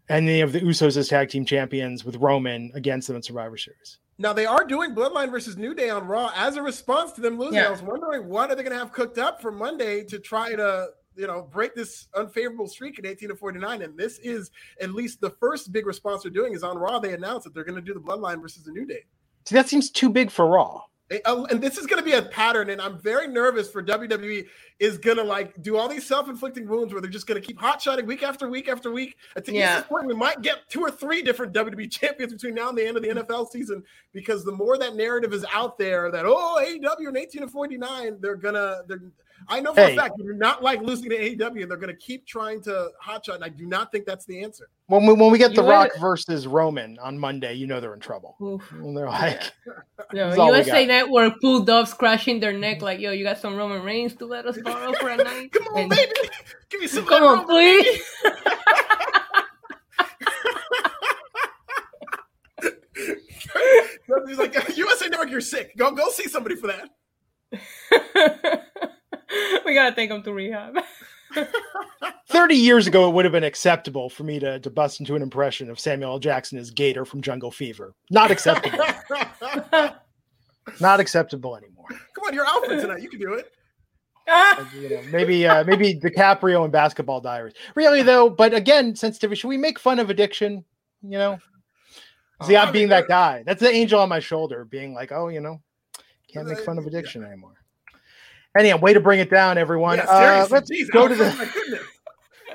and 0.08 0.26
then 0.26 0.36
you 0.36 0.40
have 0.42 0.52
the 0.52 0.60
Usos 0.60 0.96
as 0.96 1.08
tag 1.08 1.28
team 1.28 1.44
champions 1.44 2.04
with 2.04 2.16
Roman 2.16 2.70
against 2.74 3.08
them 3.08 3.16
in 3.16 3.22
Survivor 3.22 3.56
Series. 3.56 3.98
Now 4.18 4.32
they 4.32 4.46
are 4.46 4.64
doing 4.64 4.94
Bloodline 4.94 5.30
versus 5.30 5.56
New 5.56 5.74
Day 5.74 5.90
on 5.90 6.06
Raw 6.06 6.32
as 6.36 6.56
a 6.56 6.62
response 6.62 7.12
to 7.12 7.20
them 7.20 7.38
losing. 7.38 7.54
Yeah. 7.54 7.68
I 7.68 7.70
was 7.70 7.82
wondering 7.82 8.28
what 8.28 8.50
are 8.50 8.54
they 8.54 8.62
going 8.62 8.72
to 8.72 8.78
have 8.78 8.92
cooked 8.92 9.18
up 9.18 9.42
for 9.42 9.50
Monday 9.50 10.04
to 10.04 10.18
try 10.18 10.54
to 10.54 10.88
you 11.16 11.26
know 11.26 11.42
break 11.42 11.74
this 11.74 12.08
unfavorable 12.14 12.66
streak 12.68 12.98
at 12.98 13.06
18 13.06 13.28
to 13.30 13.36
49. 13.36 13.82
And 13.82 13.96
this 13.98 14.18
is 14.18 14.50
at 14.80 14.92
least 14.92 15.20
the 15.20 15.30
first 15.30 15.72
big 15.72 15.86
response 15.86 16.22
they're 16.22 16.30
doing 16.32 16.54
is 16.54 16.62
on 16.62 16.76
Raw. 16.78 16.98
They 16.98 17.14
announced 17.14 17.44
that 17.44 17.54
they're 17.54 17.64
going 17.64 17.76
to 17.76 17.82
do 17.82 17.94
the 17.94 18.00
Bloodline 18.00 18.40
versus 18.40 18.62
the 18.64 18.72
New 18.72 18.86
Day. 18.86 19.04
See, 19.44 19.54
that 19.54 19.68
seems 19.68 19.90
too 19.90 20.08
big 20.08 20.30
for 20.30 20.46
Raw. 20.46 20.82
Uh, 21.26 21.44
And 21.50 21.60
this 21.60 21.76
is 21.76 21.86
going 21.86 21.98
to 21.98 22.04
be 22.04 22.12
a 22.16 22.22
pattern, 22.22 22.70
and 22.70 22.80
I'm 22.80 22.96
very 22.98 23.28
nervous 23.28 23.68
for 23.70 23.82
WWE 23.82 24.46
is 24.78 24.96
going 24.96 25.18
to 25.18 25.22
like 25.22 25.60
do 25.60 25.76
all 25.76 25.86
these 25.86 26.06
self-inflicting 26.06 26.66
wounds 26.66 26.92
where 26.94 27.02
they're 27.02 27.10
just 27.10 27.26
going 27.26 27.38
to 27.38 27.46
keep 27.46 27.58
hot 27.58 27.82
shotting 27.82 28.06
week 28.06 28.22
after 28.22 28.48
week 28.48 28.68
after 28.68 28.90
week. 28.90 29.16
The 29.36 29.52
Yeah. 29.52 29.82
point, 29.82 30.06
we 30.06 30.14
might 30.14 30.40
get 30.40 30.68
two 30.70 30.80
or 30.80 30.90
three 30.90 31.20
different 31.20 31.52
WWE 31.52 31.90
champions 31.90 32.32
between 32.32 32.54
now 32.54 32.70
and 32.70 32.78
the 32.78 32.86
end 32.86 32.96
of 32.96 33.02
the 33.02 33.10
NFL 33.10 33.50
season 33.50 33.82
because 34.12 34.42
the 34.42 34.52
more 34.52 34.78
that 34.78 34.94
narrative 34.96 35.34
is 35.34 35.44
out 35.52 35.76
there 35.76 36.10
that 36.10 36.24
oh 36.24 36.58
AEW 36.64 37.08
and 37.08 37.16
18 37.18 37.42
to 37.42 37.48
49, 37.48 38.16
they're 38.20 38.36
gonna. 38.36 38.82
They're, 38.88 39.02
I 39.48 39.60
know 39.60 39.74
for 39.74 39.80
Hey. 39.80 39.94
a 39.94 39.96
fact 39.96 40.14
you 40.18 40.24
do 40.24 40.34
not 40.38 40.62
like 40.62 40.80
losing 40.82 41.10
to 41.10 41.16
AEW, 41.16 41.62
and 41.62 41.70
they're 41.70 41.76
going 41.78 41.88
to 41.88 41.96
keep 41.96 42.26
trying 42.26 42.60
to 42.62 42.90
hotshot. 43.04 43.36
And 43.36 43.44
I 43.44 43.48
do 43.48 43.66
not 43.66 43.90
think 43.92 44.06
that's 44.06 44.24
the 44.24 44.42
answer. 44.42 44.68
When 44.86 45.06
we, 45.06 45.14
when 45.14 45.30
we 45.32 45.38
get 45.38 45.54
The 45.54 45.62
Rock 45.62 45.90
would- 45.94 46.00
versus 46.00 46.46
Roman 46.46 46.98
on 46.98 47.18
Monday, 47.18 47.54
you 47.54 47.66
know 47.66 47.80
they're 47.80 47.94
in 47.94 48.00
trouble. 48.00 48.36
And 48.70 48.96
they're 48.96 49.06
like, 49.08 49.40
No, 50.12 50.28
That's 50.28 50.38
all 50.38 50.50
we 50.50 50.58
USA. 50.58 50.86
Network 50.86 51.40
pulled 51.40 51.66
doves 51.66 51.94
crashing 51.94 52.40
their 52.40 52.52
neck 52.52 52.82
like, 52.82 53.00
yo, 53.00 53.12
you 53.12 53.24
got 53.24 53.38
some 53.38 53.56
Roman 53.56 53.82
Reigns 53.82 54.14
to 54.16 54.26
let 54.26 54.46
us 54.46 54.58
borrow 54.58 54.92
for 54.94 55.08
a 55.08 55.16
night? 55.16 55.52
Come 55.52 55.66
on, 55.68 55.78
And- 55.80 55.90
baby, 55.90 56.12
give 56.70 56.80
me 56.80 56.86
some. 56.86 57.06
Come 57.06 57.22
on, 57.24 57.46
please. 57.46 58.02
He's 64.28 64.38
like 64.38 64.54
USA 64.76 65.08
Network, 65.08 65.30
you're 65.30 65.40
sick. 65.40 65.76
Go 65.76 65.90
go 65.92 66.10
see 66.10 66.28
somebody 66.28 66.56
for 66.56 66.68
that. 66.68 66.90
we 69.64 69.74
gotta 69.74 69.94
take 69.94 70.10
him 70.10 70.22
to 70.22 70.32
rehab. 70.32 70.76
30 72.28 72.54
years 72.54 72.86
ago, 72.86 73.08
it 73.08 73.14
would 73.14 73.24
have 73.24 73.32
been 73.32 73.44
acceptable 73.44 74.08
for 74.10 74.24
me 74.24 74.38
to, 74.38 74.60
to 74.60 74.70
bust 74.70 75.00
into 75.00 75.14
an 75.14 75.22
impression 75.22 75.70
of 75.70 75.80
Samuel 75.80 76.12
L. 76.12 76.18
Jackson 76.18 76.58
as 76.58 76.70
Gator 76.70 77.04
from 77.04 77.22
Jungle 77.22 77.50
Fever. 77.50 77.94
Not 78.10 78.30
acceptable. 78.30 78.78
Not 80.80 81.00
acceptable 81.00 81.56
anymore. 81.56 81.86
Come 81.88 82.24
on, 82.26 82.34
you're 82.34 82.46
Alfred 82.46 82.80
tonight. 82.80 83.02
You 83.02 83.08
can 83.08 83.18
do 83.20 83.32
it. 83.34 83.50
You 84.78 84.88
know, 84.88 85.02
maybe 85.10 85.46
uh, 85.46 85.64
maybe 85.64 85.94
DiCaprio 85.98 86.62
and 86.62 86.72
Basketball 86.72 87.20
Diaries. 87.20 87.54
Really 87.74 88.02
though, 88.02 88.30
but 88.30 88.54
again, 88.54 88.94
sensitivity. 88.94 89.40
Should 89.40 89.48
we 89.48 89.56
make 89.58 89.78
fun 89.80 89.98
of 89.98 90.10
addiction? 90.10 90.64
You 91.02 91.18
know, 91.18 91.38
see, 92.44 92.54
Oh, 92.56 92.60
I 92.60 92.64
I'm 92.66 92.72
being 92.72 92.88
that 92.90 93.08
guy. 93.08 93.42
That's 93.44 93.60
the 93.60 93.70
angel 93.70 94.00
on 94.00 94.08
my 94.08 94.20
shoulder, 94.20 94.64
being 94.64 94.94
like, 94.94 95.10
oh, 95.10 95.26
you 95.28 95.40
know, 95.40 95.60
can't 96.32 96.46
make 96.46 96.60
fun 96.60 96.78
of 96.78 96.84
Yeah. 96.84 96.88
addiction 96.90 97.24
anymore. 97.24 97.54
Anyhow, 98.56 98.78
way 98.78 98.92
to 98.92 99.00
bring 99.00 99.20
it 99.20 99.30
down, 99.30 99.56
everyone. 99.58 99.96
Yeah, 99.98 100.04
uh, 100.04 100.46
let's 100.50 100.70
Jeez, 100.70 100.90
go 100.90 101.08
to 101.08 101.14
the 101.14 101.24
my 101.24 101.48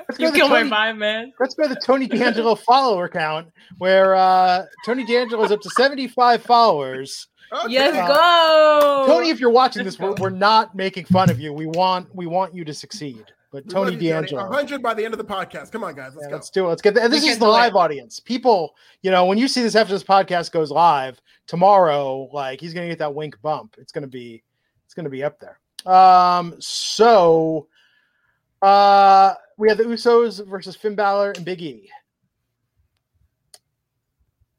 let's 0.08 0.16
go 0.18 0.26
you 0.26 0.26
to 0.26 0.32
the 0.32 0.38
kill 0.38 0.48
my 0.48 0.58
Tony, 0.62 0.70
vibe, 0.70 0.98
man. 0.98 1.32
let's 1.40 1.54
go 1.54 1.64
to 1.66 1.74
the 1.74 1.80
Tony 1.80 2.06
D'Angelo 2.08 2.54
follower 2.54 3.08
count, 3.08 3.48
where 3.78 4.14
uh, 4.14 4.64
Tony 4.86 5.04
D'Angelo 5.04 5.42
is 5.44 5.50
up 5.52 5.60
to 5.62 5.70
75 5.70 6.42
followers. 6.42 7.26
Okay. 7.52 7.72
Yes, 7.72 7.94
Uh, 7.96 8.14
go. 8.14 9.04
Tony, 9.08 9.30
if 9.30 9.40
you're 9.40 9.50
watching 9.50 9.82
this, 9.82 9.98
we're, 9.98 10.12
we're 10.14 10.28
not 10.30 10.74
making 10.74 11.06
fun 11.06 11.30
of 11.30 11.40
you. 11.40 11.52
We 11.52 11.66
want 11.66 12.14
we 12.14 12.26
want 12.26 12.54
you 12.54 12.64
to 12.64 12.74
succeed. 12.74 13.24
But 13.50 13.64
We 13.64 13.70
Tony 13.72 13.92
love 13.92 14.02
you, 14.02 14.10
D'Angelo. 14.12 14.42
100 14.44 14.82
by 14.82 14.92
the 14.92 15.02
end 15.04 15.14
of 15.14 15.18
the 15.18 15.24
podcast. 15.24 15.72
Come 15.72 15.82
on, 15.82 15.94
guys. 15.94 16.12
Let's 16.14 16.26
Yeah, 16.26 16.28
go. 16.28 16.34
let's 16.36 16.50
do 16.50 16.66
it. 16.66 16.68
Let's 16.68 16.82
get 16.82 16.92
the, 16.94 17.08
this 17.08 17.24
is 17.24 17.38
the 17.38 17.48
live 17.48 17.72
it. 17.72 17.78
audience. 17.78 18.20
People, 18.20 18.74
you 19.00 19.10
know, 19.10 19.24
when 19.24 19.38
you 19.38 19.48
see 19.48 19.62
this 19.62 19.74
after 19.74 19.94
this 19.94 20.04
podcast 20.04 20.52
goes 20.52 20.70
live 20.70 21.18
tomorrow, 21.46 22.28
like 22.32 22.60
he's 22.60 22.74
gonna 22.74 22.88
get 22.88 22.98
that 22.98 23.14
wink 23.14 23.40
bump. 23.40 23.74
It's 23.78 23.90
gonna 23.90 24.06
be 24.06 24.44
it's 24.84 24.92
gonna 24.94 25.08
be 25.08 25.24
up 25.24 25.40
there. 25.40 25.58
Um, 25.86 26.56
so 26.58 27.68
uh 28.62 29.34
we 29.56 29.68
have 29.68 29.78
the 29.78 29.84
Usos 29.84 30.44
versus 30.46 30.76
Finn 30.76 30.94
Balor 30.94 31.32
and 31.32 31.44
Big 31.44 31.60
E. 31.62 31.90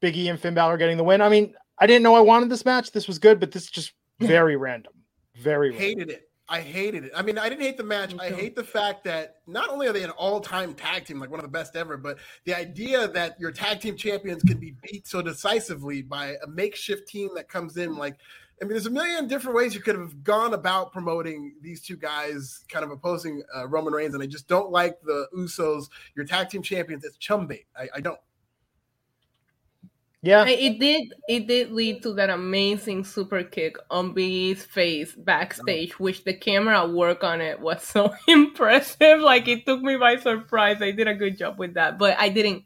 Big 0.00 0.16
E 0.16 0.28
and 0.28 0.38
Finn 0.38 0.54
Balor 0.54 0.76
getting 0.76 0.96
the 0.96 1.04
win. 1.04 1.20
I 1.20 1.28
mean, 1.28 1.54
I 1.78 1.86
didn't 1.86 2.02
know 2.02 2.14
I 2.14 2.20
wanted 2.20 2.50
this 2.50 2.64
match. 2.64 2.92
This 2.92 3.06
was 3.06 3.18
good, 3.18 3.40
but 3.40 3.50
this 3.50 3.64
is 3.64 3.70
just 3.70 3.92
very 4.20 4.56
random. 4.56 4.92
Very 5.36 5.70
random. 5.70 5.86
hated 5.86 6.10
it. 6.10 6.30
I 6.50 6.60
hated 6.60 7.04
it. 7.04 7.12
I 7.14 7.22
mean, 7.22 7.38
I 7.38 7.48
didn't 7.48 7.62
hate 7.62 7.76
the 7.76 7.84
match. 7.84 8.12
I 8.18 8.28
hate 8.28 8.56
the 8.56 8.64
fact 8.64 9.04
that 9.04 9.36
not 9.46 9.70
only 9.70 9.86
are 9.86 9.92
they 9.92 10.02
an 10.02 10.10
all-time 10.10 10.74
tag 10.74 11.04
team, 11.04 11.20
like 11.20 11.30
one 11.30 11.38
of 11.38 11.44
the 11.44 11.50
best 11.50 11.76
ever, 11.76 11.96
but 11.96 12.18
the 12.44 12.52
idea 12.52 13.06
that 13.06 13.38
your 13.38 13.52
tag 13.52 13.80
team 13.80 13.96
champions 13.96 14.42
can 14.42 14.58
be 14.58 14.74
beat 14.82 15.06
so 15.06 15.22
decisively 15.22 16.02
by 16.02 16.34
a 16.42 16.48
makeshift 16.48 17.06
team 17.06 17.30
that 17.36 17.48
comes 17.48 17.76
in. 17.76 17.96
Like, 17.96 18.16
I 18.60 18.64
mean, 18.66 18.72
there's 18.72 18.86
a 18.86 18.90
million 18.90 19.26
different 19.26 19.56
ways 19.56 19.74
you 19.74 19.80
could 19.80 19.96
have 19.96 20.22
gone 20.22 20.52
about 20.52 20.92
promoting 20.92 21.54
these 21.62 21.80
two 21.80 21.96
guys, 21.96 22.62
kind 22.68 22.84
of 22.84 22.90
opposing 22.90 23.42
uh, 23.56 23.66
Roman 23.66 23.94
Reigns, 23.94 24.12
and 24.12 24.22
I 24.22 24.26
just 24.26 24.48
don't 24.48 24.70
like 24.70 25.00
the 25.02 25.26
Usos, 25.34 25.88
your 26.14 26.26
tag 26.26 26.50
team 26.50 26.62
champions. 26.62 27.04
It's 27.04 27.16
chum 27.16 27.46
bait. 27.46 27.64
I, 27.74 27.88
I 27.94 28.00
don't. 28.00 28.18
Yeah, 30.22 30.46
it 30.46 30.78
did. 30.78 31.14
It 31.26 31.46
did 31.46 31.72
lead 31.72 32.02
to 32.02 32.12
that 32.14 32.28
amazing 32.28 33.04
super 33.04 33.42
kick 33.42 33.76
on 33.90 34.12
Big's 34.12 34.62
face 34.62 35.14
backstage, 35.14 35.98
which 35.98 36.24
the 36.24 36.34
camera 36.34 36.86
work 36.86 37.24
on 37.24 37.40
it 37.40 37.58
was 37.58 37.82
so 37.84 38.12
impressive. 38.28 39.20
Like 39.20 39.48
it 39.48 39.64
took 39.64 39.80
me 39.80 39.96
by 39.96 40.16
surprise. 40.16 40.78
They 40.78 40.92
did 40.92 41.08
a 41.08 41.14
good 41.14 41.38
job 41.38 41.58
with 41.58 41.74
that, 41.74 41.98
but 41.98 42.18
I 42.18 42.28
didn't. 42.28 42.64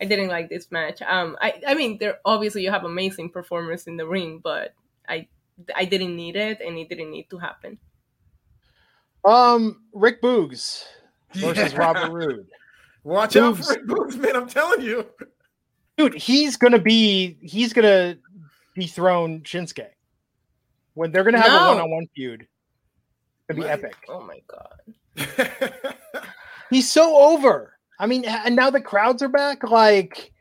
I 0.00 0.04
didn't 0.04 0.28
like 0.28 0.50
this 0.50 0.70
match. 0.70 1.00
Um, 1.00 1.38
I, 1.40 1.54
I 1.66 1.74
mean, 1.74 1.96
there 1.98 2.18
obviously 2.24 2.62
you 2.62 2.70
have 2.70 2.84
amazing 2.84 3.30
performers 3.30 3.86
in 3.86 3.96
the 3.96 4.06
ring, 4.06 4.40
but 4.44 4.74
I, 5.08 5.26
I 5.74 5.84
didn't 5.84 6.14
need 6.16 6.36
it, 6.36 6.60
and 6.60 6.76
it 6.78 6.88
didn't 6.88 7.10
need 7.10 7.28
to 7.30 7.38
happen. 7.38 7.78
Um, 9.24 9.82
Rick 9.92 10.22
Boogs 10.22 10.84
versus 11.34 11.72
Yeah. 11.72 11.78
Robert 11.78 12.10
Roode. 12.12 12.46
Watch 13.04 13.36
out 13.36 13.56
for 13.58 13.72
Rick 13.72 13.86
Boogs, 13.86 14.16
man. 14.16 14.36
I'm 14.36 14.48
telling 14.48 14.82
you. 14.82 15.06
Dude, 15.96 16.14
he's 16.14 16.56
gonna 16.56 16.78
be 16.78 17.38
he's 17.40 17.72
gonna 17.72 18.18
dethrone 18.74 19.40
Shinsuke. 19.42 19.86
When 20.94 21.10
they're 21.12 21.24
gonna 21.24 21.40
have 21.40 21.52
No. 21.52 21.64
a 21.66 21.74
one-on-one 21.74 22.06
feud. 22.14 22.46
It'd 23.48 23.60
be 23.60 23.66
Right. 23.66 23.78
epic. 23.78 23.94
Oh 24.08 24.20
my 24.20 24.40
god! 24.48 25.94
He's 26.70 26.90
so 26.90 27.16
over. 27.16 27.78
I 28.00 28.06
mean, 28.06 28.24
and 28.24 28.56
now 28.56 28.70
the 28.70 28.80
crowds 28.80 29.22
are 29.22 29.28
back. 29.28 29.62
Like, 29.62 30.32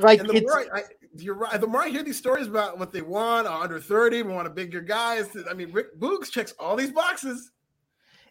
like 0.00 0.18
and 0.20 0.28
the 0.28 0.34
it's 0.34 0.42
more 0.50 0.74
I, 0.74 0.80
I, 0.80 0.82
you're 1.16 1.34
right. 1.34 1.60
The 1.60 1.66
more 1.66 1.82
I 1.82 1.88
hear 1.88 2.02
these 2.02 2.16
stories 2.18 2.46
about 2.46 2.78
what 2.78 2.92
they 2.92 3.02
want, 3.02 3.46
under 3.46 3.80
30, 3.80 4.22
we 4.22 4.32
want 4.32 4.46
a 4.46 4.50
bigger 4.50 4.80
guys. 4.80 5.28
I 5.50 5.54
mean, 5.54 5.72
Rick 5.72 5.98
Boogs 5.98 6.30
checks 6.30 6.54
all 6.58 6.76
these 6.76 6.92
boxes. 6.92 7.50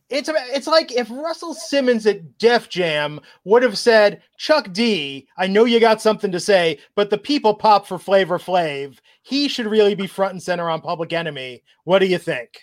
it's 0.10 0.30
it's 0.34 0.68
like 0.68 0.92
if 0.92 1.10
Russell 1.12 1.54
Simmons 1.54 2.08
at 2.08 2.38
Def 2.38 2.70
Jam 2.70 3.20
would 3.44 3.64
have 3.64 3.78
said, 3.78 4.22
"Chuck 4.38 4.72
D, 4.72 5.28
I 5.38 5.48
know 5.48 5.66
you 5.66 5.80
got 5.80 6.02
something 6.02 6.32
to 6.32 6.40
say, 6.40 6.80
but 6.96 7.10
the 7.10 7.18
people 7.18 7.54
pop 7.54 7.86
for 7.86 8.00
Flavor 8.00 8.40
Flav. 8.40 8.98
He 9.22 9.48
should 9.48 9.68
really 9.68 9.94
be 9.96 10.08
front 10.08 10.34
and 10.34 10.42
center 10.42 10.70
on 10.70 10.82
Public 10.82 11.14
Enemy. 11.14 11.62
What 11.84 12.00
do 12.00 12.06
you 12.08 12.18
think?" 12.18 12.62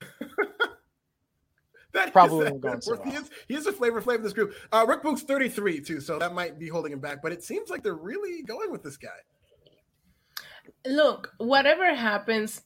That 1.94 2.08
is- 2.08 2.12
Probably 2.12 2.44
that- 2.44 2.52
won't 2.52 2.62
go 2.62 2.80
so 2.80 3.02
he 3.02 3.12
is 3.12 3.30
he 3.48 3.54
is 3.54 3.66
a 3.66 3.72
flavor 3.72 4.00
flavor 4.00 4.18
in 4.18 4.22
this 4.24 4.34
group. 4.34 4.54
Uh, 4.70 4.84
Rick 4.86 5.02
Boogs 5.02 5.20
33 5.20 5.80
too, 5.80 6.00
so 6.00 6.18
that 6.18 6.34
might 6.34 6.58
be 6.58 6.68
holding 6.68 6.92
him 6.92 7.00
back. 7.00 7.22
But 7.22 7.32
it 7.32 7.42
seems 7.42 7.70
like 7.70 7.82
they're 7.82 7.94
really 7.94 8.42
going 8.42 8.70
with 8.70 8.82
this 8.82 8.96
guy. 8.98 9.08
Look, 10.88 11.34
whatever 11.36 11.94
happens, 11.94 12.62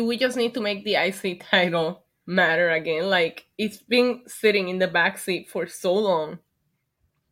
we 0.00 0.18
just 0.18 0.36
need 0.36 0.54
to 0.54 0.60
make 0.60 0.84
the 0.84 0.96
IC 0.96 1.44
title 1.50 2.04
matter 2.26 2.70
again. 2.70 3.08
Like 3.08 3.46
it's 3.58 3.78
been 3.78 4.22
sitting 4.26 4.68
in 4.68 4.78
the 4.78 4.88
backseat 4.88 5.48
for 5.48 5.66
so 5.66 5.94
long, 5.94 6.38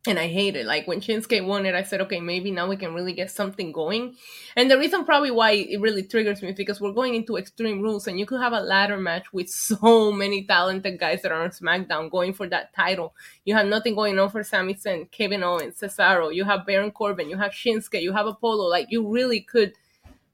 and 0.07 0.17
I 0.17 0.27
hate 0.27 0.55
it. 0.55 0.65
Like 0.65 0.87
when 0.87 0.99
Shinsuke 0.99 1.45
won 1.45 1.67
it, 1.67 1.75
I 1.75 1.83
said, 1.83 2.01
okay, 2.01 2.19
maybe 2.19 2.49
now 2.49 2.67
we 2.67 2.75
can 2.75 2.95
really 2.95 3.13
get 3.13 3.29
something 3.29 3.71
going. 3.71 4.15
And 4.55 4.69
the 4.69 4.79
reason 4.79 5.05
probably 5.05 5.29
why 5.29 5.51
it 5.51 5.79
really 5.79 6.01
triggers 6.01 6.41
me 6.41 6.49
is 6.49 6.55
because 6.55 6.81
we're 6.81 6.91
going 6.91 7.13
into 7.13 7.37
Extreme 7.37 7.81
Rules, 7.81 8.07
and 8.07 8.19
you 8.19 8.25
could 8.25 8.41
have 8.41 8.53
a 8.53 8.61
ladder 8.61 8.97
match 8.97 9.31
with 9.31 9.49
so 9.69 10.11
many 10.11 10.43
talented 10.45 10.99
guys 10.99 11.21
that 11.21 11.31
are 11.31 11.43
on 11.43 11.51
SmackDown 11.51 12.09
going 12.09 12.33
for 12.33 12.47
that 12.49 12.73
title. 12.73 13.13
You 13.45 13.53
have 13.55 13.67
nothing 13.67 13.93
going 13.95 14.17
on 14.17 14.29
for 14.29 14.43
Sami 14.43 14.73
Zayn, 14.73 15.11
Kevin 15.11 15.43
Owens, 15.43 15.79
Cesaro. 15.79 16.33
You 16.33 16.45
have 16.45 16.65
Baron 16.65 16.91
Corbin. 16.91 17.29
You 17.29 17.37
have 17.37 17.51
Shinsuke. 17.51 18.01
You 18.01 18.13
have 18.13 18.25
Apollo. 18.25 18.69
Like 18.69 18.87
you 18.89 19.07
really 19.07 19.41
could 19.41 19.73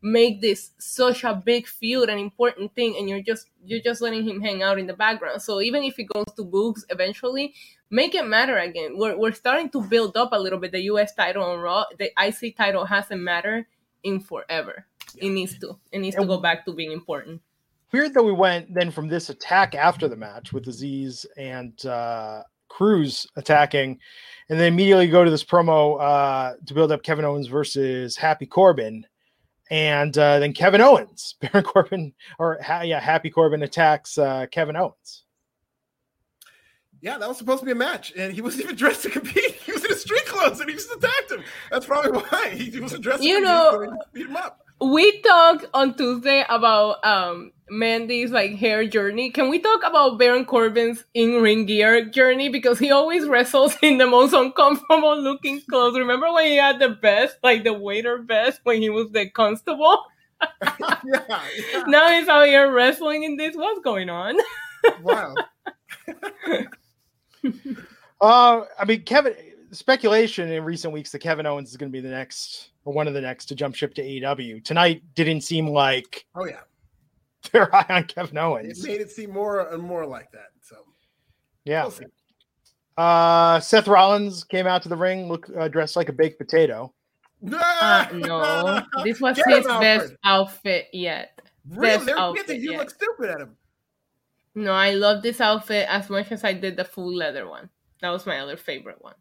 make 0.01 0.41
this 0.41 0.71
such 0.77 1.23
a 1.23 1.33
big 1.33 1.67
feud 1.67 2.09
an 2.09 2.19
important 2.19 2.73
thing 2.75 2.95
and 2.97 3.09
you're 3.09 3.21
just 3.21 3.49
you're 3.65 3.81
just 3.81 4.01
letting 4.01 4.23
him 4.23 4.39
hang 4.39 4.61
out 4.61 4.77
in 4.77 4.87
the 4.87 4.93
background. 4.93 5.41
So 5.41 5.59
even 5.59 5.83
if 5.83 5.97
it 5.97 6.05
goes 6.05 6.27
to 6.35 6.45
Boogs 6.45 6.81
eventually 6.89 7.53
make 7.89 8.15
it 8.15 8.25
matter 8.25 8.57
again. 8.57 8.97
We're, 8.97 9.17
we're 9.17 9.31
starting 9.31 9.69
to 9.71 9.81
build 9.81 10.17
up 10.17 10.29
a 10.33 10.39
little 10.39 10.59
bit. 10.59 10.71
The 10.71 10.81
us 10.81 11.13
title 11.13 11.43
on 11.43 11.59
raw 11.59 11.85
the 11.97 12.11
ic 12.23 12.55
title 12.55 12.85
hasn't 12.85 13.21
mattered 13.21 13.65
in 14.03 14.19
forever. 14.19 14.85
It 15.17 15.29
needs 15.29 15.57
to 15.59 15.77
it 15.91 15.99
needs 15.99 16.15
to 16.15 16.25
go 16.25 16.37
back 16.37 16.65
to 16.65 16.73
being 16.73 16.91
important. 16.91 17.41
Weird 17.91 18.13
that 18.13 18.23
we 18.23 18.33
went 18.33 18.73
then 18.73 18.91
from 18.91 19.07
this 19.07 19.29
attack 19.29 19.73
after 19.73 20.07
the 20.07 20.17
match 20.17 20.51
with 20.51 20.67
Aziz 20.67 21.25
and 21.37 21.85
uh, 21.85 22.43
Cruz 22.67 23.25
attacking, 23.37 23.97
and 24.49 24.59
then 24.59 24.73
immediately 24.73 25.07
go 25.07 25.23
to 25.23 25.31
this 25.31 25.43
promo 25.43 25.99
uh, 25.99 26.53
to 26.65 26.73
build 26.73 26.91
up 26.91 27.01
Kevin 27.01 27.23
Owens 27.23 27.47
versus 27.47 28.17
Happy 28.17 28.45
Corbin, 28.45 29.05
and 29.69 30.17
uh, 30.17 30.39
then 30.39 30.53
Kevin 30.53 30.81
Owens, 30.81 31.35
Baron 31.41 31.63
Corbin, 31.65 32.13
or 32.39 32.59
ha- 32.61 32.81
yeah, 32.81 32.99
Happy 32.99 33.29
Corbin 33.29 33.63
attacks 33.63 34.17
uh, 34.17 34.45
Kevin 34.51 34.75
Owens. 34.75 35.23
Yeah, 37.01 37.17
that 37.19 37.27
was 37.27 37.37
supposed 37.37 37.59
to 37.59 37.65
be 37.65 37.71
a 37.73 37.75
match, 37.75 38.11
and 38.17 38.33
he 38.33 38.41
wasn't 38.41 38.63
even 38.63 38.75
dressed 38.75 39.03
to 39.03 39.09
compete. 39.09 39.55
He 39.67 39.73
was 39.73 39.83
in 39.83 39.89
his 39.89 40.01
street 40.01 40.25
clothes, 40.25 40.61
and 40.61 40.69
he 40.69 40.75
just 40.77 40.89
attacked 40.91 41.29
him. 41.29 41.43
That's 41.69 41.85
probably 41.85 42.11
why 42.21 42.49
he, 42.49 42.69
he 42.69 42.79
wasn't 42.79 43.03
dressed. 43.03 43.21
to 43.21 43.27
You 43.27 43.35
compete, 43.35 43.49
know- 43.49 43.71
so 43.73 43.91
he 44.13 44.19
beat 44.23 44.27
him 44.29 44.37
up. 44.37 44.61
We 44.79 45.21
talked 45.21 45.65
on 45.73 45.93
tuesday 45.95 46.45
about 46.49 47.03
um 47.05 47.51
mandy's 47.69 48.31
like 48.31 48.55
hair 48.55 48.87
journey 48.87 49.29
can 49.29 49.49
we 49.49 49.59
talk 49.59 49.81
about 49.83 50.17
baron 50.17 50.45
corbin's 50.45 51.03
in-ring 51.13 51.65
gear 51.65 52.05
journey 52.05 52.47
because 52.47 52.79
he 52.79 52.91
always 52.91 53.27
wrestles 53.27 53.75
in 53.81 53.97
the 53.97 54.07
most 54.07 54.33
uncomfortable 54.33 55.19
looking 55.19 55.61
clothes 55.69 55.97
remember 55.97 56.31
when 56.31 56.45
he 56.45 56.55
had 56.55 56.79
the 56.79 56.89
vest 57.01 57.37
like 57.43 57.63
the 57.63 57.73
waiter 57.73 58.21
vest 58.23 58.61
when 58.63 58.81
he 58.81 58.89
was 58.89 59.11
the 59.11 59.29
constable 59.31 60.03
yeah, 60.79 60.99
yeah. 61.03 61.83
now 61.87 62.07
he's 62.09 62.27
out 62.27 62.45
here 62.45 62.71
wrestling 62.71 63.23
in 63.23 63.35
this 63.37 63.55
what's 63.55 63.81
going 63.81 64.09
on 64.09 64.37
wow. 65.01 65.33
Uh, 68.19 68.61
I 68.79 68.85
mean, 68.85 69.03
Kevin. 69.03 69.35
Speculation 69.71 70.49
in 70.49 70.63
recent 70.63 70.93
weeks 70.93 71.11
that 71.11 71.19
Kevin 71.19 71.45
Owens 71.45 71.69
is 71.69 71.77
going 71.77 71.91
to 71.91 71.93
be 71.93 71.99
the 71.99 72.09
next 72.09 72.69
or 72.87 72.93
one 72.93 73.05
of 73.07 73.13
the 73.13 73.19
next 73.21 73.47
to 73.47 73.55
jump 73.55 73.75
ship 73.75 73.93
to 73.95 74.01
AEW. 74.01 74.63
Tonight 74.63 75.03
didn't 75.13 75.41
seem 75.41 75.67
like 75.67 76.25
Oh 76.35 76.45
yeah, 76.45 76.61
they're 77.51 77.69
high 77.69 77.85
on 77.89 78.05
Kevin 78.05 78.37
Owens. 78.37 78.83
it 78.83 78.87
made 78.87 79.01
it 79.01 79.11
seem 79.11 79.31
more 79.31 79.59
and 79.73 79.83
more 79.83 80.05
like 80.05 80.31
that. 80.31 80.47
So 80.61 80.77
Yeah. 81.65 81.83
we'll. 81.85 81.93
Uh, 82.97 83.59
Seth 83.59 83.87
Rollins 83.87 84.43
came 84.45 84.65
out 84.65 84.81
to 84.83 84.89
the 84.89 84.95
ring, 84.95 85.27
look 85.27 85.47
uh, 85.55 85.67
dressed 85.67 85.95
like 85.97 86.09
a 86.09 86.13
baked 86.13 86.39
potato. 86.39 86.93
uh, 87.53 88.07
no 88.13 88.81
this 89.03 89.19
was 89.21 89.35
Get 89.37 89.47
his 89.49 89.67
him, 89.67 89.79
best 89.81 90.13
outfit 90.23 90.87
yet 90.93 91.39
Really, 91.69 92.05
best 92.05 92.09
outfit 92.17 92.57
you 92.61 92.71
yet. 92.71 92.79
look 92.79 92.89
stupid 92.89 93.29
at 93.29 93.41
him. 93.41 93.55
no 94.55 94.71
i 94.71 94.89
love 94.91 95.21
this 95.21 95.39
outfit 95.39 95.85
as 95.87 96.09
much 96.09 96.31
as 96.31 96.43
i 96.43 96.51
did 96.53 96.75
the 96.77 96.83
full 96.83 97.13
leather 97.13 97.47
one 97.47 97.69
that 98.01 98.09
was 98.09 98.25
my 98.25 98.39
other 98.39 98.57
favorite 98.57 98.97
one 99.01 99.13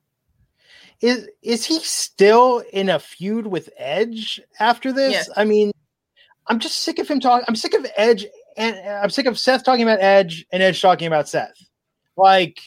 Is 1.01 1.29
is 1.43 1.65
he 1.65 1.79
still 1.81 2.63
in 2.73 2.89
a 2.89 2.99
feud 2.99 3.47
with 3.47 3.71
Edge 3.77 4.41
after 4.61 4.93
this? 4.93 5.13
Yes. 5.13 5.31
I 5.37 5.45
mean, 5.45 5.73
I'm 6.47 6.59
just 6.59 6.79
sick 6.79 6.99
of 6.99 7.09
him 7.09 7.21
talking. 7.21 7.45
I'm 7.49 7.57
sick 7.57 7.75
of 7.75 7.87
Edge, 7.97 8.27
and 8.57 8.77
I'm 8.89 9.11
sick 9.11 9.27
of 9.27 9.39
Seth 9.39 9.65
talking 9.65 9.83
about 9.83 10.01
Edge 10.01 10.47
and 10.53 10.63
Edge 10.63 10.81
talking 10.81 11.07
about 11.07 11.29
Seth. 11.29 11.57
Like 12.17 12.61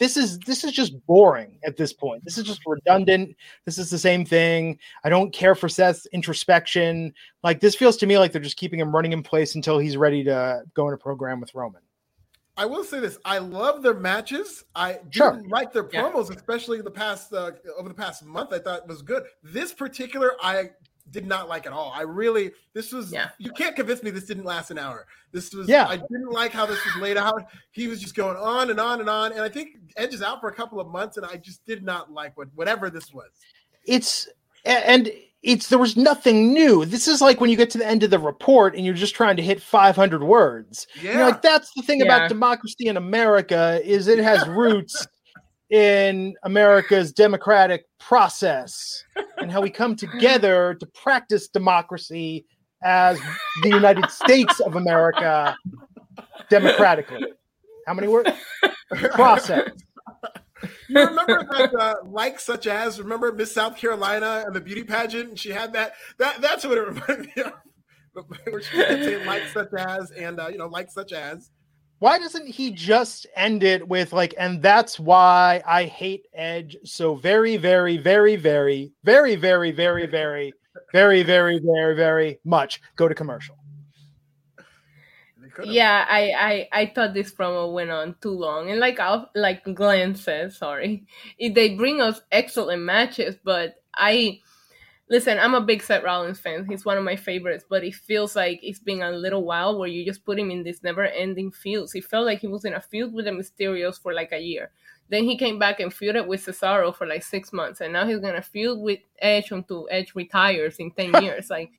this 0.00 0.16
is 0.16 0.38
this 0.40 0.64
is 0.64 0.72
just 0.72 0.94
boring 1.06 1.58
at 1.64 1.76
this 1.76 1.92
point. 1.92 2.24
This 2.24 2.38
is 2.38 2.44
just 2.44 2.62
redundant. 2.66 3.36
This 3.66 3.78
is 3.78 3.90
the 3.90 3.98
same 3.98 4.24
thing. 4.24 4.78
I 5.04 5.08
don't 5.08 5.32
care 5.32 5.54
for 5.54 5.68
Seth's 5.68 6.06
introspection. 6.06 7.14
Like 7.44 7.60
this 7.60 7.74
feels 7.74 7.96
to 7.98 8.06
me 8.06 8.18
like 8.18 8.32
they're 8.32 8.40
just 8.40 8.56
keeping 8.56 8.80
him 8.80 8.94
running 8.94 9.12
in 9.12 9.22
place 9.22 9.54
until 9.54 9.78
he's 9.78 9.96
ready 9.96 10.24
to 10.24 10.62
go 10.74 10.88
in 10.88 10.94
a 10.94 10.98
program 10.98 11.40
with 11.40 11.54
Roman. 11.54 11.82
I 12.60 12.66
will 12.66 12.84
say 12.84 13.00
this: 13.00 13.16
I 13.24 13.38
love 13.38 13.82
their 13.82 13.94
matches. 13.94 14.64
I 14.74 14.98
didn't 15.08 15.48
like 15.48 15.72
their 15.72 15.88
Yeah. 15.90 16.02
promos, 16.02 16.34
especially 16.36 16.82
the 16.82 16.90
past 16.90 17.32
uh, 17.32 17.52
over 17.78 17.88
the 17.88 17.94
past 17.94 18.22
month. 18.22 18.52
I 18.52 18.58
thought 18.58 18.86
was 18.86 19.00
good. 19.00 19.22
This 19.42 19.72
particular, 19.72 20.32
I 20.42 20.72
did 21.10 21.26
not 21.26 21.48
like 21.48 21.66
at 21.66 21.72
all. 21.72 21.90
I 21.94 22.02
really, 22.02 22.52
this 22.74 22.92
was. 22.92 23.10
Yeah. 23.12 23.30
You 23.38 23.50
can't 23.52 23.74
convince 23.74 24.02
me 24.02 24.10
this 24.10 24.26
didn't 24.26 24.44
last 24.44 24.70
an 24.70 24.76
hour. 24.78 25.06
This 25.32 25.54
was. 25.54 25.68
Yeah. 25.68 25.86
I 25.88 25.96
didn't 25.96 26.30
like 26.30 26.52
how 26.52 26.66
this 26.66 26.78
was 26.84 26.96
laid 27.02 27.16
out. 27.16 27.46
He 27.70 27.88
was 27.88 27.98
just 27.98 28.14
going 28.14 28.36
on 28.36 28.68
and 28.68 28.78
on 28.78 29.00
and 29.00 29.08
on, 29.08 29.32
and 29.32 29.40
I 29.40 29.48
think 29.48 29.78
Edge 29.96 30.12
is 30.12 30.20
out 30.20 30.42
for 30.42 30.50
a 30.50 30.54
couple 30.54 30.80
of 30.80 30.88
months, 30.88 31.16
and 31.16 31.24
I 31.24 31.36
just 31.38 31.64
did 31.64 31.82
not 31.82 32.12
like 32.12 32.36
what 32.36 32.48
whatever 32.54 32.90
this 32.90 33.10
was. 33.14 33.30
it's 33.86 34.28
and 34.66 35.10
it's 35.42 35.68
there 35.68 35.78
was 35.78 35.96
nothing 35.96 36.52
new. 36.52 36.84
This 36.84 37.08
is 37.08 37.20
like 37.20 37.40
when 37.40 37.48
you 37.50 37.56
get 37.56 37.70
to 37.70 37.78
the 37.78 37.86
end 37.86 38.02
of 38.02 38.10
the 38.10 38.18
report 38.18 38.74
and 38.76 38.84
you're 38.84 38.94
just 38.94 39.14
trying 39.14 39.36
to 39.36 39.42
hit 39.42 39.62
500 39.62 40.22
words. 40.22 40.86
Yeah. 41.02 41.12
You're 41.14 41.24
like 41.26 41.42
that's 41.42 41.70
the 41.74 41.82
thing 41.82 42.00
Yeah. 42.00 42.06
about 42.06 42.28
democracy 42.28 42.86
in 42.88 42.96
America 42.96 43.80
is 43.84 44.06
it 44.08 44.18
has 44.18 44.46
roots 44.48 45.06
in 45.70 46.34
America's 46.42 47.12
democratic 47.12 47.84
process 47.98 49.04
and 49.38 49.50
how 49.50 49.60
we 49.60 49.70
come 49.70 49.94
together 49.96 50.76
to 50.80 50.86
practice 50.86 51.48
democracy 51.48 52.44
as 52.82 53.18
the 53.62 53.68
United 53.68 54.10
States 54.10 54.58
of 54.60 54.74
America 54.76 55.54
democratically. 56.48 57.24
How 57.86 57.94
many 57.94 58.08
words? 58.08 58.30
Process. 59.12 59.70
You 60.88 61.06
remember 61.06 61.46
that, 61.50 61.74
uh, 61.74 61.94
like 62.04 62.40
such 62.40 62.66
as 62.66 63.00
remember 63.00 63.32
Miss 63.32 63.52
South 63.52 63.76
Carolina 63.76 64.44
and 64.46 64.54
the 64.54 64.60
beauty 64.60 64.82
pageant? 64.82 65.38
She 65.38 65.50
had 65.50 65.72
that. 65.72 65.92
That 66.18 66.40
that's 66.40 66.64
what 66.64 66.78
it 66.78 66.82
reminded 66.82 67.30
me 67.36 67.42
of. 67.42 67.52
Where 68.44 68.60
she 68.60 68.76
kept 68.76 69.04
saying 69.04 69.26
like 69.26 69.46
such 69.52 69.70
as 69.78 70.10
and 70.10 70.40
uh, 70.40 70.48
you 70.48 70.58
know 70.58 70.66
like 70.66 70.90
such 70.90 71.12
as. 71.12 71.50
Why 72.00 72.18
doesn't 72.18 72.46
he 72.46 72.70
just 72.70 73.26
end 73.36 73.62
it 73.62 73.86
with 73.86 74.14
like, 74.14 74.34
and 74.38 74.62
that's 74.62 74.98
why 74.98 75.62
I 75.66 75.84
hate 75.84 76.24
Edge 76.32 76.76
so 76.82 77.14
very, 77.14 77.58
very, 77.58 77.98
very, 77.98 78.36
very, 78.36 78.90
very, 79.04 79.36
very, 79.36 79.70
very, 79.70 80.06
very, 80.06 80.52
very, 80.92 81.22
very, 81.22 81.60
very, 81.60 81.94
very 81.94 82.40
much. 82.42 82.80
Go 82.96 83.06
to 83.06 83.14
commercial. 83.14 83.59
Yeah, 85.62 86.06
I, 86.08 86.68
I 86.72 86.80
I 86.82 86.86
thought 86.86 87.14
this 87.14 87.32
promo 87.32 87.72
went 87.72 87.90
on 87.90 88.14
too 88.20 88.30
long, 88.30 88.70
and 88.70 88.80
like 88.80 88.98
i 89.00 89.24
like 89.34 89.64
Glenn 89.74 90.14
says, 90.14 90.56
sorry, 90.56 91.06
they 91.40 91.74
bring 91.74 92.00
us 92.00 92.20
excellent 92.32 92.82
matches, 92.82 93.36
but 93.42 93.74
I 93.94 94.40
listen. 95.08 95.38
I'm 95.38 95.54
a 95.54 95.60
big 95.60 95.82
Seth 95.82 96.04
Rollins 96.04 96.38
fan. 96.40 96.66
He's 96.68 96.84
one 96.84 96.96
of 96.96 97.04
my 97.04 97.16
favorites, 97.16 97.64
but 97.68 97.84
it 97.84 97.94
feels 97.94 98.36
like 98.36 98.60
it's 98.62 98.78
been 98.78 99.02
a 99.02 99.10
little 99.10 99.44
while 99.44 99.78
where 99.78 99.88
you 99.88 100.04
just 100.04 100.24
put 100.24 100.38
him 100.38 100.50
in 100.50 100.62
this 100.62 100.82
never-ending 100.82 101.50
feuds. 101.52 101.92
He 101.92 102.00
felt 102.00 102.26
like 102.26 102.40
he 102.40 102.46
was 102.46 102.64
in 102.64 102.74
a 102.74 102.80
feud 102.80 103.12
with 103.12 103.26
the 103.26 103.32
Mysterios 103.32 104.00
for 104.00 104.14
like 104.14 104.32
a 104.32 104.40
year. 104.40 104.70
Then 105.08 105.24
he 105.24 105.36
came 105.36 105.58
back 105.58 105.80
and 105.80 105.92
feuded 105.92 106.26
with 106.28 106.46
Cesaro 106.46 106.94
for 106.94 107.06
like 107.06 107.24
six 107.24 107.52
months, 107.52 107.80
and 107.80 107.92
now 107.92 108.06
he's 108.06 108.20
gonna 108.20 108.42
feud 108.42 108.78
with 108.78 109.00
Edge 109.18 109.50
until 109.50 109.88
Edge 109.90 110.14
retires 110.14 110.76
in 110.78 110.92
ten 110.92 111.12
years. 111.22 111.50
like, 111.50 111.72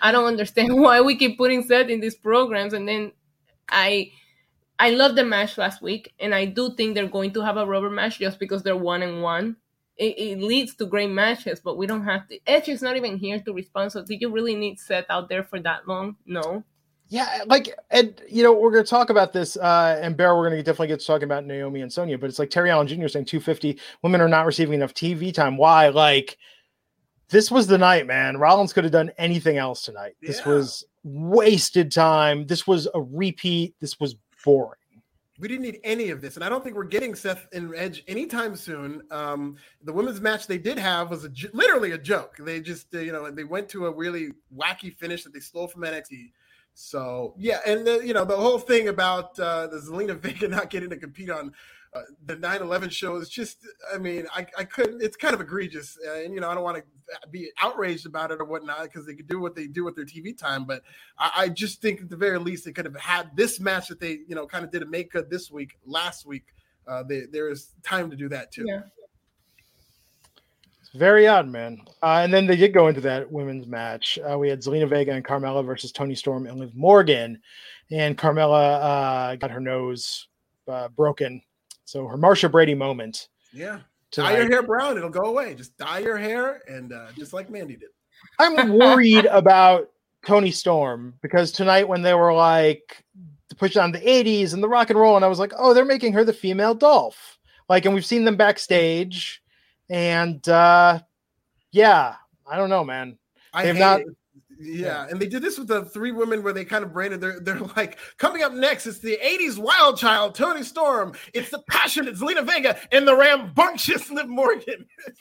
I 0.00 0.12
don't 0.12 0.24
understand 0.26 0.74
why 0.80 1.00
we 1.00 1.16
keep 1.16 1.36
putting 1.36 1.62
Seth 1.64 1.88
in 1.88 2.00
these 2.00 2.14
programs, 2.14 2.72
and 2.72 2.88
then 2.88 3.12
I 3.68 4.12
I 4.78 4.90
love 4.90 5.16
the 5.16 5.24
match 5.24 5.56
last 5.56 5.80
week, 5.80 6.12
and 6.20 6.34
I 6.34 6.44
do 6.44 6.74
think 6.74 6.94
they're 6.94 7.08
going 7.08 7.32
to 7.32 7.40
have 7.42 7.56
a 7.56 7.66
rubber 7.66 7.90
match 7.90 8.18
just 8.18 8.38
because 8.38 8.62
they're 8.62 8.76
one 8.76 9.02
and 9.02 9.22
one. 9.22 9.56
It, 9.96 10.18
it, 10.18 10.38
leads 10.40 10.74
to 10.74 10.84
great 10.84 11.10
matches, 11.10 11.58
but 11.58 11.78
we 11.78 11.86
don't 11.86 12.04
have 12.04 12.28
to. 12.28 12.38
Edge 12.46 12.68
is 12.68 12.82
not 12.82 12.98
even 12.98 13.16
here 13.16 13.40
to 13.40 13.52
respond. 13.54 13.92
So, 13.92 14.04
did 14.04 14.20
you 14.20 14.30
really 14.30 14.54
need 14.54 14.78
Seth 14.78 15.06
out 15.08 15.30
there 15.30 15.42
for 15.42 15.58
that 15.60 15.88
long? 15.88 16.16
No. 16.26 16.62
Yeah, 17.08 17.44
like 17.46 17.74
and 17.90 18.20
you 18.28 18.42
know 18.42 18.52
we're 18.52 18.72
going 18.72 18.84
to 18.84 18.90
talk 18.90 19.10
about 19.10 19.32
this, 19.32 19.56
uh, 19.56 19.98
and 20.02 20.16
Bear, 20.16 20.36
we're 20.36 20.48
going 20.48 20.58
to 20.58 20.62
definitely 20.62 20.88
get 20.88 21.00
to 21.00 21.06
talking 21.06 21.24
about 21.24 21.46
Naomi 21.46 21.80
and 21.80 21.92
Sonya, 21.92 22.18
but 22.18 22.28
it's 22.28 22.38
like 22.38 22.50
Terry 22.50 22.68
Allen 22.68 22.88
Jr. 22.88 23.06
saying 23.06 23.26
250 23.26 23.78
women 24.02 24.20
are 24.20 24.28
not 24.28 24.44
receiving 24.44 24.74
enough 24.74 24.92
TV 24.92 25.32
time. 25.32 25.56
Why? 25.56 25.88
Like 25.88 26.36
this 27.28 27.50
was 27.50 27.66
the 27.66 27.78
night, 27.78 28.06
man. 28.06 28.36
Rollins 28.36 28.72
could 28.72 28.84
have 28.84 28.92
done 28.92 29.10
anything 29.18 29.56
else 29.56 29.82
tonight. 29.82 30.16
Yeah. 30.20 30.28
This 30.28 30.44
was 30.44 30.84
wasted 31.02 31.92
time. 31.92 32.46
This 32.46 32.66
was 32.66 32.88
a 32.94 33.00
repeat. 33.00 33.74
This 33.80 33.98
was 33.98 34.16
boring. 34.44 34.78
We 35.38 35.48
didn't 35.48 35.62
need 35.62 35.80
any 35.84 36.08
of 36.08 36.22
this, 36.22 36.36
and 36.36 36.44
I 36.44 36.48
don't 36.48 36.64
think 36.64 36.76
we're 36.76 36.84
getting 36.84 37.14
Seth 37.14 37.46
and 37.52 37.74
Edge 37.74 38.02
anytime 38.08 38.56
soon. 38.56 39.02
Um, 39.10 39.56
the 39.82 39.92
women's 39.92 40.18
match 40.18 40.46
they 40.46 40.56
did 40.56 40.78
have 40.78 41.10
was 41.10 41.26
a, 41.26 41.30
literally 41.52 41.92
a 41.92 41.98
joke. 41.98 42.36
They 42.38 42.58
just, 42.60 42.94
uh, 42.94 43.00
you 43.00 43.12
know, 43.12 43.30
they 43.30 43.44
went 43.44 43.68
to 43.70 43.84
a 43.84 43.90
really 43.92 44.30
wacky 44.56 44.96
finish 44.96 45.24
that 45.24 45.34
they 45.34 45.40
stole 45.40 45.68
from 45.68 45.82
NXT. 45.82 46.30
So 46.78 47.34
yeah, 47.38 47.60
and 47.66 47.86
the, 47.86 48.06
you 48.06 48.12
know 48.12 48.26
the 48.26 48.36
whole 48.36 48.58
thing 48.58 48.88
about 48.88 49.38
uh, 49.40 49.66
the 49.66 49.78
Zelina 49.78 50.14
Vega 50.14 50.46
not 50.48 50.68
getting 50.68 50.90
to 50.90 50.96
compete 50.96 51.30
on 51.30 51.52
uh, 51.94 52.02
the 52.26 52.36
9-11 52.36 52.90
show 52.90 53.16
is 53.16 53.28
just 53.28 53.58
i 53.94 53.98
mean 53.98 54.26
i, 54.34 54.46
I 54.58 54.64
couldn't 54.64 55.02
it's 55.02 55.16
kind 55.16 55.34
of 55.34 55.40
egregious 55.40 55.98
uh, 56.06 56.20
and 56.20 56.34
you 56.34 56.40
know 56.40 56.50
i 56.50 56.54
don't 56.54 56.64
want 56.64 56.78
to 56.78 56.84
be 57.30 57.50
outraged 57.62 58.06
about 58.06 58.30
it 58.30 58.40
or 58.40 58.44
whatnot 58.44 58.82
because 58.82 59.06
they 59.06 59.14
could 59.14 59.28
do 59.28 59.40
what 59.40 59.54
they 59.54 59.66
do 59.66 59.84
with 59.84 59.94
their 59.94 60.04
tv 60.04 60.36
time 60.36 60.64
but 60.64 60.82
I, 61.18 61.30
I, 61.36 61.48
just 61.48 61.80
think 61.80 62.00
at 62.00 62.10
the 62.10 62.16
very 62.16 62.38
least 62.38 62.64
they 62.64 62.72
could 62.72 62.84
have 62.84 62.96
had 62.96 63.36
this 63.36 63.60
match 63.60 63.88
that 63.88 64.00
they 64.00 64.18
you 64.26 64.34
know 64.34 64.46
kind 64.46 64.64
of 64.64 64.72
did 64.72 64.82
a 64.82 64.86
make 64.86 65.12
good 65.12 65.30
this 65.30 65.50
week 65.50 65.78
last 65.86 66.26
week 66.26 66.46
uh, 66.88 67.02
they, 67.04 67.22
there 67.30 67.48
is 67.48 67.74
time 67.82 68.10
to 68.10 68.16
do 68.16 68.28
that 68.28 68.52
too 68.52 68.64
yeah. 68.66 68.82
It's 70.80 70.96
very 70.96 71.26
odd, 71.26 71.48
man. 71.48 71.80
Uh, 72.00 72.20
and 72.22 72.32
then 72.32 72.46
they 72.46 72.54
did 72.54 72.72
go 72.72 72.86
into 72.86 73.00
that 73.00 73.28
women's 73.28 73.66
match. 73.66 74.20
Uh, 74.20 74.38
we 74.38 74.48
had 74.48 74.60
Zelina 74.60 74.88
Vega 74.88 75.10
and 75.10 75.24
Carmella 75.24 75.66
versus 75.66 75.90
Toni 75.90 76.14
Storm 76.14 76.46
and 76.46 76.60
Liv 76.60 76.76
Morgan, 76.76 77.40
and 77.90 78.16
Carmella 78.16 79.32
uh, 79.32 79.34
got 79.34 79.50
her 79.50 79.58
nose 79.58 80.28
uh, 80.68 80.86
broken 80.88 81.42
so 81.86 82.06
her 82.06 82.18
Marcia 82.18 82.48
Brady 82.48 82.74
moment. 82.74 83.28
Yeah. 83.52 83.80
Tonight. 84.10 84.32
Dye 84.32 84.38
your 84.38 84.48
hair 84.48 84.62
brown, 84.62 84.96
it'll 84.96 85.10
go 85.10 85.24
away. 85.24 85.54
Just 85.54 85.76
dye 85.78 86.00
your 86.00 86.16
hair, 86.16 86.62
and 86.68 86.92
uh, 86.92 87.08
just 87.16 87.32
like 87.32 87.50
Mandy 87.50 87.76
did. 87.76 87.88
I'm 88.38 88.74
worried 88.74 89.24
about 89.30 89.90
Toni 90.26 90.50
Storm 90.50 91.14
because 91.22 91.50
tonight 91.52 91.88
when 91.88 92.02
they 92.02 92.14
were 92.14 92.32
like 92.32 93.04
to 93.48 93.56
push 93.56 93.76
on 93.76 93.92
the 93.92 94.00
80s 94.00 94.52
and 94.52 94.62
the 94.62 94.68
rock 94.68 94.90
and 94.90 94.98
roll, 94.98 95.16
and 95.16 95.24
I 95.24 95.28
was 95.28 95.38
like, 95.38 95.52
oh, 95.58 95.72
they're 95.72 95.84
making 95.84 96.12
her 96.12 96.24
the 96.24 96.32
female 96.32 96.74
Dolph. 96.74 97.38
Like, 97.68 97.84
and 97.84 97.94
we've 97.94 98.06
seen 98.06 98.24
them 98.24 98.36
backstage, 98.36 99.42
and 99.88 100.46
uh 100.48 101.00
yeah, 101.72 102.14
I 102.46 102.56
don't 102.56 102.70
know, 102.70 102.84
man. 102.84 103.18
I 103.52 103.64
have 103.64 103.76
not. 103.76 104.00
It. 104.00 104.06
Yeah, 104.58 105.06
and 105.08 105.20
they 105.20 105.26
did 105.26 105.42
this 105.42 105.58
with 105.58 105.68
the 105.68 105.84
three 105.84 106.12
women 106.12 106.42
where 106.42 106.52
they 106.52 106.64
kind 106.64 106.84
of 106.84 106.92
branded. 106.92 107.20
They're 107.20 107.40
they're 107.40 107.60
like 107.76 107.98
coming 108.18 108.42
up 108.42 108.52
next. 108.52 108.86
It's 108.86 108.98
the 108.98 109.18
'80s 109.22 109.58
wild 109.58 109.98
child, 109.98 110.34
Toni 110.34 110.62
Storm. 110.62 111.12
It's 111.34 111.50
the 111.50 111.62
passionate 111.68 112.16
Zelina 112.16 112.44
Vega 112.44 112.78
and 112.92 113.06
the 113.06 113.16
rambunctious 113.16 114.10
Liv 114.10 114.28
Morgan. 114.28 114.86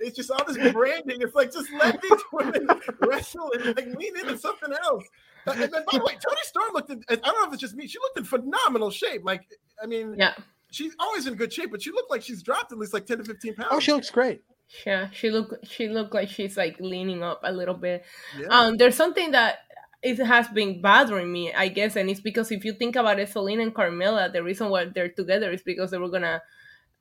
It's, 0.00 0.16
just 0.16 0.30
all 0.30 0.44
this 0.46 0.72
branding. 0.72 1.22
It's 1.22 1.34
like 1.34 1.52
just 1.52 1.68
let 1.72 2.00
these 2.00 2.22
women 2.32 2.68
wrestle 3.00 3.50
and 3.52 3.64
like 3.76 3.86
lean 3.98 4.16
into 4.16 4.38
something 4.38 4.72
else. 4.84 5.02
Uh, 5.44 5.54
and 5.56 5.62
then 5.62 5.70
by 5.90 5.98
the 5.98 6.04
way, 6.04 6.12
Toni 6.12 6.40
Storm 6.44 6.72
looked. 6.72 6.90
In, 6.90 7.02
I 7.08 7.16
don't 7.16 7.24
know 7.24 7.48
if 7.48 7.52
it's 7.52 7.60
just 7.60 7.74
me. 7.74 7.88
She 7.88 7.98
looked 7.98 8.16
in 8.16 8.24
phenomenal 8.24 8.92
shape. 8.92 9.22
Like 9.24 9.48
I 9.82 9.86
mean, 9.86 10.14
yeah, 10.16 10.34
she's 10.70 10.94
always 11.00 11.26
in 11.26 11.34
good 11.34 11.52
shape, 11.52 11.72
but 11.72 11.82
she 11.82 11.90
looked 11.90 12.12
like 12.12 12.22
she's 12.22 12.44
dropped 12.44 12.70
at 12.70 12.78
least 12.78 12.94
like 12.94 13.06
ten 13.06 13.18
to 13.18 13.24
fifteen 13.24 13.56
pounds. 13.56 13.70
Oh, 13.72 13.80
she 13.80 13.92
looks 13.92 14.08
great. 14.08 14.42
Yeah, 14.84 15.08
she 15.10 15.30
look 15.30 15.58
she 15.64 15.88
looked 15.88 16.12
like 16.14 16.28
she's 16.28 16.56
like 16.56 16.76
leaning 16.78 17.22
up 17.22 17.40
a 17.42 17.52
little 17.52 17.74
bit. 17.74 18.04
Yeah. 18.38 18.46
Um, 18.50 18.76
there's 18.76 18.96
something 18.96 19.30
that 19.30 19.60
it 20.02 20.18
has 20.18 20.46
been 20.48 20.80
bothering 20.82 21.32
me, 21.32 21.52
I 21.52 21.68
guess, 21.68 21.96
and 21.96 22.10
it's 22.10 22.20
because 22.20 22.52
if 22.52 22.64
you 22.64 22.72
think 22.72 22.94
about 22.94 23.18
it, 23.18 23.30
Zelina 23.30 23.62
and 23.62 23.74
Carmella, 23.74 24.30
the 24.32 24.42
reason 24.42 24.68
why 24.68 24.84
they're 24.84 25.08
together 25.08 25.50
is 25.50 25.62
because 25.62 25.90
they 25.90 25.98
were 25.98 26.10
gonna 26.10 26.42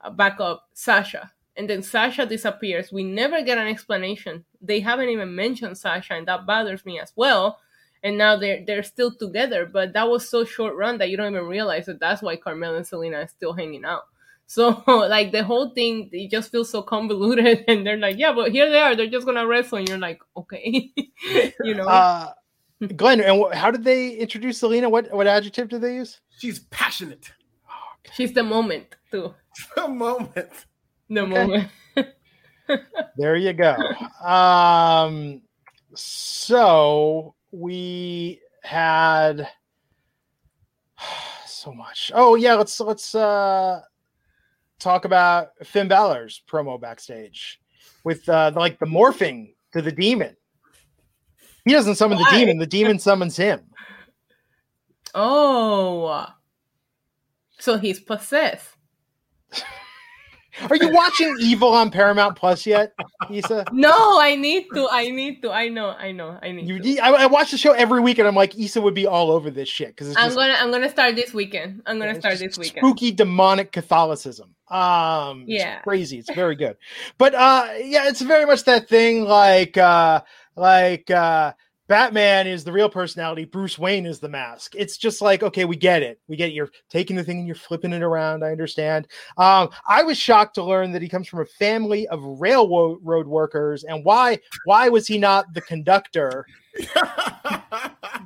uh, 0.01 0.09
back 0.11 0.39
up 0.39 0.70
Sasha, 0.74 1.32
and 1.57 1.70
then 1.70 1.84
Sasha 1.84 2.26
disappears. 2.26 2.91
We 2.91 3.03
never 3.03 3.41
get 3.43 3.57
an 3.57 3.68
explanation. 3.68 4.45
They 4.61 4.80
haven't 4.80 5.09
even 5.09 5.36
mentioned 5.36 5.78
Sasha, 5.78 6.13
and 6.13 6.28
that 6.28 6.45
bothers 6.45 6.86
me 6.86 6.99
as 6.99 7.11
well. 7.15 7.59
And 8.03 8.18
now 8.18 8.38
they're 8.38 8.63
they're 8.65 8.84
still 8.84 9.11
together, 9.13 9.65
but 9.65 9.93
that 9.93 10.07
was 10.09 10.30
so 10.30 10.45
short 10.45 10.76
run 10.76 10.99
that 10.99 11.09
you 11.09 11.18
don't 11.18 11.34
even 11.34 11.47
realize 11.47 11.88
that 11.88 11.99
that's 11.99 12.22
why 12.22 12.38
Carmella 12.38 12.78
and 12.78 12.86
Zelina 12.86 13.26
are 13.26 13.28
still 13.28 13.53
hanging 13.53 13.84
out. 13.84 14.03
So 14.48 14.82
like 14.88 15.32
the 15.32 15.43
whole 15.43 15.70
thing, 15.70 16.10
it 16.12 16.32
just 16.32 16.52
feels 16.52 16.70
so 16.70 16.82
convoluted, 16.82 17.66
and 17.68 17.86
they're 17.86 17.98
like, 17.98 18.18
yeah, 18.18 18.34
but 18.34 18.52
here 18.52 18.70
they 18.70 18.80
are, 18.80 18.95
they're 18.95 19.08
just 19.08 19.26
gonna 19.26 19.45
wrestle, 19.45 19.78
and 19.78 19.88
you're 19.88 20.00
like, 20.00 20.20
okay, 20.36 20.91
you 21.62 21.76
know. 21.76 21.86
Uh, 21.86 22.32
Glenn, 22.95 23.22
and 23.22 23.54
how 23.54 23.72
did 23.72 23.84
they 23.84 24.12
introduce 24.12 24.62
Zelina? 24.62 24.89
What 24.89 25.12
what 25.12 25.28
adjective 25.28 25.70
did 25.70 25.82
they 25.82 25.95
use? 25.95 26.22
She's 26.38 26.60
passionate. 26.72 27.32
She's 28.14 28.34
the 28.34 28.43
moment 28.43 28.95
too. 29.12 29.34
The 29.76 29.88
moment. 29.88 30.50
The 31.10 31.22
okay. 31.22 31.32
moment. 31.32 31.70
there 33.18 33.36
you 33.36 33.54
go. 33.54 33.76
Um, 34.24 35.41
so 35.95 37.34
we 37.52 38.39
had 38.62 39.50
so 41.48 41.74
much. 41.74 42.12
Oh 42.14 42.36
yeah, 42.36 42.54
let's 42.54 42.80
let's 42.80 43.16
uh 43.16 43.82
talk 44.80 45.05
about 45.05 45.49
Finn 45.63 45.88
Balor's 45.88 46.41
promo 46.49 46.80
backstage 46.80 47.59
with 48.03 48.28
uh, 48.30 48.51
like 48.55 48.80
the 48.80 48.86
morphing 48.86 49.53
to 49.73 49.82
the 49.82 49.91
demon. 49.91 50.36
He 51.65 51.73
doesn't 51.73 51.95
summon 51.95 52.17
Why? 52.17 52.32
the 52.32 52.38
demon; 52.38 52.57
the 52.57 52.67
demon 52.67 52.99
summons 52.99 53.36
him. 53.38 53.61
Oh, 55.13 56.28
so 57.59 57.78
he's 57.78 57.99
possessed. 57.99 58.69
Are 60.70 60.76
you 60.76 60.91
watching 60.91 61.36
Evil 61.39 61.70
on 61.70 61.91
Paramount 61.91 62.36
Plus 62.36 62.66
yet, 62.66 62.93
Issa? 63.30 63.66
No, 63.72 64.20
I 64.20 64.36
need 64.36 64.68
to. 64.74 64.88
I 64.89 65.10
need 65.10 65.41
to. 65.41 65.51
I 65.51 65.70
know. 65.70 65.89
I 65.89 66.12
know. 66.12 66.38
I 66.41 66.51
need. 66.51 66.68
You, 66.68 66.99
I, 67.01 67.12
I, 67.12 67.26
watch 67.28 67.51
the 67.51 67.58
show 67.58 67.74
every 67.74 68.01
week, 68.01 68.18
and 68.20 68.28
I'm 68.28 68.36
like, 68.36 68.58
Issa 68.58 68.82
would 68.82 68.93
be 68.93 69.05
all 69.05 69.32
over 69.32 69.49
this 69.49 69.70
shit 69.70 69.89
because 69.89 70.16
I'm 70.18 70.34
gonna. 70.34 70.55
I'm 70.60 70.72
gonna 70.72 70.89
start 70.89 71.16
this 71.16 71.34
weekend. 71.34 71.82
I'm 71.86 71.99
gonna 71.99 72.20
start 72.20 72.39
this 72.39 72.58
weekend. 72.58 72.86
Spooky 72.86 73.12
demonic 73.12 73.72
Catholicism. 73.72 74.55
Um, 74.70 75.45
yeah, 75.47 75.80
crazy. 75.80 76.20
It's 76.20 76.32
very 76.34 76.55
good, 76.55 76.78
but 77.18 77.34
uh, 77.34 77.70
yeah, 77.80 78.08
it's 78.08 78.22
very 78.22 78.45
much 78.45 78.64
that 78.66 78.89
thing 78.89 79.26
like 79.26 79.78
uh, 79.78 80.22
like 80.55 81.10
uh, 81.12 81.53
Batman 81.88 82.48
is 82.48 82.64
the 82.64 82.72
real 82.72 82.90
personality. 82.90 83.46
Bruce 83.46 83.80
Wayne 83.80 84.06
is 84.06 84.20
the 84.20 84.28
mask. 84.28 84.74
It's 84.76 84.98
just 84.98 85.22
like, 85.22 85.42
okay, 85.44 85.64
we 85.66 85.76
get 85.78 86.04
it. 86.04 86.20
We 86.28 86.36
get 86.36 86.50
it. 86.50 86.54
You're 86.54 86.70
taking 86.90 87.16
the 87.16 87.24
thing 87.24 87.38
and 87.40 87.48
you're 87.48 87.56
flipping 87.56 87.94
it 87.94 88.04
around. 88.04 88.44
I 88.44 88.52
understand. 88.52 89.08
Um, 89.38 89.70
I 89.88 90.04
was 90.04 90.18
shocked 90.18 90.56
to 90.56 90.64
learn 90.64 90.92
that 90.92 91.02
he 91.02 91.08
comes 91.08 91.28
from 91.28 91.40
a 91.40 91.46
family 91.46 92.08
of 92.10 92.22
railroad 92.24 93.28
workers. 93.28 93.84
And 93.86 94.04
why? 94.04 94.40
Why 94.66 94.90
was 94.90 95.08
he 95.08 95.18
not 95.18 95.54
the 95.54 95.62
conductor? 95.62 96.46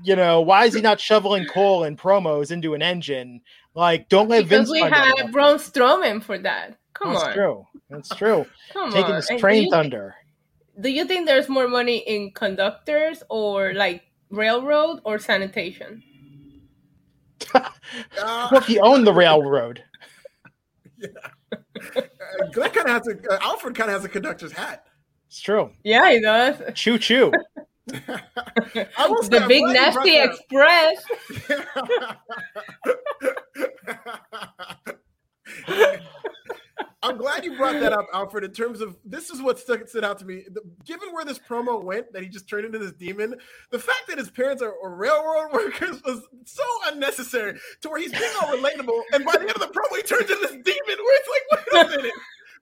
you 0.04 0.16
know, 0.16 0.42
why 0.42 0.66
is 0.66 0.74
he 0.74 0.82
not 0.82 1.00
shoveling 1.00 1.46
coal 1.46 1.84
and 1.84 1.98
promos 1.98 2.52
into 2.52 2.74
an 2.74 2.82
engine? 2.82 3.42
Like, 3.76 4.10
don't 4.10 4.28
let 4.28 4.44
because 4.44 4.70
Vince. 4.70 4.72
we 4.72 4.80
had 4.82 5.32
Braun 5.32 5.58
Strowman 5.58 6.24
for 6.24 6.38
that. 6.40 6.78
Come 6.94 7.10
on. 7.10 7.14
That's 7.16 7.26
on, 7.28 7.34
true. 7.34 7.68
That's 7.90 8.10
true. 8.16 8.46
come 8.74 8.92
Taking 8.92 9.12
on. 9.14 9.16
this 9.18 9.40
train 9.40 9.64
you- 9.64 9.70
thunder. 9.70 10.16
Do 10.80 10.90
you 10.90 11.06
think 11.06 11.28
there's 11.28 11.50
more 11.50 11.68
money 11.68 11.98
in 11.98 12.32
conductors 12.32 13.24
or 13.30 13.74
like 13.74 14.04
railroad 14.30 15.02
or 15.04 15.20
sanitation? 15.20 16.04
Uh, 17.54 18.48
Well, 18.52 18.62
if 18.62 18.68
he 18.68 18.80
owned 18.80 19.06
the 19.06 19.12
railroad. 19.14 19.84
uh, 21.04 21.08
Glenn 22.54 22.72
kind 22.72 22.88
of 22.88 22.94
has 22.94 23.08
a 23.08 23.34
uh, 23.34 23.40
Alfred 23.42 23.76
kind 23.76 23.90
of 23.90 23.96
has 23.96 24.06
a 24.06 24.10
conductor's 24.10 24.54
hat. 24.54 24.86
It's 25.28 25.42
true. 25.42 25.72
Yeah, 25.84 26.12
he 26.12 26.22
does. 26.22 26.62
Choo 26.76 26.98
choo. 26.98 27.32
I 27.94 29.08
will 29.10 29.24
The 29.24 29.46
big 29.48 29.64
glad 29.64 29.74
nasty 29.74 30.18
brought 30.52 30.94
express. 30.94 31.04
That- 36.82 36.90
I'm 37.04 37.18
glad 37.18 37.44
you 37.44 37.58
brought 37.58 37.80
that 37.80 37.94
up, 37.94 38.08
Alfred. 38.14 38.44
In 38.44 38.52
terms 38.52 38.82
of 38.82 38.98
this 39.04 39.30
is 39.30 39.42
what 39.42 39.60
stuck 39.60 39.88
stood 39.88 40.04
out 40.04 40.20
to 40.20 40.26
me. 40.26 40.46
The, 40.52 40.62
given 40.86 41.12
where 41.14 41.26
this 41.26 41.40
promo 41.40 41.84
went, 41.84 42.14
that 42.14 42.24
he 42.24 42.30
just 42.30 42.48
turned 42.48 42.66
into 42.66 42.80
this 42.80 42.92
demon, 42.94 43.36
the 43.72 43.80
fact 43.80 44.04
that 44.08 44.18
his 44.18 44.30
parents 44.30 44.62
are, 44.62 44.74
are 44.84 44.96
railroad 44.96 45.52
workers 45.54 46.02
was 46.04 46.22
so 46.46 46.64
unnecessary. 46.92 47.60
To 47.82 47.90
where 47.90 48.00
he's 48.00 48.12
being 48.12 48.32
all 48.42 48.56
relatable, 48.56 49.02
and 49.14 49.26
by 49.26 49.34
the 49.34 49.42
end 49.42 49.52
of 49.52 49.60
the 49.60 49.68
promo, 49.68 49.96
he 49.96 50.04
turns 50.04 50.30
into 50.30 50.42
this 50.42 50.52
demon. 50.52 50.64
Where 50.66 51.20
it's 51.20 51.30
like, 51.30 51.74
wait 51.74 51.86
a 51.86 51.90
minute. 51.98 52.14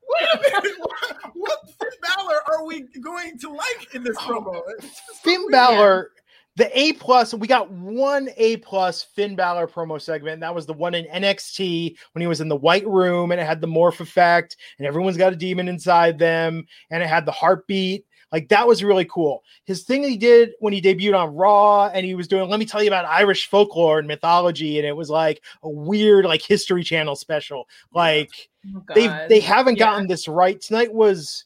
Wait 0.10 0.30
a 0.34 0.38
minute! 0.42 0.80
What, 0.80 1.18
what 1.36 1.60
Finn 1.80 1.90
Balor 2.02 2.40
are 2.48 2.66
we 2.66 2.82
going 3.00 3.38
to 3.40 3.50
like 3.50 3.94
in 3.94 4.04
this 4.04 4.18
oh. 4.22 4.24
promo? 4.28 4.62
It's 4.80 4.98
so 4.98 5.14
Finn 5.22 5.42
weird. 5.42 5.52
Balor, 5.52 6.12
the 6.60 6.78
A 6.78 6.92
plus, 6.94 7.34
we 7.34 7.48
got 7.48 7.72
one 7.72 8.30
A 8.36 8.58
plus 8.58 9.02
Finn 9.02 9.34
Balor 9.34 9.66
promo 9.66 10.00
segment. 10.00 10.34
And 10.34 10.44
that 10.44 10.54
was 10.54 10.66
the 10.66 10.74
one 10.74 10.94
in 10.94 11.06
NXT 11.06 11.96
when 12.12 12.22
he 12.22 12.28
was 12.28 12.42
in 12.42 12.50
the 12.50 12.56
white 12.58 12.86
room 12.86 13.32
and 13.32 13.40
it 13.40 13.48
had 13.48 13.62
the 13.62 13.68
morph 13.68 14.02
effect 14.02 14.58
and 14.78 14.86
everyone's 14.86 15.16
got 15.16 15.32
a 15.32 15.38
demon 15.38 15.70
inside 15.70 16.20
them 16.20 16.66
and 16.92 17.02
it 17.02 17.08
had 17.08 17.26
the 17.26 17.32
heartbeat. 17.32 18.06
Like 18.34 18.50
that 18.50 18.68
was 18.68 18.84
really 18.84 19.06
cool. 19.06 19.42
His 19.64 19.84
thing 19.84 20.04
he 20.04 20.18
did 20.18 20.52
when 20.60 20.74
he 20.74 20.82
debuted 20.82 21.18
on 21.18 21.34
Raw 21.34 21.88
and 21.88 22.06
he 22.06 22.14
was 22.14 22.28
doing, 22.28 22.50
let 22.50 22.60
me 22.60 22.66
tell 22.66 22.84
you 22.84 22.90
about 22.90 23.06
Irish 23.06 23.48
folklore 23.48 24.00
and 24.00 24.08
mythology. 24.08 24.78
And 24.78 24.86
it 24.86 24.96
was 24.96 25.10
like 25.10 25.42
a 25.64 25.70
weird, 25.70 26.26
like 26.26 26.42
History 26.42 26.84
Channel 26.84 27.16
special. 27.16 27.68
Like, 27.94 28.30
Oh, 28.76 28.84
they 28.94 29.08
they 29.30 29.40
haven't 29.40 29.78
Yeah. 29.78 29.86
gotten 29.86 30.08
this 30.08 30.28
right. 30.28 30.60
Tonight 30.60 30.94
was 30.94 31.46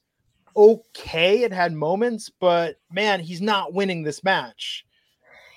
okay. 0.58 1.44
It 1.44 1.54
had 1.54 1.72
moments, 1.72 2.32
but 2.40 2.78
man, 2.92 3.20
he's 3.20 3.42
not 3.42 3.74
winning 3.74 4.02
this 4.02 4.24
match. 4.24 4.84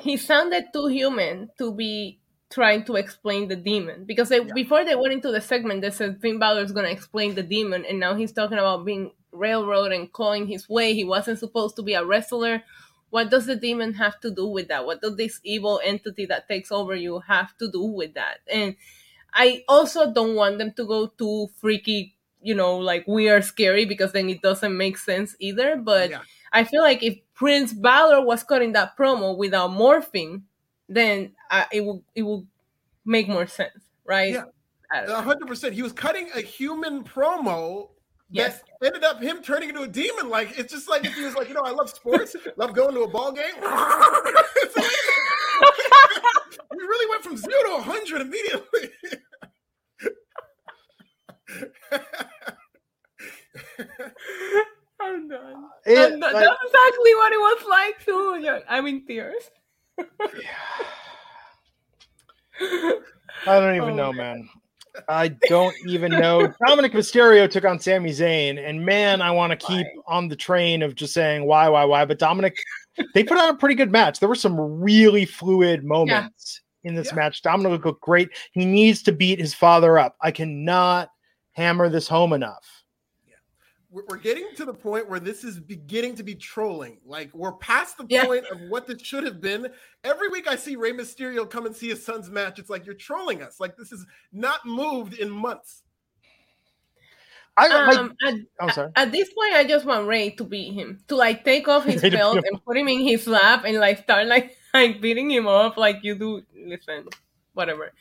He 0.07 0.17
sounded 0.17 0.67
too 0.73 0.87
human 0.89 1.51
to 1.59 1.73
be 1.73 2.21
trying 2.51 2.85
to 2.85 2.97
explain 2.97 3.49
the 3.49 3.57
demon. 3.57 4.05
Because 4.05 4.29
they, 4.29 4.41
Yeah. 4.41 4.55
before 4.55 4.85
they 4.85 4.95
went 4.95 5.13
into 5.13 5.31
the 5.33 5.41
segment 5.41 5.81
they 5.83 5.91
said 5.91 6.21
Finn 6.21 6.39
Balor 6.39 6.63
is 6.63 6.73
going 6.73 6.87
to 6.87 6.93
explain 6.93 7.35
the 7.35 7.43
demon 7.43 7.85
and 7.85 7.99
now 8.01 8.15
he's 8.15 8.33
talking 8.33 8.59
about 8.59 8.85
being 8.85 9.13
railroad 9.33 9.93
and 9.93 10.13
clawing 10.13 10.47
his 10.47 10.69
way. 10.69 10.95
He 10.95 11.05
wasn't 11.05 11.39
supposed 11.39 11.77
to 11.77 11.83
be 11.83 11.95
a 11.95 12.05
wrestler. 12.05 12.63
What 13.11 13.31
does 13.31 13.47
the 13.47 13.57
demon 13.57 13.95
have 13.95 14.21
to 14.21 14.31
do 14.31 14.47
with 14.47 14.69
that? 14.69 14.87
What 14.87 15.01
does 15.01 15.17
this 15.17 15.41
evil 15.45 15.81
entity 15.85 16.27
that 16.27 16.49
takes 16.49 16.71
over 16.73 16.95
you 16.95 17.21
have 17.21 17.57
to 17.59 17.71
do 17.71 17.83
with 17.85 18.15
that? 18.15 18.39
And 18.51 18.77
I 19.33 19.65
also 19.69 20.13
don't 20.13 20.35
want 20.35 20.59
them 20.59 20.73
to 20.75 20.85
go 20.87 21.07
too 21.09 21.49
freaky 21.61 22.15
you 22.43 22.55
know 22.55 22.77
like 22.77 23.05
we 23.09 23.29
are 23.29 23.43
scary 23.43 23.85
because 23.87 24.13
then 24.13 24.29
it 24.31 24.41
doesn't 24.43 24.77
make 24.77 24.99
sense 24.99 25.35
either. 25.41 25.77
But 25.77 26.11
Yeah. 26.11 26.23
I 26.53 26.65
feel 26.65 26.83
like 26.83 27.03
if 27.03 27.19
Prince 27.37 27.73
Balor 27.73 28.25
was 28.25 28.43
cutting 28.43 28.73
that 28.73 28.97
promo 28.97 29.37
without 29.37 29.71
morphing, 29.71 30.43
then 30.89 31.33
uh, 31.51 31.65
it 31.71 31.83
will 31.83 32.03
it 32.15 32.23
will 32.23 32.47
make 33.05 33.29
more 33.29 33.47
sense, 33.47 33.85
right? 34.05 34.33
Yeah. 34.33 34.45
I 34.91 35.01
don't 35.01 35.09
know. 35.11 35.19
A 35.19 35.23
hundred 35.23 35.47
percent. 35.47 35.75
He 35.75 35.83
was 35.83 35.93
cutting 35.93 36.31
a 36.35 36.41
human 36.41 37.05
promo 37.05 37.91
Yes. 38.31 38.61
that 38.81 38.89
ended 38.89 39.05
up 39.05 39.23
him 39.23 39.41
turning 39.43 39.69
into 39.69 39.83
a 39.83 39.89
demon. 39.89 40.29
Like 40.29 40.59
it's 40.59 40.73
just 40.73 40.89
like 40.89 41.05
if 41.05 41.15
he 41.15 41.25
was 41.25 41.35
like, 41.37 41.49
you 41.49 41.55
know, 41.55 41.63
I 41.63 41.71
love 41.71 41.91
sports, 41.91 42.35
love 42.57 42.73
going 42.75 42.95
to 42.95 43.03
a 43.03 43.09
ball 43.09 43.31
game. 43.33 43.45
Like- 43.63 43.63
we 46.77 46.83
really 46.83 47.09
went 47.11 47.23
from 47.23 47.37
zero 47.37 47.77
to 47.77 47.83
hundred 47.83 48.23
immediately. 48.23 48.91
I'm 55.07 55.29
done. 55.29 55.65
It- 55.87 55.99
I'm 55.99 56.21
done. 56.21 56.33
like- 56.33 56.45
That's 56.45 56.57
exactly 56.65 57.15
what 57.15 57.33
it 57.33 57.39
was 57.39 57.65
like 57.69 58.05
too. 58.05 58.63
I'm 58.69 58.87
in 58.87 59.07
tears. 59.07 59.51
I 63.47 63.61
don't 63.61 63.77
even 63.77 63.91
Oh, 63.91 63.95
know, 63.95 64.13
man. 64.13 64.49
I 65.09 65.29
don't 65.49 65.75
even 65.87 66.11
know. 66.11 66.53
Dominic 66.67 66.93
Mysterio 66.93 67.51
took 67.51 67.65
on 67.67 67.79
Sami 67.79 68.11
Zayn, 68.11 68.59
and 68.59 68.85
man, 68.85 69.21
I 69.21 69.31
want 69.31 69.51
to 69.59 69.67
keep 69.67 69.87
on 70.07 70.29
the 70.29 70.37
train 70.37 70.83
of 70.83 70.95
just 70.95 71.13
saying 71.13 71.45
why, 71.45 71.69
why, 71.69 71.85
why. 71.85 72.05
But 72.07 72.19
Dominic, 72.19 72.57
they 73.13 73.23
put 73.23 73.37
on 73.39 73.51
a 73.51 73.57
pretty 73.59 73.75
good 73.75 73.93
match. 73.93 74.21
There 74.21 74.29
were 74.29 74.35
some 74.35 74.59
really 74.59 75.27
fluid 75.27 75.85
moments 75.85 76.63
in 76.85 76.95
this 76.95 77.09
Yeah. 77.09 77.17
match. 77.17 77.43
Dominic 77.43 77.85
looked 77.85 78.01
great. 78.01 78.31
He 78.53 78.65
needs 78.65 79.03
to 79.03 79.13
beat 79.13 79.39
his 79.39 79.53
father 79.53 79.99
up. 79.99 80.17
I 80.23 80.31
cannot 80.31 81.11
hammer 81.53 81.91
this 81.91 82.09
home 82.09 82.33
enough. 82.33 82.76
We're 83.97 84.05
we're 84.11 84.17
getting 84.19 84.49
to 84.57 84.67
the 84.67 84.75
point 84.75 85.09
where 85.09 85.19
this 85.19 85.43
is 85.43 85.59
beginning 85.59 86.17
to 86.17 86.23
be 86.23 86.35
trolling. 86.35 86.99
Like 87.07 87.33
we're 87.33 87.53
past 87.53 87.97
the 87.97 88.05
Yeah. 88.07 88.27
point 88.27 88.45
of 88.47 88.61
what 88.69 88.87
this 88.87 89.01
should 89.01 89.25
have 89.25 89.41
been. 89.41 89.69
Every 90.05 90.29
week 90.29 90.47
I 90.47 90.57
see 90.57 90.77
Rey 90.77 90.93
Mysterio 90.93 91.49
come 91.49 91.65
and 91.65 91.75
see 91.75 91.89
his 91.89 92.05
son's 92.05 92.29
match. 92.29 92.59
It's 92.59 92.69
like 92.69 92.85
you're 92.85 92.95
trolling 92.95 93.43
us. 93.43 93.59
Like 93.59 93.75
this 93.79 93.93
is 93.93 94.05
not 94.33 94.67
moved 94.67 95.15
in 95.15 95.31
months. 95.31 95.83
I 97.57 97.69
like. 97.69 97.99
Um, 97.99 98.15
at, 98.27 98.35
I'm 98.61 98.71
sorry. 98.71 98.93
at 98.97 99.13
this 99.13 99.33
point, 99.33 99.55
I 99.55 99.65
just 99.65 99.87
want 99.87 100.07
Rey 100.07 100.29
to 100.29 100.45
beat 100.45 100.75
him, 100.75 101.01
to 101.09 101.17
like 101.17 101.43
take 101.43 101.67
off 101.67 101.85
his 101.85 102.03
belt 102.11 102.37
and 102.45 102.63
put 102.67 102.77
him 102.77 102.89
in 102.89 103.01
his 103.01 103.27
lap 103.27 103.65
and 103.65 103.79
like 103.79 104.03
start 104.03 104.27
like 104.27 104.59
like 104.75 105.01
beating 105.01 105.31
him 105.31 105.47
up 105.47 105.79
like 105.79 106.01
you 106.03 106.17
do. 106.17 106.43
Listen, 106.55 107.07
whatever. 107.55 107.95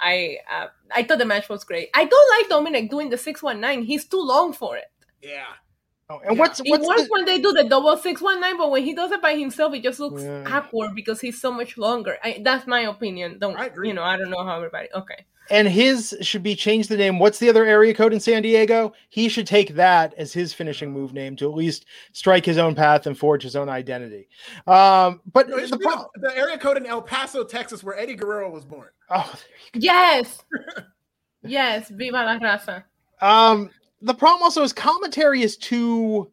I 0.00 0.38
uh, 0.50 0.68
I 0.94 1.02
thought 1.02 1.18
the 1.18 1.26
match 1.26 1.50
was 1.50 1.62
great. 1.64 1.90
I 1.94 2.06
don't 2.06 2.30
like 2.40 2.48
Dominic 2.48 2.88
doing 2.90 3.10
the 3.10 3.18
six 3.18 3.42
one 3.42 3.60
nine. 3.60 3.82
He's 3.82 4.06
too 4.06 4.22
long 4.22 4.54
for 4.54 4.78
it. 4.78 4.86
Yeah. 5.22 5.44
Oh, 6.10 6.18
and 6.26 6.34
yeah. 6.36 6.40
what's 6.40 6.60
It 6.64 6.68
works 6.80 7.02
the, 7.04 7.08
when 7.10 7.24
they 7.24 7.38
do 7.40 7.52
the 7.52 7.64
double 7.64 7.96
six 7.96 8.20
one 8.20 8.40
nine, 8.40 8.58
but 8.58 8.70
when 8.70 8.82
he 8.84 8.92
does 8.94 9.12
it 9.12 9.22
by 9.22 9.34
himself, 9.34 9.72
it 9.72 9.82
just 9.82 10.00
looks 10.00 10.22
Yeah. 10.22 10.44
awkward 10.50 10.94
because 10.94 11.20
he's 11.20 11.40
so 11.40 11.50
much 11.52 11.78
longer. 11.78 12.18
I, 12.22 12.40
that's 12.44 12.66
my 12.66 12.80
opinion. 12.80 13.38
Don't 13.38 13.56
I 13.56 13.66
agree. 13.66 13.88
you 13.88 13.94
know? 13.94 14.02
I 14.02 14.16
don't 14.16 14.30
know 14.30 14.44
how 14.44 14.56
everybody. 14.56 14.88
Okay, 14.94 15.24
and 15.48 15.68
his 15.68 16.14
should 16.20 16.42
be 16.42 16.54
changed 16.56 16.88
the 16.88 16.96
name. 16.96 17.18
What's 17.18 17.38
the 17.38 17.48
other 17.48 17.64
area 17.64 17.94
code 17.94 18.12
in 18.12 18.20
San 18.20 18.42
Diego? 18.42 18.92
He 19.10 19.28
should 19.28 19.46
take 19.46 19.74
that 19.76 20.12
as 20.18 20.32
his 20.32 20.52
finishing 20.52 20.92
move 20.92 21.14
name 21.14 21.36
to 21.36 21.48
at 21.48 21.54
least 21.54 21.86
strike 22.12 22.44
his 22.44 22.58
own 22.58 22.74
path 22.74 23.06
and 23.06 23.16
forge 23.16 23.42
his 23.44 23.56
own 23.56 23.68
identity. 23.68 24.28
Um, 24.66 25.20
but 25.32 25.48
No, 25.48 25.60
the 25.60 25.68
should 25.68 25.80
problem. 25.80 26.08
the, 26.16 26.28
the 26.28 26.36
area 26.36 26.58
code 26.58 26.76
in 26.78 26.84
El 26.86 27.00
Paso, 27.02 27.44
Texas, 27.44 27.82
where 27.82 27.96
Eddie 27.98 28.16
Guerrero 28.16 28.50
was 28.50 28.64
born. 28.64 28.88
Oh, 29.08 29.32
yes, 29.74 30.42
yes, 31.42 31.88
viva 31.88 32.16
la 32.16 32.38
raza. 32.38 32.84
Um, 33.20 33.70
the 34.02 34.14
problem 34.14 34.42
also 34.42 34.62
is 34.62 34.72
commentary 34.72 35.42
is 35.42 35.56
too 35.56 36.30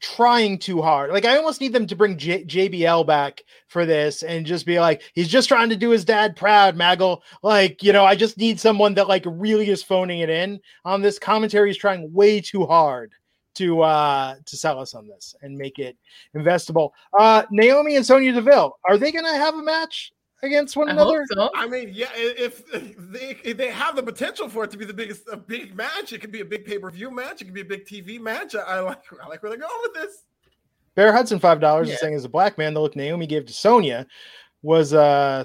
trying 0.00 0.58
too 0.58 0.80
hard. 0.80 1.10
Like 1.10 1.24
I 1.24 1.36
almost 1.36 1.60
need 1.60 1.72
them 1.72 1.86
to 1.86 1.96
bring 1.96 2.16
J- 2.16 2.44
JBL 2.44 3.06
back 3.06 3.42
for 3.68 3.84
this 3.84 4.22
and 4.22 4.46
just 4.46 4.64
be 4.66 4.80
like, 4.80 5.02
he's 5.14 5.28
just 5.28 5.48
trying 5.48 5.68
to 5.68 5.76
do 5.76 5.90
his 5.90 6.04
dad 6.04 6.36
proud, 6.36 6.76
Maggle. 6.76 7.20
Like, 7.42 7.82
you 7.82 7.92
know, 7.92 8.04
I 8.04 8.16
just 8.16 8.38
need 8.38 8.58
someone 8.58 8.94
that 8.94 9.08
like 9.08 9.24
really 9.26 9.68
is 9.68 9.82
phoning 9.82 10.20
it 10.20 10.30
in 10.30 10.60
on 10.84 11.02
this. 11.02 11.18
Commentary 11.18 11.70
is 11.70 11.76
trying 11.76 12.12
way 12.12 12.40
too 12.40 12.66
hard 12.66 13.12
to 13.56 13.82
uh 13.82 14.36
to 14.46 14.56
sell 14.56 14.78
us 14.78 14.94
on 14.94 15.06
this 15.06 15.34
and 15.42 15.56
make 15.56 15.78
it 15.78 15.96
investable. 16.34 16.90
Uh 17.18 17.42
Naomi 17.50 17.96
and 17.96 18.06
Sonya 18.06 18.32
Deville, 18.32 18.78
are 18.88 18.96
they 18.96 19.12
gonna 19.12 19.36
have 19.36 19.54
a 19.54 19.62
match 19.62 20.12
against 20.42 20.76
one 20.76 20.88
I 20.88 20.92
another? 20.92 21.24
so. 21.32 21.50
I 21.54 21.66
mean, 21.66 21.90
yeah, 21.92 22.08
if, 22.14 22.62
if 22.74 22.96
they 22.98 23.36
if 23.44 23.56
they 23.56 23.70
have 23.70 23.96
the 23.96 24.02
potential 24.02 24.48
for 24.48 24.64
it 24.64 24.70
to 24.72 24.76
be 24.78 24.84
the 24.84 24.94
biggest 24.94 25.22
a 25.30 25.36
big 25.36 25.74
match, 25.76 26.12
it 26.12 26.20
could 26.20 26.32
be 26.32 26.40
a 26.40 26.44
big 26.44 26.64
pay 26.64 26.78
per 26.78 26.90
view 26.90 27.10
match. 27.10 27.42
It 27.42 27.46
could 27.46 27.54
be 27.54 27.60
a 27.62 27.64
big 27.64 27.84
TV 27.86 28.20
match. 28.20 28.54
I, 28.54 28.60
I 28.60 28.80
like 28.80 29.02
I 29.22 29.28
like 29.28 29.42
where 29.42 29.50
they're 29.50 29.58
going 29.58 29.80
with 29.82 29.94
this. 29.94 30.24
Bear 30.94 31.12
Hudson 31.12 31.38
five 31.38 31.60
dollars 31.60 31.88
Yeah. 31.88 31.94
is 31.94 32.00
saying 32.00 32.14
as 32.14 32.24
a 32.24 32.28
black 32.28 32.58
man, 32.58 32.74
the 32.74 32.80
look 32.80 32.96
Naomi 32.96 33.26
gave 33.26 33.46
to 33.46 33.52
Sonya 33.52 34.06
was 34.62 34.92
uh 34.92 35.44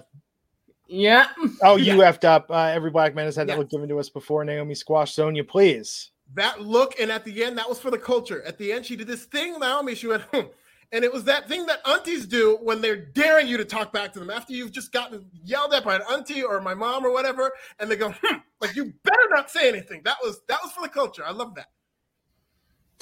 Yeah, 0.87 1.27
Oh, 1.61 1.75
Yeah. 1.77 1.93
you 1.95 1.99
effed 2.01 2.23
up. 2.23 2.49
Uh, 2.49 2.65
every 2.73 2.91
black 2.91 3.15
man 3.15 3.25
has 3.25 3.35
had 3.35 3.47
that 3.47 3.57
look 3.57 3.69
given 3.69 3.87
to 3.89 3.99
us 3.99 4.09
before. 4.09 4.43
Naomi 4.43 4.75
squash 4.75 5.13
Sonya, 5.13 5.43
please. 5.43 6.11
That 6.33 6.61
look, 6.61 6.99
and 6.99 7.11
at 7.11 7.23
the 7.23 7.43
end, 7.43 7.57
that 7.59 7.69
was 7.69 7.79
for 7.79 7.91
the 7.91 7.99
culture. 7.99 8.41
At 8.43 8.57
the 8.57 8.71
end, 8.73 8.85
she 8.85 8.95
did 8.95 9.05
this 9.07 9.25
thing, 9.25 9.59
Naomi. 9.59 9.93
She 9.93 10.07
went, 10.07 10.23
hmm. 10.33 10.47
And 10.91 11.03
it 11.03 11.11
was 11.11 11.23
that 11.25 11.47
thing 11.47 11.65
that 11.65 11.79
aunties 11.87 12.25
do 12.25 12.57
when 12.61 12.81
they're 12.81 12.95
daring 12.95 13.47
you 13.47 13.57
to 13.57 13.65
talk 13.65 13.91
back 13.91 14.13
to 14.13 14.19
them 14.19 14.29
after 14.29 14.53
you've 14.53 14.71
just 14.71 14.91
gotten 14.91 15.29
yelled 15.43 15.73
at 15.73 15.83
by 15.83 15.95
an 15.95 16.01
auntie 16.11 16.43
or 16.43 16.61
my 16.61 16.73
mom 16.73 17.05
or 17.05 17.11
whatever, 17.11 17.51
and 17.79 17.89
they 17.89 17.95
go, 17.95 18.13
hmm, 18.21 18.37
like 18.61 18.75
you 18.75 18.93
better 19.03 19.27
not 19.31 19.49
say 19.49 19.67
anything. 19.67 20.01
That 20.05 20.17
was 20.23 20.41
that 20.47 20.59
was 20.63 20.71
for 20.71 20.81
the 20.81 20.89
culture. 20.89 21.23
I 21.25 21.31
love 21.31 21.55
that. 21.55 21.67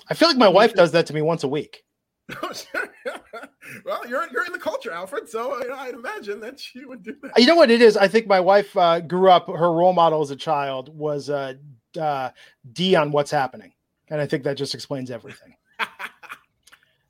I 0.10 0.14
feel 0.14 0.28
like 0.28 0.38
my 0.38 0.48
wife 0.48 0.74
does 0.74 0.92
that 0.92 1.06
to 1.08 1.14
me 1.14 1.22
once 1.22 1.44
a 1.44 1.48
week. 1.48 1.84
well, 3.86 4.08
you're 4.08 4.28
you're 4.32 4.46
in 4.46 4.54
the 4.54 4.60
culture, 4.60 4.92
Alfred. 4.92 5.30
So 5.30 5.60
you 5.60 5.68
know, 5.68 5.76
I'd 5.76 5.94
imagine 5.94 6.40
that 6.40 6.60
she 6.60 6.86
would 6.86 7.04
do 7.04 7.16
that. 7.22 7.38
You 7.38 7.46
know 7.46 7.56
what 7.56 7.70
it 7.70 7.82
is? 7.82 7.98
I 7.98 8.08
think 8.08 8.28
my 8.28 8.40
wife 8.40 8.76
uh, 8.78 9.02
grew 9.02 9.30
up. 9.30 9.48
Her 9.48 9.72
role 9.72 9.94
model 9.94 10.22
as 10.22 10.32
a 10.32 10.36
child 10.36 10.96
was 10.98 11.30
uh, 11.30 11.56
uh, 12.00 12.30
Dee 12.72 12.96
on 12.96 13.12
what's 13.12 13.30
happening, 13.30 13.74
and 14.10 14.22
I 14.22 14.26
think 14.26 14.44
that 14.46 14.56
just 14.56 14.74
explains 14.74 15.12
everything 15.12 15.56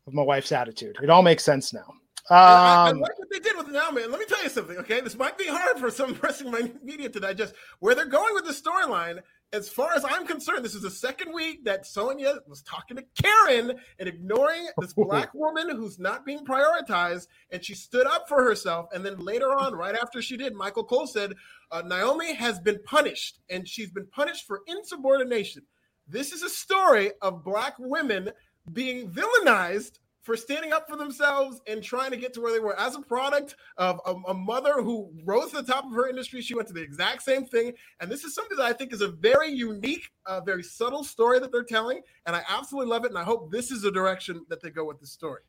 of 0.07 0.13
my 0.13 0.23
wife's 0.23 0.51
attitude. 0.51 0.97
It 1.01 1.09
all 1.09 1.21
makes 1.21 1.43
sense 1.43 1.73
now. 1.73 1.85
Um, 2.29 2.37
I, 2.37 2.87
I, 2.87 2.91
like 2.91 3.19
what 3.19 3.29
they 3.29 3.39
did 3.39 3.57
with 3.57 3.67
Naomi. 3.67 4.03
And 4.03 4.11
let 4.11 4.19
me 4.19 4.25
tell 4.25 4.41
you 4.41 4.49
something, 4.49 4.77
okay? 4.77 5.01
This 5.01 5.15
might 5.15 5.37
be 5.37 5.45
hard 5.45 5.77
for 5.77 5.91
some 5.91 6.17
wrestling 6.23 6.79
media 6.81 7.09
to 7.09 7.19
digest. 7.19 7.53
Where 7.79 7.95
they're 7.95 8.05
going 8.05 8.33
with 8.33 8.45
the 8.45 8.53
storyline 8.53 9.19
as 9.53 9.69
far 9.69 9.93
as 9.93 10.03
I'm 10.03 10.25
concerned, 10.25 10.65
this 10.65 10.73
is 10.73 10.81
the 10.81 10.89
second 10.89 11.31
week 11.31 11.63
that 11.65 11.85
Sonya 11.85 12.35
was 12.47 12.63
talking 12.63 12.97
to 12.97 13.03
Karen 13.21 13.73
and 13.99 14.09
ignoring 14.09 14.67
this 14.79 14.93
black 14.97 15.33
woman 15.33 15.69
who's 15.69 15.99
not 15.99 16.25
being 16.25 16.45
prioritized. 16.45 17.27
And 17.51 17.63
she 17.63 17.75
stood 17.75 18.07
up 18.07 18.27
for 18.27 18.43
herself. 18.43 18.87
And 18.93 19.05
then 19.05 19.19
later 19.19 19.53
on, 19.53 19.75
right 19.75 19.95
after 19.95 20.21
she 20.21 20.37
did, 20.37 20.55
Michael 20.55 20.85
Cole 20.85 21.07
said, 21.07 21.33
uh, 21.71 21.83
Naomi 21.85 22.33
has 22.33 22.59
been 22.59 22.79
punished 22.83 23.39
and 23.49 23.67
she's 23.67 23.91
been 23.91 24.07
punished 24.07 24.47
for 24.47 24.61
insubordination. 24.67 25.63
This 26.07 26.31
is 26.33 26.41
a 26.41 26.49
story 26.49 27.11
of 27.21 27.43
black 27.43 27.75
women 27.79 28.31
being 28.71 29.09
villainized 29.09 29.99
for 30.21 30.37
standing 30.37 30.71
up 30.71 30.89
for 30.89 30.95
themselves 30.95 31.59
and 31.67 31.83
trying 31.83 32.09
to 32.09 32.17
get 32.17 32.33
to 32.33 32.41
where 32.41 32.53
they 32.53 32.59
were 32.59 32.79
as 32.79 32.95
a 32.95 33.01
product 33.01 33.57
of 33.77 33.99
a, 34.05 34.13
a, 34.29 34.33
mother 34.33 34.81
who 34.81 35.11
rose 35.25 35.51
to 35.51 35.61
the 35.61 35.71
top 35.71 35.85
of 35.85 35.91
her 35.91 36.07
industry. 36.07 36.41
She 36.41 36.55
went 36.55 36.69
to 36.69 36.73
the 36.73 36.81
exact 36.81 37.23
same 37.23 37.45
thing. 37.45 37.73
And 37.99 38.09
this 38.09 38.23
is 38.23 38.33
something 38.33 38.57
that 38.57 38.65
I 38.65 38.71
think 38.71 38.93
is 38.93 39.01
a 39.01 39.09
very 39.09 39.49
unique, 39.49 40.09
uh, 40.25 40.39
very 40.39 40.63
subtle 40.63 41.03
story 41.03 41.39
that 41.39 41.51
they're 41.51 41.63
telling. 41.63 41.99
And 42.25 42.37
I 42.37 42.43
absolutely 42.47 42.89
love 42.89 43.03
it. 43.03 43.09
And 43.09 43.17
I 43.17 43.23
hope 43.23 43.51
this 43.51 43.69
is 43.69 43.81
the 43.81 43.91
direction 43.91 44.45
that 44.47 44.61
they 44.61 44.69
go 44.69 44.85
with 44.85 45.01
the 45.01 45.07
story 45.07 45.41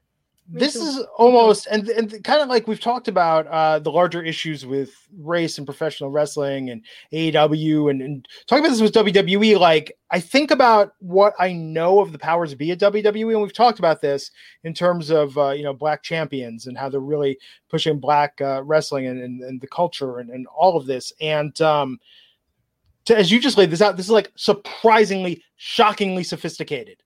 this 0.47 0.77
is 0.77 1.01
almost 1.16 1.66
and 1.69 1.89
and 1.89 2.23
kind 2.23 2.43
of 2.43 2.49
like 2.49 2.69
we've 2.69 2.81
talked 2.81 3.09
about 3.09 3.47
uh 3.47 3.79
the 3.79 3.91
larger 3.91 4.23
issues 4.23 4.66
with 4.66 4.91
race 5.19 5.57
and 5.57 5.66
professional 5.66 6.11
wrestling 6.11 6.69
and 6.69 6.83
AEW 7.12 7.91
and, 7.91 8.03
and 8.03 8.29
talking 8.47 8.62
about 8.62 8.73
this 8.73 8.83
with 8.83 8.93
WWE 8.93 9.59
like 9.59 9.97
I 10.11 10.21
think 10.21 10.51
about 10.51 10.95
what 10.99 11.33
I 11.39 11.55
know 11.55 12.01
of 12.01 12.12
the 12.12 12.19
powers 12.19 12.55
be 12.55 12.71
at 12.73 12.79
WWE 12.79 13.33
and 13.33 13.43
we've 13.43 13.55
talked 13.55 13.79
about 13.79 14.03
this 14.03 14.31
in 14.65 14.75
terms 14.75 15.11
of 15.11 15.37
uh, 15.39 15.51
you 15.51 15.62
know 15.62 15.73
black 15.73 16.03
champions 16.03 16.66
and 16.66 16.77
how 16.77 16.91
they're 16.91 17.01
really 17.01 17.39
pushing 17.71 17.99
black 17.99 18.39
uh, 18.43 18.62
wrestling 18.65 19.07
and, 19.07 19.23
and, 19.23 19.43
and 19.43 19.61
the 19.62 19.66
culture 19.66 20.19
and, 20.19 20.29
and 20.29 20.47
all 20.49 20.77
of 20.77 20.85
this. 20.85 21.12
And 21.23 21.59
um 21.62 21.99
to, 23.07 23.16
as 23.16 23.31
you 23.31 23.41
just 23.41 23.57
laid 23.57 23.71
this 23.71 23.81
out 23.81 23.97
this 23.97 24.07
is 24.07 24.12
like 24.12 24.31
surprisingly 24.37 25.43
shockingly 25.57 26.23
sophisticated. 26.23 27.03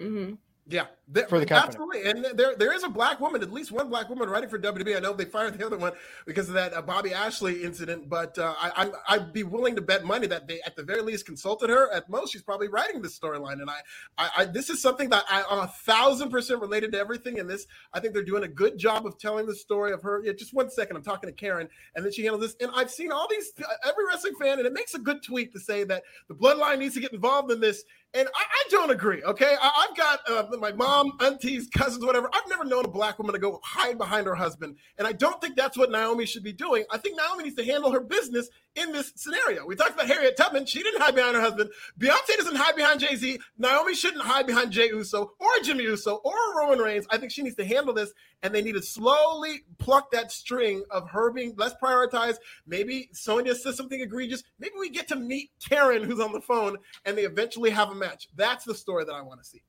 Mm-hmm. 0.00 0.34
Yeah, 0.68 0.86
for 1.28 1.38
the 1.38 1.46
company. 1.46 1.54
Absolutely, 1.54 2.10
and 2.10 2.38
there 2.38 2.56
there 2.56 2.72
is 2.72 2.82
a 2.82 2.88
black 2.88 3.20
woman, 3.20 3.40
at 3.40 3.52
least 3.52 3.70
one 3.70 3.88
black 3.88 4.08
woman 4.08 4.28
writing 4.28 4.48
for 4.48 4.58
WWE. 4.58 4.96
I 4.96 5.00
know 5.00 5.12
they 5.12 5.24
fired 5.24 5.56
the 5.56 5.64
other 5.64 5.78
one 5.78 5.92
because 6.26 6.48
of 6.48 6.54
that 6.54 6.74
uh, 6.74 6.82
Bobby 6.82 7.10
Lashley 7.10 7.62
incident, 7.62 8.08
but 8.08 8.36
uh, 8.38 8.54
I, 8.58 8.90
I 9.08 9.18
would 9.18 9.32
be 9.32 9.44
willing 9.44 9.76
to 9.76 9.82
bet 9.82 10.04
money 10.04 10.26
that 10.26 10.48
they 10.48 10.60
at 10.62 10.74
the 10.74 10.82
very 10.82 11.02
least 11.02 11.24
consulted 11.24 11.70
her. 11.70 11.92
At 11.92 12.10
most, 12.10 12.32
she's 12.32 12.42
probably 12.42 12.66
writing 12.66 13.02
this 13.02 13.16
storyline, 13.16 13.60
and 13.60 13.70
I, 13.70 13.76
I, 14.18 14.30
I, 14.38 14.44
this 14.46 14.68
is 14.68 14.82
something 14.82 15.08
that 15.10 15.24
I 15.30 15.44
am 15.48 15.60
a 15.60 15.68
thousand 15.68 16.30
percent 16.30 16.60
related 16.60 16.90
to 16.92 16.98
everything 16.98 17.38
in 17.38 17.46
this. 17.46 17.66
I 17.92 18.00
think 18.00 18.12
they're 18.12 18.24
doing 18.24 18.42
a 18.42 18.48
good 18.48 18.76
job 18.76 19.06
of 19.06 19.16
telling 19.16 19.46
the 19.46 19.54
story 19.54 19.92
of 19.92 20.02
her. 20.02 20.22
Yeah, 20.24 20.32
just 20.32 20.54
one 20.54 20.70
second, 20.70 20.96
I'm 20.96 21.04
talking 21.04 21.28
to 21.28 21.34
Karen, 21.34 21.68
and 21.94 22.04
then 22.04 22.12
she 22.12 22.22
handles 22.22 22.42
this, 22.42 22.56
and 22.60 22.70
I've 22.74 22.90
seen 22.90 23.12
all 23.12 23.28
these 23.30 23.52
every 23.84 24.06
wrestling 24.06 24.34
fan, 24.40 24.58
and 24.58 24.66
it 24.66 24.72
makes 24.72 24.94
a 24.94 24.98
good 24.98 25.22
tweet 25.22 25.52
to 25.52 25.60
say 25.60 25.84
that 25.84 26.02
the 26.26 26.34
bloodline 26.34 26.80
needs 26.80 26.94
to 26.94 27.00
get 27.00 27.12
involved 27.12 27.52
in 27.52 27.60
this 27.60 27.84
and 28.16 28.28
I, 28.34 28.40
I, 28.40 28.68
don't 28.70 28.90
agree. 28.90 29.22
Okay, 29.22 29.56
I, 29.60 29.86
have 29.88 29.96
got 29.96 30.30
uh, 30.30 30.56
my 30.56 30.72
mom, 30.72 30.95
aunties, 31.20 31.68
cousins, 31.74 32.04
whatever. 32.04 32.28
I've 32.32 32.48
never 32.48 32.64
known 32.64 32.84
a 32.84 32.88
black 32.88 33.18
woman 33.18 33.34
to 33.34 33.40
go 33.40 33.60
hide 33.62 33.98
behind 33.98 34.26
her 34.26 34.34
husband, 34.34 34.76
and 34.98 35.06
I 35.06 35.12
don't 35.12 35.40
think 35.40 35.56
that's 35.56 35.76
what 35.76 35.90
Naomi 35.90 36.26
should 36.26 36.42
be 36.42 36.52
doing. 36.52 36.84
I 36.90 36.98
think 36.98 37.16
Naomi 37.16 37.44
needs 37.44 37.56
to 37.56 37.64
handle 37.64 37.90
her 37.92 38.00
business 38.00 38.48
in 38.74 38.92
this 38.92 39.12
scenario. 39.16 39.66
We 39.66 39.74
talked 39.74 39.94
about 39.94 40.06
Harriet 40.06 40.36
Tubman. 40.36 40.66
She 40.66 40.82
didn't 40.82 41.00
hide 41.00 41.14
behind 41.14 41.34
her 41.34 41.40
husband. 41.40 41.70
Beyonce 41.98 42.36
doesn't 42.36 42.56
hide 42.56 42.76
behind 42.76 43.00
Jay 43.00 43.16
Z. 43.16 43.38
Naomi 43.58 43.94
shouldn't 43.94 44.22
hide 44.22 44.46
behind 44.46 44.70
Jey 44.70 44.88
Uso 44.88 45.32
or 45.38 45.48
Jimmy 45.62 45.84
Uso 45.84 46.16
or 46.16 46.34
Roman 46.58 46.78
Reigns. 46.78 47.06
I 47.10 47.18
think 47.18 47.32
she 47.32 47.42
needs 47.42 47.56
to 47.56 47.64
handle 47.64 47.94
this, 47.94 48.12
and 48.42 48.54
they 48.54 48.62
need 48.62 48.74
to 48.74 48.82
slowly 48.82 49.64
pluck 49.78 50.10
that 50.12 50.30
string 50.30 50.84
of 50.90 51.08
her 51.10 51.30
being 51.30 51.54
less 51.56 51.74
prioritized. 51.82 52.36
Maybe 52.66 53.08
Sonya 53.12 53.54
says 53.54 53.76
something 53.76 54.00
egregious. 54.00 54.42
Maybe 54.58 54.74
we 54.78 54.90
get 54.90 55.08
to 55.08 55.16
meet 55.16 55.50
Karen, 55.66 56.04
who's 56.04 56.20
on 56.20 56.32
the 56.32 56.40
phone, 56.40 56.76
and 57.04 57.16
they 57.16 57.24
eventually 57.24 57.70
have 57.70 57.90
a 57.90 57.94
match. 57.94 58.28
That's 58.36 58.64
the 58.64 58.74
story 58.74 59.04
that 59.04 59.14
I 59.14 59.22
want 59.22 59.42
to 59.42 59.48
see. 59.48 59.62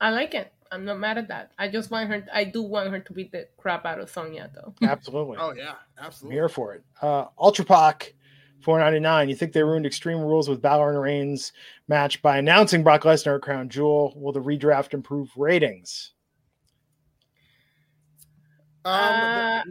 I 0.00 0.10
like 0.10 0.34
it. 0.34 0.52
I'm 0.70 0.84
not 0.84 0.98
mad 0.98 1.18
at 1.18 1.28
that. 1.28 1.52
I 1.58 1.68
just 1.68 1.90
want 1.90 2.08
her. 2.10 2.26
I 2.32 2.44
do 2.44 2.62
want 2.62 2.90
her 2.90 2.98
to 2.98 3.12
beat 3.12 3.32
the 3.32 3.48
crap 3.56 3.86
out 3.86 4.00
of 4.00 4.10
Sonya, 4.10 4.50
though. 4.54 4.74
Absolutely. 4.86 5.36
oh 5.38 5.52
yeah, 5.56 5.74
absolutely. 5.98 6.36
I'm 6.36 6.40
here 6.40 6.48
for 6.48 6.74
it. 6.74 6.84
Uh, 7.00 7.26
Ultra 7.38 7.64
Pac, 7.64 8.14
four 8.60 8.78
ninety 8.78 8.98
nine. 9.00 9.28
You 9.28 9.36
think 9.36 9.52
they 9.52 9.62
ruined 9.62 9.86
Extreme 9.86 10.18
Rules 10.18 10.48
with 10.48 10.60
Balor 10.60 10.90
and 10.90 11.00
Reigns 11.00 11.52
match 11.88 12.20
by 12.20 12.38
announcing 12.38 12.82
Brock 12.82 13.02
Lesnar 13.02 13.36
at 13.36 13.42
Crown 13.42 13.68
Jewel? 13.68 14.12
Will 14.16 14.32
the 14.32 14.40
redraft 14.40 14.92
improve 14.92 15.30
ratings? 15.36 16.12
Um, 18.84 18.92
uh, 18.94 19.62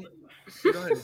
go 0.72 0.82
ahead. 0.82 0.98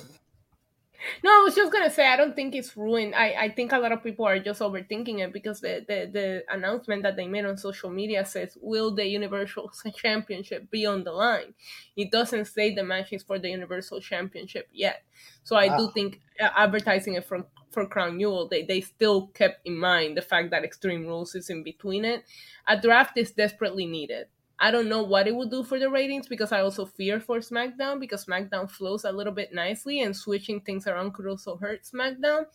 No, 1.23 1.31
I 1.31 1.43
was 1.43 1.55
just 1.55 1.71
gonna 1.71 1.89
say 1.89 2.07
I 2.07 2.15
don't 2.15 2.35
think 2.35 2.53
it's 2.55 2.75
ruined. 2.77 3.15
I, 3.15 3.33
I 3.45 3.49
think 3.49 3.71
a 3.71 3.79
lot 3.79 3.91
of 3.91 4.03
people 4.03 4.25
are 4.25 4.39
just 4.39 4.61
overthinking 4.61 5.19
it 5.19 5.33
because 5.33 5.59
the, 5.61 5.83
the, 5.87 6.09
the 6.11 6.43
announcement 6.53 7.03
that 7.03 7.15
they 7.15 7.27
made 7.27 7.45
on 7.45 7.57
social 7.57 7.89
media 7.89 8.25
says, 8.25 8.57
Will 8.61 8.93
the 8.93 9.05
Universal 9.05 9.71
Championship 9.95 10.69
be 10.69 10.85
on 10.85 11.03
the 11.03 11.11
line? 11.11 11.53
It 11.95 12.11
doesn't 12.11 12.45
say 12.45 12.73
the 12.73 12.83
match 12.83 13.13
is 13.13 13.23
for 13.23 13.39
the 13.39 13.49
Universal 13.49 14.01
Championship 14.01 14.67
yet. 14.71 15.03
So 15.43 15.55
I 15.55 15.69
do 15.69 15.89
think 15.93 16.21
uh, 16.39 16.49
advertising 16.55 17.15
it 17.15 17.25
for 17.25 17.45
for 17.71 17.87
Crown 17.87 18.19
Jewel, 18.19 18.49
they, 18.49 18.63
they 18.65 18.81
still 18.81 19.27
kept 19.27 19.65
in 19.65 19.77
mind 19.77 20.17
the 20.17 20.21
fact 20.21 20.51
that 20.51 20.65
Extreme 20.65 21.07
Rules 21.07 21.35
is 21.35 21.49
in 21.49 21.63
between 21.63 22.03
it. 22.03 22.25
A 22.67 22.79
draft 22.79 23.17
is 23.17 23.31
desperately 23.31 23.85
needed. 23.85 24.27
I 24.61 24.69
don't 24.69 24.87
know 24.87 25.01
what 25.01 25.27
it 25.27 25.35
would 25.35 25.49
do 25.49 25.63
for 25.63 25.79
the 25.79 25.89
ratings 25.89 26.27
because 26.27 26.51
I 26.51 26.61
also 26.61 26.85
fear 26.85 27.19
for 27.19 27.39
SmackDown 27.39 27.99
because 27.99 28.23
SmackDown 28.25 28.69
flows 28.69 29.05
a 29.05 29.11
little 29.11 29.33
bit 29.33 29.55
nicely 29.55 30.01
and 30.01 30.15
switching 30.15 30.61
things 30.61 30.85
around 30.85 31.15
could 31.15 31.25
also 31.25 31.57
hurt 31.57 31.81
SmackDown. 31.83 32.45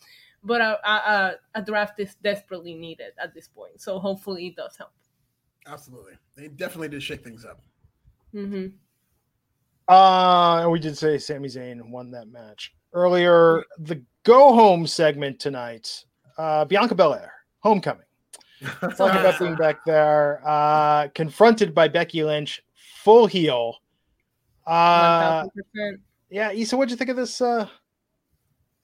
But 0.44 0.60
a, 0.60 0.88
a, 0.88 1.34
a 1.56 1.62
draft 1.62 1.98
is 1.98 2.14
desperately 2.22 2.74
needed 2.74 3.12
at 3.20 3.34
this 3.34 3.48
point, 3.48 3.80
so 3.80 3.98
hopefully 3.98 4.46
it 4.46 4.56
does 4.56 4.76
help. 4.76 4.92
Absolutely, 5.66 6.12
they 6.36 6.46
definitely 6.46 6.88
did 6.88 7.02
shake 7.02 7.24
things 7.24 7.44
up. 7.44 7.60
Mm-hmm. 8.32 8.68
Uh, 9.92 10.60
and 10.62 10.70
we 10.70 10.78
did 10.78 10.96
say 10.96 11.18
Sami 11.18 11.48
Zayn 11.48 11.90
won 11.90 12.12
that 12.12 12.28
match 12.28 12.72
earlier. 12.92 13.64
The 13.80 14.00
go 14.22 14.54
home 14.54 14.86
segment 14.86 15.40
tonight. 15.40 16.04
Uh, 16.38 16.64
Bianca 16.64 16.94
Belair, 16.94 17.32
homecoming. 17.60 18.05
Talking 18.80 19.20
about 19.20 19.38
being 19.38 19.54
back 19.56 19.84
there, 19.84 20.40
uh, 20.44 21.08
confronted 21.08 21.74
by 21.74 21.88
Becky 21.88 22.24
Lynch, 22.24 22.62
full 22.74 23.26
heel. 23.26 23.76
Uh, 24.66 25.44
yeah, 26.30 26.50
Issa, 26.52 26.76
what'd 26.76 26.90
you 26.90 26.96
think 26.96 27.10
of 27.10 27.16
this 27.16 27.40
uh, 27.40 27.68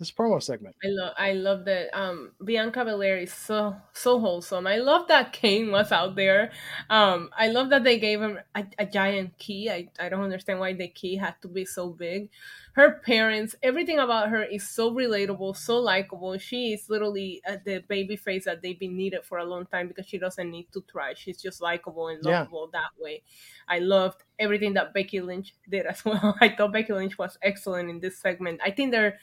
this 0.03 0.11
promo 0.11 0.43
segment. 0.43 0.75
I 0.85 0.89
love 0.89 1.15
I 1.17 1.33
love 1.33 1.65
that 1.67 1.97
um 1.97 2.33
Bianca 2.45 2.85
Belair 2.85 3.19
is 3.19 3.33
so 3.33 3.77
so 3.93 4.19
wholesome. 4.19 4.67
I 4.67 4.77
love 4.77 5.09
that 5.09 5.33
Kane 5.33 5.71
was 5.71 5.93
out 5.93 6.17
there. 6.17 6.51
Um 6.91 7.31
I 7.39 7.49
love 7.49 7.71
that 7.71 7.85
they 7.85 7.99
gave 7.99 8.21
him 8.21 8.39
a, 8.55 8.65
a, 8.79 8.87
giant 8.87 9.39
key. 9.39 9.71
I, 9.71 9.89
I 9.99 10.09
don't 10.09 10.23
understand 10.23 10.61
why 10.61 10.73
the 10.73 10.89
key 10.89 11.17
had 11.17 11.35
to 11.43 11.49
be 11.49 11.65
so 11.65 11.91
big. 11.91 12.31
Her 12.75 13.01
parents, 13.05 13.55
everything 13.63 13.99
about 13.99 14.31
her 14.31 14.43
is 14.43 14.69
so 14.69 14.91
relatable, 14.93 15.57
so 15.57 15.79
likable. 15.79 16.37
She 16.39 16.73
is 16.73 16.89
literally 16.89 17.43
uh, 17.47 17.57
the 17.65 17.85
baby 17.87 18.17
face 18.17 18.47
that 18.47 18.63
they've 18.63 18.79
been 18.79 18.97
needed 18.97 19.25
for 19.25 19.39
a 19.39 19.45
long 19.45 19.67
time 19.67 19.89
because 19.89 20.07
she 20.07 20.19
doesn't 20.19 20.51
need 20.51 20.69
to 20.73 20.83
try. 20.91 21.13
She's 21.15 21.41
just 21.41 21.61
likable 21.61 22.09
and 22.09 22.25
lovable 22.25 22.71
yeah. 22.73 22.81
that 22.81 23.03
way. 23.03 23.23
I 23.69 23.79
loved 23.81 24.23
everything 24.39 24.75
that 24.75 24.95
Becky 24.95 25.21
Lynch 25.21 25.55
did 25.69 25.87
as 25.87 26.05
well. 26.05 26.37
I 26.41 26.49
thought 26.49 26.73
Becky 26.73 26.93
Lynch 26.95 27.19
was 27.19 27.39
excellent 27.43 27.91
in 27.91 28.01
this 28.01 28.19
segment. 28.19 28.61
I 28.65 28.71
think 28.71 28.91
they're 28.91 29.19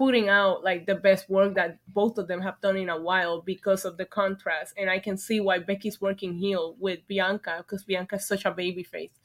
putting 0.00 0.30
out 0.30 0.64
like 0.64 0.86
the 0.86 0.94
best 0.94 1.28
work 1.28 1.54
that 1.54 1.76
both 1.88 2.16
of 2.16 2.26
them 2.26 2.40
have 2.40 2.58
done 2.62 2.74
in 2.74 2.88
a 2.88 2.98
while 2.98 3.42
because 3.42 3.84
of 3.84 3.98
the 3.98 4.06
contrast. 4.06 4.72
And 4.78 4.88
i 4.88 4.98
can 4.98 5.18
see 5.18 5.40
why 5.40 5.58
becky's 5.58 6.00
working 6.00 6.32
heel 6.32 6.74
with 6.78 7.00
bianca 7.06 7.56
because 7.58 7.84
bianca 7.84 8.16
is 8.16 8.26
such 8.26 8.46
a 8.46 8.50
baby 8.50 8.82
face. 8.82 9.16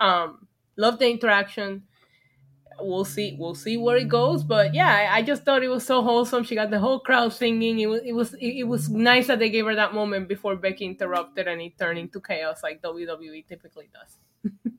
Um 0.00 0.48
love 0.76 0.98
the 0.98 1.08
interaction. 1.08 1.84
We'll 2.80 3.04
see 3.04 3.36
we'll 3.38 3.54
see 3.54 3.76
where 3.76 3.96
it 3.96 4.08
goes. 4.08 4.42
But 4.42 4.74
yeah 4.74 4.92
I, 5.02 5.18
I, 5.18 5.22
just 5.22 5.44
thought 5.44 5.62
it 5.62 5.68
was 5.68 5.86
so 5.86 6.02
wholesome. 6.02 6.42
She 6.42 6.56
got 6.56 6.70
the 6.70 6.80
whole 6.80 6.98
crowd 6.98 7.32
singing. 7.32 7.78
It 7.78 7.86
was 7.86 8.00
it 8.04 8.12
was 8.20 8.34
it, 8.34 8.54
it, 8.62 8.68
was 8.74 8.90
nice 8.90 9.28
that 9.28 9.38
they 9.38 9.50
gave 9.50 9.66
her 9.66 9.76
that 9.76 9.94
moment 9.94 10.26
before 10.26 10.56
becky 10.56 10.84
interrupted 10.84 11.46
and 11.46 11.62
it 11.62 11.78
turned 11.78 12.00
into 12.00 12.20
chaos 12.20 12.64
like 12.64 12.82
wwe 12.82 13.46
typically 13.46 13.88
does 13.94 14.52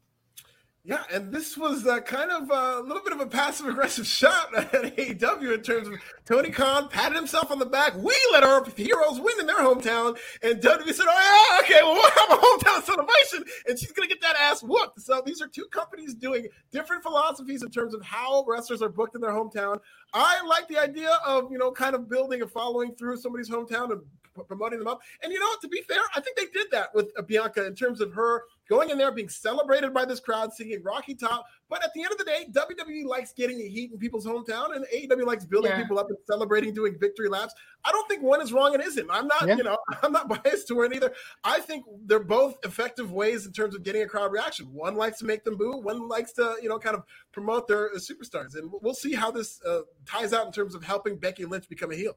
Yeah, 0.87 1.01
and 1.11 1.31
this 1.31 1.57
was 1.57 1.87
uh, 1.87 1.99
kind 2.01 2.29
of 2.29 2.47
a 2.51 2.79
little 2.81 3.01
bit 3.01 3.11
of 3.11 3.19
a 3.19 3.25
passive 3.25 3.65
aggressive 3.65 4.05
shot 4.05 4.55
at 4.55 4.95
AEW 4.95 5.55
in 5.55 5.61
terms 5.63 5.87
of 5.87 5.95
Tony 6.25 6.51
Khan 6.51 6.89
patted 6.89 7.15
himself 7.15 7.49
on 7.49 7.57
the 7.57 7.65
back. 7.65 7.95
We 7.95 8.15
let 8.31 8.43
our 8.43 8.63
heroes 8.69 9.19
win 9.19 9.39
in 9.39 9.47
their 9.47 9.57
hometown, 9.57 10.15
and 10.43 10.61
WWE 10.61 10.93
said, 10.93 11.07
"Oh 11.09 11.57
yeah, 11.59 11.59
okay, 11.61 11.79
well 11.81 11.93
we'll 11.95 12.03
have 12.11 12.37
a 12.37 12.41
hometown 12.41 12.83
celebration, 12.83 13.45
and 13.67 13.79
she's 13.79 13.93
gonna 13.93 14.07
get 14.07 14.21
that 14.21 14.35
ass 14.39 14.61
whooped." 14.61 15.01
So 15.01 15.23
these 15.25 15.41
are 15.41 15.47
two 15.47 15.65
companies 15.71 16.13
doing 16.13 16.47
different 16.71 17.01
philosophies 17.01 17.63
in 17.63 17.71
terms 17.71 17.95
of 17.95 18.03
how 18.03 18.45
wrestlers 18.47 18.83
are 18.83 18.89
booked 18.89 19.15
in 19.15 19.21
their 19.21 19.31
hometown. 19.31 19.79
I 20.13 20.45
like 20.45 20.67
the 20.67 20.77
idea 20.77 21.17
of 21.25 21.51
you 21.51 21.57
know 21.57 21.71
kind 21.71 21.95
of 21.95 22.07
building 22.07 22.43
a 22.43 22.47
following 22.47 22.93
through 22.93 23.17
somebody's 23.17 23.49
hometown 23.49 23.91
and 23.91 24.01
promoting 24.47 24.79
them 24.79 24.87
up. 24.87 25.01
And 25.23 25.31
you 25.31 25.39
know, 25.39 25.49
to 25.61 25.67
be 25.67 25.81
fair, 25.81 26.01
I 26.15 26.21
think 26.21 26.37
they 26.37 26.45
did 26.47 26.67
that 26.71 26.93
with 26.93 27.11
Bianca 27.25 27.65
in 27.65 27.73
terms 27.73 28.01
of 28.01 28.13
her 28.13 28.43
going 28.69 28.89
in 28.89 28.97
there, 28.97 29.11
being 29.11 29.29
celebrated 29.29 29.93
by 29.93 30.05
this 30.05 30.19
crowd, 30.19 30.53
singing 30.53 30.81
Rocky 30.83 31.15
Top. 31.15 31.45
But 31.69 31.83
at 31.83 31.91
the 31.95 32.03
end 32.03 32.11
of 32.11 32.17
the 32.17 32.25
day, 32.25 32.47
WWE 32.51 33.05
likes 33.05 33.33
getting 33.33 33.59
a 33.59 33.67
heat 33.67 33.91
in 33.91 33.97
people's 33.97 34.25
hometown, 34.25 34.75
and 34.75 34.85
AEW 34.93 35.25
likes 35.25 35.45
building 35.45 35.71
yeah. 35.71 35.81
people 35.81 35.97
up 35.97 36.09
and 36.09 36.17
celebrating, 36.27 36.73
doing 36.73 36.95
victory 36.99 37.27
laps. 37.27 37.53
I 37.83 37.91
don't 37.91 38.07
think 38.07 38.21
one 38.21 38.41
is 38.41 38.53
wrong 38.53 38.73
and 38.73 38.83
isn't. 38.83 39.07
I'm 39.09 39.27
not, 39.27 39.47
yeah. 39.47 39.57
you 39.57 39.63
know, 39.63 39.77
I'm 40.03 40.11
not 40.11 40.29
biased 40.29 40.67
to 40.69 40.81
it 40.81 40.93
either. 40.93 41.11
I 41.43 41.59
think 41.59 41.85
they're 42.05 42.19
both 42.19 42.57
effective 42.63 43.11
ways 43.11 43.45
in 43.45 43.51
terms 43.51 43.75
of 43.75 43.83
getting 43.83 44.03
a 44.03 44.07
crowd 44.07 44.31
reaction. 44.31 44.67
One 44.73 44.95
likes 44.95 45.19
to 45.19 45.25
make 45.25 45.43
them 45.43 45.57
boo, 45.57 45.77
one 45.77 46.07
likes 46.07 46.33
to, 46.33 46.55
you 46.61 46.69
know, 46.69 46.79
kind 46.79 46.95
of 46.95 47.03
promote 47.31 47.67
their 47.67 47.91
uh, 47.91 47.97
superstars. 47.97 48.55
And 48.55 48.71
we'll 48.81 48.93
see 48.93 49.13
how 49.13 49.31
this 49.31 49.59
uh, 49.65 49.81
ties 50.05 50.33
out 50.33 50.45
in 50.45 50.51
terms 50.51 50.75
of 50.75 50.83
helping 50.83 51.17
Becky 51.17 51.45
Lynch 51.45 51.67
become 51.69 51.91
a 51.91 51.95
heel. 51.95 52.13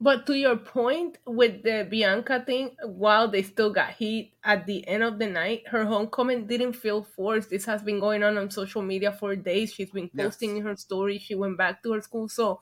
But 0.00 0.26
to 0.26 0.34
your 0.34 0.56
point 0.56 1.18
with 1.26 1.64
the 1.64 1.84
Bianca 1.90 2.44
thing, 2.46 2.76
while 2.84 3.26
they 3.26 3.42
still 3.42 3.72
got 3.72 3.90
heat 3.90 4.32
at 4.44 4.64
the 4.64 4.86
end 4.86 5.02
of 5.02 5.18
the 5.18 5.26
night, 5.26 5.66
her 5.66 5.84
homecoming 5.84 6.46
didn't 6.46 6.74
feel 6.74 7.02
forced. 7.02 7.50
This 7.50 7.64
has 7.64 7.82
been 7.82 7.98
going 7.98 8.22
on 8.22 8.38
on 8.38 8.48
social 8.48 8.80
media 8.80 9.10
for 9.10 9.34
days. 9.34 9.72
She's 9.72 9.90
been 9.90 10.08
posting 10.16 10.50
yes. 10.50 10.58
in 10.58 10.64
her 10.66 10.76
story. 10.76 11.18
She 11.18 11.34
went 11.34 11.58
back 11.58 11.82
to 11.82 11.94
her 11.94 12.00
school. 12.00 12.28
So 12.28 12.60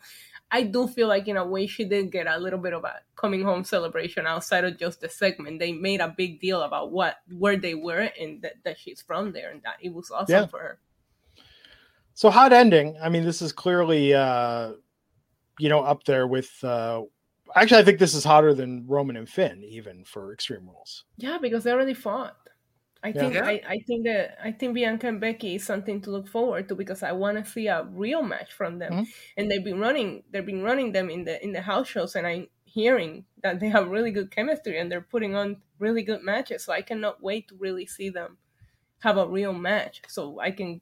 I 0.51 0.63
do 0.63 0.89
feel 0.89 1.09
like, 1.09 1.29
in 1.29 1.37
a 1.37 1.47
way, 1.47 1.67
she 1.67 1.85
did 1.85 2.11
get 2.11 2.27
a 2.27 2.39
little 2.39 2.59
bit 2.59 2.73
of 2.73 2.85
a 2.85 3.01
coming 3.17 3.43
home 3.43 3.65
celebration 3.65 4.27
outside 4.27 4.65
of 4.65 4.79
just 4.79 5.03
the 5.03 5.09
segment. 5.11 5.59
They 5.59 5.73
made 5.73 6.01
a 6.01 6.15
big 6.17 6.41
deal 6.41 6.63
about 6.63 6.91
what 6.91 7.17
where 7.37 7.59
they 7.59 7.75
were 7.75 8.09
and 8.19 8.41
that, 8.43 8.55
that 8.65 8.79
she's 8.79 9.03
from 9.03 9.33
there 9.33 9.51
and 9.51 9.61
that 9.63 9.77
it 9.83 9.93
was 9.93 10.11
awesome 10.11 10.33
yeah. 10.33 10.47
for 10.47 10.61
her. 10.61 10.79
So 12.15 12.31
hot 12.31 12.55
ending. 12.55 12.97
I 13.03 13.11
mean, 13.11 13.25
this 13.25 13.43
is 13.43 13.53
clearly 13.53 14.15
uh 14.15 14.73
you 15.59 15.69
know 15.69 15.81
up 15.81 16.05
there 16.05 16.27
with 16.27 16.51
uh 16.63 17.03
Actually, 17.55 17.81
I 17.81 17.85
think 17.85 17.99
this 17.99 18.15
is 18.15 18.25
hotter 18.25 18.55
than 18.55 18.87
Roman 18.87 19.17
and 19.17 19.29
Finn, 19.29 19.63
even 19.65 20.05
for 20.05 20.33
Extreme 20.33 20.67
Rules. 20.67 21.05
Yeah, 21.17 21.39
because 21.41 21.65
they 21.65 21.73
already 21.73 21.95
fought. 21.95 22.37
I 23.03 23.09
yeah. 23.09 23.21
think 23.21 23.35
yeah. 23.35 23.45
I, 23.45 23.61
I 23.69 23.79
think 23.87 24.05
that 24.07 24.39
I 24.43 24.51
think 24.53 24.75
Bianca 24.75 25.07
and 25.07 25.21
Becky 25.21 25.55
is 25.55 25.65
something 25.65 26.01
to 26.03 26.11
look 26.11 26.27
forward 26.27 26.69
to 26.69 26.75
because 26.75 27.03
I 27.03 27.13
want 27.13 27.39
to 27.39 27.49
see 27.49 27.69
a 27.69 27.85
real 27.85 28.23
match 28.23 28.53
from 28.53 28.79
them. 28.79 28.93
Mm-hmm. 28.93 29.03
And 29.37 29.51
they've 29.51 29.63
been 29.63 29.79
running 29.79 30.25
they've 30.31 30.45
been 30.45 30.63
running 30.63 30.93
them 30.93 31.09
in 31.11 31.25
the 31.25 31.43
in 31.43 31.53
the 31.53 31.61
house 31.61 31.89
shows 31.89 32.17
and 32.17 32.27
I'm 32.27 32.49
hearing 32.65 33.25
that 33.43 33.61
they 33.61 33.69
have 33.69 33.89
really 33.89 34.11
good 34.11 34.31
chemistry 34.31 34.79
and 34.79 34.91
they're 34.91 35.01
putting 35.01 35.35
on 35.37 35.59
really 35.79 36.03
good 36.03 36.23
matches. 36.23 36.65
So 36.65 36.73
I 36.73 36.83
cannot 36.83 37.23
wait 37.23 37.49
to 37.49 37.57
really 37.57 37.87
see 37.87 38.09
them 38.09 38.39
have 39.01 39.19
a 39.19 39.29
real 39.29 39.53
match 39.53 40.03
so 40.09 40.41
I 40.41 40.51
can 40.51 40.81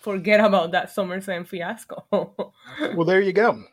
forget 0.00 0.40
about 0.40 0.72
that 0.72 0.88
SummerSlam 0.88 1.46
fiasco. 1.46 2.06
well, 2.96 3.04
there 3.04 3.20
you 3.20 3.32
go. 3.32 3.64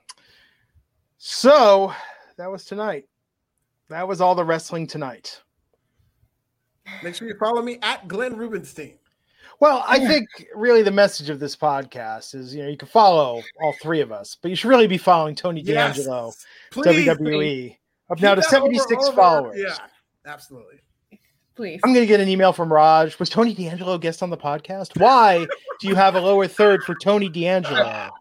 So 1.18 1.94
that 2.38 2.52
was 2.52 2.66
tonight. 2.66 3.06
That 3.90 4.08
was 4.08 4.22
all 4.22 4.36
the 4.36 4.44
wrestling 4.44 4.88
tonight. 4.88 5.42
Make 7.04 7.16
sure 7.16 7.28
you 7.28 7.36
follow 7.38 7.62
me 7.62 7.80
at 7.82 8.08
Glenn 8.08 8.38
Rubenstein. 8.38 8.98
Well, 9.60 9.84
I 9.88 10.06
think 10.06 10.28
really 10.56 10.84
the 10.84 10.92
message 10.92 11.30
of 11.30 11.40
this 11.40 11.56
podcast 11.56 12.36
is 12.36 12.54
you 12.54 12.62
know 12.62 12.70
you 12.70 12.78
can 12.78 12.88
follow 12.88 13.42
all 13.62 13.74
three 13.82 14.02
of 14.02 14.12
us, 14.12 14.38
but 14.40 14.50
you 14.50 14.56
should 14.56 14.70
really 14.70 14.88
be 14.88 15.00
following 15.00 15.36
Tony 15.36 15.62
yes, 15.62 15.96
D'Angelo, 15.96 16.32
please, 16.70 17.08
WWE, 17.08 17.18
please. 17.18 17.78
up 18.10 18.22
now 18.22 18.36
to 18.36 18.44
seventy 18.44 18.78
six 18.78 19.10
followers. 19.10 19.58
Yeah, 19.60 19.76
absolutely. 20.26 20.82
Please. 21.56 21.80
I'm 21.84 21.92
going 21.92 22.04
to 22.04 22.08
get 22.08 22.20
an 22.20 22.30
email 22.30 22.54
from 22.54 22.72
Raj. 22.72 23.18
Was 23.18 23.32
Tony 23.32 23.52
D'Angelo 23.52 23.98
guest 23.98 24.22
on 24.22 24.30
the 24.30 24.38
podcast? 24.38 25.00
Why 25.00 25.48
do 25.80 25.88
you 25.88 25.96
have 25.96 26.14
a 26.14 26.20
lower 26.22 26.48
third 26.48 26.84
for 26.84 26.94
Tony 26.94 27.30
D'Angelo? 27.30 28.12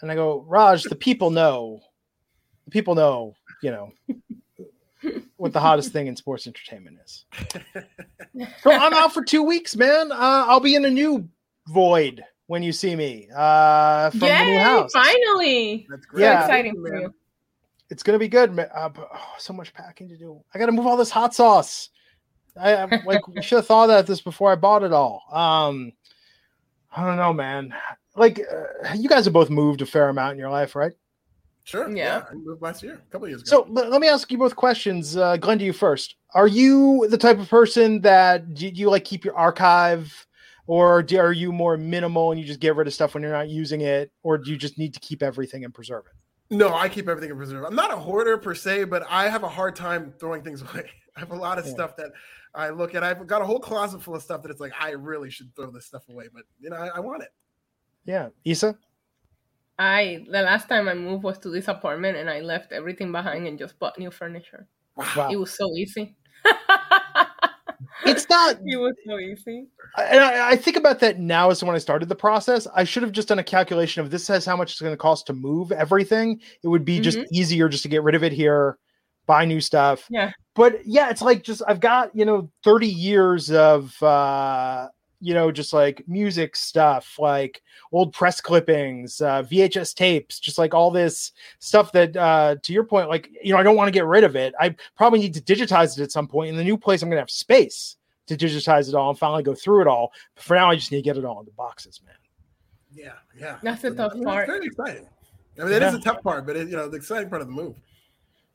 And 0.00 0.10
I 0.10 0.14
go, 0.14 0.46
Raj, 0.48 0.84
the 0.84 0.94
people 0.94 1.28
know 1.30 1.82
people 2.70 2.94
know, 2.94 3.34
you 3.62 3.70
know, 3.70 3.92
what 5.36 5.52
the 5.52 5.60
hottest 5.60 5.92
thing 5.92 6.06
in 6.06 6.16
sports 6.16 6.46
entertainment 6.46 6.98
is. 7.04 7.24
so 8.62 8.70
I'm 8.70 8.92
out 8.92 9.12
for 9.12 9.24
two 9.24 9.42
weeks, 9.42 9.76
man. 9.76 10.12
Uh, 10.12 10.44
I'll 10.48 10.60
be 10.60 10.74
in 10.74 10.84
a 10.84 10.90
new 10.90 11.28
void 11.68 12.22
when 12.46 12.62
you 12.62 12.72
see 12.72 12.96
me 12.96 13.28
uh, 13.34 14.10
from 14.10 14.20
Yay, 14.22 14.38
the 14.38 14.44
new 14.44 14.58
house. 14.58 14.92
Finally, 14.92 15.86
that's 15.88 16.06
great. 16.06 16.22
Yeah, 16.22 16.40
so 16.40 16.46
exciting 16.46 16.74
for 16.74 17.00
you. 17.00 17.14
It's 17.90 18.02
gonna 18.02 18.18
be 18.18 18.28
good. 18.28 18.58
Uh, 18.58 18.88
but, 18.88 19.08
oh, 19.12 19.34
so 19.38 19.52
much 19.52 19.72
packing 19.72 20.08
to 20.08 20.16
do. 20.16 20.42
I 20.54 20.58
got 20.58 20.66
to 20.66 20.72
move 20.72 20.86
all 20.86 20.96
this 20.96 21.10
hot 21.10 21.34
sauce. 21.34 21.90
I, 22.56 22.74
I 22.74 23.02
like 23.06 23.26
we 23.28 23.42
should 23.42 23.56
have 23.56 23.66
thought 23.66 23.90
of 23.90 24.06
this 24.06 24.20
before 24.20 24.52
I 24.52 24.56
bought 24.56 24.82
it 24.82 24.92
all. 24.92 25.22
Um, 25.32 25.92
I 26.94 27.04
don't 27.04 27.16
know, 27.16 27.32
man. 27.32 27.72
Like 28.16 28.40
uh, 28.40 28.94
you 28.94 29.08
guys 29.08 29.24
have 29.24 29.34
both 29.34 29.50
moved 29.50 29.82
a 29.82 29.86
fair 29.86 30.08
amount 30.08 30.32
in 30.32 30.38
your 30.38 30.50
life, 30.50 30.74
right? 30.74 30.92
Sure. 31.70 31.88
Yeah. 31.88 31.94
yeah. 31.94 32.24
I 32.28 32.34
moved 32.34 32.62
last 32.62 32.82
year, 32.82 32.94
a 32.94 33.12
couple 33.12 33.28
years 33.28 33.42
ago. 33.42 33.64
So 33.64 33.66
let 33.70 34.00
me 34.00 34.08
ask 34.08 34.28
you 34.32 34.38
both 34.38 34.56
questions. 34.56 35.16
Uh, 35.16 35.36
Glenn, 35.36 35.60
to 35.60 35.64
you 35.64 35.72
first. 35.72 36.16
Are 36.34 36.48
you 36.48 37.06
the 37.08 37.16
type 37.16 37.38
of 37.38 37.48
person 37.48 38.00
that 38.00 38.54
do 38.54 38.66
you 38.66 38.90
like 38.90 39.04
keep 39.04 39.24
your 39.24 39.36
archive, 39.36 40.26
or 40.66 41.00
do, 41.00 41.18
are 41.18 41.32
you 41.32 41.52
more 41.52 41.76
minimal 41.76 42.32
and 42.32 42.40
you 42.40 42.46
just 42.46 42.58
get 42.58 42.74
rid 42.74 42.88
of 42.88 42.92
stuff 42.94 43.14
when 43.14 43.22
you're 43.22 43.30
not 43.30 43.48
using 43.48 43.82
it, 43.82 44.10
or 44.24 44.36
do 44.36 44.50
you 44.50 44.56
just 44.56 44.78
need 44.78 44.92
to 44.94 45.00
keep 45.00 45.22
everything 45.22 45.64
and 45.64 45.72
preserve 45.72 46.06
it? 46.06 46.56
No, 46.56 46.74
I 46.74 46.88
keep 46.88 47.08
everything 47.08 47.30
and 47.30 47.38
preserve. 47.38 47.64
I'm 47.64 47.76
not 47.76 47.92
a 47.92 47.96
hoarder 47.96 48.36
per 48.36 48.56
se, 48.56 48.84
but 48.84 49.06
I 49.08 49.28
have 49.28 49.44
a 49.44 49.48
hard 49.48 49.76
time 49.76 50.12
throwing 50.18 50.42
things 50.42 50.62
away. 50.74 50.90
I 51.16 51.20
have 51.20 51.30
a 51.30 51.36
lot 51.36 51.60
of 51.60 51.66
yeah. 51.66 51.72
stuff 51.72 51.96
that 51.98 52.10
I 52.52 52.70
look 52.70 52.96
at. 52.96 53.04
I've 53.04 53.24
got 53.28 53.42
a 53.42 53.44
whole 53.44 53.60
closet 53.60 54.02
full 54.02 54.16
of 54.16 54.22
stuff 54.22 54.42
that 54.42 54.50
it's 54.50 54.60
like 54.60 54.72
I 54.80 54.90
really 54.90 55.30
should 55.30 55.54
throw 55.54 55.70
this 55.70 55.86
stuff 55.86 56.08
away, 56.08 56.26
but 56.34 56.42
you 56.58 56.70
know 56.70 56.76
I, 56.76 56.88
I 56.96 57.00
want 57.00 57.22
it. 57.22 57.28
Yeah, 58.06 58.30
Issa. 58.44 58.76
I 59.80 60.26
the 60.30 60.42
last 60.42 60.68
time 60.68 60.88
I 60.88 60.94
moved 60.94 61.24
was 61.24 61.38
to 61.38 61.48
this 61.48 61.66
apartment 61.66 62.18
and 62.18 62.28
I 62.28 62.40
left 62.40 62.70
everything 62.70 63.12
behind 63.12 63.46
and 63.46 63.58
just 63.58 63.78
bought 63.78 63.98
new 63.98 64.10
furniture. 64.10 64.68
Wow. 64.94 65.30
It 65.32 65.36
was 65.36 65.56
so 65.56 65.72
easy. 65.74 66.16
it's 68.04 68.28
not 68.28 68.56
it 68.66 68.76
was 68.76 68.94
so 69.06 69.18
easy. 69.18 69.68
And 69.96 70.20
I, 70.20 70.50
I, 70.50 70.56
think 70.56 70.76
about 70.76 71.00
that 71.00 71.18
now 71.18 71.50
as 71.50 71.64
when 71.64 71.74
I 71.74 71.78
started 71.78 72.10
the 72.10 72.14
process. 72.14 72.66
I 72.74 72.84
should 72.84 73.02
have 73.02 73.12
just 73.12 73.28
done 73.28 73.38
a 73.38 73.44
calculation 73.44 74.02
of 74.02 74.10
this 74.10 74.22
says 74.22 74.44
how 74.44 74.54
much 74.54 74.72
it's 74.72 74.82
going 74.82 74.92
to 74.92 74.98
cost 74.98 75.26
to 75.28 75.32
move 75.32 75.72
everything. 75.72 76.42
It 76.62 76.68
would 76.68 76.84
be 76.84 76.96
mm-hmm. 76.96 77.02
just 77.02 77.18
easier 77.32 77.70
just 77.70 77.82
to 77.84 77.88
get 77.88 78.02
rid 78.02 78.14
of 78.14 78.22
it 78.22 78.32
here, 78.32 78.76
buy 79.24 79.46
new 79.46 79.62
stuff. 79.62 80.06
Yeah. 80.10 80.32
But 80.54 80.84
yeah, 80.84 81.08
it's 81.08 81.22
like 81.22 81.42
just 81.42 81.62
I've 81.66 81.80
got, 81.80 82.14
you 82.14 82.26
know, 82.26 82.50
30 82.64 82.86
years 82.86 83.50
of 83.50 84.00
uh 84.02 84.88
you 85.20 85.34
know, 85.34 85.52
just 85.52 85.72
like 85.72 86.02
music 86.08 86.56
stuff, 86.56 87.18
like 87.18 87.62
old 87.92 88.12
press 88.12 88.40
clippings, 88.40 89.20
uh, 89.20 89.42
VHS 89.42 89.94
tapes, 89.94 90.40
just 90.40 90.58
like 90.58 90.74
all 90.74 90.90
this 90.90 91.32
stuff 91.58 91.92
that, 91.92 92.16
uh, 92.16 92.56
to 92.62 92.72
your 92.72 92.84
point, 92.84 93.08
like, 93.08 93.30
you 93.42 93.52
know, 93.52 93.58
I 93.58 93.62
don't 93.62 93.76
want 93.76 93.88
to 93.88 93.92
get 93.92 94.06
rid 94.06 94.24
of 94.24 94.34
it. 94.34 94.54
I 94.58 94.74
probably 94.96 95.18
need 95.18 95.34
to 95.34 95.40
digitize 95.40 95.98
it 95.98 96.02
at 96.02 96.10
some 96.10 96.26
point. 96.26 96.50
In 96.50 96.56
the 96.56 96.64
new 96.64 96.78
place, 96.78 97.02
I'm 97.02 97.08
going 97.08 97.16
to 97.16 97.22
have 97.22 97.30
space 97.30 97.96
to 98.28 98.36
digitize 98.36 98.88
it 98.88 98.94
all 98.94 99.10
and 99.10 99.18
finally 99.18 99.42
go 99.42 99.54
through 99.54 99.82
it 99.82 99.86
all. 99.86 100.12
But 100.34 100.44
for 100.44 100.54
now, 100.54 100.70
I 100.70 100.76
just 100.76 100.90
need 100.90 100.98
to 100.98 101.02
get 101.02 101.18
it 101.18 101.24
all 101.24 101.40
into 101.40 101.52
boxes, 101.52 102.00
man. 102.04 102.14
Yeah, 102.92 103.12
yeah. 103.38 103.58
That's 103.62 103.82
the 103.82 103.94
tough 103.94 104.12
part. 104.22 104.48
It's 104.48 104.56
very 104.56 104.66
exciting. 104.66 105.08
I 105.58 105.64
mean, 105.64 105.72
it 105.74 105.82
yeah. 105.82 105.88
is 105.88 105.94
a 105.94 106.00
tough 106.00 106.22
part, 106.22 106.46
but 106.46 106.56
it, 106.56 106.68
you 106.68 106.76
know, 106.76 106.88
the 106.88 106.96
exciting 106.96 107.28
part 107.28 107.42
of 107.42 107.48
the 107.48 107.54
move. 107.54 107.76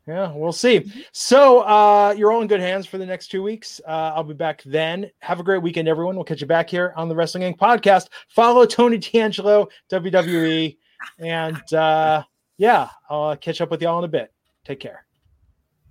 Yeah, 0.08 0.32
we'll 0.36 0.52
see. 0.52 0.92
So 1.12 1.62
uh, 1.62 2.14
you're 2.16 2.32
all 2.32 2.42
in 2.42 2.48
good 2.48 2.60
hands 2.60 2.86
for 2.86 3.00
the 3.00 3.06
next 3.06 3.30
two 3.30 3.42
weeks. 3.42 3.82
Uh, 3.88 4.14
I'll 4.16 4.24
be 4.24 4.36
back 4.36 4.62
then. 4.64 5.10
Have 5.20 5.40
a 5.40 5.44
great 5.44 5.64
weekend, 5.64 5.88
everyone. 5.88 6.16
We'll 6.16 6.26
catch 6.26 6.42
you 6.42 6.48
back 6.48 6.70
here 6.70 6.94
on 6.96 7.10
the 7.10 7.16
Wrestling 7.16 7.52
Inc. 7.52 7.58
podcast. 7.58 8.10
Follow 8.30 8.66
Tony 8.66 9.00
D'Angelo, 9.00 9.68
WWE. 9.92 10.78
and 11.20 11.74
uh, 11.74 12.24
yeah, 12.58 12.90
I'll 13.10 13.36
catch 13.38 13.62
up 13.62 13.72
with 13.72 13.82
y'all 13.82 13.98
in 14.00 14.06
a 14.06 14.10
bit. 14.10 14.32
Take 14.64 14.80
care. 14.80 15.05